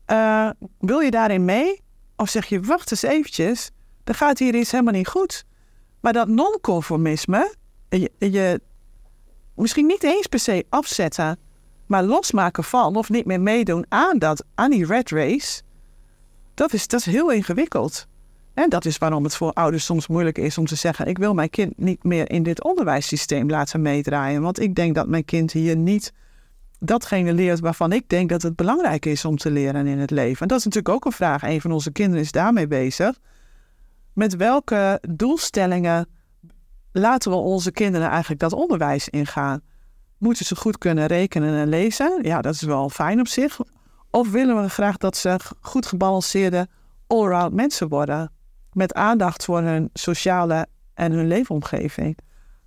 Eh, 0.06 0.50
wil 0.80 1.00
je 1.00 1.12
daarin 1.12 1.46
mee? 1.46 1.82
Of 2.16 2.30
zeg 2.30 2.46
je, 2.46 2.62
wacht 2.62 2.92
eens 2.92 3.02
eventjes, 3.02 3.72
er 4.04 4.16
gaat 4.16 4.40
hier 4.40 4.56
iets 4.56 4.72
helemaal 4.72 4.94
niet 4.94 5.08
goed. 5.08 5.46
Maar 6.02 6.14
dat 6.14 6.28
non-conformisme, 6.28 7.54
je, 7.90 8.12
je 8.18 8.62
misschien 9.56 9.86
niet 9.86 10.04
eens 10.04 10.28
per 10.28 10.40
se 10.40 10.66
afzetten, 10.70 11.40
maar 11.86 12.04
losmaken 12.04 12.64
van 12.64 12.96
of 12.96 13.10
niet 13.10 13.26
meer 13.26 13.42
meedoen 13.42 13.86
aan, 13.90 14.20
dat, 14.20 14.44
aan 14.56 14.70
die 14.70 14.86
red 14.86 15.10
race, 15.10 15.62
dat 16.54 16.74
is, 16.74 16.88
dat 16.88 17.00
is 17.00 17.06
heel 17.06 17.32
ingewikkeld. 17.32 18.08
En 18.60 18.70
dat 18.70 18.86
is 18.86 18.98
waarom 18.98 19.24
het 19.24 19.36
voor 19.36 19.54
ouders 19.54 19.86
soms 19.86 20.08
moeilijk 20.08 20.38
is 20.38 20.58
om 20.58 20.66
te 20.66 20.76
zeggen: 20.76 21.06
Ik 21.06 21.18
wil 21.18 21.34
mijn 21.34 21.50
kind 21.50 21.78
niet 21.78 22.04
meer 22.04 22.30
in 22.30 22.44
dit 22.44 22.64
onderwijssysteem 22.64 23.50
laten 23.50 23.82
meedraaien. 23.82 24.42
Want 24.42 24.60
ik 24.60 24.76
denk 24.76 24.96
dat 24.96 25.08
mijn 25.08 25.26
kind 25.26 25.52
hier 25.52 25.76
niet 25.76 26.14
datgene 26.80 27.34
leert 27.34 27.60
waarvan 27.60 27.92
ik 27.92 28.10
denk 28.10 28.30
dat 28.30 28.42
het 28.42 28.56
belangrijk 28.56 29.06
is 29.06 29.26
om 29.26 29.38
te 29.38 29.52
leren 29.52 29.88
in 29.88 30.00
het 30.00 30.12
leven. 30.12 30.42
En 30.42 30.48
dat 30.48 30.58
is 30.58 30.66
natuurlijk 30.66 30.96
ook 30.96 31.06
een 31.06 31.12
vraag. 31.12 31.44
Een 31.44 31.62
van 31.62 31.72
onze 31.72 31.92
kinderen 31.92 32.24
is 32.24 32.32
daarmee 32.32 32.68
bezig. 32.68 33.20
Met 34.14 34.36
welke 34.36 35.02
doelstellingen 35.10 36.08
laten 36.92 37.32
we 37.32 37.38
onze 37.38 37.72
kinderen 37.72 38.10
eigenlijk 38.10 38.42
dat 38.42 38.54
onderwijs 38.54 39.10
ingaan? 39.10 39.62
Moeten 40.18 40.46
ze 40.46 40.56
goed 40.56 40.78
kunnen 40.78 41.06
rekenen 41.06 41.54
en 41.54 41.70
lezen? 41.70 42.20
Ja, 42.22 42.42
dat 42.42 42.54
is 42.54 42.62
wel 42.62 42.90
fijn 42.90 43.20
op 43.20 43.28
zich. 43.28 43.60
Of 44.12 44.32
willen 44.32 44.62
we 44.62 44.70
graag 44.70 44.98
dat 44.98 45.18
ze 45.18 45.40
goed 45.62 45.86
gebalanceerde 45.86 46.68
allround 47.08 47.54
mensen 47.54 47.90
worden? 47.90 48.38
Met 48.74 48.94
aandacht 48.94 49.46
voor 49.46 49.62
hun 49.62 49.90
sociale 49.94 50.68
en 50.94 51.12
hun 51.12 51.28
leefomgeving. 51.28 52.18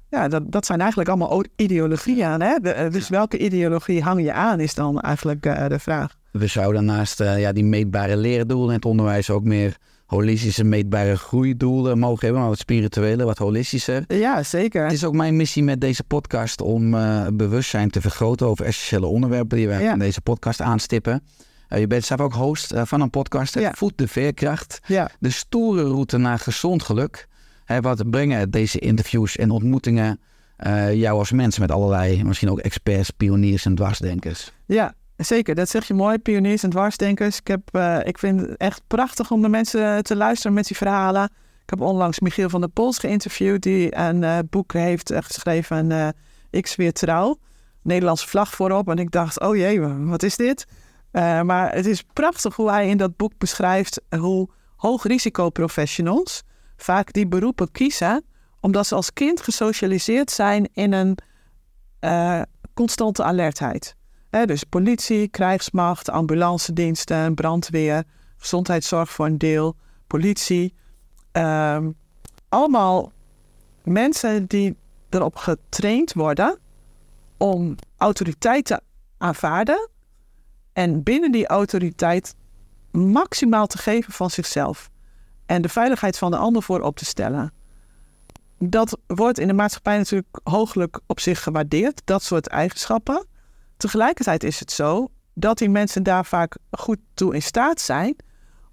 Ja, 0.09 0.29
dat, 0.29 0.53
dat 0.53 0.67
zijn 0.67 0.79
eigenlijk 0.81 1.09
allemaal 1.11 1.45
ideologieën. 1.57 2.41
Hè? 2.41 2.59
De- 2.63 2.89
dus 2.91 3.09
welke 3.09 3.39
ideologie 3.39 4.03
hang 4.03 4.23
je 4.23 4.33
aan, 4.33 4.61
is 4.61 4.75
dan 4.75 5.01
eigenlijk 5.01 5.47
eh, 5.47 5.69
de 5.69 5.79
vraag. 5.79 6.17
We 6.33 6.47
zouden 6.47 6.85
naast 6.85 7.21
eh, 7.21 7.41
ja, 7.41 7.53
die 7.53 7.65
meetbare 7.65 8.17
leerdoelen 8.17 8.69
in 8.69 8.75
het 8.75 8.85
onderwijs 8.85 9.31
ook 9.31 9.45
meer 9.45 9.77
holistische 10.07 10.65
meetbare 10.65 11.17
groeidoelen 11.17 11.99
mogen 11.99 12.21
hebben. 12.21 12.41
Maar 12.41 12.51
wat 12.51 12.59
spirituele, 12.59 13.25
wat 13.25 13.39
holistischer. 13.39 14.05
Ja, 14.09 14.43
zeker. 14.43 14.83
Het 14.85 14.93
is 14.93 15.05
ook 15.05 15.15
mijn 15.15 15.37
missie 15.37 15.63
met 15.63 15.81
deze 15.81 16.05
podcast 16.05 16.61
om 16.61 16.95
eh, 16.95 17.27
bewustzijn 17.33 17.91
te 17.91 18.01
vergroten 18.01 18.47
over 18.47 18.65
essentiële 18.65 19.07
onderwerpen 19.07 19.57
die 19.57 19.69
we 19.69 19.75
Ja. 19.75 19.93
in 19.93 19.99
deze 19.99 20.21
podcast 20.21 20.61
aanstippen. 20.61 21.23
Eh, 21.73 21.81
je 21.81 21.87
bent 21.87 22.05
zelf 22.05 22.21
ook 22.21 22.33
host 22.33 22.73
eh, 22.73 22.83
van 22.85 23.01
een 23.01 23.11
podcast? 23.11 23.59
Ja. 23.59 23.73
Voed 23.75 23.93
de 23.97 24.09
Veerkracht. 24.09 24.81
Ja, 24.87 25.11
De 25.19 25.31
stoere 25.31 25.83
route 25.83 26.19
naar 26.19 26.39
gezond 26.39 26.83
geluk. 26.83 27.29
Hè, 27.65 27.81
wat 27.81 28.11
brengen 28.11 28.51
deze 28.51 28.79
interviews 28.79 29.37
en 29.37 29.51
ontmoetingen 29.51 30.21
eh, 30.57 30.95
jou 30.95 31.19
als 31.19 31.33
mens 31.33 31.59
met 31.59 31.71
allerlei, 31.71 32.25
misschien 32.25 32.51
ook 32.51 32.59
experts, 32.59 33.11
pioniers 33.11 33.65
en 33.65 33.75
dwarsdenkers? 33.75 34.53
ja, 34.67 34.95
zeker. 35.17 35.55
Dat 35.55 35.69
zeg 35.69 35.85
je 35.85 35.95
mooi, 35.95 36.19
pioniers 36.19 36.63
en 36.63 36.71
dwarsdenkers. 36.71 37.39
Ik, 37.39 37.47
heb, 37.47 37.77
ik 38.07 38.19
vind 38.19 38.41
het 38.41 38.57
echt 38.57 38.83
prachtig 38.87 39.31
om 39.31 39.43
de 39.43 39.49
mensen 39.49 40.03
te 40.03 40.17
luisteren 40.17 40.53
met 40.53 40.67
die 40.67 40.77
verhalen. 40.77 41.25
Ik 41.63 41.71
heb 41.71 41.81
onlangs 41.81 42.21
Michiel 42.21 42.49
van 42.49 42.61
der 42.61 42.71
Pols 42.71 42.99
geïnterviewd, 42.99 43.63
die 43.63 43.97
een 43.97 44.47
boek 44.51 44.73
heeft 44.73 45.13
geschreven, 45.15 46.15
Ik 46.51 46.67
zweer 46.67 46.93
trouw. 46.93 47.39
Nederlandse 47.83 48.29
vlag 48.29 48.55
voorop. 48.55 48.89
En 48.89 48.99
ik 48.99 49.11
dacht, 49.11 49.41
oh 49.41 49.57
jee, 49.57 49.81
wat 49.81 50.23
is 50.23 50.37
dit? 50.37 50.67
Eh, 51.13 51.43
maar 51.43 51.75
het 51.75 51.87
is 51.87 52.03
prachtig 52.03 52.57
hoe 52.57 52.71
hij 52.71 52.89
in 52.89 52.97
dat 52.97 53.17
boek 53.17 53.33
beschrijft 53.39 54.01
hoe 54.19 54.49
hoogrisicoprofessionals 54.77 56.43
vaak 56.77 57.13
die 57.13 57.27
beroepen 57.27 57.71
kiezen, 57.71 58.25
omdat 58.61 58.87
ze 58.87 58.95
als 58.95 59.13
kind 59.13 59.41
gesocialiseerd 59.41 60.31
zijn 60.31 60.69
in 60.73 60.93
een 60.93 61.19
eh, 61.99 62.43
constante 62.75 63.23
alertheid. 63.23 63.97
Dus 64.31 64.65
politie, 64.65 65.29
krijgsmacht, 65.29 66.11
ambulancediensten, 66.11 67.35
brandweer, 67.35 68.05
gezondheidszorg 68.37 69.11
voor 69.11 69.27
een 69.27 69.39
deel, 69.39 69.77
politie. 70.07 70.75
Ehm, 71.33 71.91
allemaal 72.49 73.13
mensen 73.85 74.47
die 74.47 74.77
erop 75.11 75.37
getraind 75.37 76.13
worden 76.13 76.59
om 77.37 77.75
autoriteit 77.97 78.65
te 78.65 78.81
aanvaarden 79.19 79.89
en 80.73 81.03
binnen 81.03 81.33
die 81.33 81.47
autoriteit 81.47 82.35
maximaal 82.91 83.67
te 83.67 83.79
geven 83.79 84.13
van 84.13 84.31
zichzelf 84.31 84.91
en 85.47 85.63
de 85.63 85.69
veiligheid 85.69 86.19
van 86.19 86.31
de 86.31 86.37
ander 86.37 86.63
voorop 86.63 86.97
te 86.97 87.05
stellen. 87.05 87.53
Dat 88.59 88.99
wordt 89.07 89.39
in 89.39 89.47
de 89.47 89.53
maatschappij 89.53 89.97
natuurlijk 89.97 90.39
hooglijk 90.43 91.01
op 91.07 91.21
zich 91.21 91.43
gewaardeerd, 91.43 92.03
dat 92.05 92.23
soort 92.23 92.49
eigenschappen. 92.49 93.27
Tegelijkertijd 93.77 94.45
is 94.45 94.61
het 94.61 94.71
zo 94.73 95.09
dat 95.35 95.59
die 95.59 95.71
mensen 95.71 96.03
daar 96.03 96.25
vaak 96.25 96.57
goed 96.71 96.99
toe 97.15 97.35
in 97.35 97.43
staat 97.43 97.81
zijn, 97.81 98.17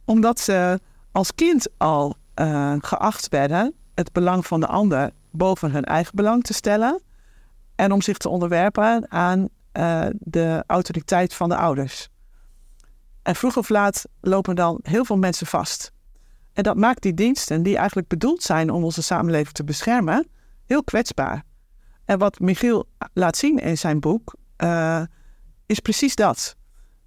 omdat 0.05 0.39
ze 0.39 0.79
als 1.11 1.35
kind 1.35 1.67
al 1.77 2.15
eh, 2.33 2.75
geacht 2.79 3.29
werden 3.29 3.73
het 3.99 4.11
belang 4.11 4.47
van 4.47 4.59
de 4.59 4.67
ander 4.67 5.11
boven 5.31 5.71
hun 5.71 5.83
eigen 5.83 6.15
belang 6.15 6.43
te 6.43 6.53
stellen 6.53 7.01
en 7.75 7.91
om 7.91 8.01
zich 8.01 8.17
te 8.17 8.29
onderwerpen 8.29 9.11
aan 9.11 9.47
eh, 9.71 10.05
de 10.19 10.63
autoriteit 10.67 11.33
van 11.33 11.49
de 11.49 11.55
ouders. 11.55 12.09
En 13.21 13.35
vroeg 13.35 13.57
of 13.57 13.69
laat 13.69 14.05
lopen 14.21 14.55
dan 14.55 14.79
heel 14.81 15.05
veel 15.05 15.17
mensen 15.17 15.47
vast. 15.47 15.91
En 16.53 16.63
dat 16.63 16.77
maakt 16.77 17.01
die 17.01 17.13
diensten, 17.13 17.63
die 17.63 17.77
eigenlijk 17.77 18.07
bedoeld 18.07 18.43
zijn 18.43 18.71
om 18.71 18.83
onze 18.83 19.01
samenleving 19.01 19.53
te 19.53 19.63
beschermen, 19.63 20.27
heel 20.65 20.83
kwetsbaar. 20.83 21.43
En 22.05 22.17
wat 22.17 22.39
Michiel 22.39 22.87
laat 23.13 23.37
zien 23.37 23.57
in 23.57 23.77
zijn 23.77 23.99
boek, 23.99 24.35
eh, 24.55 25.01
is 25.65 25.79
precies 25.79 26.15
dat. 26.15 26.55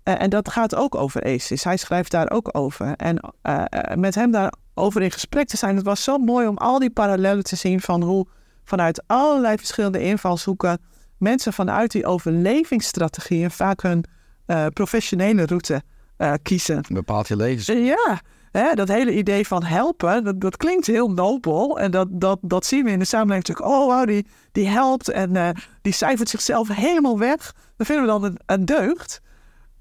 En 0.02 0.30
dat 0.30 0.48
gaat 0.48 0.74
ook 0.74 0.94
over 0.94 1.22
ACES. 1.22 1.64
Hij 1.64 1.76
schrijft 1.76 2.10
daar 2.10 2.30
ook 2.30 2.48
over. 2.56 2.96
En 2.96 3.32
eh, 3.42 3.64
met 3.94 4.14
hem 4.14 4.30
daarover 4.30 5.02
in 5.02 5.10
gesprek 5.10 5.48
te 5.48 5.56
zijn, 5.56 5.76
het 5.76 5.84
was 5.84 6.04
zo 6.04 6.18
mooi 6.18 6.46
om 6.46 6.56
al 6.56 6.78
die 6.78 6.90
parallellen 6.90 7.44
te 7.44 7.56
zien 7.56 7.80
van 7.80 8.02
hoe 8.02 8.26
vanuit 8.64 9.02
allerlei 9.06 9.56
verschillende 9.56 10.02
invalshoeken 10.02 10.78
mensen 11.22 11.52
vanuit 11.52 11.90
die 11.90 12.06
overlevingsstrategieën 12.06 13.50
vaak 13.50 13.82
hun 13.82 14.04
eh, 14.46 14.66
professionele 14.66 15.46
route 15.46 15.82
eh, 16.16 16.32
kiezen. 16.42 16.84
Bepaalt 16.88 17.28
je 17.28 17.36
levens. 17.36 17.66
Ja, 17.66 18.20
hè, 18.50 18.74
dat 18.74 18.88
hele 18.88 19.16
idee 19.16 19.46
van 19.46 19.62
helpen, 19.62 20.24
dat, 20.24 20.40
dat 20.40 20.56
klinkt 20.56 20.86
heel 20.86 21.10
nobel. 21.10 21.78
En 21.78 21.90
dat, 21.90 22.08
dat, 22.10 22.38
dat 22.42 22.66
zien 22.66 22.84
we 22.84 22.90
in 22.90 22.98
de 22.98 23.04
samenleving 23.04 23.48
natuurlijk. 23.48 23.76
Oh, 23.76 23.86
wauw, 23.86 24.04
die, 24.04 24.26
die 24.52 24.68
helpt 24.68 25.08
en 25.08 25.36
eh, 25.36 25.48
die 25.82 25.92
cijfert 25.92 26.28
zichzelf 26.28 26.68
helemaal 26.68 27.18
weg. 27.18 27.54
Dat 27.76 27.86
vinden 27.86 28.04
we 28.04 28.10
dan 28.10 28.24
een, 28.24 28.38
een 28.46 28.64
deugd. 28.64 29.20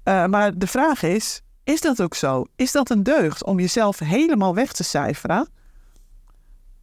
Eh, 0.02 0.26
maar 0.26 0.58
de 0.58 0.66
vraag 0.66 1.02
is, 1.02 1.42
is 1.64 1.80
dat 1.80 2.02
ook 2.02 2.14
zo? 2.14 2.44
Is 2.56 2.72
dat 2.72 2.90
een 2.90 3.02
deugd 3.02 3.44
om 3.44 3.60
jezelf 3.60 3.98
helemaal 3.98 4.54
weg 4.54 4.72
te 4.72 4.84
cijferen? 4.84 5.48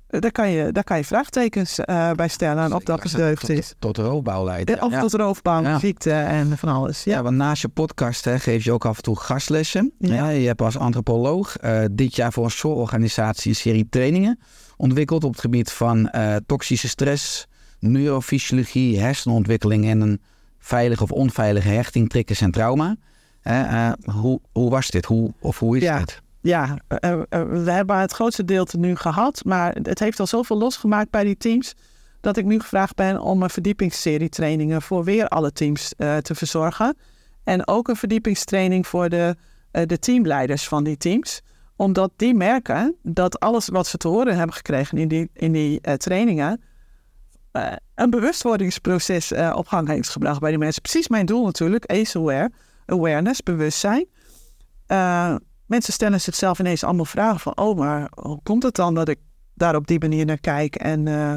Eh, 0.09 0.19
Daar 0.19 0.31
kan 0.31 0.49
je, 0.49 0.71
daar 0.71 0.83
kan 0.83 0.97
je 0.97 1.03
vraagtekens 1.03 1.79
eh, 1.79 2.11
bij 2.11 2.27
stellen 2.27 2.63
en 2.63 2.73
of 2.73 2.83
dat 2.83 3.03
een 3.03 3.11
deugd 3.19 3.39
tot, 3.41 3.49
is. 3.49 3.73
Tot 3.79 3.97
roofbouw 3.97 4.43
leidt. 4.43 4.69
Eh, 4.69 4.83
Of 4.83 4.91
ja. 4.91 4.99
tot 4.99 5.13
roofbouw, 5.13 5.61
Ja. 5.61 5.79
ziekte 5.79 6.11
en 6.11 6.57
van 6.57 6.69
alles. 6.69 7.03
Ja, 7.03 7.23
want 7.23 7.35
naast 7.35 7.61
je 7.61 7.67
podcast 7.67 8.25
hè, 8.25 8.39
geef 8.39 8.63
je 8.63 8.71
ook 8.71 8.85
af 8.85 8.97
en 8.97 9.03
toe 9.03 9.19
gastlessen. 9.19 9.91
Ja. 9.99 10.29
Je 10.29 10.47
hebt 10.47 10.61
als 10.61 10.77
antropoloog 10.77 11.55
dit 11.91 12.15
jaar 12.15 12.33
voor 12.33 12.43
een 12.43 12.51
zorgorganisatie 12.51 13.49
een 13.49 13.55
serie 13.55 13.87
trainingen 13.89 14.39
ontwikkeld 14.77 15.23
op 15.23 15.31
het 15.31 15.41
gebied 15.41 15.71
van 15.71 16.11
toxische 16.45 16.87
stress, 16.87 17.47
neurofysiologie, 17.79 18.99
hersenontwikkeling 18.99 19.85
en 19.85 20.01
een 20.01 20.21
veilige 20.59 21.03
of 21.03 21.11
onveilige 21.11 21.67
hechting, 21.69 22.09
triggers 22.09 22.41
en 22.41 22.51
trauma. 22.51 22.95
Hoe, 24.11 24.39
hoe 24.51 24.69
was 24.69 24.87
dit? 24.89 25.05
Hoe, 25.05 25.33
of 25.39 25.59
hoe 25.59 25.77
is 25.77 25.87
het? 25.89 26.21
Ja 26.49 26.77
eh, 26.87 27.11
eh, 27.11 27.21
we 27.49 27.71
hebben 27.71 27.99
het 27.99 28.11
grootste 28.11 28.45
deel 28.45 28.67
nu 28.77 28.95
gehad, 28.95 29.41
maar 29.45 29.75
het 29.81 29.99
heeft 29.99 30.19
al 30.19 30.27
zoveel 30.27 30.57
losgemaakt 30.57 31.09
bij 31.09 31.23
die 31.23 31.37
teams 31.37 31.75
dat 32.21 32.37
ik 32.37 32.45
nu 32.45 32.59
gevraagd 32.59 32.95
ben 32.95 33.21
om 33.21 33.43
een 33.43 33.49
verdiepingsserie 33.49 34.29
trainingen 34.29 34.81
voor 34.81 35.03
weer 35.03 35.27
alle 35.27 35.51
teams 35.51 35.93
eh, 35.97 36.17
te 36.17 36.35
verzorgen. 36.35 36.97
En 37.43 37.67
ook 37.67 37.87
een 37.87 37.95
verdiepingstraining 37.95 38.87
voor 38.87 39.09
de, 39.09 39.35
eh, 39.71 39.85
de 39.85 39.99
teamleiders 39.99 40.67
van 40.67 40.83
die 40.83 40.97
teams. 40.97 41.41
Omdat 41.75 42.11
die 42.15 42.33
merken 42.33 42.95
dat 43.03 43.39
alles 43.39 43.67
wat 43.67 43.87
ze 43.87 43.97
te 43.97 44.07
horen 44.07 44.35
hebben 44.35 44.55
gekregen 44.55 44.97
in 44.97 45.07
die, 45.07 45.29
in 45.33 45.51
die 45.51 45.81
eh, 45.81 45.93
trainingen 45.93 46.61
eh, 47.51 47.71
een 47.95 48.09
bewustwordingsproces 48.09 49.31
eh, 49.31 49.53
op 49.55 49.67
gang 49.67 49.87
heeft 49.87 50.09
gebracht 50.09 50.39
bij 50.39 50.49
die 50.49 50.59
mensen. 50.59 50.81
Precies 50.81 51.07
mijn 51.07 51.25
doel 51.25 51.45
natuurlijk, 51.45 51.85
ACE-aware, 51.85 52.51
awareness, 52.85 53.43
bewustzijn. 53.43 54.05
Mensen 55.69 55.93
stellen 55.93 56.21
zichzelf 56.21 56.59
ineens 56.59 56.83
allemaal 56.83 57.05
vragen 57.05 57.39
van... 57.39 57.57
oh, 57.57 57.77
maar 57.77 58.11
hoe 58.21 58.39
komt 58.43 58.63
het 58.63 58.75
dan 58.75 58.95
dat 58.95 59.07
ik 59.07 59.19
daar 59.53 59.75
op 59.75 59.87
die 59.87 59.99
manier 59.99 60.25
naar 60.25 60.39
kijk? 60.39 60.75
En 60.75 61.07
eh, 61.07 61.35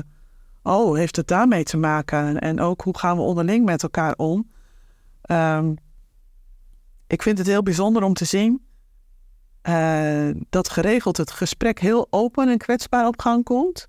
oh, 0.62 0.96
heeft 0.96 1.16
het 1.16 1.28
daarmee 1.28 1.64
te 1.64 1.76
maken? 1.76 2.38
En 2.40 2.60
ook, 2.60 2.80
hoe 2.82 2.98
gaan 2.98 3.16
we 3.16 3.22
onderling 3.22 3.64
met 3.64 3.82
elkaar 3.82 4.14
om? 4.16 4.50
Ehm, 5.22 5.74
ik 7.06 7.22
vind 7.22 7.38
het 7.38 7.46
heel 7.46 7.62
bijzonder 7.62 8.02
om 8.02 8.14
te 8.14 8.24
zien... 8.24 8.66
eh, 9.62 10.30
dat 10.48 10.68
geregeld 10.68 11.16
het 11.16 11.30
gesprek 11.30 11.80
heel 11.80 12.06
open 12.10 12.48
en 12.48 12.58
kwetsbaar 12.58 13.06
op 13.06 13.20
gang 13.20 13.44
komt. 13.44 13.88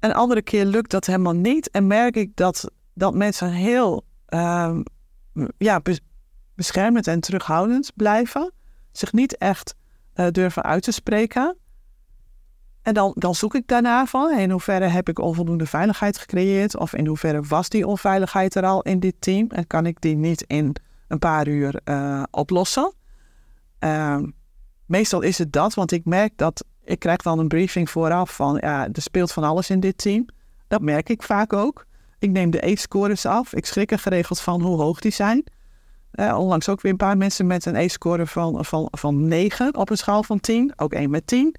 Een 0.00 0.14
andere 0.14 0.42
keer 0.42 0.64
lukt 0.64 0.90
dat 0.90 1.06
helemaal 1.06 1.34
niet. 1.34 1.70
En 1.70 1.86
merk 1.86 2.16
ik 2.16 2.36
dat, 2.36 2.70
dat 2.94 3.14
mensen 3.14 3.50
heel 3.50 4.04
ehm, 4.26 4.82
ja, 5.58 5.80
bes- 5.80 6.00
beschermend 6.54 7.06
en 7.06 7.20
terughoudend 7.20 7.92
blijven. 7.94 8.52
Zich 9.00 9.12
niet 9.12 9.36
echt 9.36 9.74
eh, 10.12 10.26
durven 10.30 10.62
uit 10.62 10.82
te 10.82 10.92
spreken. 10.92 11.56
En 12.82 12.94
dan, 12.94 13.12
dan 13.14 13.34
zoek 13.34 13.54
ik 13.54 13.66
daarna 13.66 14.06
van 14.06 14.38
in 14.38 14.50
hoeverre 14.50 14.84
heb 14.84 15.08
ik 15.08 15.18
onvoldoende 15.18 15.66
veiligheid 15.66 16.18
gecreëerd. 16.18 16.76
Of 16.76 16.94
in 16.94 17.06
hoeverre 17.06 17.42
was 17.42 17.68
die 17.68 17.86
onveiligheid 17.86 18.54
er 18.54 18.64
al 18.64 18.82
in 18.82 19.00
dit 19.00 19.14
team. 19.18 19.46
En 19.50 19.66
kan 19.66 19.86
ik 19.86 20.00
die 20.00 20.16
niet 20.16 20.42
in 20.42 20.74
een 21.08 21.18
paar 21.18 21.48
uur 21.48 21.80
eh, 21.84 22.22
oplossen. 22.30 22.92
Ehm, 23.78 24.30
meestal 24.86 25.20
is 25.20 25.38
het 25.38 25.52
dat, 25.52 25.74
want 25.74 25.92
ik 25.92 26.04
merk 26.04 26.32
dat 26.36 26.64
ik 26.84 26.98
krijg 26.98 27.22
dan 27.22 27.38
een 27.38 27.48
briefing 27.48 27.90
vooraf 27.90 28.34
van 28.34 28.58
ja, 28.60 28.88
er 28.92 29.02
speelt 29.02 29.32
van 29.32 29.44
alles 29.44 29.70
in 29.70 29.80
dit 29.80 29.98
team. 29.98 30.26
Dat 30.68 30.80
merk 30.80 31.08
ik 31.08 31.22
vaak 31.22 31.52
ook. 31.52 31.86
Ik 32.18 32.30
neem 32.30 32.50
de 32.50 32.64
A-scores 32.64 33.26
af. 33.26 33.54
Ik 33.54 33.66
schrik 33.66 33.90
er 33.90 33.98
geregeld 33.98 34.40
van 34.40 34.62
hoe 34.62 34.76
hoog 34.76 35.00
die 35.00 35.12
zijn. 35.12 35.44
Eh, 36.10 36.38
onlangs 36.38 36.68
ook 36.68 36.80
weer 36.80 36.92
een 36.92 36.98
paar 36.98 37.16
mensen 37.16 37.46
met 37.46 37.64
een 37.64 37.76
A-score 37.76 38.26
van, 38.26 38.64
van, 38.64 38.88
van 38.90 39.28
9 39.28 39.76
op 39.76 39.90
een 39.90 39.96
schaal 39.96 40.22
van 40.22 40.40
10. 40.40 40.72
Ook 40.76 40.92
één 40.92 41.10
met 41.10 41.26
10. 41.26 41.54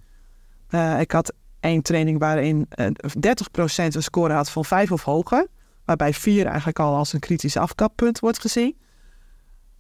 Eh, 0.68 1.00
ik 1.00 1.12
had 1.12 1.34
één 1.60 1.82
training 1.82 2.20
waarin 2.20 2.66
eh, 2.70 2.88
30% 3.20 3.96
een 3.96 4.04
score 4.04 4.34
had 4.34 4.50
van 4.50 4.66
5 4.66 4.92
of 4.92 5.04
hoger. 5.04 5.48
Waarbij 5.86 6.14
4 6.14 6.46
eigenlijk 6.46 6.80
al 6.80 6.96
als 6.96 7.14
een 7.14 7.20
kritisch 7.20 7.58
afkappunt 7.58 8.20
wordt 8.20 8.40
gezien. 8.40 8.76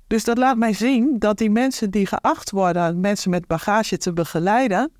Dus 0.07 0.23
dat 0.23 0.37
laat 0.37 0.57
mij 0.57 0.73
zien 0.73 1.15
dat 1.19 1.37
die 1.37 1.49
mensen 1.49 1.91
die 1.91 2.05
geacht 2.05 2.51
worden 2.51 2.99
mensen 2.99 3.29
met 3.29 3.47
bagage 3.47 3.97
te 3.97 4.13
begeleiden, 4.13 4.91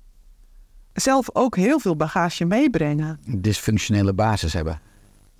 zelf 0.92 1.28
ook 1.32 1.56
heel 1.56 1.78
veel 1.78 1.96
bagage 1.96 2.44
meebrengen. 2.44 3.20
Dysfunctionele 3.38 4.12
basis 4.12 4.52
hebben. 4.52 4.80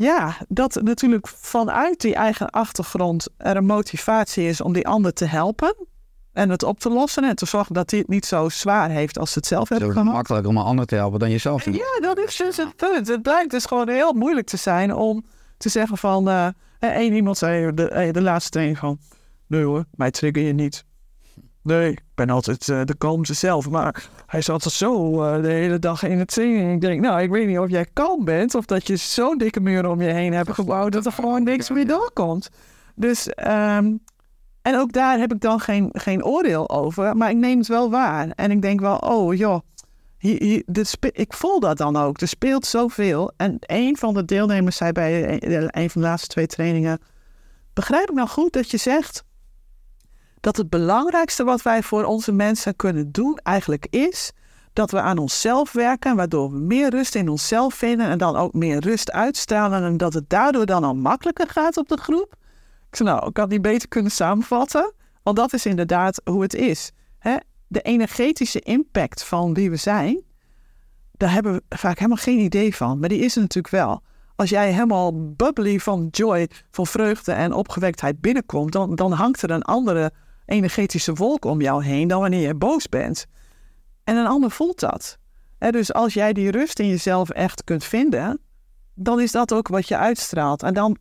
Ja, 0.02 0.36
dat 0.48 0.80
natuurlijk 0.82 1.28
vanuit 1.28 2.00
die 2.00 2.14
eigen 2.14 2.50
achtergrond 2.50 3.28
er 3.36 3.56
een 3.56 3.66
motivatie 3.66 4.48
is 4.48 4.60
om 4.60 4.72
die 4.72 4.86
ander 4.86 5.12
te 5.12 5.24
helpen 5.24 5.76
en 6.32 6.50
het 6.50 6.62
op 6.62 6.80
te 6.80 6.90
lossen 6.90 7.24
en 7.24 7.36
te 7.36 7.46
zorgen 7.46 7.74
dat 7.74 7.90
hij 7.90 8.00
het 8.00 8.08
niet 8.08 8.26
zo 8.26 8.48
zwaar 8.48 8.90
heeft 8.90 9.18
als 9.18 9.34
het 9.34 9.46
zelf 9.46 9.68
hebben 9.68 9.88
is 9.88 9.94
het 9.94 10.02
gehad. 10.02 10.16
makkelijker 10.16 10.50
om 10.50 10.56
een 10.56 10.64
ander 10.64 10.86
te 10.86 10.94
helpen 10.94 11.18
dan 11.18 11.30
jezelf. 11.30 11.64
Ja, 11.64 12.00
dat 12.00 12.18
is 12.18 12.36
dus 12.36 12.56
het 12.56 12.76
punt. 12.76 13.08
Het 13.08 13.22
blijkt 13.22 13.50
dus 13.50 13.64
gewoon 13.64 13.88
heel 13.88 14.12
moeilijk 14.12 14.46
te 14.46 14.56
zijn 14.56 14.94
om 14.94 15.24
te 15.56 15.68
zeggen 15.68 15.98
van... 15.98 16.28
eh 16.28 16.48
één 16.78 17.12
iemand 17.12 17.38
zei 17.38 17.74
de, 17.74 17.88
eh, 17.88 18.12
de 18.12 18.22
laatste 18.22 18.50
training 18.50 18.78
van... 18.78 18.98
Nee 19.46 19.64
hoor, 19.64 19.84
mij 19.94 20.10
trigger 20.10 20.42
je 20.42 20.52
niet. 20.52 20.84
Nee, 21.62 21.90
ik 21.90 22.00
ben 22.14 22.30
altijd 22.30 22.66
de 22.66 22.94
kalmste 22.98 23.34
zelf. 23.34 23.70
Maar 23.70 24.08
hij 24.32 24.40
zat 24.40 24.64
er 24.64 24.70
zo 24.70 25.22
eh, 25.22 25.42
de 25.42 25.48
hele 25.48 25.78
dag 25.78 26.02
in 26.02 26.18
het 26.18 26.32
zingen. 26.32 26.72
Ik 26.72 26.80
denk, 26.80 27.00
nou, 27.00 27.22
ik 27.22 27.30
weet 27.30 27.46
niet 27.46 27.58
of 27.58 27.70
jij 27.70 27.86
kalm 27.92 28.24
bent... 28.24 28.54
of 28.54 28.64
dat 28.64 28.86
je 28.86 28.96
zo'n 28.96 29.38
dikke 29.38 29.60
muur 29.60 29.88
om 29.88 30.02
je 30.02 30.08
heen 30.08 30.32
hebt 30.32 30.52
gebouwd... 30.52 30.92
dat 30.92 31.06
er 31.06 31.12
gewoon 31.12 31.42
niks 31.42 31.70
meer 31.70 31.86
doorkomt. 31.86 32.50
Dus... 32.94 33.28
ehm, 33.28 33.96
en 34.62 34.78
ook 34.78 34.92
daar 34.92 35.18
heb 35.18 35.32
ik 35.32 35.40
dan 35.40 35.60
geen, 35.60 35.88
geen 35.92 36.24
oordeel 36.24 36.70
over, 36.70 37.16
maar 37.16 37.30
ik 37.30 37.36
neem 37.36 37.58
het 37.58 37.68
wel 37.68 37.90
waar. 37.90 38.28
En 38.28 38.50
ik 38.50 38.62
denk 38.62 38.80
wel, 38.80 38.96
oh 38.96 39.34
joh, 39.34 39.60
hier, 40.18 40.62
ik 41.12 41.32
voel 41.32 41.60
dat 41.60 41.76
dan 41.76 41.96
ook. 41.96 42.20
Er 42.20 42.28
speelt 42.28 42.66
zoveel. 42.66 43.32
En 43.36 43.56
een 43.60 43.96
van 43.96 44.14
de 44.14 44.24
deelnemers 44.24 44.76
zei 44.76 44.92
bij 44.92 45.42
een 45.74 45.90
van 45.90 46.00
de 46.00 46.08
laatste 46.08 46.28
twee 46.28 46.46
trainingen... 46.46 46.98
Begrijp 47.74 48.08
ik 48.08 48.14
nou 48.14 48.28
goed 48.28 48.52
dat 48.52 48.70
je 48.70 48.76
zegt 48.76 49.24
dat 50.42 50.56
het 50.56 50.70
belangrijkste 50.70 51.44
wat 51.44 51.62
wij 51.62 51.82
voor 51.82 52.04
onze 52.04 52.32
mensen 52.32 52.76
kunnen 52.76 53.12
doen 53.12 53.38
eigenlijk 53.42 53.86
is 53.90 54.32
dat 54.72 54.90
we 54.90 55.00
aan 55.00 55.18
onszelf 55.18 55.72
werken, 55.72 56.16
waardoor 56.16 56.50
we 56.52 56.58
meer 56.58 56.90
rust 56.90 57.14
in 57.14 57.28
onszelf 57.28 57.74
vinden 57.74 58.06
en 58.06 58.18
dan 58.18 58.36
ook 58.36 58.52
meer 58.52 58.80
rust 58.80 59.12
uitstralen 59.12 59.84
en 59.84 59.96
dat 59.96 60.14
het 60.14 60.30
daardoor 60.30 60.66
dan 60.66 60.84
al 60.84 60.94
makkelijker 60.94 61.48
gaat 61.48 61.76
op 61.76 61.88
de 61.88 61.96
groep. 61.96 62.36
Ik 62.90 62.96
zei, 62.96 63.08
nou, 63.08 63.28
ik 63.28 63.36
had 63.36 63.48
niet 63.48 63.62
beter 63.62 63.88
kunnen 63.88 64.10
samenvatten, 64.10 64.92
want 65.22 65.36
dat 65.36 65.52
is 65.52 65.66
inderdaad 65.66 66.20
hoe 66.24 66.42
het 66.42 66.54
is. 66.54 66.90
Hè? 67.18 67.36
De 67.66 67.80
energetische 67.80 68.60
impact 68.60 69.24
van 69.24 69.54
wie 69.54 69.70
we 69.70 69.76
zijn, 69.76 70.22
daar 71.12 71.32
hebben 71.32 71.52
we 71.52 71.76
vaak 71.76 71.96
helemaal 71.96 72.22
geen 72.22 72.38
idee 72.38 72.76
van, 72.76 72.98
maar 72.98 73.08
die 73.08 73.20
is 73.20 73.34
er 73.34 73.40
natuurlijk 73.40 73.74
wel. 73.74 74.02
Als 74.36 74.50
jij 74.50 74.72
helemaal 74.72 75.32
bubbly 75.34 75.78
van 75.78 76.08
joy, 76.10 76.48
van 76.70 76.86
vreugde 76.86 77.32
en 77.32 77.52
opgewektheid 77.52 78.20
binnenkomt, 78.20 78.72
dan, 78.72 78.94
dan 78.94 79.12
hangt 79.12 79.42
er 79.42 79.50
een 79.50 79.62
andere 79.62 80.12
energetische 80.46 81.12
wolk 81.12 81.44
om 81.44 81.60
jou 81.60 81.84
heen 81.84 82.08
dan 82.08 82.20
wanneer 82.20 82.46
je 82.46 82.54
boos 82.54 82.88
bent. 82.88 83.26
En 84.04 84.16
een 84.16 84.26
ander 84.26 84.50
voelt 84.50 84.80
dat. 84.80 85.18
Dus 85.58 85.92
als 85.92 86.14
jij 86.14 86.32
die 86.32 86.50
rust 86.50 86.78
in 86.78 86.88
jezelf 86.88 87.30
echt 87.30 87.64
kunt 87.64 87.84
vinden, 87.84 88.40
dan 88.94 89.20
is 89.20 89.32
dat 89.32 89.52
ook 89.52 89.68
wat 89.68 89.88
je 89.88 89.96
uitstraalt. 89.96 90.62
En 90.62 90.74
dan, 90.74 90.96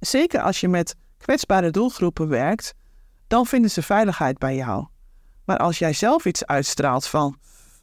zeker 0.00 0.40
als 0.40 0.60
je 0.60 0.68
met 0.68 0.94
kwetsbare 1.18 1.70
doelgroepen 1.70 2.28
werkt, 2.28 2.74
dan 3.26 3.46
vinden 3.46 3.70
ze 3.70 3.82
veiligheid 3.82 4.38
bij 4.38 4.56
jou. 4.56 4.86
Maar 5.44 5.58
als 5.58 5.78
jij 5.78 5.92
zelf 5.92 6.24
iets 6.24 6.46
uitstraalt 6.46 7.06
van, 7.06 7.38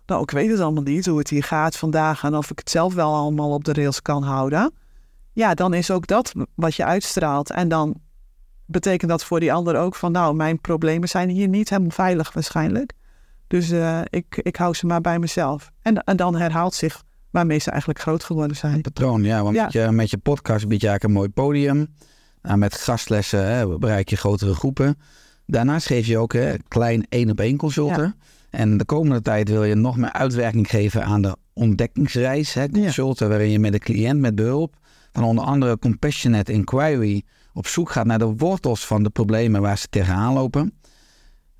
nou, 0.05 0.21
ik 0.21 0.31
weet 0.31 0.49
het 0.49 0.59
allemaal 0.59 0.83
niet 0.83 1.05
hoe 1.05 1.17
het 1.17 1.29
hier 1.29 1.43
gaat 1.43 1.77
vandaag 1.77 2.23
en 2.23 2.35
of 2.35 2.51
ik 2.51 2.59
het 2.59 2.69
zelf 2.69 2.93
wel 2.93 3.13
allemaal 3.13 3.53
op 3.53 3.63
de 3.63 3.73
rails 3.73 4.01
kan 4.01 4.23
houden, 4.23 4.73
ja, 5.33 5.53
dan 5.53 5.73
is 5.73 5.91
ook 5.91 6.07
dat 6.07 6.33
wat 6.55 6.75
je 6.75 6.85
uitstraalt. 6.85 7.49
En 7.49 7.67
dan 7.67 7.95
betekent 8.73 9.11
dat 9.11 9.23
voor 9.23 9.39
die 9.39 9.53
ander 9.53 9.77
ook 9.77 9.95
van, 9.95 10.11
nou, 10.11 10.35
mijn 10.35 10.61
problemen 10.61 11.09
zijn 11.09 11.29
hier 11.29 11.47
niet 11.47 11.69
helemaal 11.69 11.91
veilig 11.91 12.33
waarschijnlijk. 12.33 12.93
Dus 13.47 13.71
eh, 13.71 14.01
ik, 14.09 14.39
ik 14.41 14.55
hou 14.55 14.73
ze 14.73 14.85
maar 14.85 15.01
bij 15.01 15.19
mezelf. 15.19 15.71
En, 15.81 16.03
en 16.03 16.17
dan 16.17 16.35
herhaalt 16.35 16.73
zich 16.73 17.03
waarmee 17.29 17.59
ze 17.59 17.69
eigenlijk 17.69 17.99
groot 17.99 18.23
geworden 18.23 18.57
zijn. 18.57 18.81
Patroon, 18.81 19.23
ja. 19.23 19.43
Want 19.43 19.55
Ja. 19.55 19.63
Met, 19.63 19.73
je, 19.73 19.91
met 19.91 20.09
je 20.09 20.17
podcast 20.17 20.67
bied 20.67 20.81
je 20.81 20.87
eigenlijk 20.87 21.03
een 21.03 21.21
mooi 21.21 21.29
podium. 21.29 21.87
Nou, 22.41 22.57
met 22.57 22.75
gastlessen 22.75 23.47
hè, 23.47 23.77
bereik 23.77 24.09
je 24.09 24.15
grotere 24.15 24.53
groepen. 24.53 24.97
Daarnaast 25.45 25.87
geef 25.87 26.05
je 26.05 26.17
ook 26.17 26.33
hè, 26.33 26.53
klein 26.67 27.05
één 27.09 27.29
op 27.29 27.39
één 27.39 27.57
consulten. 27.57 28.15
En 28.49 28.77
de 28.77 28.85
komende 28.85 29.21
tijd 29.21 29.49
wil 29.49 29.63
je 29.63 29.75
nog 29.75 29.97
meer 29.97 30.11
uitwerking 30.11 30.69
geven 30.69 31.03
aan 31.03 31.21
de 31.21 31.35
ontdekkingsreis. 31.53 32.53
Hè, 32.53 32.69
consulten 32.69 33.29
waarin 33.29 33.49
je 33.49 33.59
met 33.59 33.71
de 33.71 33.79
cliënt 33.79 34.19
met 34.19 34.35
behulp 34.35 34.75
van 35.11 35.23
onder 35.23 35.43
andere 35.43 35.79
Compassionate 35.79 36.51
Inquiry 36.51 37.23
op 37.53 37.67
zoek 37.67 37.89
gaat 37.89 38.05
naar 38.05 38.19
de 38.19 38.35
wortels 38.37 38.85
van 38.85 39.03
de 39.03 39.09
problemen 39.09 39.61
waar 39.61 39.77
ze 39.77 39.87
tegenaan 39.89 40.33
lopen. 40.33 40.73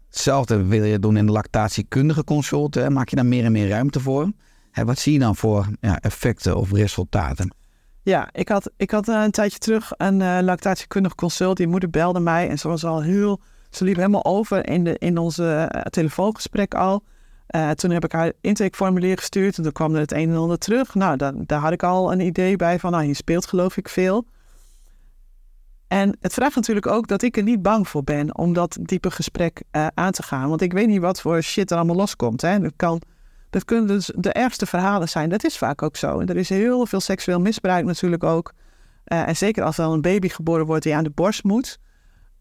Hetzelfde 0.09 0.65
wil 0.65 0.83
je 0.83 0.99
doen 0.99 1.17
in 1.17 1.25
de 1.25 1.31
lactatiekundige 1.31 2.23
consulten. 2.23 2.83
Hè. 2.83 2.89
Maak 2.89 3.09
je 3.09 3.15
daar 3.15 3.25
meer 3.25 3.45
en 3.45 3.51
meer 3.51 3.67
ruimte 3.67 3.99
voor. 3.99 4.31
Hè, 4.71 4.85
wat 4.85 4.99
zie 4.99 5.13
je 5.13 5.19
dan 5.19 5.35
voor 5.35 5.67
ja, 5.79 5.99
effecten 5.99 6.57
of 6.57 6.71
resultaten? 6.71 7.55
Ja, 8.01 8.29
ik 8.31 8.49
had, 8.49 8.71
ik 8.77 8.91
had 8.91 9.07
eh, 9.07 9.21
een 9.23 9.31
tijdje 9.31 9.57
terug 9.57 9.91
een 9.97 10.21
eh, 10.21 10.37
lactatiekundig 10.41 11.15
consult. 11.15 11.57
Die 11.57 11.67
moeder 11.67 11.89
belde 11.89 12.19
mij 12.19 12.49
en 12.49 12.59
ze 12.59 12.67
was 12.67 12.85
al 12.85 13.01
heel... 13.01 13.41
Ze 13.69 13.83
liep 13.83 13.95
helemaal 13.95 14.25
over 14.25 14.67
in, 14.67 14.83
de, 14.83 14.97
in 14.97 15.17
onze 15.17 15.53
eh, 15.53 15.81
telefoongesprek 15.81 16.73
al. 16.73 17.03
Toen 17.75 17.91
heb 17.91 18.03
ik 18.03 18.11
haar 18.11 18.31
intakeformulier 18.41 19.17
gestuurd 19.17 19.57
en 19.57 19.63
toen 19.63 19.71
kwam 19.71 19.93
er 19.93 19.99
het 19.99 20.11
een 20.11 20.29
en 20.29 20.35
ander 20.35 20.57
terug. 20.57 20.95
Nou, 20.95 21.17
dan, 21.17 21.43
daar 21.45 21.59
had 21.59 21.71
ik 21.71 21.83
al 21.83 22.11
een 22.11 22.19
idee 22.19 22.55
bij 22.55 22.79
van, 22.79 22.91
nou, 22.91 23.03
hier 23.03 23.15
speelt 23.15 23.45
geloof 23.45 23.77
ik 23.77 23.89
veel. 23.89 24.25
En 25.93 26.17
het 26.21 26.33
vraagt 26.33 26.55
natuurlijk 26.55 26.87
ook 26.87 27.07
dat 27.07 27.21
ik 27.21 27.37
er 27.37 27.43
niet 27.43 27.61
bang 27.61 27.87
voor 27.87 28.03
ben 28.03 28.37
om 28.37 28.53
dat 28.53 28.77
diepe 28.81 29.11
gesprek 29.11 29.63
eh, 29.71 29.87
aan 29.93 30.11
te 30.11 30.23
gaan. 30.23 30.49
Want 30.49 30.61
ik 30.61 30.73
weet 30.73 30.87
niet 30.87 31.01
wat 31.01 31.21
voor 31.21 31.41
shit 31.41 31.71
er 31.71 31.77
allemaal 31.77 31.95
loskomt. 31.95 32.41
Hè. 32.41 32.59
Dat, 32.59 32.73
kan, 32.75 33.01
dat 33.49 33.65
kunnen 33.65 33.87
dus 33.87 34.11
de 34.15 34.31
ergste 34.31 34.65
verhalen 34.65 35.09
zijn. 35.09 35.29
Dat 35.29 35.43
is 35.43 35.57
vaak 35.57 35.81
ook 35.81 35.95
zo. 35.95 36.19
En 36.19 36.27
er 36.27 36.37
is 36.37 36.49
heel 36.49 36.85
veel 36.85 36.99
seksueel 36.99 37.39
misbruik 37.39 37.85
natuurlijk 37.85 38.23
ook. 38.23 38.53
Eh, 39.03 39.27
en 39.27 39.35
zeker 39.35 39.63
als 39.63 39.77
er 39.77 39.85
een 39.85 40.01
baby 40.01 40.29
geboren 40.29 40.65
wordt 40.65 40.83
die 40.83 40.95
aan 40.95 41.03
de 41.03 41.09
borst 41.09 41.43
moet. 41.43 41.79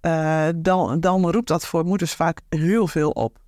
eh, 0.00 0.48
dan, 0.56 1.00
dan 1.00 1.30
roept 1.30 1.48
dat 1.48 1.66
voor 1.66 1.84
moeders 1.84 2.14
vaak 2.14 2.40
heel 2.48 2.86
veel 2.86 3.10
op. 3.10 3.38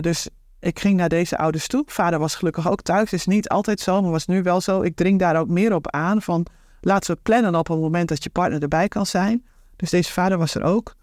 Dus 0.00 0.28
ik 0.60 0.78
ging 0.78 0.96
naar 0.96 1.08
deze 1.08 1.38
ouders 1.38 1.66
toe. 1.66 1.84
Vader 1.86 2.18
was 2.18 2.34
gelukkig 2.34 2.70
ook 2.70 2.82
thuis. 2.82 3.12
is 3.12 3.26
niet 3.26 3.48
altijd 3.48 3.80
zo, 3.80 4.02
maar 4.02 4.10
was 4.10 4.26
nu 4.26 4.42
wel 4.42 4.60
zo. 4.60 4.82
Ik 4.82 4.96
dring 4.96 5.18
daar 5.18 5.38
ook 5.38 5.48
meer 5.48 5.74
op 5.74 5.90
aan 5.90 6.22
van 6.22 6.46
laten 6.80 7.14
we 7.14 7.20
plannen 7.22 7.54
op 7.54 7.68
een 7.68 7.78
moment 7.78 8.08
dat 8.08 8.22
je 8.22 8.30
partner 8.30 8.62
erbij 8.62 8.88
kan 8.88 9.06
zijn. 9.06 9.46
Dus 9.76 9.90
deze 9.90 10.12
vader 10.12 10.38
was 10.38 10.54
er 10.54 10.62
ook. 10.62 10.94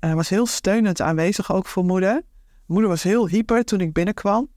Hij 0.00 0.14
was 0.14 0.28
heel 0.28 0.46
steunend 0.46 1.00
aanwezig 1.00 1.52
ook 1.52 1.66
voor 1.66 1.84
moeder. 1.84 2.22
Moeder 2.66 2.88
was 2.88 3.02
heel 3.02 3.28
hyper 3.28 3.64
toen 3.64 3.80
ik 3.80 3.92
binnenkwam. 3.92 4.48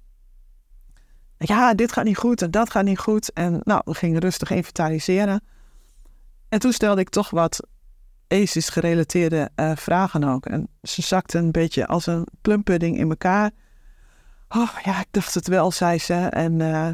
Ja, 1.38 1.73
dit 1.73 1.91
gaat 1.91 2.06
niet 2.06 2.18
goed 2.18 2.41
en 2.41 2.52
dat 2.52 2.69
gaat 2.69 2.84
niet 2.84 2.99
goed. 2.99 3.34
En 3.34 3.60
nou, 3.64 3.82
we 3.86 3.94
gingen 3.94 4.19
rustig 4.19 4.52
inventariseren. 4.52 5.44
En 6.49 6.60
toen 6.60 6.73
stelde 6.73 7.02
ik 7.02 7.10
toch 7.10 7.30
wat 7.30 7.68
ACES 8.28 8.69
gerelateerde 8.69 9.49
eh, 9.56 9.72
vragen 9.76 10.23
ook. 10.23 10.45
En 10.45 10.68
ze 10.82 11.02
zakte 11.02 11.38
een 11.38 11.52
beetje 11.52 11.88
als 11.88 12.06
een 12.06 12.28
plumpudding 12.41 12.98
in 12.98 13.10
elkaar. 13.10 13.52
Oh 14.49 14.78
ja, 14.84 14.99
ik 14.99 15.07
dacht 15.11 15.34
het 15.34 15.48
wel, 15.48 15.72
zei 15.72 15.99
ze. 15.99 16.14
En 16.14 16.61
eh, 16.61 16.90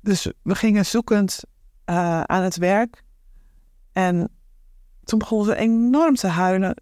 dus 0.00 0.32
we 0.42 0.54
gingen 0.54 0.86
zoekend 0.86 1.40
eh, 1.88 2.20
aan 2.20 2.42
het 2.42 2.56
werk. 2.56 3.02
En 3.92 4.30
toen 5.04 5.18
begon 5.18 5.44
ze 5.44 5.56
enorm 5.56 6.14
te 6.14 6.26
huilen. 6.26 6.74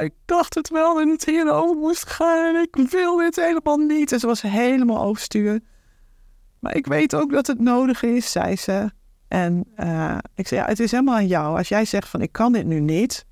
Ik 0.00 0.12
dacht 0.24 0.54
het 0.54 0.68
wel 0.68 1.00
en 1.00 1.08
het 1.08 1.24
hierover 1.24 1.76
moest 1.76 2.10
gaan. 2.10 2.56
Ik 2.56 2.76
wil 2.90 3.16
dit 3.16 3.36
helemaal 3.36 3.76
niet. 3.76 4.12
En 4.12 4.20
ze 4.20 4.26
was 4.26 4.42
helemaal 4.42 5.02
overstuur. 5.02 5.60
Maar 6.58 6.76
ik 6.76 6.86
weet 6.86 7.14
ook 7.14 7.32
dat 7.32 7.46
het 7.46 7.60
nodig 7.60 8.02
is, 8.02 8.32
zei 8.32 8.56
ze. 8.56 8.90
En 9.28 9.64
eh, 9.74 10.18
ik 10.34 10.46
zei, 10.46 10.60
ja, 10.60 10.66
het 10.66 10.80
is 10.80 10.90
helemaal 10.90 11.14
aan 11.14 11.26
jou. 11.26 11.56
Als 11.56 11.68
jij 11.68 11.84
zegt 11.84 12.08
van 12.08 12.20
ik 12.20 12.32
kan 12.32 12.52
dit 12.52 12.66
nu 12.66 12.80
niet, 12.80 13.26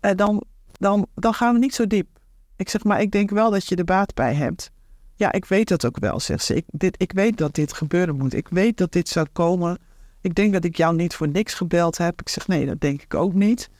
eh, 0.00 0.10
dan, 0.14 0.44
dan, 0.72 1.06
dan 1.14 1.34
gaan 1.34 1.52
we 1.52 1.58
niet 1.58 1.74
zo 1.74 1.86
diep. 1.86 2.08
Ik 2.56 2.68
zeg, 2.68 2.84
maar 2.84 3.00
ik 3.00 3.10
denk 3.10 3.30
wel 3.30 3.50
dat 3.50 3.66
je 3.66 3.76
er 3.76 3.84
baat 3.84 4.14
bij 4.14 4.34
hebt. 4.34 4.70
Ja, 5.14 5.32
ik 5.32 5.44
weet 5.44 5.68
dat 5.68 5.86
ook 5.86 5.98
wel, 5.98 6.20
zegt 6.20 6.44
ze. 6.44 6.54
Ik, 6.54 6.64
dit, 6.66 7.02
ik 7.02 7.12
weet 7.12 7.38
dat 7.38 7.54
dit 7.54 7.72
gebeuren 7.72 8.16
moet. 8.16 8.34
Ik 8.34 8.48
weet 8.48 8.76
dat 8.76 8.92
dit 8.92 9.08
zou 9.08 9.26
komen. 9.32 9.78
Ik 10.26 10.34
denk 10.34 10.52
dat 10.52 10.64
ik 10.64 10.76
jou 10.76 10.94
niet 10.94 11.14
voor 11.14 11.28
niks 11.28 11.54
gebeld 11.54 11.98
heb. 11.98 12.20
Ik 12.20 12.28
zeg, 12.28 12.46
nee, 12.46 12.66
dat 12.66 12.80
denk 12.80 13.02
ik 13.02 13.14
ook 13.14 13.32
niet. 13.32 13.70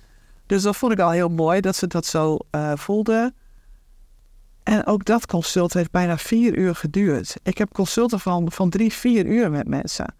Dus 0.46 0.62
dat 0.62 0.76
vond 0.76 0.92
ik 0.92 0.98
al 0.98 1.10
heel 1.10 1.28
mooi 1.28 1.60
dat 1.60 1.76
ze 1.76 1.86
dat 1.86 2.06
zo 2.06 2.38
eh, 2.50 2.72
voelde. 2.76 3.34
En 4.62 4.86
ook 4.86 5.04
dat 5.04 5.26
consult 5.26 5.72
heeft 5.72 5.90
bijna 5.90 6.18
vier 6.18 6.58
uur 6.58 6.74
geduurd. 6.74 7.36
Ik 7.42 7.58
heb 7.58 7.72
consulten 7.72 8.20
van, 8.20 8.52
van 8.52 8.70
drie, 8.70 8.92
vier 8.92 9.26
uur 9.26 9.50
met 9.50 9.68
mensen. 9.68 10.14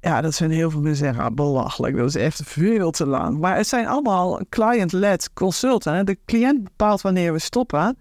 Ja, 0.00 0.20
dat 0.20 0.34
zijn 0.34 0.50
heel 0.50 0.70
veel 0.70 0.80
mensen 0.80 1.04
zeggen, 1.04 1.24
ah, 1.24 1.34
belachelijk, 1.34 1.96
dat 1.96 2.08
is 2.08 2.14
echt 2.14 2.42
veel 2.44 2.90
te 2.90 3.06
lang. 3.06 3.38
Maar 3.38 3.56
het 3.56 3.68
zijn 3.68 3.86
allemaal 3.86 4.40
client-led 4.48 5.32
consulten. 5.32 6.06
De 6.06 6.18
cliënt 6.26 6.64
bepaalt 6.64 7.00
wanneer 7.00 7.32
we 7.32 7.38
stoppen. 7.38 7.98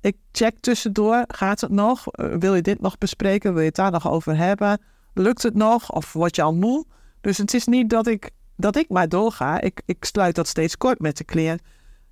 Ik 0.00 0.16
check 0.32 0.58
tussendoor, 0.60 1.24
gaat 1.28 1.60
het 1.60 1.70
nog? 1.70 2.08
Eh, 2.08 2.34
Wil 2.38 2.54
je 2.54 2.62
dit 2.62 2.80
nog 2.80 2.98
bespreken? 2.98 3.52
Wil 3.52 3.60
je 3.60 3.66
het 3.66 3.76
daar 3.76 3.90
nog 3.90 4.10
over 4.10 4.36
hebben? 4.36 4.80
Lukt 5.18 5.42
het 5.42 5.54
nog? 5.54 5.92
Of 5.92 6.12
word 6.12 6.36
je 6.36 6.42
al 6.42 6.54
moe? 6.54 6.84
Dus 7.20 7.38
het 7.38 7.54
is 7.54 7.66
niet 7.66 7.90
dat 7.90 8.06
ik, 8.06 8.30
dat 8.56 8.76
ik 8.76 8.88
maar 8.88 9.08
doorga. 9.08 9.60
Ik, 9.60 9.82
ik 9.84 10.04
sluit 10.04 10.34
dat 10.34 10.48
steeds 10.48 10.76
kort 10.76 10.98
met 10.98 11.16
de 11.16 11.24
cliënt. 11.24 11.60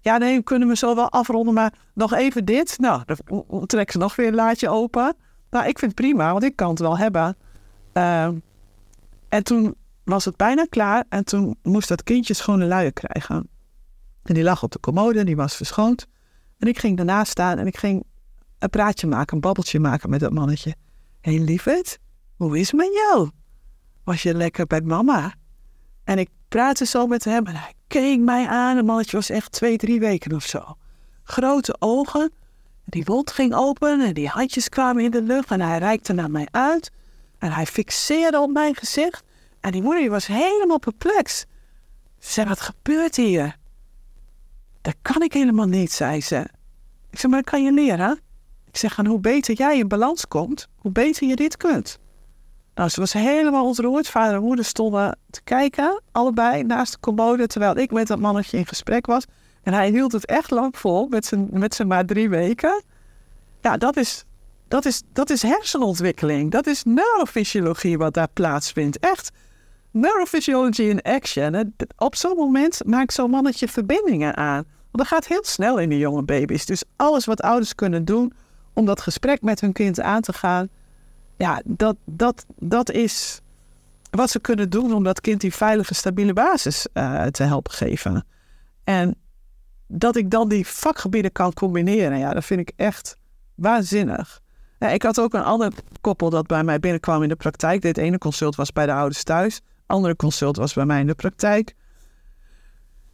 Ja, 0.00 0.16
nee, 0.18 0.42
kunnen 0.42 0.68
we 0.68 0.76
zo 0.76 0.94
wel 0.94 1.10
afronden, 1.10 1.54
maar 1.54 1.72
nog 1.94 2.12
even 2.12 2.44
dit. 2.44 2.78
Nou, 2.78 3.02
dan 3.24 3.66
trek 3.66 3.90
ze 3.90 3.98
nog 3.98 4.16
weer 4.16 4.26
een 4.26 4.34
laadje 4.34 4.68
open. 4.68 5.16
Nou, 5.50 5.66
ik 5.66 5.78
vind 5.78 5.90
het 5.90 6.00
prima, 6.00 6.32
want 6.32 6.44
ik 6.44 6.56
kan 6.56 6.70
het 6.70 6.78
wel 6.78 6.98
hebben. 6.98 7.36
Ehm, 7.92 8.34
en 9.28 9.44
toen 9.44 9.74
was 10.04 10.24
het 10.24 10.36
bijna 10.36 10.66
klaar 10.68 11.04
en 11.08 11.24
toen 11.24 11.56
moest 11.62 11.88
dat 11.88 12.02
kindje 12.02 12.34
schone 12.34 12.64
luier 12.64 12.92
krijgen. 12.92 13.48
En 14.22 14.34
die 14.34 14.42
lag 14.42 14.62
op 14.62 14.72
de 14.72 14.80
commode, 14.80 15.24
die 15.24 15.36
was 15.36 15.56
verschoond. 15.56 16.06
En 16.58 16.68
ik 16.68 16.78
ging 16.78 16.96
daarnaast 16.96 17.30
staan 17.30 17.58
en 17.58 17.66
ik 17.66 17.76
ging 17.76 18.04
een 18.58 18.70
praatje 18.70 19.06
maken, 19.06 19.34
een 19.34 19.40
babbeltje 19.40 19.80
maken 19.80 20.10
met 20.10 20.20
dat 20.20 20.32
mannetje. 20.32 20.74
Hé 21.20 21.34
hey, 21.34 21.44
lieverd, 21.44 21.98
hoe 22.36 22.58
is 22.58 22.66
het 22.66 22.76
met 22.76 22.92
jou? 22.92 23.30
Was 24.04 24.22
je 24.22 24.34
lekker 24.34 24.66
bij 24.66 24.80
mama? 24.80 25.34
En 26.04 26.18
ik 26.18 26.28
praatte 26.48 26.86
zo 26.86 27.06
met 27.06 27.24
hem 27.24 27.46
en 27.46 27.54
hij 27.54 27.72
keek 27.86 28.20
mij 28.20 28.46
aan. 28.46 28.76
Het 28.76 28.86
mannetje 28.86 29.16
was 29.16 29.30
echt 29.30 29.52
twee, 29.52 29.76
drie 29.76 30.00
weken 30.00 30.34
of 30.34 30.44
zo. 30.44 30.76
Grote 31.22 31.76
ogen. 31.78 32.20
En 32.20 32.30
die 32.84 33.02
mond 33.06 33.30
ging 33.30 33.54
open 33.54 34.00
en 34.00 34.14
die 34.14 34.28
handjes 34.28 34.68
kwamen 34.68 35.04
in 35.04 35.10
de 35.10 35.22
lucht 35.22 35.50
en 35.50 35.60
hij 35.60 35.78
reikte 35.78 36.12
naar 36.12 36.30
mij 36.30 36.48
uit. 36.50 36.90
En 37.38 37.52
hij 37.52 37.66
fixeerde 37.66 38.40
op 38.40 38.50
mijn 38.50 38.74
gezicht. 38.74 39.22
En 39.60 39.72
die 39.72 39.82
moeder 39.82 40.10
was 40.10 40.26
helemaal 40.26 40.78
perplex. 40.78 41.44
Ze 42.18 42.32
zei, 42.32 42.48
wat 42.48 42.60
gebeurt 42.60 43.16
hier? 43.16 43.56
Dat 44.80 44.94
kan 45.02 45.22
ik 45.22 45.32
helemaal 45.32 45.66
niet, 45.66 45.92
zei 45.92 46.20
ze. 46.20 46.46
Ik 47.10 47.18
zei, 47.18 47.32
maar 47.32 47.42
dat 47.42 47.50
kan 47.50 47.62
je 47.62 47.72
leren. 47.72 48.20
Ik 48.64 48.76
zeg, 48.76 48.98
en 48.98 49.06
hoe 49.06 49.20
beter 49.20 49.54
jij 49.54 49.78
in 49.78 49.88
balans 49.88 50.26
komt, 50.28 50.68
hoe 50.76 50.92
beter 50.92 51.28
je 51.28 51.36
dit 51.36 51.56
kunt. 51.56 51.98
Nou, 52.76 52.88
ze 52.88 53.00
was 53.00 53.12
helemaal 53.12 53.66
ontroerd. 53.66 54.08
Vader 54.08 54.34
en 54.34 54.42
moeder 54.42 54.64
stonden 54.64 55.18
te 55.30 55.42
kijken, 55.42 56.02
allebei 56.12 56.62
naast 56.62 56.92
de 56.92 57.00
commode, 57.00 57.46
terwijl 57.46 57.76
ik 57.76 57.90
met 57.90 58.06
dat 58.06 58.18
mannetje 58.18 58.58
in 58.58 58.66
gesprek 58.66 59.06
was. 59.06 59.24
En 59.62 59.72
hij 59.72 59.90
hield 59.90 60.12
het 60.12 60.26
echt 60.26 60.50
lang 60.50 60.78
vol, 60.78 61.06
met 61.06 61.26
zijn, 61.26 61.48
met 61.50 61.74
zijn 61.74 61.88
maar 61.88 62.04
drie 62.04 62.28
weken. 62.28 62.82
Ja, 63.60 63.76
dat 63.76 63.96
is, 63.96 64.24
dat, 64.68 64.84
is, 64.84 65.02
dat 65.12 65.30
is 65.30 65.42
hersenontwikkeling. 65.42 66.50
Dat 66.50 66.66
is 66.66 66.84
neurofysiologie 66.84 67.98
wat 67.98 68.14
daar 68.14 68.28
plaatsvindt. 68.32 68.98
Echt 68.98 69.30
neurophysiology 69.90 70.82
in 70.82 71.02
action. 71.02 71.74
Op 71.96 72.14
zo'n 72.14 72.36
moment 72.36 72.80
maakt 72.86 73.12
zo'n 73.12 73.30
mannetje 73.30 73.68
verbindingen 73.68 74.36
aan. 74.36 74.64
Want 74.64 74.96
dat 74.98 75.06
gaat 75.06 75.26
heel 75.26 75.44
snel 75.44 75.78
in 75.78 75.88
de 75.88 75.98
jonge 75.98 76.22
baby's. 76.22 76.66
Dus 76.66 76.84
alles 76.96 77.24
wat 77.24 77.40
ouders 77.40 77.74
kunnen 77.74 78.04
doen 78.04 78.32
om 78.72 78.84
dat 78.84 79.00
gesprek 79.00 79.42
met 79.42 79.60
hun 79.60 79.72
kind 79.72 80.00
aan 80.00 80.20
te 80.20 80.32
gaan, 80.32 80.68
ja, 81.36 81.62
dat, 81.64 81.96
dat, 82.04 82.46
dat 82.58 82.90
is 82.90 83.40
wat 84.10 84.30
ze 84.30 84.40
kunnen 84.40 84.70
doen 84.70 84.94
om 84.94 85.04
dat 85.04 85.20
kind 85.20 85.40
die 85.40 85.54
veilige, 85.54 85.94
stabiele 85.94 86.32
basis 86.32 86.86
uh, 86.94 87.24
te 87.24 87.42
helpen 87.42 87.72
geven. 87.72 88.26
En 88.84 89.14
dat 89.86 90.16
ik 90.16 90.30
dan 90.30 90.48
die 90.48 90.66
vakgebieden 90.66 91.32
kan 91.32 91.52
combineren, 91.52 92.18
ja, 92.18 92.32
dat 92.32 92.44
vind 92.44 92.60
ik 92.60 92.72
echt 92.76 93.16
waanzinnig. 93.54 94.40
Ik 94.78 95.02
had 95.02 95.20
ook 95.20 95.34
een 95.34 95.42
ander 95.42 95.72
koppel 96.00 96.30
dat 96.30 96.46
bij 96.46 96.64
mij 96.64 96.80
binnenkwam 96.80 97.22
in 97.22 97.28
de 97.28 97.36
praktijk. 97.36 97.82
Dit 97.82 97.98
ene 97.98 98.18
consult 98.18 98.56
was 98.56 98.72
bij 98.72 98.86
de 98.86 98.92
ouders 98.92 99.22
thuis. 99.22 99.60
Andere 99.86 100.16
consult 100.16 100.56
was 100.56 100.74
bij 100.74 100.84
mij 100.84 101.00
in 101.00 101.06
de 101.06 101.14
praktijk. 101.14 101.74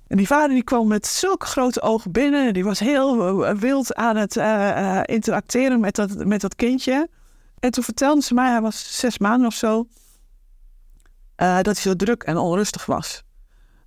En 0.06 0.16
die 0.16 0.26
vader 0.26 0.48
die 0.48 0.64
kwam 0.64 0.88
met 0.88 1.06
zulke 1.06 1.46
grote 1.46 1.82
ogen 1.82 2.12
binnen. 2.12 2.46
En 2.46 2.52
die 2.52 2.64
was 2.64 2.78
heel 2.78 3.46
eh, 3.46 3.54
wild 3.54 3.94
aan 3.94 4.16
het 4.16 4.36
uh, 4.36 5.00
interacteren 5.04 5.80
met 5.80 5.94
dat, 5.94 6.26
met 6.26 6.40
dat 6.40 6.54
kindje. 6.54 7.08
En 7.62 7.70
toen 7.70 7.84
vertelde 7.84 8.22
ze 8.22 8.34
mij, 8.34 8.50
hij 8.50 8.60
was 8.60 8.98
zes 8.98 9.18
maanden 9.18 9.46
of 9.46 9.54
zo, 9.54 9.86
uh, 11.36 11.54
dat 11.54 11.64
hij 11.64 11.74
zo 11.74 11.96
druk 11.96 12.22
en 12.22 12.36
onrustig 12.36 12.86
was. 12.86 13.22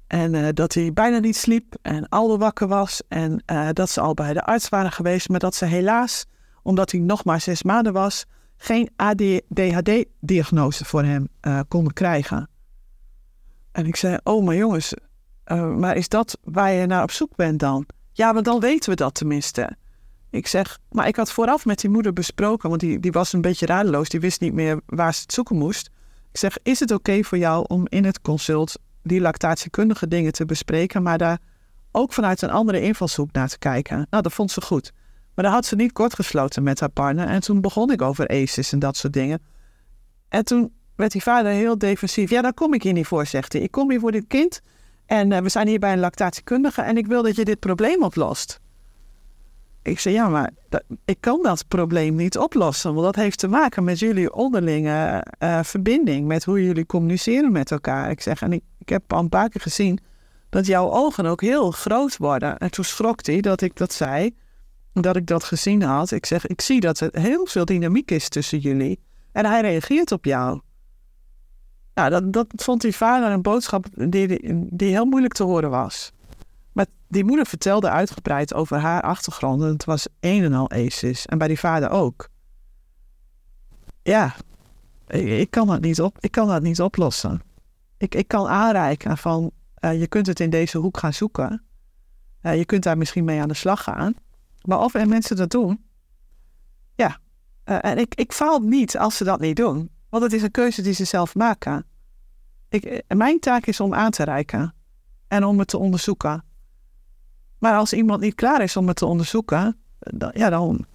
En 0.08 0.56
dat 0.56 0.74
hij 0.74 0.94
bijna 0.94 1.18
niet 1.18 1.36
sliep 1.36 1.76
en 1.82 2.10
al 2.10 2.38
wakker 2.38 2.68
was. 2.68 3.02
En 3.08 3.44
dat 3.74 3.90
ze 3.90 4.02
al 4.02 4.14
bij 4.14 4.34
de 4.34 4.44
arts 4.44 4.70
waren 4.70 4.92
geweest, 4.92 5.30
maar 5.30 5.40
dat 5.40 5.56
ze 5.56 5.66
helaas, 5.66 6.26
omdat 6.64 6.92
hij 6.92 7.00
nog 7.00 7.24
maar 7.24 7.42
zes 7.42 7.64
maanden 7.64 7.94
was, 7.94 8.26
geen 8.58 8.90
ADHD-diagnose 8.96 10.86
voor 10.86 11.04
hem 11.04 11.28
konden 11.68 11.94
krijgen. 11.94 12.50
En 13.72 13.86
ik 13.86 13.96
zei, 13.96 14.18
oh 14.24 14.46
maar 14.46 14.56
jongens, 14.56 14.94
maar 15.78 15.96
is 15.96 16.10
dat 16.10 16.38
waar 16.44 16.72
je 16.72 16.86
naar 16.86 17.04
op 17.04 17.12
zoek 17.12 17.36
bent 17.36 17.60
dan? 17.60 17.86
Ja, 18.12 18.32
maar 18.32 18.44
dan 18.44 18.60
weten 18.60 18.90
we 18.90 18.96
dat 18.96 19.14
tenminste. 19.16 19.78
Ik 20.36 20.48
zeg, 20.48 20.80
maar 20.92 21.08
ik 21.08 21.16
had 21.16 21.32
vooraf 21.32 21.66
met 21.66 21.80
die 21.80 21.90
moeder 21.90 22.14
besproken, 22.14 22.70
want 22.70 22.82
die, 22.82 23.00
die 23.00 23.12
was 23.12 23.34
een 23.34 23.42
beetje 23.42 23.66
radeloos. 23.66 24.10
Die 24.10 24.20
wist 24.20 24.42
niet 24.42 24.54
meer 24.54 24.80
waar 24.86 25.14
ze 25.14 25.22
het 25.22 25.34
zoeken 25.34 25.56
moest. 25.56 25.90
Ik 26.32 26.38
zeg, 26.38 26.58
is 26.64 26.80
het 26.80 26.92
oké 26.92 27.24
voor 27.24 27.38
jou 27.38 27.66
om 27.68 27.86
in 27.90 28.06
het 28.06 28.22
consult 28.22 28.80
die 29.04 29.22
lactatiekundige 29.22 30.08
dingen 30.08 30.32
te 30.32 30.46
bespreken, 30.46 31.04
maar 31.04 31.18
daar 31.18 31.40
ook 31.92 32.14
vanuit 32.14 32.42
een 32.42 32.50
andere 32.50 32.82
invalshoek 32.82 33.32
naar 33.32 33.48
te 33.48 33.58
kijken? 33.58 34.08
Nou, 34.10 34.24
dat 34.24 34.34
vond 34.34 34.52
ze 34.52 34.62
goed. 34.62 34.92
Maar 35.36 35.46
dan 35.46 35.54
had 35.54 35.66
ze 35.66 35.76
niet 35.76 35.92
kort 35.92 36.14
gesloten 36.14 36.64
met 36.64 36.80
haar 36.80 36.90
partner. 36.90 37.28
En 37.28 37.42
toen 37.42 37.62
begon 37.62 37.92
ik 37.92 38.02
over 38.02 38.28
ACEs 38.28 38.72
en 38.72 38.80
dat 38.80 38.98
soort 38.98 39.14
dingen. 39.14 39.42
En 40.30 40.46
toen 40.46 40.74
werd 40.96 41.12
die 41.12 41.24
vader 41.24 41.52
heel 41.52 41.78
defensief. 41.78 42.30
Ja, 42.30 42.42
daar 42.42 42.54
kom 42.54 42.74
ik 42.74 42.84
hier 42.84 42.94
niet 42.94 43.08
voor, 43.08 43.26
zegt 43.26 43.54
hij. 43.54 43.62
Ik 43.62 43.72
kom 43.72 43.90
hier 43.90 44.00
voor 44.00 44.12
dit 44.12 44.26
kind. 44.28 44.62
En 45.06 45.32
uh, 45.32 45.38
we 45.38 45.50
zijn 45.50 45.68
hier 45.68 45.80
bij 45.80 45.94
een 45.94 46.00
lactatiekundige 46.00 46.82
en 46.82 46.98
ik 46.98 47.08
wil 47.08 47.24
dat 47.24 47.36
je 47.36 47.46
dit 47.46 47.60
probleem 47.60 48.04
oplost. 48.04 48.60
Ik 49.86 50.00
zei, 50.00 50.16
ja, 50.16 50.30
maar 50.30 50.52
ik 51.06 51.18
kan 51.20 51.40
dat 51.42 51.68
probleem 51.68 52.16
niet 52.16 52.38
oplossen. 52.38 52.94
Want 52.94 53.06
dat 53.06 53.16
heeft 53.16 53.40
te 53.40 53.48
maken 53.48 53.84
met 53.84 54.00
jullie 54.00 54.34
onderlinge 54.34 55.26
uh, 55.40 55.64
verbinding. 55.64 56.28
Met 56.28 56.44
hoe 56.44 56.64
jullie 56.64 56.86
communiceren 56.86 57.52
met 57.52 57.72
elkaar. 57.72 58.10
Ik 58.10 58.22
zeg, 58.22 58.42
en 58.42 58.54
ik, 58.54 58.64
ik 58.78 58.90
heb 58.90 59.14
al 59.14 59.20
een 59.20 59.30
paar 59.30 59.50
keer 59.50 59.62
gezien 59.62 60.00
dat 60.50 60.66
jouw 60.66 60.92
ogen 60.92 61.26
ook 61.26 61.42
heel 61.42 61.72
groot 61.72 62.18
worden. 62.18 62.58
En 62.58 62.72
toen 62.72 62.84
schrok 62.84 63.26
hij 63.26 63.42
dat 63.42 63.62
ik 63.62 63.76
dat 63.76 63.94
zei. 63.94 64.36
Dat 64.94 65.16
ik 65.16 65.28
dat 65.28 65.44
gezien 65.44 65.82
had. 65.82 66.12
Ik 66.12 66.26
zeg, 66.26 66.48
ik 66.48 66.62
zie 66.62 66.80
dat 66.80 67.00
er 67.00 67.10
heel 67.12 67.46
veel 67.46 67.66
dynamiek 67.66 68.12
is 68.12 68.30
tussen 68.30 68.60
jullie. 68.60 69.00
En 69.32 69.46
hij 69.46 69.62
reageert 69.62 70.12
op 70.12 70.26
jou. 70.26 70.62
Nou, 71.94 72.10
dat, 72.10 72.34
dat 72.34 72.48
vond 72.56 72.82
die 72.82 72.96
vader 72.96 73.32
een 73.32 73.42
boodschap 73.42 73.86
die, 73.94 74.40
die 74.70 74.90
heel 74.90 75.06
moeilijk 75.06 75.34
te 75.34 75.44
horen 75.44 75.70
was. 75.70 76.12
Die 77.08 77.24
moeder 77.24 77.46
vertelde 77.46 77.90
uitgebreid 77.90 78.54
over 78.54 78.78
haar 78.78 79.02
achtergrond. 79.02 79.62
En 79.62 79.68
het 79.68 79.86
was 79.86 80.08
een 80.20 80.44
en 80.44 80.54
al 80.54 80.72
ACES. 80.72 81.26
En 81.26 81.38
bij 81.38 81.48
die 81.48 81.60
vader 81.60 81.90
ook. 81.90 82.30
Ja, 84.04 84.36
ik, 85.08 85.52
kan, 85.52 85.68
dat 85.68 85.82
niet 85.82 86.02
op, 86.02 86.18
ik 86.20 86.32
kan 86.32 86.48
dat 86.48 86.62
niet 86.62 86.82
oplossen. 86.82 87.42
Ik, 87.98 88.16
ik 88.16 88.28
kan 88.28 88.48
aanreiken 88.48 89.18
van, 89.18 89.52
uh, 89.80 90.00
je 90.00 90.08
kunt 90.08 90.28
het 90.28 90.40
in 90.40 90.50
deze 90.50 90.78
hoek 90.78 90.98
gaan 90.98 91.14
zoeken. 91.14 91.64
Uh, 92.42 92.58
je 92.58 92.66
kunt 92.66 92.84
daar 92.84 92.98
misschien 92.98 93.24
mee 93.24 93.42
aan 93.42 93.48
de 93.48 93.54
slag 93.54 93.84
gaan. 93.84 94.14
Maar 94.62 94.80
of 94.80 94.94
er 94.94 95.08
mensen 95.08 95.36
dat 95.36 95.50
doen, 95.50 95.86
ja, 96.96 97.20
Eh, 97.66 97.78
en 97.82 97.98
ik, 97.98 98.16
ik 98.16 98.34
faal 98.34 98.60
niet 98.60 98.98
als 98.98 99.18
ze 99.18 99.24
dat 99.24 99.40
niet 99.40 99.56
doen. 99.56 99.90
Want 100.10 100.24
het 100.24 100.34
is 100.34 100.42
een 100.42 100.52
keuze 100.52 100.82
die 100.82 100.94
ze 100.94 101.06
zelf 101.06 101.36
maken. 101.36 101.86
Ik, 102.70 102.84
eh, 102.84 103.18
mijn 103.18 103.40
taak 103.40 103.66
is 103.66 103.80
om 103.80 103.94
aan 103.94 104.12
te 104.12 104.24
reiken. 104.24 104.74
En 105.28 105.44
om 105.44 105.60
het 105.60 105.68
te 105.68 105.78
onderzoeken. 105.78 106.44
Maar 107.60 107.78
als 107.78 107.94
iemand 107.94 108.22
niet 108.22 108.36
klaar 108.36 108.62
is 108.62 108.78
om 108.78 108.88
het 108.88 108.98
te 108.98 109.06
onderzoeken, 109.06 109.78
dan, 110.00 110.32
ja, 110.34 110.50
dan, 110.50 110.86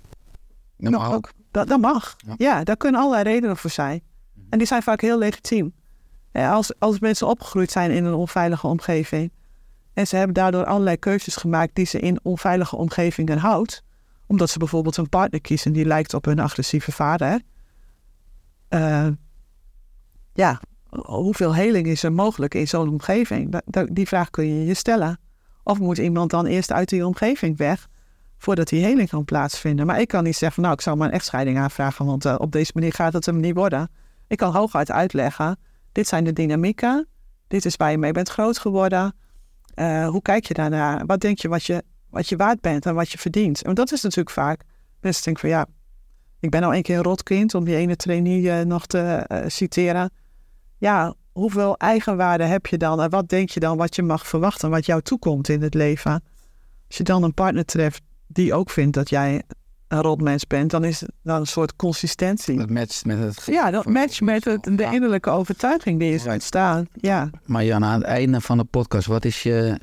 Dat 0.76 0.92
mag 0.92 1.12
ook. 1.12 1.32
dat, 1.50 1.68
dat 1.68 1.80
mag. 1.80 2.16
Ja. 2.26 2.34
Ja. 2.36 2.64
daar 2.64 2.76
kunnen 2.76 3.00
allerlei 3.00 3.22
redenen 3.24 3.56
voor 3.56 3.70
zijn. 3.70 4.02
En 4.50 4.58
die 4.58 4.66
zijn 4.66 4.82
vaak 4.82 5.00
heel 5.00 5.18
legitiem. 5.18 5.72
Als, 6.32 6.78
als 6.78 6.98
mensen 6.98 7.26
opgegroeid 7.26 7.70
zijn 7.70 7.90
in 7.90 8.04
een 8.04 8.14
onveilige 8.14 8.66
omgeving. 8.66 9.32
En 9.92 10.06
ze 10.06 10.16
hebben 10.16 10.34
daardoor 10.34 10.64
allerlei 10.64 10.96
keuzes 10.96 11.36
gemaakt 11.36 11.74
die 11.74 11.86
ze 11.86 12.00
in 12.00 12.18
onveilige 12.22 12.76
omgevingen 12.76 13.38
houdt. 13.38 13.82
Omdat 14.26 14.50
ze 14.50 14.58
bijvoorbeeld 14.58 14.96
een 14.96 15.08
partner 15.08 15.40
kiezen 15.40 15.72
die 15.72 15.84
lijkt 15.84 16.14
op 16.14 16.24
hun 16.24 16.38
agressieve 16.38 16.92
vader. 16.92 17.40
Eh, 18.68 19.06
ja, 20.32 20.60
hoeveel 20.90 21.54
heling 21.54 21.86
is 21.86 22.02
er 22.02 22.12
mogelijk 22.12 22.54
in 22.54 22.68
zo'n 22.68 22.88
omgeving? 22.88 23.60
Die 23.92 24.06
vraag 24.06 24.30
kun 24.30 24.46
je 24.46 24.64
je 24.64 24.74
stellen. 24.74 25.18
Of 25.64 25.78
moet 25.78 25.98
iemand 25.98 26.30
dan 26.30 26.46
eerst 26.46 26.72
uit 26.72 26.88
die 26.88 27.06
omgeving 27.06 27.56
weg 27.56 27.88
voordat 28.38 28.68
die 28.68 28.84
heling 28.84 29.08
kan 29.08 29.24
plaatsvinden? 29.24 29.86
Maar 29.86 30.00
ik 30.00 30.08
kan 30.08 30.24
niet 30.24 30.36
zeggen 30.36 30.52
van 30.52 30.62
nou, 30.62 30.74
ik 30.74 30.80
zou 30.80 30.96
maar 30.96 31.08
een 31.08 31.14
echtscheiding 31.14 31.58
aanvragen, 31.58 32.06
want 32.06 32.24
eh, 32.24 32.34
op 32.38 32.52
deze 32.52 32.70
manier 32.74 32.92
gaat 32.92 33.12
het 33.12 33.26
hem 33.26 33.40
niet 33.40 33.54
worden. 33.54 33.90
Ik 34.26 34.36
kan 34.36 34.52
hooguit 34.52 34.90
uitleggen, 34.90 35.58
dit 35.92 36.08
zijn 36.08 36.24
de 36.24 36.32
dynamieken, 36.32 37.08
dit 37.48 37.64
is 37.64 37.76
waar 37.76 37.90
je 37.90 37.98
mee 37.98 38.12
bent 38.12 38.28
groot 38.28 38.58
geworden. 38.58 39.14
Eh, 39.74 40.08
hoe 40.08 40.22
kijk 40.22 40.46
je 40.46 40.54
daarnaar? 40.54 41.06
Wat 41.06 41.20
denk 41.20 41.38
je 41.38 41.48
wat, 41.48 41.64
je 41.64 41.84
wat 42.10 42.28
je 42.28 42.36
waard 42.36 42.60
bent 42.60 42.86
en 42.86 42.94
wat 42.94 43.10
je 43.10 43.18
verdient? 43.18 43.60
Want 43.60 43.76
dat 43.76 43.92
is 43.92 44.02
natuurlijk 44.02 44.30
vaak, 44.30 44.62
mensen 45.00 45.24
denken 45.24 45.42
van 45.42 45.50
ja, 45.50 45.66
ik 46.40 46.50
ben 46.50 46.62
al 46.62 46.74
een 46.74 46.82
keer 46.82 46.96
een 46.96 47.02
rotkind, 47.02 47.54
om 47.54 47.64
die 47.64 47.76
ene 47.76 47.96
trainee 47.96 48.50
eh, 48.50 48.66
nog 48.66 48.86
te 48.86 49.24
citeren. 49.46 50.10
Ja, 50.78 51.14
hoeveel 51.32 51.76
eigenwaarde 51.76 52.44
heb 52.44 52.66
je 52.66 52.78
dan 52.78 53.00
en 53.00 53.10
wat 53.10 53.28
denk 53.28 53.50
je 53.50 53.60
dan 53.60 53.76
wat 53.76 53.96
je 53.96 54.02
mag 54.02 54.26
verwachten, 54.26 54.70
wat 54.70 54.86
jou 54.86 55.02
toekomt 55.02 55.48
in 55.48 55.62
het 55.62 55.74
leven? 55.74 56.22
Als 56.86 56.96
je 56.96 57.04
dan 57.04 57.22
een 57.22 57.34
partner 57.34 57.64
treft 57.64 58.02
die 58.26 58.54
ook 58.54 58.70
vindt 58.70 58.94
dat 58.94 59.08
jij 59.08 59.42
een 59.88 60.00
rotmens 60.00 60.46
bent, 60.46 60.70
dan 60.70 60.84
is 60.84 61.00
het 61.00 61.10
dan 61.22 61.40
een 61.40 61.46
soort 61.46 61.76
consistentie. 61.76 62.56
Dat 62.56 62.70
matcht 62.70 63.04
met 63.04 63.18
het... 63.18 63.42
Ja, 63.46 63.70
dat 63.70 63.86
matcht 63.86 64.20
met 64.20 64.44
het, 64.44 64.62
de 64.62 64.88
innerlijke 64.92 65.30
overtuiging 65.30 65.98
die 65.98 66.14
is 66.14 66.26
ontstaan. 66.26 66.86
Ja. 66.94 67.30
Maar 67.44 67.64
Jan, 67.64 67.84
aan 67.84 67.98
het 67.98 68.08
einde 68.08 68.40
van 68.40 68.58
de 68.58 68.64
podcast, 68.64 69.06
wat 69.06 69.24
is 69.24 69.42
je 69.42 69.80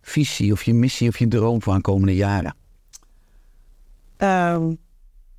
visie 0.00 0.52
of 0.52 0.62
je 0.62 0.74
missie 0.74 1.08
of 1.08 1.18
je 1.18 1.28
droom 1.28 1.62
voor 1.62 1.74
de 1.74 1.80
komende 1.80 2.14
jaren? 2.14 2.54
Ehm, 4.16 4.72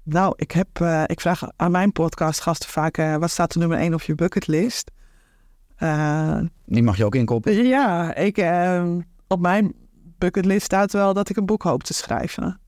nou, 0.04 0.34
ik, 0.36 0.52
heb, 0.52 0.68
eh, 0.74 1.04
ik 1.06 1.22
vraag 1.22 1.44
aan 1.56 1.72
mijn 1.72 1.92
podcastgasten 1.92 2.70
vaak, 2.70 2.98
eh, 2.98 3.16
wat 3.16 3.32
staat 3.32 3.54
er 3.54 3.60
nummer 3.60 3.80
1 3.80 3.94
op 3.94 4.02
je 4.02 4.16
bucketlist? 4.16 4.92
Eh, 5.78 6.40
Die 6.66 6.84
mag 6.84 6.98
je 6.98 7.06
ook 7.06 7.16
inkoppen. 7.16 7.66
ja, 7.68 8.16
ik, 8.16 8.38
ehm, 8.38 9.00
op 9.28 9.40
mijn 9.40 9.74
bucketlist 10.18 10.66
staat 10.66 10.92
wel 10.92 11.14
dat 11.14 11.30
ik 11.30 11.38
een 11.38 11.46
boek 11.46 11.64
hoop 11.64 11.84
te 11.84 11.94
schrijven. 11.94 12.60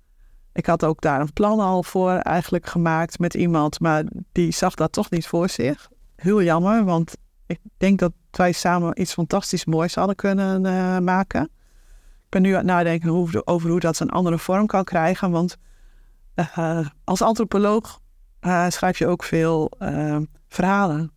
Ik 0.53 0.65
had 0.65 0.83
ook 0.83 1.01
daar 1.01 1.21
een 1.21 1.33
plan 1.33 1.59
al 1.59 1.83
voor 1.83 2.11
eigenlijk 2.11 2.67
gemaakt 2.67 3.19
met 3.19 3.33
iemand, 3.33 3.79
maar 3.79 4.03
die 4.31 4.51
zag 4.51 4.73
dat 4.75 4.91
toch 4.91 5.09
niet 5.09 5.27
voor 5.27 5.49
zich. 5.49 5.89
Heel 6.15 6.43
jammer, 6.43 6.83
want 6.83 7.17
ik 7.45 7.59
denk 7.77 7.99
dat 7.99 8.11
wij 8.31 8.51
samen 8.51 9.01
iets 9.01 9.13
fantastisch 9.13 9.65
moois 9.65 9.95
hadden 9.95 10.15
kunnen 10.15 10.65
eh, 10.65 10.97
maken. 10.97 11.43
Ik 12.23 12.29
ben 12.29 12.41
nu 12.41 12.49
aan 12.49 12.57
het 12.57 12.65
nadenken 12.65 13.09
hoe, 13.09 13.45
over 13.45 13.69
hoe 13.69 13.79
dat 13.79 13.99
een 13.99 14.09
andere 14.09 14.37
vorm 14.37 14.65
kan 14.65 14.83
krijgen, 14.83 15.31
want 15.31 15.57
eh, 16.35 16.87
als 17.03 17.21
antropoloog 17.21 17.99
schrijf 18.69 18.97
je 18.97 19.07
ook 19.07 19.23
veel 19.23 19.71
verhalen. 20.47 21.11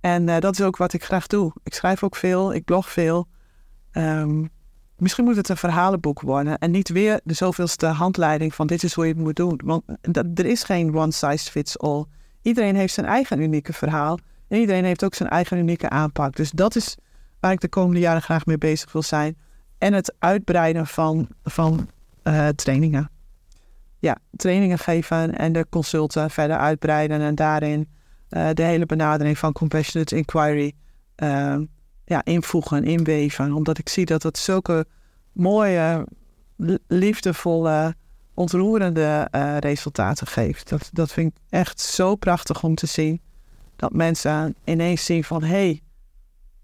En 0.00 0.28
eh, 0.28 0.40
dat 0.40 0.58
is 0.58 0.64
ook 0.64 0.76
wat 0.76 0.92
ik 0.92 1.04
graag 1.04 1.26
doe. 1.26 1.52
Ik 1.62 1.74
schrijf 1.74 2.02
ook 2.02 2.16
veel, 2.16 2.54
ik 2.54 2.64
blog 2.64 2.90
veel. 2.90 3.28
Ehm, 3.90 4.44
misschien 4.96 5.24
moet 5.24 5.36
het 5.36 5.48
een 5.48 5.56
verhalenboek 5.56 6.20
worden 6.20 6.58
en 6.58 6.70
niet 6.70 6.88
weer 6.88 7.20
de 7.24 7.34
zoveelste 7.34 7.86
handleiding 7.86 8.54
van 8.54 8.66
dit 8.66 8.82
is 8.82 8.94
hoe 8.94 9.06
je 9.06 9.12
het 9.12 9.22
moet 9.22 9.36
doen. 9.36 9.60
Want 9.64 9.82
dat, 10.00 10.26
er 10.34 10.46
is 10.46 10.62
geen 10.62 10.96
one 10.96 11.12
size 11.12 11.50
fits 11.50 11.78
all. 11.78 12.04
Iedereen 12.42 12.76
heeft 12.76 12.94
zijn 12.94 13.06
eigen 13.06 13.40
unieke 13.40 13.72
verhaal 13.72 14.18
en 14.48 14.58
iedereen 14.58 14.84
heeft 14.84 15.04
ook 15.04 15.14
zijn 15.14 15.28
eigen 15.28 15.58
unieke 15.58 15.88
aanpak. 15.88 16.36
Dus 16.36 16.50
dat 16.50 16.76
is 16.76 16.96
waar 17.40 17.52
ik 17.52 17.60
de 17.60 17.68
komende 17.68 18.00
jaren 18.00 18.22
graag 18.22 18.46
mee 18.46 18.58
bezig 18.58 18.92
wil 18.92 19.02
zijn. 19.02 19.36
En 19.78 19.92
het 19.92 20.14
uitbreiden 20.18 20.86
van, 20.86 21.28
van 21.42 21.88
eh, 22.22 22.48
trainingen. 22.48 23.10
Ja, 23.98 24.16
trainingen 24.36 24.78
geven 24.78 25.38
en 25.38 25.52
de 25.52 25.66
consulten 25.70 26.30
verder 26.30 26.56
uitbreiden 26.56 27.20
en 27.20 27.34
daarin 27.34 27.88
eh, 28.30 28.48
de 28.52 28.62
hele 28.62 28.86
benadering 28.86 29.38
van 29.38 29.52
compassionate 29.52 30.16
inquiry 30.16 30.72
eh, 31.14 31.56
ja, 32.04 32.24
invoegen, 32.24 32.84
inweven. 32.84 33.52
Omdat 33.52 33.78
ik 33.78 33.88
zie 33.88 34.06
dat 34.06 34.22
het 34.22 34.38
zulke 34.38 34.86
mooie, 35.32 36.06
li- 36.56 36.78
liefdevolle, 36.86 37.94
ontroerende 38.34 39.28
eh, 39.30 39.56
resultaten 39.56 40.26
geeft. 40.26 40.68
Dat, 40.68 40.90
dat 40.92 41.12
vind 41.12 41.32
ik 41.32 41.42
echt 41.48 41.80
zo 41.80 42.14
prachtig 42.14 42.62
om 42.62 42.74
te 42.74 42.86
zien. 42.86 43.20
Dat 43.76 43.92
mensen 43.92 44.54
ineens 44.64 45.04
zien 45.04 45.24
van, 45.24 45.42
hé, 45.42 45.48
hey, 45.48 45.82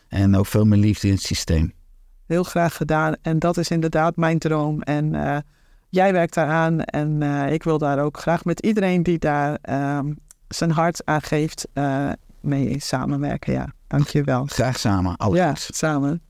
En 0.08 0.36
ook 0.36 0.46
veel 0.46 0.64
meer 0.64 0.78
liefde 0.78 1.06
in 1.06 1.14
het 1.14 1.22
systeem. 1.22 1.72
Heel 2.26 2.44
graag 2.44 2.76
gedaan. 2.76 3.16
En 3.22 3.38
dat 3.38 3.56
is 3.56 3.68
inderdaad 3.68 4.16
mijn 4.16 4.38
droom. 4.38 4.82
En 4.82 5.14
jij 5.94 6.12
werkt 6.12 6.34
daaraan. 6.34 6.80
En 6.80 7.22
eh, 7.22 7.52
ik 7.52 7.62
wil 7.62 7.78
daar 7.78 7.98
ook 7.98 8.18
graag 8.18 8.44
met 8.44 8.60
iedereen 8.60 9.02
die 9.02 9.18
daar 9.18 9.58
ehm, 9.62 10.12
zijn 10.48 10.70
hart 10.70 11.04
aan 11.04 11.22
geeft, 11.22 11.66
eh, 11.72 12.10
mee 12.40 12.80
samenwerken. 12.80 13.52
Ja, 13.52 13.72
dankjewel. 13.86 14.44
Graag 14.46 14.78
samen. 14.78 15.16
Alles 15.16 15.38
Ja, 15.38 15.52
samen. 15.54 16.22